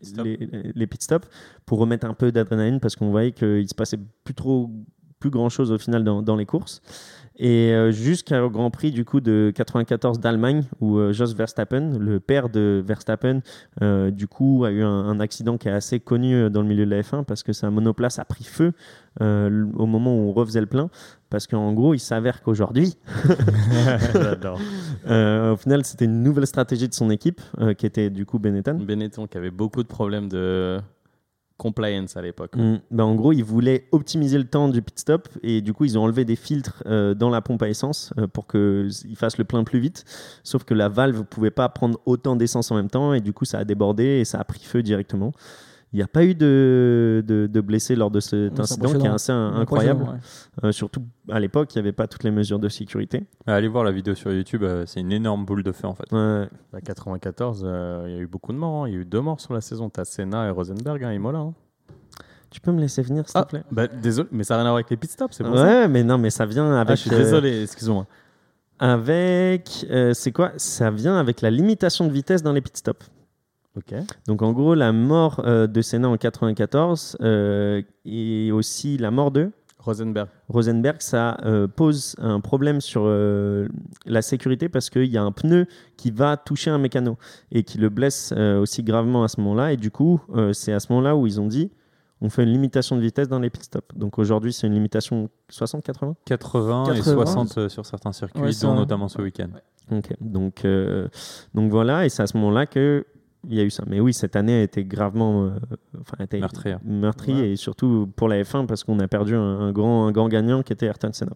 Stop. 0.02 0.24
les, 0.24 0.38
les 0.74 0.86
pit 0.86 1.02
stops 1.02 1.28
pour 1.66 1.78
remettre 1.80 2.06
un 2.06 2.14
peu 2.14 2.32
d'adrénaline 2.32 2.80
parce 2.80 2.96
qu'on 2.96 3.10
voyait 3.10 3.32
qu'il 3.32 3.68
se 3.68 3.74
passait 3.74 3.98
plus 4.24 4.32
trop 4.32 4.70
plus 5.18 5.30
grand 5.30 5.48
chose 5.48 5.72
au 5.72 5.78
final 5.78 6.04
dans, 6.04 6.22
dans 6.22 6.36
les 6.36 6.46
courses. 6.46 6.80
Et 7.40 7.72
euh, 7.72 7.92
jusqu'au 7.92 8.50
Grand 8.50 8.70
Prix 8.70 8.90
du 8.90 9.04
coup 9.04 9.20
de 9.20 9.52
94 9.54 10.18
d'Allemagne 10.18 10.64
où 10.80 10.98
euh, 10.98 11.12
Jos 11.12 11.34
Verstappen, 11.34 11.96
le 11.96 12.18
père 12.18 12.48
de 12.48 12.82
Verstappen, 12.84 13.42
euh, 13.80 14.10
du 14.10 14.26
coup 14.26 14.64
a 14.64 14.72
eu 14.72 14.82
un, 14.82 14.88
un 14.88 15.20
accident 15.20 15.56
qui 15.56 15.68
est 15.68 15.72
assez 15.72 16.00
connu 16.00 16.50
dans 16.50 16.62
le 16.62 16.68
milieu 16.68 16.84
de 16.84 16.90
la 16.90 17.00
F1 17.02 17.24
parce 17.24 17.44
que 17.44 17.52
sa 17.52 17.70
monoplace 17.70 18.18
a 18.18 18.24
pris 18.24 18.42
feu 18.42 18.72
euh, 19.20 19.66
au 19.74 19.86
moment 19.86 20.14
où 20.14 20.28
on 20.28 20.32
refaisait 20.32 20.60
le 20.60 20.66
plein. 20.66 20.90
Parce 21.30 21.46
qu'en 21.46 21.72
gros, 21.72 21.92
il 21.94 21.98
s'avère 21.98 22.40
qu'aujourd'hui, 22.42 22.94
J'adore. 24.14 24.60
euh, 25.08 25.52
au 25.52 25.56
final, 25.56 25.84
c'était 25.84 26.06
une 26.06 26.22
nouvelle 26.22 26.46
stratégie 26.46 26.88
de 26.88 26.94
son 26.94 27.10
équipe 27.10 27.40
euh, 27.60 27.74
qui 27.74 27.84
était 27.84 28.10
du 28.10 28.24
coup 28.24 28.38
Benetton. 28.38 28.78
Benetton 28.80 29.26
qui 29.26 29.36
avait 29.36 29.50
beaucoup 29.50 29.82
de 29.82 29.88
problèmes 29.88 30.28
de 30.28 30.78
compliance 31.58 32.16
à 32.16 32.22
l'époque. 32.22 32.56
Mm. 32.56 32.76
Ben, 32.90 33.04
en 33.04 33.14
gros, 33.14 33.32
ils 33.32 33.44
voulaient 33.44 33.86
optimiser 33.92 34.38
le 34.38 34.44
temps 34.44 34.68
du 34.68 34.80
pit 34.80 34.98
stop 34.98 35.28
et 35.42 35.60
du 35.60 35.74
coup, 35.74 35.84
ils 35.84 35.98
ont 35.98 36.04
enlevé 36.04 36.24
des 36.24 36.36
filtres 36.36 36.82
euh, 36.86 37.12
dans 37.14 37.28
la 37.28 37.42
pompe 37.42 37.62
à 37.62 37.68
essence 37.68 38.14
euh, 38.16 38.26
pour 38.26 38.46
qu'ils 38.46 39.16
fassent 39.16 39.36
le 39.36 39.44
plein 39.44 39.64
plus 39.64 39.80
vite. 39.80 40.04
Sauf 40.44 40.64
que 40.64 40.72
la 40.72 40.88
valve 40.88 41.18
ne 41.18 41.22
pouvait 41.22 41.50
pas 41.50 41.68
prendre 41.68 42.00
autant 42.06 42.36
d'essence 42.36 42.70
en 42.70 42.76
même 42.76 42.88
temps 42.88 43.12
et 43.12 43.20
du 43.20 43.34
coup, 43.34 43.44
ça 43.44 43.58
a 43.58 43.64
débordé 43.64 44.04
et 44.04 44.24
ça 44.24 44.38
a 44.38 44.44
pris 44.44 44.60
feu 44.60 44.82
directement. 44.82 45.32
Il 45.94 45.96
n'y 45.96 46.02
a 46.02 46.06
pas 46.06 46.22
eu 46.24 46.34
de, 46.34 47.24
de, 47.26 47.46
de 47.46 47.60
blessés 47.62 47.96
lors 47.96 48.10
de 48.10 48.20
cet 48.20 48.60
incident 48.60 48.92
qui 48.92 49.06
est 49.06 49.08
assez 49.08 49.32
in- 49.32 49.54
incroyable. 49.56 50.02
Ouais. 50.02 50.18
Euh, 50.64 50.72
surtout 50.72 51.02
à 51.30 51.40
l'époque, 51.40 51.74
il 51.74 51.78
n'y 51.78 51.80
avait 51.80 51.92
pas 51.92 52.06
toutes 52.06 52.24
les 52.24 52.30
mesures 52.30 52.58
de 52.58 52.68
sécurité. 52.68 53.24
Allez 53.46 53.68
voir 53.68 53.84
la 53.84 53.90
vidéo 53.92 54.14
sur 54.14 54.30
YouTube, 54.30 54.64
euh, 54.64 54.84
c'est 54.86 55.00
une 55.00 55.12
énorme 55.12 55.46
boule 55.46 55.62
de 55.62 55.72
feu 55.72 55.86
en 55.86 55.94
fait. 55.94 56.12
Ouais. 56.12 56.46
Bah, 56.72 56.80
94, 56.84 57.62
euh, 57.64 58.04
il 58.06 58.12
y 58.12 58.16
a 58.16 58.18
eu 58.20 58.26
beaucoup 58.26 58.52
de 58.52 58.58
morts. 58.58 58.84
hein. 58.84 58.88
Il 58.88 58.94
y 58.94 58.96
a 58.98 59.00
eu 59.00 59.04
deux 59.06 59.22
morts 59.22 59.40
sur 59.40 59.54
la 59.54 59.62
saison. 59.62 59.88
T'as 59.88 60.04
Senna 60.04 60.46
et 60.46 60.50
Rosenberg, 60.50 61.02
hein, 61.04 61.12
Imola. 61.12 61.38
hein. 61.38 61.54
Tu 62.50 62.60
peux 62.60 62.72
me 62.72 62.80
laisser 62.80 63.00
venir, 63.02 63.26
s'il 63.28 63.38
Ah, 63.38 63.44
te 63.44 63.50
plaît? 63.50 63.62
bah, 63.70 63.86
désolé, 63.86 64.28
mais 64.32 64.42
ça 64.44 64.54
n'a 64.54 64.60
rien 64.60 64.66
à 64.66 64.70
voir 64.72 64.76
avec 64.76 64.90
les 64.90 64.96
pit 64.98 65.10
stops, 65.10 65.34
c'est 65.36 65.44
ça. 65.44 65.50
Ouais, 65.50 65.86
mais 65.88 66.02
non, 66.04 66.18
mais 66.18 66.30
ça 66.30 66.44
vient 66.46 66.70
avec. 66.76 66.92
Ah, 66.92 66.94
je 66.96 67.00
suis 67.00 67.14
euh, 67.14 67.18
désolé, 67.18 67.62
excuse-moi. 67.62 68.06
Avec. 68.78 69.86
euh, 69.90 70.12
c'est 70.14 70.32
quoi? 70.32 70.52
Ça 70.56 70.90
vient 70.90 71.18
avec 71.18 71.40
la 71.40 71.50
limitation 71.50 72.06
de 72.06 72.12
vitesse 72.12 72.42
dans 72.42 72.52
les 72.52 72.60
pit 72.60 72.76
stops. 72.76 73.10
Donc 74.26 74.42
en 74.42 74.52
gros, 74.52 74.74
la 74.74 74.92
mort 74.92 75.42
euh, 75.44 75.66
de 75.66 75.80
Senna 75.82 76.08
en 76.08 76.16
94 76.16 77.18
euh, 77.20 77.82
et 78.04 78.52
aussi 78.52 78.98
la 78.98 79.10
mort 79.10 79.30
de 79.30 79.50
Rosenberg. 79.78 80.28
Rosenberg, 80.48 80.96
ça 81.00 81.38
euh, 81.44 81.66
pose 81.68 82.14
un 82.18 82.40
problème 82.40 82.80
sur 82.80 83.02
euh, 83.06 83.68
la 84.06 84.22
sécurité 84.22 84.68
parce 84.68 84.90
qu'il 84.90 85.06
y 85.06 85.16
a 85.16 85.22
un 85.22 85.32
pneu 85.32 85.66
qui 85.96 86.10
va 86.10 86.36
toucher 86.36 86.70
un 86.70 86.78
mécano 86.78 87.16
et 87.52 87.62
qui 87.62 87.78
le 87.78 87.88
blesse 87.88 88.34
euh, 88.36 88.60
aussi 88.60 88.82
gravement 88.82 89.22
à 89.24 89.28
ce 89.28 89.40
moment-là. 89.40 89.72
Et 89.72 89.76
du 89.76 89.90
coup, 89.90 90.20
euh, 90.34 90.52
c'est 90.52 90.72
à 90.72 90.80
ce 90.80 90.92
moment-là 90.92 91.16
où 91.16 91.26
ils 91.26 91.40
ont 91.40 91.46
dit 91.46 91.70
on 92.20 92.30
fait 92.30 92.42
une 92.42 92.50
limitation 92.50 92.96
de 92.96 93.00
vitesse 93.00 93.28
dans 93.28 93.38
les 93.38 93.50
pit 93.50 93.62
stops. 93.62 93.96
Donc 93.96 94.18
aujourd'hui, 94.18 94.52
c'est 94.52 94.66
une 94.66 94.74
limitation 94.74 95.28
60-80 95.52 96.14
80, 96.24 96.84
et 96.94 96.96
80. 96.98 97.02
60 97.02 97.58
euh, 97.58 97.68
sur 97.68 97.86
certains 97.86 98.12
circuits, 98.12 98.42
Ouais, 98.42 98.50
dont 98.62 98.74
notamment 98.74 99.08
ce 99.08 99.22
week-end. 99.22 99.50
Ok, 99.90 100.12
donc, 100.20 100.64
euh, 100.64 101.08
donc 101.54 101.70
voilà, 101.70 102.04
et 102.04 102.08
c'est 102.08 102.22
à 102.22 102.26
ce 102.26 102.36
moment-là 102.36 102.66
que 102.66 103.06
il 103.48 103.54
y 103.56 103.60
a 103.60 103.64
eu 103.64 103.70
ça. 103.70 103.84
Mais 103.86 104.00
oui, 104.00 104.12
cette 104.12 104.36
année 104.36 104.60
a 104.60 104.62
été 104.62 104.84
gravement 104.84 105.44
euh, 105.44 105.50
enfin, 106.00 106.16
meurtrie, 106.84 107.32
Ouais. 107.34 107.50
et 107.50 107.56
surtout 107.56 108.08
pour 108.16 108.28
la 108.28 108.42
F1 108.42 108.66
parce 108.66 108.84
qu'on 108.84 108.98
a 109.00 109.08
perdu 109.08 109.34
un, 109.34 109.40
un 109.60 109.72
grand, 109.72 110.06
un 110.06 110.12
grand 110.12 110.28
gagnant 110.28 110.62
qui 110.62 110.72
était 110.72 110.86
Ayrton 110.86 111.10
Senna. 111.12 111.32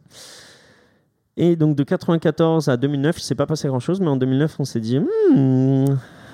Et 1.37 1.57
donc 1.57 1.77
de 1.77 1.83
94 1.83 2.69
à 2.69 2.77
2009, 2.77 3.19
il 3.19 3.23
s'est 3.23 3.35
pas 3.35 3.47
passé 3.47 3.69
grand-chose, 3.69 4.01
mais 4.01 4.09
en 4.09 4.17
2009, 4.17 4.57
on 4.61 4.65
s'est 4.65 4.81
dit, 4.81 4.99
Hmm, 4.99 5.85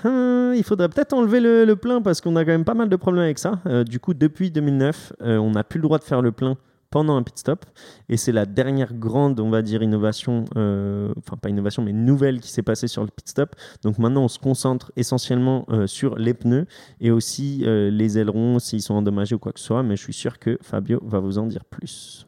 hmm, 0.05 0.53
il 0.57 0.63
faudrait 0.65 0.89
peut-être 0.89 1.13
enlever 1.13 1.41
le, 1.41 1.65
le 1.65 1.77
plein 1.77 2.03
parce 2.03 2.21
qu'on 2.21 2.35
a 2.37 2.45
quand 2.45 2.51
même 2.51 2.65
pas 2.65 2.75
mal 2.75 2.89
de 2.89 2.97
problèmes 2.97 3.25
avec 3.25 3.39
ça. 3.39 3.61
Euh, 3.67 3.85
du 3.85 4.01
coup, 4.01 4.15
depuis 4.15 4.51
2009, 4.51 5.13
euh, 5.23 5.37
on 5.39 5.53
n'a 5.53 5.63
plus 5.65 5.79
le 5.79 5.83
droit 5.83 5.99
de 5.99 6.05
faire 6.05 6.21
le 6.23 6.33
plein 6.33 6.57
pendant 6.91 7.17
un 7.17 7.23
pit 7.23 7.39
stop. 7.39 7.67
Et 8.09 8.17
c'est 8.17 8.33
la 8.33 8.47
dernière 8.47 8.95
grande, 8.95 9.41
on 9.41 9.51
va 9.51 9.63
dire, 9.63 9.83
innovation, 9.83 10.45
euh, 10.57 11.13
enfin 11.19 11.37
pas 11.37 11.49
innovation, 11.49 11.83
mais 11.83 11.93
nouvelle 11.93 12.41
qui 12.41 12.51
s'est 12.51 12.63
passée 12.63 12.89
sur 12.89 13.03
le 13.03 13.09
pit 13.09 13.29
stop. 13.29 13.55
Donc 13.83 13.99
maintenant, 13.99 14.25
on 14.25 14.29
se 14.29 14.39
concentre 14.39 14.93
essentiellement 14.97 15.67
euh, 15.71 15.87
sur 15.87 16.17
les 16.17 16.35
pneus 16.35 16.67
et 17.01 17.11
aussi 17.11 17.63
euh, 17.65 17.91
les 17.91 18.19
ailerons 18.19 18.59
s'ils 18.59 18.83
sont 18.83 18.95
endommagés 18.95 19.35
ou 19.35 19.39
quoi 19.39 19.53
que 19.53 19.61
ce 19.61 19.67
soit. 19.67 19.83
Mais 19.83 19.97
je 19.97 20.03
suis 20.03 20.15
sûr 20.15 20.39
que 20.39 20.59
Fabio 20.63 21.01
va 21.05 21.21
vous 21.21 21.39
en 21.39 21.47
dire 21.47 21.65
plus. 21.65 22.28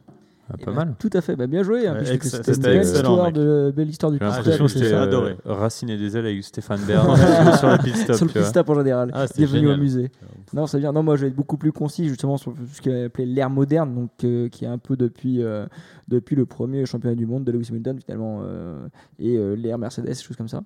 Ah, 0.50 0.56
Et 0.58 0.64
pas 0.64 0.72
bah, 0.72 0.84
mal. 0.84 0.94
Tout 0.98 1.10
à 1.12 1.20
fait, 1.20 1.36
bah, 1.36 1.46
bien 1.46 1.62
joué. 1.62 1.86
hein, 1.86 1.96
C'était 2.04 2.52
une 2.54 2.60
belle 2.62 2.82
histoire, 2.82 3.30
de, 3.32 3.72
belle 3.74 3.88
histoire 3.88 4.10
du 4.10 4.18
pit 4.18 4.26
l'impression 4.26 4.66
stop. 4.68 4.82
que 4.82 4.88
j'ai 4.88 4.94
adoré. 4.94 5.36
euh, 5.46 5.54
raciner 5.54 5.96
des 5.96 6.16
ailes 6.16 6.26
avec 6.26 6.42
Stéphane 6.44 6.80
Bern 6.86 7.16
sur, 7.16 7.58
sur 7.58 7.70
le 7.70 7.78
pit 7.78 7.96
stop. 7.96 8.16
sur 8.16 8.26
le 8.26 8.32
pit 8.32 8.44
stop 8.44 8.68
en 8.68 8.74
général. 8.74 9.10
Ah, 9.14 9.26
c'était 9.26 9.46
Bienvenue 9.46 9.72
au 9.72 9.76
musée. 9.76 10.10
Non, 10.52 10.66
c'est 10.66 10.78
bien. 10.78 10.92
Non, 10.92 11.02
moi, 11.02 11.16
je 11.16 11.22
vais 11.22 11.28
être 11.28 11.36
beaucoup 11.36 11.56
plus 11.56 11.72
concis 11.72 12.08
justement 12.08 12.36
sur 12.36 12.52
ce 12.72 12.80
qu'on 12.82 13.04
appelé 13.06 13.26
l'ère 13.26 13.50
moderne, 13.50 13.94
donc 13.94 14.10
euh, 14.24 14.48
qui 14.48 14.64
est 14.64 14.68
un 14.68 14.78
peu 14.78 14.96
depuis 14.96 15.42
euh, 15.42 15.66
depuis 16.08 16.34
le 16.34 16.46
premier 16.46 16.84
championnat 16.86 17.14
du 17.14 17.26
monde 17.26 17.44
de 17.44 17.52
Lewis 17.52 17.68
Hamilton 17.70 17.98
finalement 18.04 18.40
euh, 18.42 18.88
et 19.18 19.36
euh, 19.36 19.54
l'ère 19.54 19.78
Mercedes, 19.78 20.14
choses 20.14 20.36
comme 20.36 20.48
ça. 20.48 20.62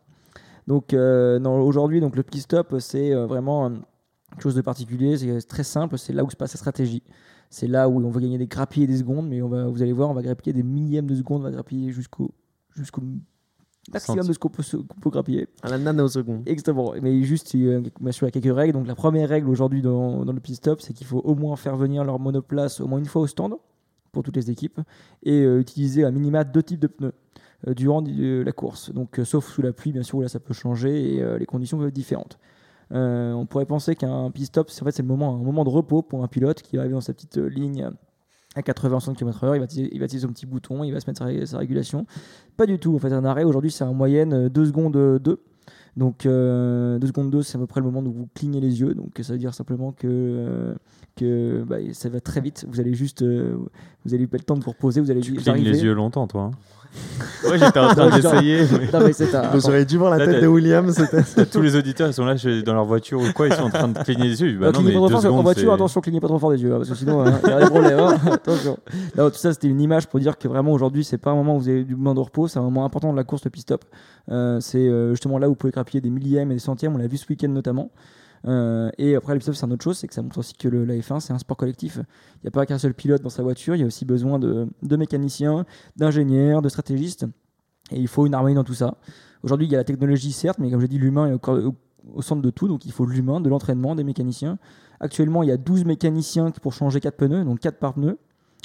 Donc 0.66 0.94
euh, 0.94 1.38
aujourd'hui, 1.44 2.00
donc 2.00 2.16
le 2.16 2.22
pit 2.22 2.40
stop, 2.40 2.74
c'est 2.78 3.12
euh, 3.14 3.26
vraiment 3.26 3.66
euh, 3.66 3.70
quelque 4.30 4.42
chose 4.42 4.54
de 4.54 4.62
particulier. 4.62 5.18
C'est 5.18 5.46
très 5.46 5.62
simple. 5.64 5.98
C'est 5.98 6.14
là 6.14 6.24
où 6.24 6.30
se 6.30 6.36
passe 6.36 6.54
la 6.54 6.58
stratégie. 6.58 7.02
C'est 7.54 7.68
là 7.68 7.88
où 7.88 8.04
on 8.04 8.10
va 8.10 8.20
gagner 8.20 8.38
des 8.38 8.46
grappillés 8.46 8.86
des 8.86 8.96
secondes, 8.96 9.28
mais 9.28 9.40
on 9.40 9.48
va, 9.48 9.68
vous 9.68 9.80
allez 9.80 9.92
voir, 9.92 10.10
on 10.10 10.14
va 10.14 10.22
grappiller 10.22 10.52
des 10.52 10.64
millièmes 10.64 11.06
de 11.06 11.14
secondes, 11.14 11.42
on 11.42 11.44
va 11.44 11.50
grappiller 11.52 11.92
jusqu'au 11.92 12.32
jusqu'au 12.74 13.00
maximum 13.92 14.26
de 14.26 14.32
ce 14.32 14.38
qu'on 14.38 14.48
peut, 14.48 14.64
peut 15.00 15.10
grappiller. 15.10 15.46
À 15.62 15.68
la 15.68 15.78
nanoseconde. 15.78 16.42
Exactement. 16.46 16.94
Mais 17.00 17.22
juste, 17.22 17.54
euh, 17.54 17.80
bien 18.00 18.12
sûr, 18.12 18.26
il 18.26 18.34
y 18.34 18.36
a 18.36 18.40
quelques 18.40 18.56
règles. 18.56 18.72
Donc, 18.72 18.88
la 18.88 18.96
première 18.96 19.28
règle 19.28 19.48
aujourd'hui 19.48 19.82
dans, 19.82 20.24
dans 20.24 20.32
le 20.32 20.40
pit 20.40 20.56
stop, 20.56 20.80
c'est 20.80 20.92
qu'il 20.92 21.06
faut 21.06 21.20
au 21.20 21.36
moins 21.36 21.54
faire 21.54 21.76
venir 21.76 22.02
leur 22.02 22.18
monoplace 22.18 22.80
au 22.80 22.88
moins 22.88 22.98
une 22.98 23.06
fois 23.06 23.22
au 23.22 23.26
stand 23.28 23.54
pour 24.10 24.22
toutes 24.22 24.36
les 24.36 24.50
équipes 24.50 24.80
et 25.22 25.42
euh, 25.42 25.60
utiliser 25.60 26.04
à 26.04 26.10
minima 26.10 26.44
deux 26.44 26.62
types 26.62 26.80
de 26.80 26.86
pneus 26.86 27.12
euh, 27.68 27.74
durant 27.74 28.02
euh, 28.06 28.42
la 28.42 28.52
course. 28.52 28.90
Donc, 28.92 29.20
sauf 29.24 29.52
sous 29.52 29.60
la 29.60 29.72
pluie, 29.72 29.92
bien 29.92 30.02
sûr, 30.02 30.18
où 30.18 30.22
là 30.22 30.28
ça 30.28 30.40
peut 30.40 30.54
changer 30.54 31.16
et 31.16 31.38
les 31.38 31.46
conditions 31.46 31.76
peuvent 31.76 31.88
être 31.88 31.94
différentes. 31.94 32.38
Euh, 32.92 33.32
on 33.32 33.46
pourrait 33.46 33.66
penser 33.66 33.94
qu'un 33.94 34.30
pit 34.30 34.46
stop, 34.46 34.70
c'est 34.70 34.82
en 34.82 34.84
fait 34.84 35.02
moment, 35.02 35.34
un 35.34 35.42
moment 35.42 35.64
de 35.64 35.70
repos 35.70 36.02
pour 36.02 36.22
un 36.22 36.28
pilote 36.28 36.62
qui 36.62 36.76
va 36.76 36.86
dans 36.88 37.00
sa 37.00 37.12
petite 37.12 37.38
euh, 37.38 37.48
ligne 37.48 37.90
à 38.54 38.60
80-100 38.60 39.14
km/h. 39.14 39.54
Il 39.54 39.60
va, 39.60 39.66
il 39.70 40.02
utiliser 40.02 40.26
son 40.26 40.32
petit 40.32 40.46
bouton, 40.46 40.84
il 40.84 40.92
va 40.92 41.00
se 41.00 41.08
mettre 41.08 41.24
sa, 41.24 41.46
sa 41.46 41.58
régulation. 41.58 42.06
Pas 42.56 42.66
du 42.66 42.78
tout. 42.78 42.94
En 42.94 42.98
fait, 42.98 43.12
un 43.12 43.24
arrêt 43.24 43.44
aujourd'hui, 43.44 43.70
c'est 43.70 43.84
en 43.84 43.94
moyenne 43.94 44.48
2 44.48 44.66
secondes 44.66 44.92
2. 44.92 45.42
Donc 45.96 46.24
2 46.24 46.98
secondes 47.06 47.30
2, 47.30 47.42
c'est 47.42 47.56
à 47.56 47.60
peu 47.60 47.66
près 47.66 47.80
le 47.80 47.86
moment 47.86 48.00
où 48.08 48.12
vous 48.12 48.28
clignez 48.34 48.60
les 48.60 48.80
yeux. 48.80 48.94
Donc 48.94 49.18
ça 49.22 49.32
veut 49.32 49.38
dire 49.38 49.54
simplement 49.54 49.92
que, 49.92 50.06
euh, 50.08 50.74
que 51.16 51.62
bah, 51.66 51.76
ça 51.92 52.08
va 52.08 52.20
très 52.20 52.40
vite. 52.40 52.66
Vous 52.68 52.80
allez 52.80 52.94
juste, 52.94 53.22
euh, 53.22 53.56
vous 54.04 54.14
allez 54.14 54.26
pas 54.26 54.36
le 54.38 54.42
temps 54.44 54.56
de 54.56 54.64
vous 54.64 54.70
reposer. 54.70 55.00
Vous 55.00 55.10
allez 55.10 55.20
Tu 55.20 55.32
clignes 55.34 55.56
les 55.64 55.82
yeux 55.84 55.92
longtemps, 55.94 56.26
toi. 56.26 56.42
hein. 56.42 56.50
Ouais, 57.50 57.58
j'étais 57.58 57.80
en 57.80 57.88
train 57.88 58.08
d'essayer. 58.08 58.62
Vous 59.52 59.66
auriez 59.66 59.84
dû 59.84 59.98
voir 59.98 60.12
la 60.12 60.18
Là, 60.18 60.26
tête 60.26 60.42
de 60.42 60.46
William. 60.46 60.90
c'était- 60.92 61.44
Tous 61.46 61.60
les 61.60 61.74
auditeurs, 61.74 62.06
ils 62.08 62.12
sont 62.14 62.24
là 62.24 62.36
je- 62.36 62.60
dans 62.62 62.72
leur 62.72 62.84
voiture 62.84 63.20
ou 63.20 63.32
quoi, 63.34 63.48
ils 63.48 63.52
sont 63.52 63.64
en 63.64 63.68
train 63.70 63.88
de 63.88 63.98
cligner 63.98 64.28
les 64.28 64.40
yeux. 64.40 64.56
Bah 64.58 64.70
Non, 64.72 64.80
mais 64.80 64.92
pas 64.92 65.00
deux 65.00 65.08
fort, 65.08 65.18
en 65.18 65.20
secondes, 65.22 65.42
voiture, 65.42 65.72
attention, 65.72 66.00
clignez 66.00 66.20
pas 66.20 66.28
trop 66.28 66.38
fort 66.38 66.52
des 66.52 66.62
yeux, 66.62 66.72
hein, 66.72 66.76
parce 66.78 66.90
que 66.90 66.94
sinon, 66.94 67.26
hein, 67.26 67.40
il 67.42 67.50
y 67.50 67.52
a 67.52 67.60
des 67.64 67.66
problèmes. 67.66 67.98
hein. 67.98 68.16
attention. 68.32 68.78
Non, 69.18 69.28
tout 69.28 69.36
ça, 69.36 69.52
c'était 69.52 69.66
une 69.68 69.80
image 69.80 70.06
pour 70.06 70.20
dire 70.20 70.38
que 70.38 70.46
vraiment 70.46 70.70
aujourd'hui, 70.72 71.02
c'est 71.02 71.18
pas 71.18 71.32
un 71.32 71.34
moment 71.34 71.56
où 71.56 71.60
vous 71.60 71.68
avez 71.68 71.82
du 71.82 71.96
moment 71.96 72.14
de 72.14 72.20
repos, 72.20 72.46
c'est 72.46 72.60
un 72.60 72.62
moment 72.62 72.84
important 72.84 73.10
de 73.10 73.16
la 73.16 73.24
course, 73.24 73.44
le 73.44 73.50
pit 73.50 73.62
stop. 73.62 73.84
Euh, 74.30 74.60
c'est 74.60 74.78
euh, 74.88 75.10
justement 75.10 75.38
là 75.38 75.48
où 75.48 75.50
vous 75.50 75.56
pouvez 75.56 75.72
grappiller 75.72 76.00
des 76.00 76.10
millièmes 76.10 76.52
et 76.52 76.54
des 76.54 76.60
centièmes, 76.60 76.94
on 76.94 76.98
l'a 76.98 77.08
vu 77.08 77.16
ce 77.16 77.26
week-end 77.28 77.48
notamment. 77.48 77.90
Euh, 78.46 78.90
et 78.98 79.14
après, 79.16 79.38
stop, 79.40 79.54
c'est 79.54 79.64
une 79.66 79.72
autre 79.72 79.84
chose, 79.84 79.96
c'est 79.98 80.06
que 80.08 80.14
ça 80.14 80.20
montre 80.22 80.38
aussi 80.38 80.54
que 80.54 80.68
le, 80.68 80.84
la 80.84 80.94
F1, 80.94 81.20
c'est 81.20 81.32
un 81.32 81.38
sport 81.38 81.56
collectif. 81.56 81.96
Il 81.96 82.40
n'y 82.44 82.48
a 82.48 82.50
pas 82.50 82.66
qu'un 82.66 82.78
seul 82.78 82.92
pilote 82.94 83.22
dans 83.22 83.30
sa 83.30 83.42
voiture, 83.42 83.74
il 83.74 83.80
y 83.80 83.84
a 83.84 83.86
aussi 83.86 84.04
besoin 84.04 84.38
de, 84.38 84.66
de 84.82 84.96
mécaniciens, 84.96 85.64
d'ingénieurs, 85.96 86.60
de 86.62 86.68
stratégistes. 86.68 87.26
Et 87.90 87.98
il 87.98 88.08
faut 88.08 88.26
une 88.26 88.34
harmonie 88.34 88.54
dans 88.54 88.64
tout 88.64 88.74
ça. 88.74 88.96
Aujourd'hui, 89.42 89.66
il 89.66 89.70
y 89.70 89.74
a 89.74 89.78
la 89.78 89.84
technologie, 89.84 90.32
certes, 90.32 90.58
mais 90.58 90.70
comme 90.70 90.80
je 90.80 90.86
dit, 90.86 90.98
l'humain 90.98 91.26
est 91.28 91.48
au, 91.48 91.68
au- 91.68 91.74
au 92.14 92.22
centre 92.22 92.42
de 92.42 92.50
tout. 92.50 92.68
Donc 92.68 92.84
il 92.84 92.92
faut 92.92 93.06
l'humain, 93.06 93.40
de 93.40 93.48
l'entraînement, 93.48 93.94
des 93.94 94.04
mécaniciens. 94.04 94.58
Actuellement, 95.00 95.42
il 95.42 95.48
y 95.48 95.52
a 95.52 95.56
12 95.56 95.84
mécaniciens 95.86 96.50
pour 96.62 96.72
changer 96.74 97.00
4 97.00 97.16
pneus, 97.16 97.44
donc 97.44 97.60
4 97.60 97.78
par 97.78 97.94
pneu. 97.94 98.18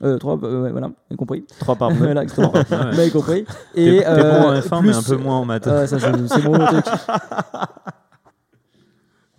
Euh, 0.03 0.17
3, 0.17 0.35
ouais, 0.37 0.71
voilà, 0.71 0.91
compris. 1.17 1.45
3 1.59 1.75
par 1.75 1.89
pneu. 1.89 1.97
voilà, 1.99 2.23
exactement. 2.23 2.53
Ouais. 2.53 2.63
Vous 2.93 2.99
avez 2.99 3.11
compris. 3.11 3.45
Et, 3.75 3.99
t'es 3.99 4.05
bon 4.05 4.47
en 4.47 4.51
euh, 4.53 4.61
F1, 4.61 4.81
mais 4.83 4.89
un 4.95 5.01
plus- 5.01 5.09
peu 5.09 5.17
moins 5.17 5.37
en 5.37 5.45
maths. 5.45 5.67
euh, 5.67 5.85
ça, 5.87 5.99
c'est 5.99 6.27
c'est 6.27 6.43
mon 6.43 6.65
truc. 6.65 6.85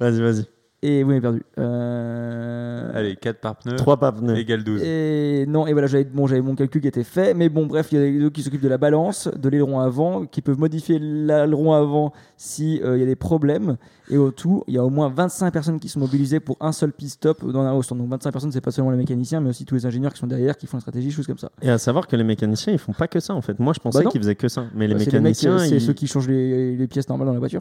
Vas-y, 0.01 0.21
vas-y. 0.21 0.45
Et 0.83 1.03
vous 1.03 1.11
m'avez 1.11 1.21
perdu. 1.21 1.43
Euh, 1.59 2.91
Allez, 2.95 3.17
4 3.17 3.39
par 3.41 3.57
pneu, 3.57 3.77
3 3.77 3.99
par 3.99 4.15
pneu. 4.15 4.35
égale 4.39 4.65
12. 4.65 4.81
Et 4.83 5.45
non, 5.47 5.67
et 5.67 5.73
voilà, 5.75 5.87
j'avais 5.87 6.05
bon, 6.05 6.27
j'avais 6.27 6.41
mon 6.41 6.55
calcul 6.55 6.81
qui 6.81 6.89
était 6.89 7.05
fait, 7.05 7.35
mais 7.35 7.51
bon, 7.51 7.67
bref, 7.67 7.89
il 7.93 7.99
y 7.99 8.01
a 8.01 8.05
les 8.05 8.19
deux 8.19 8.31
qui 8.31 8.43
s'occupent 8.43 8.63
de 8.63 8.69
la 8.69 8.79
balance, 8.79 9.29
de 9.37 9.49
l'aileron 9.51 9.79
avant, 9.81 10.25
qui 10.25 10.41
peuvent 10.41 10.59
modifier 10.59 10.99
l'aileron 10.99 11.75
avant 11.75 12.15
si 12.39 12.81
euh, 12.83 12.97
il 12.97 13.01
y 13.01 13.03
a 13.03 13.07
des 13.07 13.15
problèmes. 13.17 13.77
Et 14.09 14.17
au 14.17 14.31
tout, 14.31 14.65
il 14.69 14.75
y 14.75 14.79
a 14.79 14.85
au 14.85 14.89
moins 14.91 15.11
25 15.11 15.53
personnes 15.53 15.79
qui 15.79 15.89
sont 15.91 16.01
mobilisées 16.01 16.41
pour 16.41 16.57
un 16.61 16.73
seul 16.73 16.93
pit 16.93 17.11
stop 17.11 17.45
dans 17.45 17.61
un 17.61 17.73
host. 17.75 17.93
Donc 17.95 18.09
25 18.09 18.33
personnes, 18.33 18.51
c'est 18.53 18.61
pas 18.63 18.71
seulement 18.71 18.91
les 18.91 18.97
mécaniciens, 18.97 19.41
mais 19.41 19.51
aussi 19.51 19.67
tous 19.67 19.75
les 19.75 19.85
ingénieurs 19.85 20.13
qui 20.15 20.19
sont 20.19 20.27
derrière, 20.27 20.57
qui 20.57 20.67
font 20.67 20.79
la 20.79 20.81
stratégie, 20.81 21.11
choses 21.11 21.27
comme 21.27 21.39
ça. 21.39 21.53
Et 21.61 21.69
à 21.71 21.77
savoir 21.77 22.07
que 22.07 22.17
les 22.17 22.25
mécaniciens, 22.25 22.73
ils 22.73 22.79
font 22.79 22.93
pas 22.95 23.07
que 23.07 23.21
ça 23.21 23.35
en 23.35 23.43
fait. 23.43 23.59
Moi, 23.61 23.75
je 23.75 23.81
pensais 23.81 24.03
Bah 24.03 24.11
qu'ils 24.11 24.21
faisaient 24.23 24.35
que 24.35 24.49
ça. 24.49 24.65
Mais 24.75 24.87
les 24.89 24.95
Bah, 24.95 25.01
les 25.01 25.07
mécaniciens, 25.07 25.59
c'est 25.59 25.77
ils- 25.77 25.81
ceux 25.83 25.93
qui 25.93 26.07
changent 26.07 26.29
les, 26.29 26.75
les 26.75 26.87
pièces 26.89 27.09
normales 27.09 27.27
dans 27.29 27.35
la 27.35 27.39
voiture. 27.39 27.61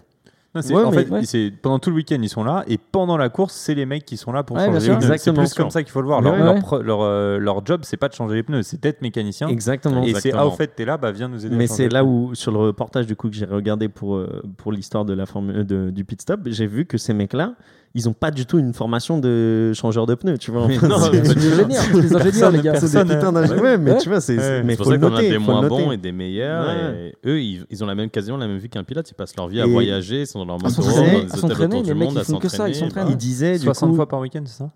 Non, 0.56 0.62
Ouais, 0.62 0.84
en 0.84 0.92
fait, 0.92 1.08
ouais. 1.12 1.52
pendant 1.62 1.78
tout 1.78 1.92
le 1.92 1.98
week-end, 1.98 2.18
ils 2.20 2.28
sont 2.30 2.44
là, 2.44 2.64
et 2.68 2.80
pendant 2.80 3.18
la 3.18 3.30
course, 3.30 3.54
c'est 3.54 3.76
les 3.76 3.86
mecs 3.86 4.04
qui 4.04 4.18
sont 4.18 4.32
là 4.32 4.42
pour 4.42 4.58
Ouais, 4.58 4.66
changer 4.66 4.90
les 4.90 4.98
pneus. 4.98 5.18
C'est 5.18 5.32
plus 5.32 5.54
comme 5.54 5.70
ça 5.70 5.84
qu'il 5.84 5.92
faut 5.92 6.02
le 6.02 6.08
voir. 6.08 6.22
Leur, 6.22 6.36
leur 6.38 6.82
leur, 6.84 7.02
euh, 7.02 7.38
leur 7.38 7.64
job, 7.64 7.82
c'est 7.84 7.98
pas 7.98 8.08
de 8.10 8.14
changer 8.16 8.36
les 8.36 8.44
pneus, 8.44 8.64
c'est 8.64 8.82
d'être 8.82 9.04
mécanicien. 9.04 9.48
Exactement. 9.48 10.02
Et 10.02 10.16
c'est 10.16 10.34
ah, 10.34 10.48
au 10.48 10.52
fait, 10.52 10.68
t'es 10.76 10.86
là, 10.86 10.98
bah 10.98 11.12
viens 11.12 11.28
nous 11.28 11.46
aider. 11.46 11.56
Mais 11.56 11.68
c'est 11.68 11.88
là 11.90 12.04
où, 12.04 12.34
sur 12.34 12.52
le 12.52 12.58
reportage 12.58 13.06
du 13.06 13.16
coup 13.16 13.30
que 13.30 13.36
j'ai 13.36 13.46
regardé 13.46 13.90
pour, 13.90 14.16
euh, 14.16 14.42
pour 14.58 14.72
l'histoire 14.72 15.06
de 15.06 15.14
la 15.14 15.28
formule 15.28 15.66
de- 15.68 15.92
du 15.92 16.04
pit 16.04 16.20
stop, 16.20 16.40
j'ai 16.48 16.66
vu 16.66 16.86
que 16.88 16.98
ces 16.98 17.14
mecs-là, 17.14 17.54
ils 17.96 18.08
ont 18.08 18.14
pas 18.14 18.30
du 18.32 18.46
tout 18.46 18.60
une 18.60 18.74
formation 18.74 19.18
de 19.18 19.74
changeur 19.74 20.06
de 20.06 20.16
pneus, 20.16 20.38
tu 20.38 20.52
vois. 20.52 20.68
Mais 20.68 20.78
non, 20.88 20.98
c'est- 21.00 21.12
des 21.22 21.30
ingénieurs, 21.32 21.72
c'est 21.82 22.02
des 22.02 22.16
ingénieurs, 22.16 22.52
les 22.52 22.62
gars. 22.62 22.76
c'est 22.80 23.04
des 23.04 23.14
putains 23.16 23.32
d'ingénieurs. 23.32 23.64
Ouais, 23.64 23.78
mais 23.78 23.92
Ouais. 23.94 23.98
tu 23.98 24.10
vois, 24.10 24.22
c'est, 24.22 24.38
Ouais. 24.38 24.64
mais 24.64 24.74
C'est 24.74 24.78
pour 24.78 24.86
faut 24.86 24.92
ça 24.92 24.98
le 24.98 25.02
qu'on 25.02 25.08
a 25.08 25.10
noter. 25.18 25.30
des 25.30 25.38
moins 25.40 25.62
noter. 25.62 25.70
bons 25.86 25.92
et 25.92 25.98
des 25.98 26.12
meilleurs. 26.12 26.66
Ouais. 26.68 27.14
Et 27.24 27.30
eux, 27.30 27.42
ils, 27.42 27.66
ils 27.70 27.84
ont 27.84 27.88
la 27.88 27.96
même, 27.96 28.10
quasiment 28.10 28.38
la 28.38 28.48
même 28.48 28.58
vie 28.58 28.70
qu'un 28.70 28.84
pilote. 28.84 29.10
Ils 29.10 29.14
passent 29.16 29.36
leur 29.36 29.48
vie 29.48 29.62
à 29.62 29.66
voyager, 29.66 30.22
ils 30.22 30.28
sont 30.28 30.46
dans 30.46 30.58
leur 30.58 30.72
s'entraîner, 30.72 30.96
dans 30.96 31.02
à 31.02 31.10
des 31.12 31.18
hôtels 31.28 31.40
s'entraîner, 31.40 31.66
autour 31.78 31.78
les 31.88 31.94
du 31.94 31.94
mecs, 32.00 32.08
monde, 32.10 32.14
ils 32.18 32.20
à 32.20 32.24
font 32.24 32.38
que 32.40 32.48
ça, 32.50 32.70
ils 32.70 32.76
s'entraîner. 32.76 32.90
s'entraînent. 32.92 33.08
Il 33.12 33.18
disait 33.18 33.54
du 33.58 33.66
60 33.66 33.90
coup, 33.90 33.96
fois 33.96 34.08
par 34.08 34.20
week-end, 34.20 34.42
c'est 34.46 34.58
ça? 34.60 34.70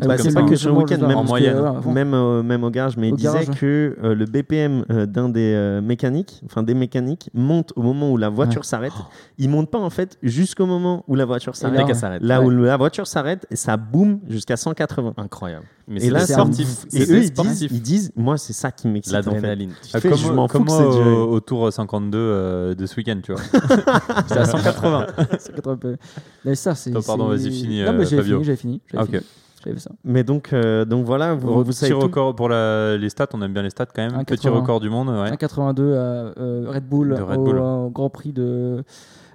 Bah, 0.00 0.16
comme 0.16 0.24
c'est 0.24 0.30
ça. 0.32 0.40
pas 0.40 0.48
que 0.48 0.56
sur 0.56 0.70
le 0.72 0.76
week-end, 0.78 0.98
même 1.06 1.16
en 1.18 1.22
que, 1.22 1.28
moyenne. 1.28 1.60
ouais, 1.60 1.66
avant. 1.68 1.92
même, 1.92 2.14
au- 2.14 2.42
même 2.42 2.64
au 2.64 2.70
garage, 2.70 2.96
mais 2.96 3.08
il 3.10 3.14
Au 3.14 3.16
disait 3.16 3.28
garage. 3.44 3.50
que 3.60 3.96
euh, 4.02 4.14
le 4.14 4.24
BPM 4.24 4.84
euh, 4.90 5.06
d'un 5.06 5.28
des 5.28 5.52
euh, 5.54 5.80
mécaniques, 5.80 6.40
enfin 6.46 6.62
des 6.64 6.74
mécaniques, 6.74 7.30
monte 7.32 7.72
au 7.76 7.82
moment 7.82 8.10
où 8.10 8.16
la 8.16 8.28
voiture 8.28 8.64
s'arrête. 8.64 8.92
Il 9.38 9.50
monte 9.50 9.70
pas 9.70 9.78
en 9.78 9.90
fait 9.90 10.18
jusqu'au 10.22 10.66
moment 10.66 11.04
où 11.06 11.14
la 11.14 11.24
voiture 11.24 11.54
s'arrête. 11.54 11.78
là. 11.88 12.18
Là 12.20 12.40
Ouais. 12.40 12.46
où 12.46 12.50
la 12.50 12.76
voiture 12.76 13.06
s'arrête, 13.06 13.46
et 13.50 13.56
ça 13.56 13.76
boom 13.76 14.18
jusqu'à 14.28 14.56
180. 14.56 15.14
Incroyable. 15.16 15.64
Mais 15.86 15.96
Et 15.98 16.00
c'est 16.00 16.10
là, 16.10 16.20
c'est 16.20 16.34
un- 16.34 16.50
Et 16.50 16.54
C'est 16.88 17.10
eux, 17.12 17.22
ils 17.22 17.30
disent, 17.30 17.62
ils 17.70 17.82
disent, 17.82 18.12
moi, 18.16 18.38
c'est 18.38 18.54
ça 18.54 18.70
qui 18.72 18.88
m'excite. 18.88 19.14
en 19.14 19.20
fait. 19.22 19.30
L'adrénaline. 19.32 19.72
Tu 19.82 19.90
fais, 20.00 20.08
comme 20.08 20.18
je 20.18 20.32
m'en 20.32 20.48
fous 20.48 20.64
que 20.64 20.70
c'est 20.70 20.82
au, 20.82 21.40
tour 21.40 21.70
52 21.70 22.16
euh, 22.18 22.74
de 22.74 22.86
ce 22.86 22.96
week-end, 22.96 23.20
tu 23.22 23.32
vois. 23.32 23.42
C'était 24.26 24.40
à 24.40 24.44
180. 24.46 25.06
C'est 25.38 25.54
80 25.54 25.76
peu. 25.76 25.96
Mais 26.44 26.54
ça, 26.54 26.74
c'est. 26.74 26.90
Pardon, 26.90 27.30
c'est- 27.36 27.36
vas-y, 27.44 27.52
finis, 27.52 27.82
Non, 27.84 27.92
mais 27.92 28.04
euh, 28.04 28.16
Fabio. 28.16 28.22
fini, 28.22 28.44
j'avais 28.44 28.56
fini. 28.56 28.80
Ah, 28.96 29.02
ok. 29.04 29.20
J'avais 29.64 29.78
ça. 29.78 29.90
Mais 30.04 30.24
donc, 30.24 30.52
euh, 30.52 30.84
donc 30.84 31.04
voilà, 31.06 31.34
vous, 31.34 31.64
vous 31.64 31.72
savez 31.72 31.92
Petit 31.92 31.98
tout. 32.00 32.06
record 32.06 32.34
pour 32.36 32.48
la- 32.48 32.96
les 32.96 33.08
stats, 33.08 33.28
on 33.32 33.40
aime 33.42 33.52
bien 33.52 33.62
les 33.62 33.70
stats 33.70 33.86
quand 33.86 34.02
même. 34.02 34.14
Un 34.14 34.24
Petit 34.24 34.42
80. 34.44 34.60
record 34.60 34.80
du 34.80 34.90
monde, 34.90 35.08
ouais. 35.08 35.30
1,82 35.30 35.82
à 35.94 35.96
euh, 35.96 36.66
Red 36.68 36.84
Bull, 36.88 37.14
De 37.16 37.22
Red 37.22 37.38
au, 37.38 37.44
Bull. 37.44 37.58
euh, 37.60 37.88
Grand 37.88 38.10
Prix 38.10 38.32
de 38.32 38.84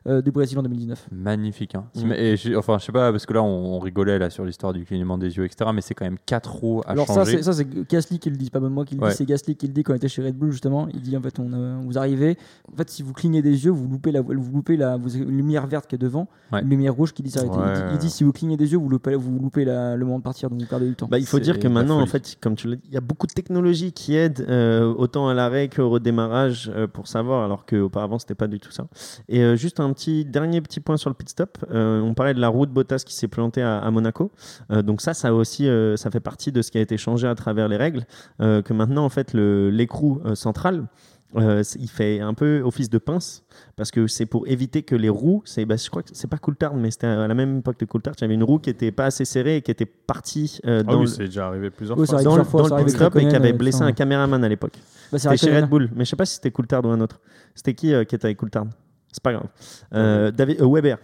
euh, 0.08 0.22
du 0.22 0.32
Brésil 0.32 0.58
en 0.60 0.64
2019. 0.64 1.08
Magnifique. 1.12 1.76
Hein. 1.76 1.86
Mm. 1.96 2.12
Et 2.14 2.38
je- 2.38 2.56
enfin, 2.56 2.78
je 2.80 2.86
sais 2.86 2.92
pas, 2.92 3.12
parce 3.12 3.26
que 3.26 3.34
là, 3.34 3.44
on, 3.44 3.76
on 3.76 3.80
rigolait 3.80 4.20
là 4.20 4.30
sur 4.30 4.46
l'histoire 4.46 4.74
du 4.74 4.86
clignement 4.86 5.18
des 5.18 5.36
yeux, 5.38 5.46
etc. 5.46 5.70
Mais 5.74 5.82
c'est 5.82 5.94
quand 5.94 6.06
même 6.06 6.18
quatre 6.26 6.52
roues 6.54 6.82
à 6.86 6.92
Alors 6.92 7.08
ça, 7.08 7.14
changer. 7.16 7.38
c'est 7.38 7.44
ça, 7.44 7.54
c'est 7.54 7.68
Gasly 7.90 8.20
qui 8.20 8.30
le 8.30 8.38
dit, 8.38 8.50
pas 8.50 8.60
même 8.60 8.74
moi 8.74 8.86
qui 8.86 8.96
le 8.96 9.02
Ouais. 9.02 9.10
dit, 9.10 9.16
c'est 9.16 9.26
Gasly 9.26 9.56
qui 9.56 9.68
le 9.68 9.74
dit 9.74 9.84
quand 9.84 9.94
on 9.94 9.96
était 9.98 10.08
chez 10.08 10.22
Red 10.24 10.36
Bull 10.36 10.52
justement. 10.52 10.88
Il 10.94 11.02
dit 11.02 11.16
en 11.18 11.22
fait, 11.22 11.40
on, 11.40 11.52
euh, 11.54 11.78
vous 11.84 11.98
arrivez, 11.98 12.38
en 12.72 12.76
fait, 12.76 12.90
si 12.90 13.04
vous 13.04 13.14
clignez 13.14 13.42
des 13.42 13.66
yeux, 13.66 13.72
vous 13.72 13.88
loupez 13.88 14.12
la, 14.12 14.22
vous 14.22 14.34
loupez 14.54 14.78
la, 14.78 14.98
vous 14.98 15.10
lumière 15.18 15.68
verte 15.68 15.88
qui 15.88 15.96
est 15.96 16.00
devant, 16.00 16.28
Ouais. 16.52 16.62
une 16.62 16.70
lumière 16.70 16.94
rouge 16.96 17.14
qui 17.14 17.22
dit 17.22 17.30
s'arrêter. 17.32 17.54
Il 17.56 17.74
dit- 17.74 17.82
Ouais. 17.82 17.90
Il, 17.94 17.98
dit 17.98 18.10
si 18.10 18.24
vous 18.24 18.32
clignez 18.32 18.58
des 18.58 18.72
yeux, 18.72 18.78
vous 18.78 18.90
loupez, 18.90 19.16
vous 19.16 19.38
loupez 19.40 19.66
la- 19.66 19.96
le 19.96 20.06
moment 20.06 20.18
de 20.20 20.24
partir, 20.24 20.50
donc 20.50 20.60
vous 20.62 20.68
perdez 20.68 20.88
du 20.88 20.96
temps. 20.96 21.08
Bah, 21.10 21.20
il 21.20 21.26
faut 21.26 21.40
dire 21.40 21.60
que 21.60 21.68
maintenant, 21.68 22.00
en 22.02 22.06
fait, 22.06 22.38
comme 22.42 22.56
tu 22.56 22.68
l'as 22.68 22.76
dit, 22.76 22.84
il 22.88 22.94
y 22.94 22.98
a 22.98 23.02
beaucoup 23.02 23.28
de 23.28 23.34
technologies 23.34 23.92
qui 23.92 24.16
aident 24.16 24.46
euh, 24.50 24.94
autant 24.98 25.28
à 25.28 25.34
l'arrêt 25.34 25.70
qu'au 25.70 25.90
redémarrage 25.90 26.72
euh, 26.76 26.88
pour 26.88 27.08
savoir, 27.08 27.44
alors 27.44 27.66
qu'auparavant, 27.66 28.20
c'était 28.20 28.36
pas 28.36 28.48
du 28.48 28.60
tout 28.60 28.72
ça. 28.72 28.88
Et 29.28 29.42
euh, 29.42 29.56
juste 29.56 29.80
un 29.80 29.89
petit 29.94 30.26
dernier 30.26 30.62
petit 30.62 30.80
point 30.80 30.98
sur 30.98 31.10
le 31.10 31.14
pit 31.14 31.30
stop. 31.30 31.58
Euh, 31.72 32.02
on 32.02 32.14
parlait 32.14 32.34
de 32.34 32.40
la 32.40 32.48
roue 32.48 32.66
de 32.66 32.72
Bottas 32.72 33.04
qui 33.06 33.14
s'est 33.16 33.28
plantée 33.28 33.62
à, 33.62 33.80
à 33.80 33.92
Monaco. 33.92 34.32
Euh, 34.72 34.82
donc 34.82 35.02
ça, 35.02 35.14
ça 35.14 35.34
aussi, 35.34 35.68
euh, 35.68 35.96
ça 35.98 36.10
fait 36.12 36.20
partie 36.20 36.52
de 36.52 36.62
ce 36.62 36.72
qui 36.72 36.78
a 36.78 36.82
été 36.82 36.98
changé 36.98 37.28
à 37.28 37.36
travers 37.36 37.68
les 37.68 37.78
règles. 37.78 38.06
euh, 38.42 38.62
que 38.62 38.74
maintenant, 38.74 39.06
en 39.06 39.10
fait, 39.10 39.34
le- 39.34 39.70
l'écrou 39.70 40.22
euh, 40.26 40.36
central, 40.36 40.88
euh, 41.36 41.62
il 41.80 41.88
fait 41.90 42.20
un 42.22 42.34
peu 42.34 42.62
office 42.66 42.90
de 42.90 42.98
pince 42.98 43.44
parce 43.76 43.92
que 43.92 44.08
c'est 44.08 44.26
pour 44.26 44.48
éviter 44.48 44.82
que 44.82 44.96
les 44.96 45.10
roues, 45.10 45.44
c'est, 45.46 45.64
bah, 45.64 45.76
je 45.76 45.88
crois 45.88 46.02
que 46.02 46.10
c'est 46.14 46.28
pas 46.28 46.38
Coulthard, 46.40 46.74
mais 46.76 46.90
c'était 46.90 47.06
à 47.06 47.28
la 47.28 47.34
même 47.36 47.60
époque 47.60 47.78
que 47.78 47.86
Coulthard, 47.86 48.16
il 48.18 48.22
y 48.22 48.24
avait 48.26 48.34
une 48.34 48.44
roue 48.44 48.58
qui 48.58 48.72
était 48.72 48.92
pas 48.92 49.06
assez 49.06 49.26
serrée 49.26 49.58
et 49.58 49.62
qui 49.62 49.70
était 49.70 49.86
partie 49.86 50.60
euh, 50.66 50.80
Ah 50.80 50.92
dans 50.92 50.96
oui, 50.96 51.02
le, 51.02 51.08
c'est 51.08 51.26
déjà 51.26 51.46
arrivé 51.48 51.70
plusieurs 51.70 52.00
Oui, 52.00 52.08
fois. 52.08 52.24
dans, 52.24 52.36
le- 52.36 52.44
fois, 52.44 52.68
dans 52.68 52.78
pit 52.84 52.90
stop 52.90 53.16
et 53.18 53.28
qui 53.28 53.36
avait 53.36 53.54
blessé 53.54 53.84
un 53.84 53.92
caméraman 53.92 54.44
à 54.44 54.50
l'époque. 54.50 54.80
Bah, 55.12 55.20
C'était 55.20 55.38
chez. 55.38 55.56
Red 55.56 55.70
Bull, 55.70 55.90
mais 55.96 56.04
je 56.04 56.10
sais 56.10 56.16
pas 56.16 56.26
si 56.26 56.36
c'était 56.36 56.50
Coulthard 56.52 56.84
ou 56.86 56.90
un 56.90 57.00
autre. 57.02 57.20
C'était 57.54 57.76
qui 57.76 57.94
euh, 57.94 58.06
qui 58.06 58.16
était 58.16 58.26
avec 58.26 58.38
Coulthard? 58.38 58.66
C'est 59.12 59.24
pas 59.24 59.34
grave. 59.34 59.48
Euh, 59.94 60.32
David, 60.32 60.62
euh, 60.62 60.68
Weber. 60.72 60.98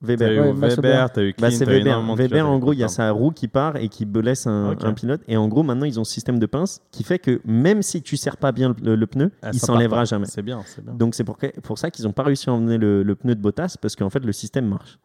T'as 0.00 0.08
Weber. 0.08 0.32
eu 0.32 0.40
Ouais, 0.40 0.52
Weber, 0.52 1.12
t'as 1.12 1.22
eu 1.22 1.34
Bah, 1.38 1.46
Clint, 1.48 1.58
c'est 1.58 1.64
t'as 1.64 1.72
eu 1.72 1.76
Weber. 1.84 2.14
Weber, 2.16 2.48
en 2.48 2.58
gros, 2.58 2.72
il 2.72 2.80
y 2.80 2.84
a 2.84 2.88
sa 2.88 3.10
roue 3.12 3.30
qui 3.30 3.46
part 3.46 3.76
et 3.76 3.88
qui 3.88 4.04
blesse 4.04 4.48
un, 4.48 4.76
un 4.82 4.92
pilote. 4.94 5.20
Et 5.28 5.36
en 5.36 5.46
gros, 5.46 5.62
maintenant, 5.62 5.86
ils 5.86 6.00
ont 6.00 6.04
ce 6.04 6.12
système 6.12 6.40
de 6.40 6.46
pince 6.46 6.80
qui 6.90 7.04
fait 7.04 7.20
que 7.20 7.40
même 7.44 7.82
si 7.82 8.02
tu 8.02 8.16
serres 8.16 8.36
pas 8.36 8.50
bien 8.50 8.74
le, 8.82 8.96
le 8.96 9.06
pneu, 9.06 9.30
Ah, 9.42 9.50
il 9.52 9.60
s'enlèvera 9.60 10.04
jamais. 10.04 10.26
C'est 10.26 10.42
bien, 10.42 10.60
c'est 10.66 10.84
bien. 10.84 10.94
Donc 10.94 11.14
c'est 11.14 11.22
pour, 11.22 11.38
que- 11.38 11.58
pour 11.60 11.78
ça 11.78 11.90
qu'ils 11.92 12.04
n'ont 12.06 12.12
pas 12.12 12.24
réussi 12.24 12.50
à 12.50 12.52
emmener 12.52 12.78
le, 12.78 13.04
le 13.04 13.14
pneu 13.14 13.36
de 13.36 13.40
Bottas 13.40 13.76
parce 13.80 13.94
qu'en 13.94 14.10
fait, 14.10 14.24
le 14.24 14.32
système 14.32 14.66
marche. 14.66 14.98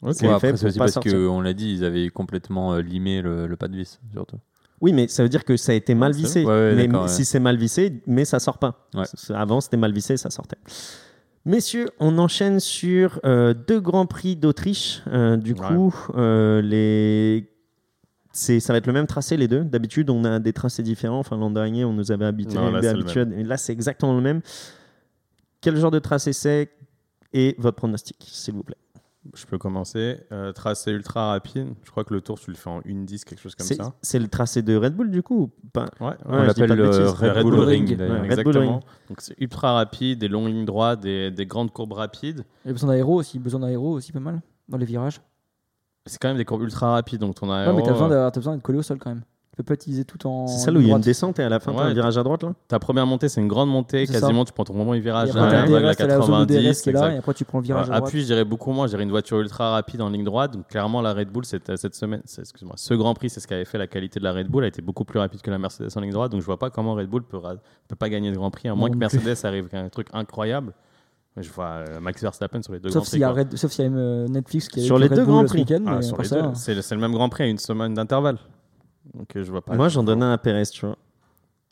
C'est 0.00 0.06
Ouais, 0.06 0.14
fait 0.14 0.26
après, 0.34 0.48
pour 0.50 0.58
c'est 0.58 0.66
aussi 0.66 0.78
pas 0.78 0.86
parce 0.90 1.06
qu'on 1.08 1.40
l'a 1.42 1.52
dit, 1.52 1.72
ils 1.74 1.84
avaient 1.84 2.08
complètement 2.08 2.72
euh, 2.74 2.80
limé 2.80 3.20
le, 3.22 3.46
le 3.46 3.56
pas 3.56 3.68
de 3.68 3.76
vis, 3.76 4.00
surtout. 4.12 4.38
Oui, 4.80 4.92
mais 4.94 5.06
ça 5.08 5.22
veut 5.22 5.28
dire 5.28 5.44
que 5.44 5.56
ça 5.58 5.72
a 5.72 5.74
été 5.76 5.94
mal 5.94 6.14
c'est 6.14 6.20
vissé. 6.22 6.42
vrai. 6.42 6.52
Ouais, 6.72 6.74
ouais, 6.74 6.88
mais 6.88 7.08
si 7.08 7.18
ouais. 7.18 7.24
c'est 7.24 7.38
mal 7.38 7.56
vissé, 7.58 8.02
mais 8.06 8.24
ça 8.24 8.38
sort 8.40 8.56
pas. 8.58 8.88
Ouais. 8.94 9.04
C'est- 9.12 9.34
Avant, 9.34 9.60
c'était 9.60 9.76
mal 9.76 9.92
vissé, 9.92 10.16
ça 10.16 10.30
sortait. 10.30 10.56
Messieurs, 11.46 11.88
on 11.98 12.18
enchaîne 12.18 12.60
sur 12.60 13.18
euh, 13.24 13.54
deux 13.54 13.80
grands 13.80 14.06
prix 14.06 14.36
d'Autriche. 14.36 15.02
Euh, 15.06 15.36
du 15.36 15.52
Ouais. 15.54 15.68
coup, 15.68 15.94
euh, 16.14 16.60
les... 16.60 17.48
c'est, 18.32 18.60
ça 18.60 18.72
va 18.74 18.78
être 18.78 18.86
le 18.86 18.92
même 18.92 19.06
tracé 19.06 19.36
les 19.36 19.48
deux. 19.48 19.64
D'habitude, 19.64 20.10
on 20.10 20.24
a 20.24 20.38
des 20.38 20.52
tracés 20.52 20.82
différents. 20.82 21.18
Enfin, 21.18 21.36
l'an 21.38 21.50
dernier, 21.50 21.84
on 21.84 21.92
nous 21.94 22.12
avait 22.12 22.26
habitués. 22.26 22.58
Non, 22.58 22.70
là, 22.70 22.80
et 22.82 23.42
là, 23.44 23.56
c'est 23.56 23.72
exactement 23.72 24.14
le 24.14 24.20
même. 24.20 24.42
Quel 25.62 25.76
genre 25.76 25.90
de 25.90 25.98
tracé 25.98 26.32
c'est 26.32 26.70
et 27.32 27.54
votre 27.58 27.76
pronostic, 27.76 28.16
s'il 28.30 28.54
vous 28.54 28.62
plaît? 28.62 28.76
Je 29.34 29.44
peux 29.44 29.58
commencer. 29.58 30.18
Euh, 30.32 30.50
tracé 30.52 30.90
ultra 30.92 31.28
rapide. 31.32 31.74
Je 31.84 31.90
crois 31.90 32.04
que 32.04 32.14
le 32.14 32.22
tour, 32.22 32.40
tu 32.40 32.50
le 32.50 32.56
fais 32.56 32.70
en 32.70 32.80
1-10, 32.80 33.24
quelque 33.24 33.38
chose 33.40 33.54
comme 33.54 33.66
C'est, 33.66 33.74
ça. 33.74 33.92
c'est 34.00 34.18
le 34.18 34.28
tracé 34.28 34.62
de 34.62 34.74
Red 34.74 34.94
Bull, 34.94 35.10
du 35.10 35.22
coup 35.22 35.50
pas 35.74 35.84
Ouais, 36.00 36.06
Ouais, 36.08 36.14
On 36.24 36.42
l'appelle 36.42 36.70
le. 36.72 36.88
Red, 36.88 37.32
Red 37.32 37.42
Bull, 37.42 37.54
Bull 37.56 37.64
Ring. 37.64 37.88
Ring. 37.88 37.98
d'ailleurs. 37.98 38.14
Ouais, 38.14 38.20
Red 38.20 38.28
Bull 38.28 38.38
Exactement. 38.56 38.72
Ring. 38.78 38.82
Donc 39.08 39.20
c'est 39.20 39.34
ultra 39.38 39.74
rapide, 39.74 40.18
des 40.20 40.28
longues 40.28 40.48
lignes 40.48 40.64
droites, 40.64 41.00
des, 41.00 41.30
des 41.30 41.44
grandes 41.46 41.70
courbes 41.70 41.92
rapides. 41.92 42.44
Il 42.64 42.68
y 42.68 42.70
a 42.70 42.72
besoin 42.72 42.88
d'aéro 42.90 43.14
aussi, 43.16 43.38
besoin 43.38 43.60
d'aéro 43.60 43.90
aussi 43.92 44.10
pas 44.10 44.20
mal 44.20 44.40
dans 44.68 44.78
les 44.78 44.86
virages. 44.86 45.20
C'est 46.06 46.18
quand 46.18 46.28
même 46.28 46.38
des 46.38 46.46
courbes 46.46 46.62
ultra 46.62 46.92
rapides, 46.92 47.20
donc 47.20 47.34
ton 47.34 47.50
Ouais, 47.50 47.56
aéro. 47.56 47.76
mais 47.76 47.82
t'as 47.82 47.92
besoin 47.92 48.06
euh, 48.06 48.10
d'avoir- 48.10 48.32
t'as 48.32 48.40
besoin 48.40 48.54
d'être 48.54 48.62
collé 48.64 48.78
au 48.78 48.82
sol 48.82 48.98
quand 48.98 49.10
même. 49.10 49.22
Tu 49.60 49.64
peux 49.64 49.74
pas 49.74 49.74
utiliser 49.74 50.04
tout 50.04 50.26
en. 50.26 50.46
C'est 50.46 50.58
celle 50.64 50.76
où 50.76 50.80
il 50.80 50.88
y 50.88 50.92
a 50.92 50.96
une 50.96 51.02
descente 51.02 51.38
et 51.38 51.42
à 51.42 51.48
la 51.48 51.60
fin, 51.60 51.72
t'as 51.72 51.78
Ouais, 51.78 51.90
un 51.90 51.92
virage 51.92 52.16
à 52.16 52.22
droite 52.22 52.42
là 52.42 52.52
Ta 52.68 52.78
première 52.78 53.06
montée, 53.06 53.28
c'est 53.28 53.40
une 53.40 53.48
grande 53.48 53.68
montée, 53.68 54.06
quasiment 54.06 54.44
tu 54.44 54.52
prends 54.52 54.64
ton 54.64 54.74
moment 54.74 54.94
Et 54.94 55.00
virage 55.00 55.34
là, 55.34 55.50
la 55.50 55.66
le 55.66 55.72
vague 55.72 55.84
à 55.84 55.92
DRS, 55.92 55.96
t'as 55.96 56.06
la 56.06 56.20
zone 56.20 56.46
de 56.46 56.54
90, 56.54 56.54
DRS 56.54 56.82
qui 56.82 56.88
est 56.88 56.92
là, 56.92 56.98
exact. 57.00 57.14
et 57.14 57.18
après 57.18 57.34
tu 57.34 57.44
prends 57.44 57.58
le 57.58 57.64
virage 57.64 57.90
à 57.90 57.96
droite. 57.96 58.08
Appui, 58.08 58.20
je 58.22 58.26
dirais 58.26 58.44
beaucoup 58.44 58.72
moins. 58.72 58.86
Je 58.86 58.92
dirais 58.92 59.02
une 59.02 59.10
voiture 59.10 59.38
ultra 59.40 59.70
rapide 59.72 60.00
en 60.00 60.08
ligne 60.08 60.24
droite. 60.24 60.52
Donc 60.52 60.68
clairement, 60.68 61.02
la 61.02 61.12
Red 61.12 61.28
Bull, 61.30 61.44
c'était 61.44 61.76
cette 61.76 61.94
semaine, 61.94 62.22
excuse-moi, 62.38 62.74
ce 62.76 62.94
Grand 62.94 63.14
Prix, 63.14 63.30
c'est 63.30 63.40
ce 63.40 63.46
qui 63.46 63.54
avait 63.54 63.64
fait 63.64 63.78
la 63.78 63.86
qualité 63.86 64.18
de 64.18 64.24
la 64.24 64.32
Red 64.32 64.48
Bull. 64.48 64.64
Elle 64.64 64.68
était 64.68 64.82
beaucoup 64.82 65.04
plus 65.04 65.18
rapide 65.18 65.42
que 65.42 65.50
la 65.50 65.58
Mercedes 65.58 65.88
en 65.96 66.00
ligne 66.00 66.12
droite. 66.12 66.32
Donc 66.32 66.40
je 66.40 66.46
vois 66.46 66.58
pas 66.58 66.70
comment 66.70 66.94
Red 66.94 67.08
Bull 67.08 67.22
peut, 67.24 67.38
peut 67.88 67.96
pas 67.96 68.08
gagner 68.08 68.30
de 68.30 68.36
Grand 68.36 68.50
Prix, 68.50 68.68
à 68.68 68.74
moins 68.74 68.88
que. 68.90 68.96
Mercedes 68.96 69.44
arrive 69.44 69.64
avec 69.64 69.74
un 69.74 69.88
truc 69.88 70.08
incroyable. 70.12 70.72
Mais 71.36 71.44
Je 71.44 71.52
vois 71.52 71.84
euh, 71.88 72.00
Max 72.00 72.20
Verstappen 72.20 72.60
sur 72.60 72.72
les 72.72 72.80
deux 72.80 72.90
Sauf 72.90 73.02
Grands 73.02 73.10
s'il 73.10 73.20
y 73.20 73.24
a 73.24 73.30
Prix. 73.30 73.42
Red- 73.42 73.56
sauf 73.56 73.70
s'il 73.70 73.84
y 73.84 73.88
a 73.88 73.90
euh, 73.92 74.26
Netflix 74.26 74.68
qui 74.68 74.80
a 74.80 74.82
Sur 74.82 74.98
les 74.98 75.08
deux 75.08 75.24
Grands 75.24 75.44
Prix. 75.44 75.64
Ah. 75.86 76.00
C'est 76.54 76.74
le, 76.74 76.82
c'est 76.82 76.94
le 76.94 77.00
même 77.00 77.12
Grand 77.12 77.28
Prix 77.28 77.44
à 77.44 77.46
une 77.46 77.58
semaine 77.58 77.94
d'intervalle. 77.94 78.38
Euh, 79.18 79.44
je 79.44 79.50
vois 79.50 79.62
pas. 79.62 79.74
Moi, 79.74 79.88
j'en 79.88 80.02
donnais 80.02 80.24
un 80.24 80.32
à 80.32 80.38
Perez, 80.38 80.66
tu 80.66 80.86
vois. 80.86 80.96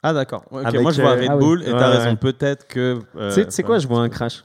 Ah 0.03 0.13
d'accord. 0.13 0.45
Ok, 0.51 0.61
Avec, 0.65 0.81
moi 0.83 0.93
je 0.93 1.03
vois 1.03 1.11
euh, 1.13 1.21
Red 1.21 1.27
ah 1.31 1.37
oui. 1.37 1.45
Bull 1.45 1.63
et 1.63 1.67
Ouais, 1.73 1.79
t'as 1.79 1.91
ouais. 1.91 1.97
raison. 1.99 2.17
Peut-être 2.17 2.67
que. 2.69 2.99
euh, 3.17 3.29
Tu 3.31 3.35
sais- 3.35 3.45
tu 3.47 3.51
sais 3.51 3.63
quoi, 3.65 3.79
je 3.79 3.89
vois 3.89 4.01
un 4.01 4.09
crash. 4.09 4.45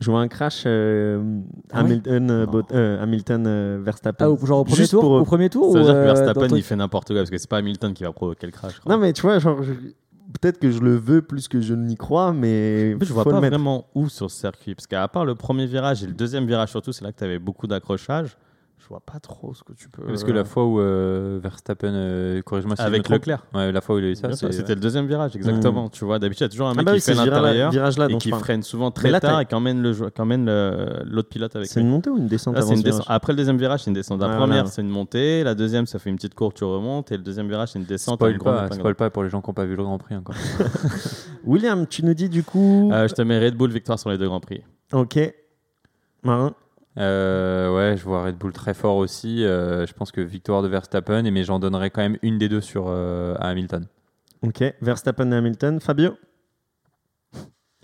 Je 0.00 0.10
vois 0.10 0.20
un 0.20 0.28
crash 0.28 0.64
euh, 0.66 1.22
Ah 1.70 1.76
ouais 1.78 1.80
Hamilton, 1.92 2.30
euh, 2.30 2.44
Non. 2.46 2.52
Bot- 2.52 2.72
euh, 2.72 3.02
Hamilton 3.02 3.44
euh, 3.46 3.80
Verstappen. 3.82 4.24
Ah, 4.26 4.30
au- 4.30 4.44
genre 4.46 4.60
au 4.60 4.64
premier 4.64 4.76
Juste 4.76 4.90
tour, 4.90 5.00
pour, 5.00 5.12
au 5.12 5.24
premier 5.24 5.48
tour 5.48 5.72
Ça 5.72 5.78
veut 5.78 5.84
ou, 5.84 5.86
dire 5.86 5.94
que 5.94 5.98
euh, 5.98 6.04
Verstappen 6.12 6.48
il 6.56 6.62
fait 6.62 6.76
n'importe 6.76 7.08
quoi 7.08 7.16
parce 7.18 7.30
que 7.30 7.38
c'est 7.38 7.48
pas 7.48 7.58
Hamilton 7.58 7.94
qui 7.94 8.02
va 8.04 8.12
provoquer 8.12 8.46
le 8.46 8.52
crash. 8.52 8.74
je 8.74 8.80
crois. 8.80 8.94
Non, 8.94 9.00
mais 9.00 9.12
tu 9.12 9.22
vois, 9.22 9.38
genre, 9.38 9.62
je- 9.62 9.72
peut-être 9.72 10.58
que 10.58 10.70
je 10.70 10.80
le 10.80 10.96
veux 10.96 11.22
plus 11.22 11.46
que 11.48 11.60
je 11.60 11.72
n'y 11.74 11.96
crois, 11.96 12.32
mais. 12.32 12.96
En 13.00 13.04
je 13.04 13.12
vois 13.12 13.22
faut 13.22 13.30
le 13.30 13.36
pas 13.36 13.40
mettre. 13.40 13.54
vraiment 13.56 13.86
où 13.94 14.08
sur 14.08 14.30
ce 14.30 14.38
circuit. 14.40 14.74
Parce 14.74 14.86
qu'à 14.88 15.06
part 15.08 15.24
le 15.24 15.36
premier 15.36 15.66
virage 15.66 16.02
et 16.02 16.06
le 16.06 16.12
deuxième 16.14 16.46
virage, 16.46 16.70
surtout, 16.70 16.92
c'est 16.92 17.04
là 17.04 17.12
que 17.12 17.18
tu 17.18 17.24
avais 17.24 17.38
beaucoup 17.38 17.66
d'accrochages. 17.68 18.36
Je 18.82 18.88
vois 18.88 19.00
pas 19.00 19.20
trop 19.20 19.54
ce 19.54 19.62
que 19.62 19.72
tu 19.74 19.88
peux. 19.88 20.02
Parce 20.04 20.24
que 20.24 20.32
la 20.32 20.44
fois 20.44 20.64
où 20.66 20.80
euh, 20.80 21.38
Verstappen, 21.40 21.92
euh, 21.94 22.42
corrige-moi 22.42 22.74
si 22.74 22.82
je 22.82 22.88
me 22.88 22.94
Avec. 22.94 23.08
Leclerc. 23.08 23.46
Ouais, 23.54 23.70
la 23.70 23.80
fois 23.80 23.94
où 23.94 23.98
il 24.00 24.04
a 24.06 24.08
eu 24.08 24.16
ça, 24.16 24.32
C'était 24.34 24.74
le 24.74 24.80
deuxième 24.80 25.06
virage, 25.06 25.36
exactement. 25.36 25.88
Tu 25.88 26.04
vois, 26.04 26.18
d'habitude, 26.18 26.40
il 26.40 26.44
y 26.44 26.46
a 26.46 26.48
toujours 26.50 26.66
un 26.68 26.72
Ah 26.72 26.74
mec 26.74 26.86
bah 26.86 26.92
oui, 26.92 26.98
qui 26.98 27.04
fait 27.04 27.14
l'intérieur 27.14 27.70
virage-là 27.70 28.06
et 28.06 28.12
dont 28.12 28.18
qui 28.18 28.30
freine 28.30 28.62
souvent 28.64 28.90
très 28.90 29.10
là, 29.12 29.20
tard 29.20 29.40
et 29.40 29.46
qui 29.46 29.54
emmène 29.54 29.80
le 29.82 29.92
jou- 29.92 30.10
qui 30.10 30.20
emmène 30.20 30.46
le- 30.46 31.02
l'autre 31.04 31.28
pilote 31.28 31.54
avec 31.54 31.68
C'est 31.68 31.80
une 31.80 31.88
montée 31.90 32.10
ou 32.10 32.18
une 32.18 32.26
descente 32.26 32.54
Là, 32.54 32.60
c'est 32.62 32.66
avant 32.66 32.72
une 32.74 32.78
ce 32.78 32.82
virage 32.84 32.98
descente. 32.98 33.14
Après 33.14 33.32
le 33.32 33.36
deuxième 33.36 33.56
virage, 33.58 33.80
c'est 33.84 33.90
une 33.90 33.94
descente. 33.94 34.20
La 34.20 34.28
Ouais, 34.28 34.36
première, 34.36 34.66
c'est 34.66 34.82
une 34.82 34.88
montée. 34.88 35.44
La 35.44 35.54
deuxième, 35.54 35.86
ça 35.86 35.98
fait 36.00 36.10
une 36.10 36.16
petite 36.16 36.34
courbe, 36.34 36.54
tu 36.54 36.64
remontes. 36.64 37.12
Et 37.12 37.16
le 37.16 37.22
deuxième 37.22 37.46
virage, 37.48 37.70
c'est 37.72 37.78
une 37.78 37.84
descente. 37.84 38.16
Spoil 38.16 38.30
avec 38.32 38.42
pas, 38.42 38.68
spoil 38.72 38.94
pas 38.96 39.10
pour 39.10 39.22
les 39.22 39.30
gens 39.30 39.40
qui 39.40 39.48
n'ont 39.50 39.54
pas 39.54 39.64
vu 39.64 39.76
le 39.76 39.82
Grand 39.84 39.98
Prix 39.98 40.16
encore. 40.16 40.34
William, 41.44 41.86
tu 41.86 42.04
nous 42.04 42.14
dis 42.14 42.28
du 42.28 42.42
coup. 42.42 42.90
Euh, 42.92 43.06
je 43.08 43.14
te 43.14 43.22
mets 43.22 43.38
Red 43.38 43.54
Bull 43.56 43.70
victoire 43.70 43.98
sur 43.98 44.10
les 44.10 44.18
deux 44.18 44.26
grands 44.26 44.40
prix. 44.40 44.62
Ok. 44.92 45.18
Marin. 46.22 46.54
Euh, 46.98 47.74
ouais, 47.74 47.96
je 47.96 48.04
vois 48.04 48.24
Red 48.24 48.36
Bull 48.36 48.52
très 48.52 48.74
fort 48.74 48.96
aussi. 48.96 49.44
Euh, 49.44 49.86
je 49.86 49.92
pense 49.94 50.12
que 50.12 50.20
victoire 50.20 50.62
de 50.62 50.68
Verstappen, 50.68 51.24
et 51.24 51.30
mais 51.30 51.44
j'en 51.44 51.58
donnerais 51.58 51.90
quand 51.90 52.02
même 52.02 52.18
une 52.22 52.38
des 52.38 52.48
deux 52.48 52.60
sur 52.60 52.84
euh, 52.88 53.34
à 53.38 53.48
Hamilton. 53.48 53.86
Ok. 54.42 54.62
Verstappen 54.80 55.30
et 55.32 55.36
Hamilton. 55.36 55.80
Fabio. 55.80 56.12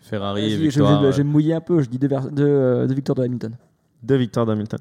Ferrari 0.01 0.51
je, 0.51 0.57
victoire. 0.57 1.03
vais, 1.03 1.13
je 1.13 1.17
vais 1.19 1.25
me 1.25 1.31
mouiller 1.31 1.55
un 1.55 1.61
peu, 1.61 1.81
je 1.83 1.89
dis 1.89 1.99
deux, 1.99 2.09
deux, 2.09 2.87
deux 2.87 2.95
victoires 2.95 3.17
de 3.17 3.23
Hamilton. 3.25 3.57
Deux 4.03 4.17
victoires 4.17 4.47
d'Hamilton. 4.47 4.79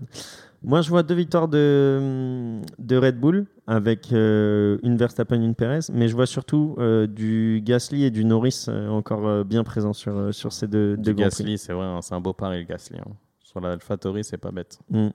Moi, 0.63 0.81
je 0.81 0.89
vois 0.89 1.03
deux 1.03 1.13
victoires 1.15 1.47
de, 1.47 2.59
de 2.79 2.97
Red 2.97 3.19
Bull 3.19 3.45
avec 3.67 4.11
euh, 4.11 4.77
une 4.83 4.97
Verstappen, 4.97 5.39
une 5.41 5.53
Perez, 5.55 5.81
mais 5.93 6.07
je 6.07 6.15
vois 6.15 6.25
surtout 6.25 6.75
euh, 6.79 7.07
du 7.07 7.61
Gasly 7.63 8.05
et 8.05 8.11
du 8.11 8.25
Norris 8.25 8.65
euh, 8.67 8.89
encore 8.89 9.27
euh, 9.27 9.43
bien 9.43 9.63
présents 9.63 9.93
sur, 9.93 10.33
sur 10.33 10.53
ces 10.53 10.67
deux, 10.67 10.97
deux 10.97 11.13
du. 11.13 11.21
Gasly, 11.21 11.57
c'est 11.57 11.73
vrai, 11.73 11.85
hein, 11.85 11.99
c'est 12.01 12.15
un 12.15 12.21
beau 12.21 12.33
pari 12.33 12.59
le 12.59 12.63
Gasly. 12.65 12.97
hein. 12.99 13.11
Sur 13.57 13.67
la 13.67 13.73
AlphaTauri, 13.73 14.23
c'est 14.23 14.37
pas 14.37 14.51
bête. 14.51 14.77
Mm. 14.89 15.05
Ouais. 15.07 15.11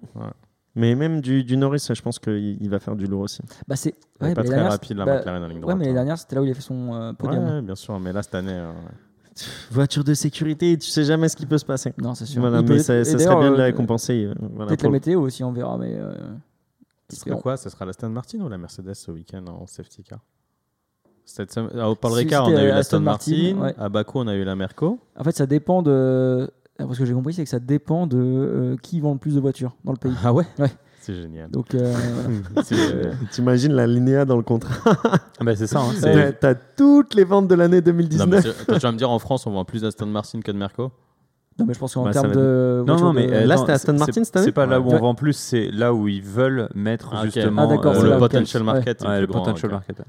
Mais 0.75 0.95
même 0.95 1.21
du, 1.21 1.45
du 1.45 1.57
Norris, 1.57 1.87
je 1.93 2.03
pense 2.03 2.19
qu'il 2.19 2.57
il 2.61 2.69
va 2.71 2.81
faire 2.81 2.97
du 2.97 3.07
lourd 3.07 3.21
aussi. 3.23 3.41
Bah, 3.69 3.77
c'est 3.77 3.95
ouais, 4.21 4.35
pas 4.35 4.43
très 4.43 4.61
rapide 4.67 4.97
la 4.97 5.05
bah, 5.05 5.17
McLaren 5.19 5.43
en 5.45 5.47
ligne 5.47 5.57
Ouais, 5.59 5.61
droite. 5.63 5.77
mais 5.79 5.85
les 5.85 5.91
hein. 5.91 5.95
dernières, 5.95 6.19
c'était 6.19 6.35
là 6.35 6.43
où 6.43 6.45
il 6.45 6.51
a 6.51 6.55
fait 6.55 6.61
son 6.63 6.95
euh, 6.95 7.13
podium. 7.13 7.45
Ouais, 7.45 7.63
bien 7.63 7.75
sûr, 7.77 8.01
mais 8.01 8.13
là 8.13 8.23
cette 8.23 8.35
année. 8.35 8.53
euh, 8.55 8.73
Voiture 9.71 10.03
de 10.05 10.13
sécurité, 10.15 10.77
tu 10.77 10.89
sais 10.89 11.05
jamais 11.05 11.29
ce 11.29 11.37
qui 11.37 11.47
peut 11.47 11.57
se 11.59 11.65
passer. 11.65 11.93
Non, 11.99 12.15
c'est 12.15 12.27
sûr. 12.27 12.41
Voilà, 12.41 12.61
Il 12.61 12.65
peut- 12.67 12.75
mais 12.75 12.79
ça, 12.83 13.05
serait 13.05 13.17
bien 13.37 13.51
de 13.51 13.57
la 13.57 13.63
euh, 13.63 13.67
récompenser. 13.67 14.25
euh, 14.25 14.35
voilà, 14.41 14.69
Peut-être 14.69 14.83
la 14.83 14.89
le- 14.89 14.93
météo 14.93 15.21
aussi, 15.21 15.45
on 15.45 15.53
verra. 15.53 15.79
Mais, 15.79 15.95
euh, 15.95 16.13
Ce 17.11 17.17
serait 17.17 17.39
quoi? 17.39 17.57
Ce 17.57 17.69
sera 17.71 17.85
l'Aston 17.85 18.09
Martin 18.09 18.41
ou 18.41 18.49
la 18.49 18.59
Mercedes 18.59 18.95
ce 18.95 19.11
week-end 19.11 19.45
en 19.47 19.67
safety 19.67 20.03
car? 20.03 20.19
Cette 21.25 21.53
semaine- 21.53 21.79
à- 21.79 21.89
Au 21.89 21.95
Paul 21.95 22.13
Si, 22.13 22.19
Ricard, 22.19 22.47
on 22.49 22.57
a 22.57 22.65
eu 22.65 22.71
Aston 22.71 22.75
l'Aston 22.75 23.01
Martin, 23.01 23.55
Martin. 23.55 23.61
ouais. 23.63 23.75
À 23.79 23.89
Bakou, 23.89 24.19
on 24.21 24.27
a 24.27 24.35
eu 24.35 24.45
la 24.45 24.57
Merco. 24.57 24.99
En 25.17 25.23
fait, 25.25 25.37
ça 25.37 25.47
dépend 25.47 25.83
de. 25.83 26.51
Parce 26.79 26.99
que 26.99 27.05
j'ai 27.05 27.13
compris, 27.15 27.33
c'est 27.35 27.45
que 27.45 27.51
ça 27.51 27.59
dépend 27.61 28.07
de 28.07 28.19
euh, 28.19 28.77
qui 28.83 28.99
vend 29.01 29.13
le 29.13 29.19
plus 29.19 29.35
de 29.35 29.41
voitures 29.41 29.77
dans 29.85 29.93
le 29.93 29.99
pays. 29.99 30.13
Ah 30.25 30.33
ouais 30.33 30.47
Ouais. 30.59 30.71
C'est 31.01 31.15
génial. 31.15 31.51
Donc, 31.51 31.75
euh, 31.75 31.93
euh, 32.73 33.13
T'imagines 33.33 33.73
la 33.73 33.87
linéa 33.87 34.25
dans 34.25 34.37
le 34.37 34.43
contrat 34.43 34.75
Ah 35.41 35.45
bah, 35.45 35.55
c'est 35.57 35.67
ça. 35.67 35.81
hein, 35.81 36.33
T'as 36.41 36.55
toutes 36.55 37.15
les 37.15 37.25
ventes 37.25 37.49
de 37.49 37.55
l'année 37.55 37.79
non, 37.79 37.83
mais 37.87 38.05
2019. 38.05 38.43
c'est- 38.43 38.67
toi, 38.67 38.75
tu 38.77 38.81
vas 38.87 38.93
me 38.93 38.99
dire 38.99 39.11
en 39.11 39.19
France, 39.19 39.47
on 39.47 39.51
vend 39.53 39.65
plus 39.65 39.83
d'Aston 39.83 40.07
Martin 40.07 40.41
que 40.41 40.51
de 40.53 40.57
Merco 40.57 40.91
Non, 41.59 41.67
mais 41.67 41.75
je 41.75 41.79
pense 41.81 41.95
qu'en 41.95 42.05
Bah, 42.05 42.13
termes 42.13 42.29
va 42.29 42.35
de. 42.35 42.85
Non, 42.87 42.97
non, 42.99 43.13
mais 43.13 43.27
de- 43.27 43.33
euh, 43.33 43.47
Là, 43.47 43.57
c'était 43.57 43.73
Aston 43.73 43.95
Martin 43.95 44.23
cette 44.25 44.37
année 44.37 44.45
C'est 44.47 44.53
pas 44.53 44.67
là 44.67 44.81
où 44.81 44.89
Ouais. 44.89 44.95
on 44.95 45.01
vend 45.01 45.15
plus, 45.17 45.33
c'est 45.37 45.71
là 45.73 45.93
où 45.93 46.07
ils 46.09 46.23
veulent 46.23 46.69
mettre 46.75 47.11
Ah, 47.15 47.25
justement 47.25 47.63
Ah, 47.69 47.87
euh, 47.89 48.03
le 48.13 48.19
potential 48.19 48.63
market. 48.63 49.03
ouais, 49.03 49.21
le 49.21 49.27
grand, 49.27 49.41
potential 49.41 49.71
market. 49.73 50.03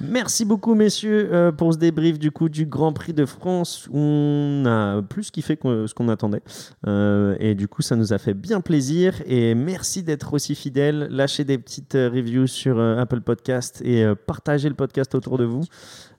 Merci 0.00 0.44
beaucoup, 0.44 0.74
messieurs, 0.74 1.28
euh, 1.32 1.52
pour 1.52 1.72
ce 1.72 1.78
débrief 1.78 2.18
du 2.18 2.30
coup 2.30 2.48
du 2.48 2.66
Grand 2.66 2.92
Prix 2.92 3.12
de 3.12 3.24
France. 3.24 3.88
On 3.92 4.64
a 4.66 5.02
plus 5.02 5.30
kiffé 5.30 5.56
que 5.56 5.86
ce 5.86 5.94
qu'on 5.94 6.08
attendait. 6.08 6.42
Euh, 6.86 7.36
et 7.40 7.54
du 7.54 7.68
coup, 7.68 7.82
ça 7.82 7.96
nous 7.96 8.12
a 8.12 8.18
fait 8.18 8.34
bien 8.34 8.60
plaisir. 8.60 9.14
Et 9.26 9.54
merci 9.54 10.02
d'être 10.02 10.34
aussi 10.34 10.54
fidèles. 10.54 11.08
Lâchez 11.10 11.44
des 11.44 11.58
petites 11.58 11.94
euh, 11.94 12.08
reviews 12.12 12.46
sur 12.46 12.78
euh, 12.78 12.98
Apple 12.98 13.20
Podcast 13.20 13.80
et 13.84 14.04
euh, 14.04 14.14
partagez 14.14 14.68
le 14.68 14.74
podcast 14.74 15.14
autour 15.14 15.38
de 15.38 15.44
vous. 15.44 15.62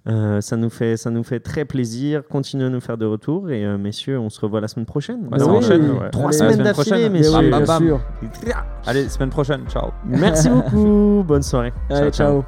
Euh, 0.07 0.39
ça, 0.39 0.55
nous 0.55 0.69
fait, 0.69 0.95
ça 0.95 1.09
nous 1.09 1.23
fait 1.23 1.41
très 1.41 1.65
plaisir. 1.65 2.23
Continuez 2.29 2.65
à 2.65 2.69
nous 2.69 2.79
faire 2.79 2.97
de 2.97 3.05
retours. 3.05 3.49
Et 3.49 3.65
euh, 3.65 3.77
messieurs, 3.77 4.17
on 4.17 4.29
se 4.29 4.39
revoit 4.39 4.61
la 4.61 4.69
semaine 4.69 4.85
prochaine. 4.85 5.27
Ouais, 5.29 5.37
ça 5.37 5.47
oui, 5.47 5.57
enchaîne, 5.57 5.91
ouais. 5.91 6.09
Trois 6.11 6.29
Allez, 6.29 6.37
semaines 6.37 6.53
semaine 6.53 6.63
d'affilée, 6.73 7.09
messieurs. 7.09 7.37
oui, 7.39 7.49
Bam, 7.49 7.59
bien 7.65 7.65
bam, 7.67 7.83
sûr. 7.85 7.99
Allez, 8.85 9.09
semaine 9.09 9.29
prochaine, 9.29 9.61
ciao. 9.69 9.89
Merci 10.05 10.49
beaucoup. 10.49 11.23
Bonne 11.27 11.43
soirée. 11.43 11.73
Allez, 11.89 12.11
ciao. 12.11 12.43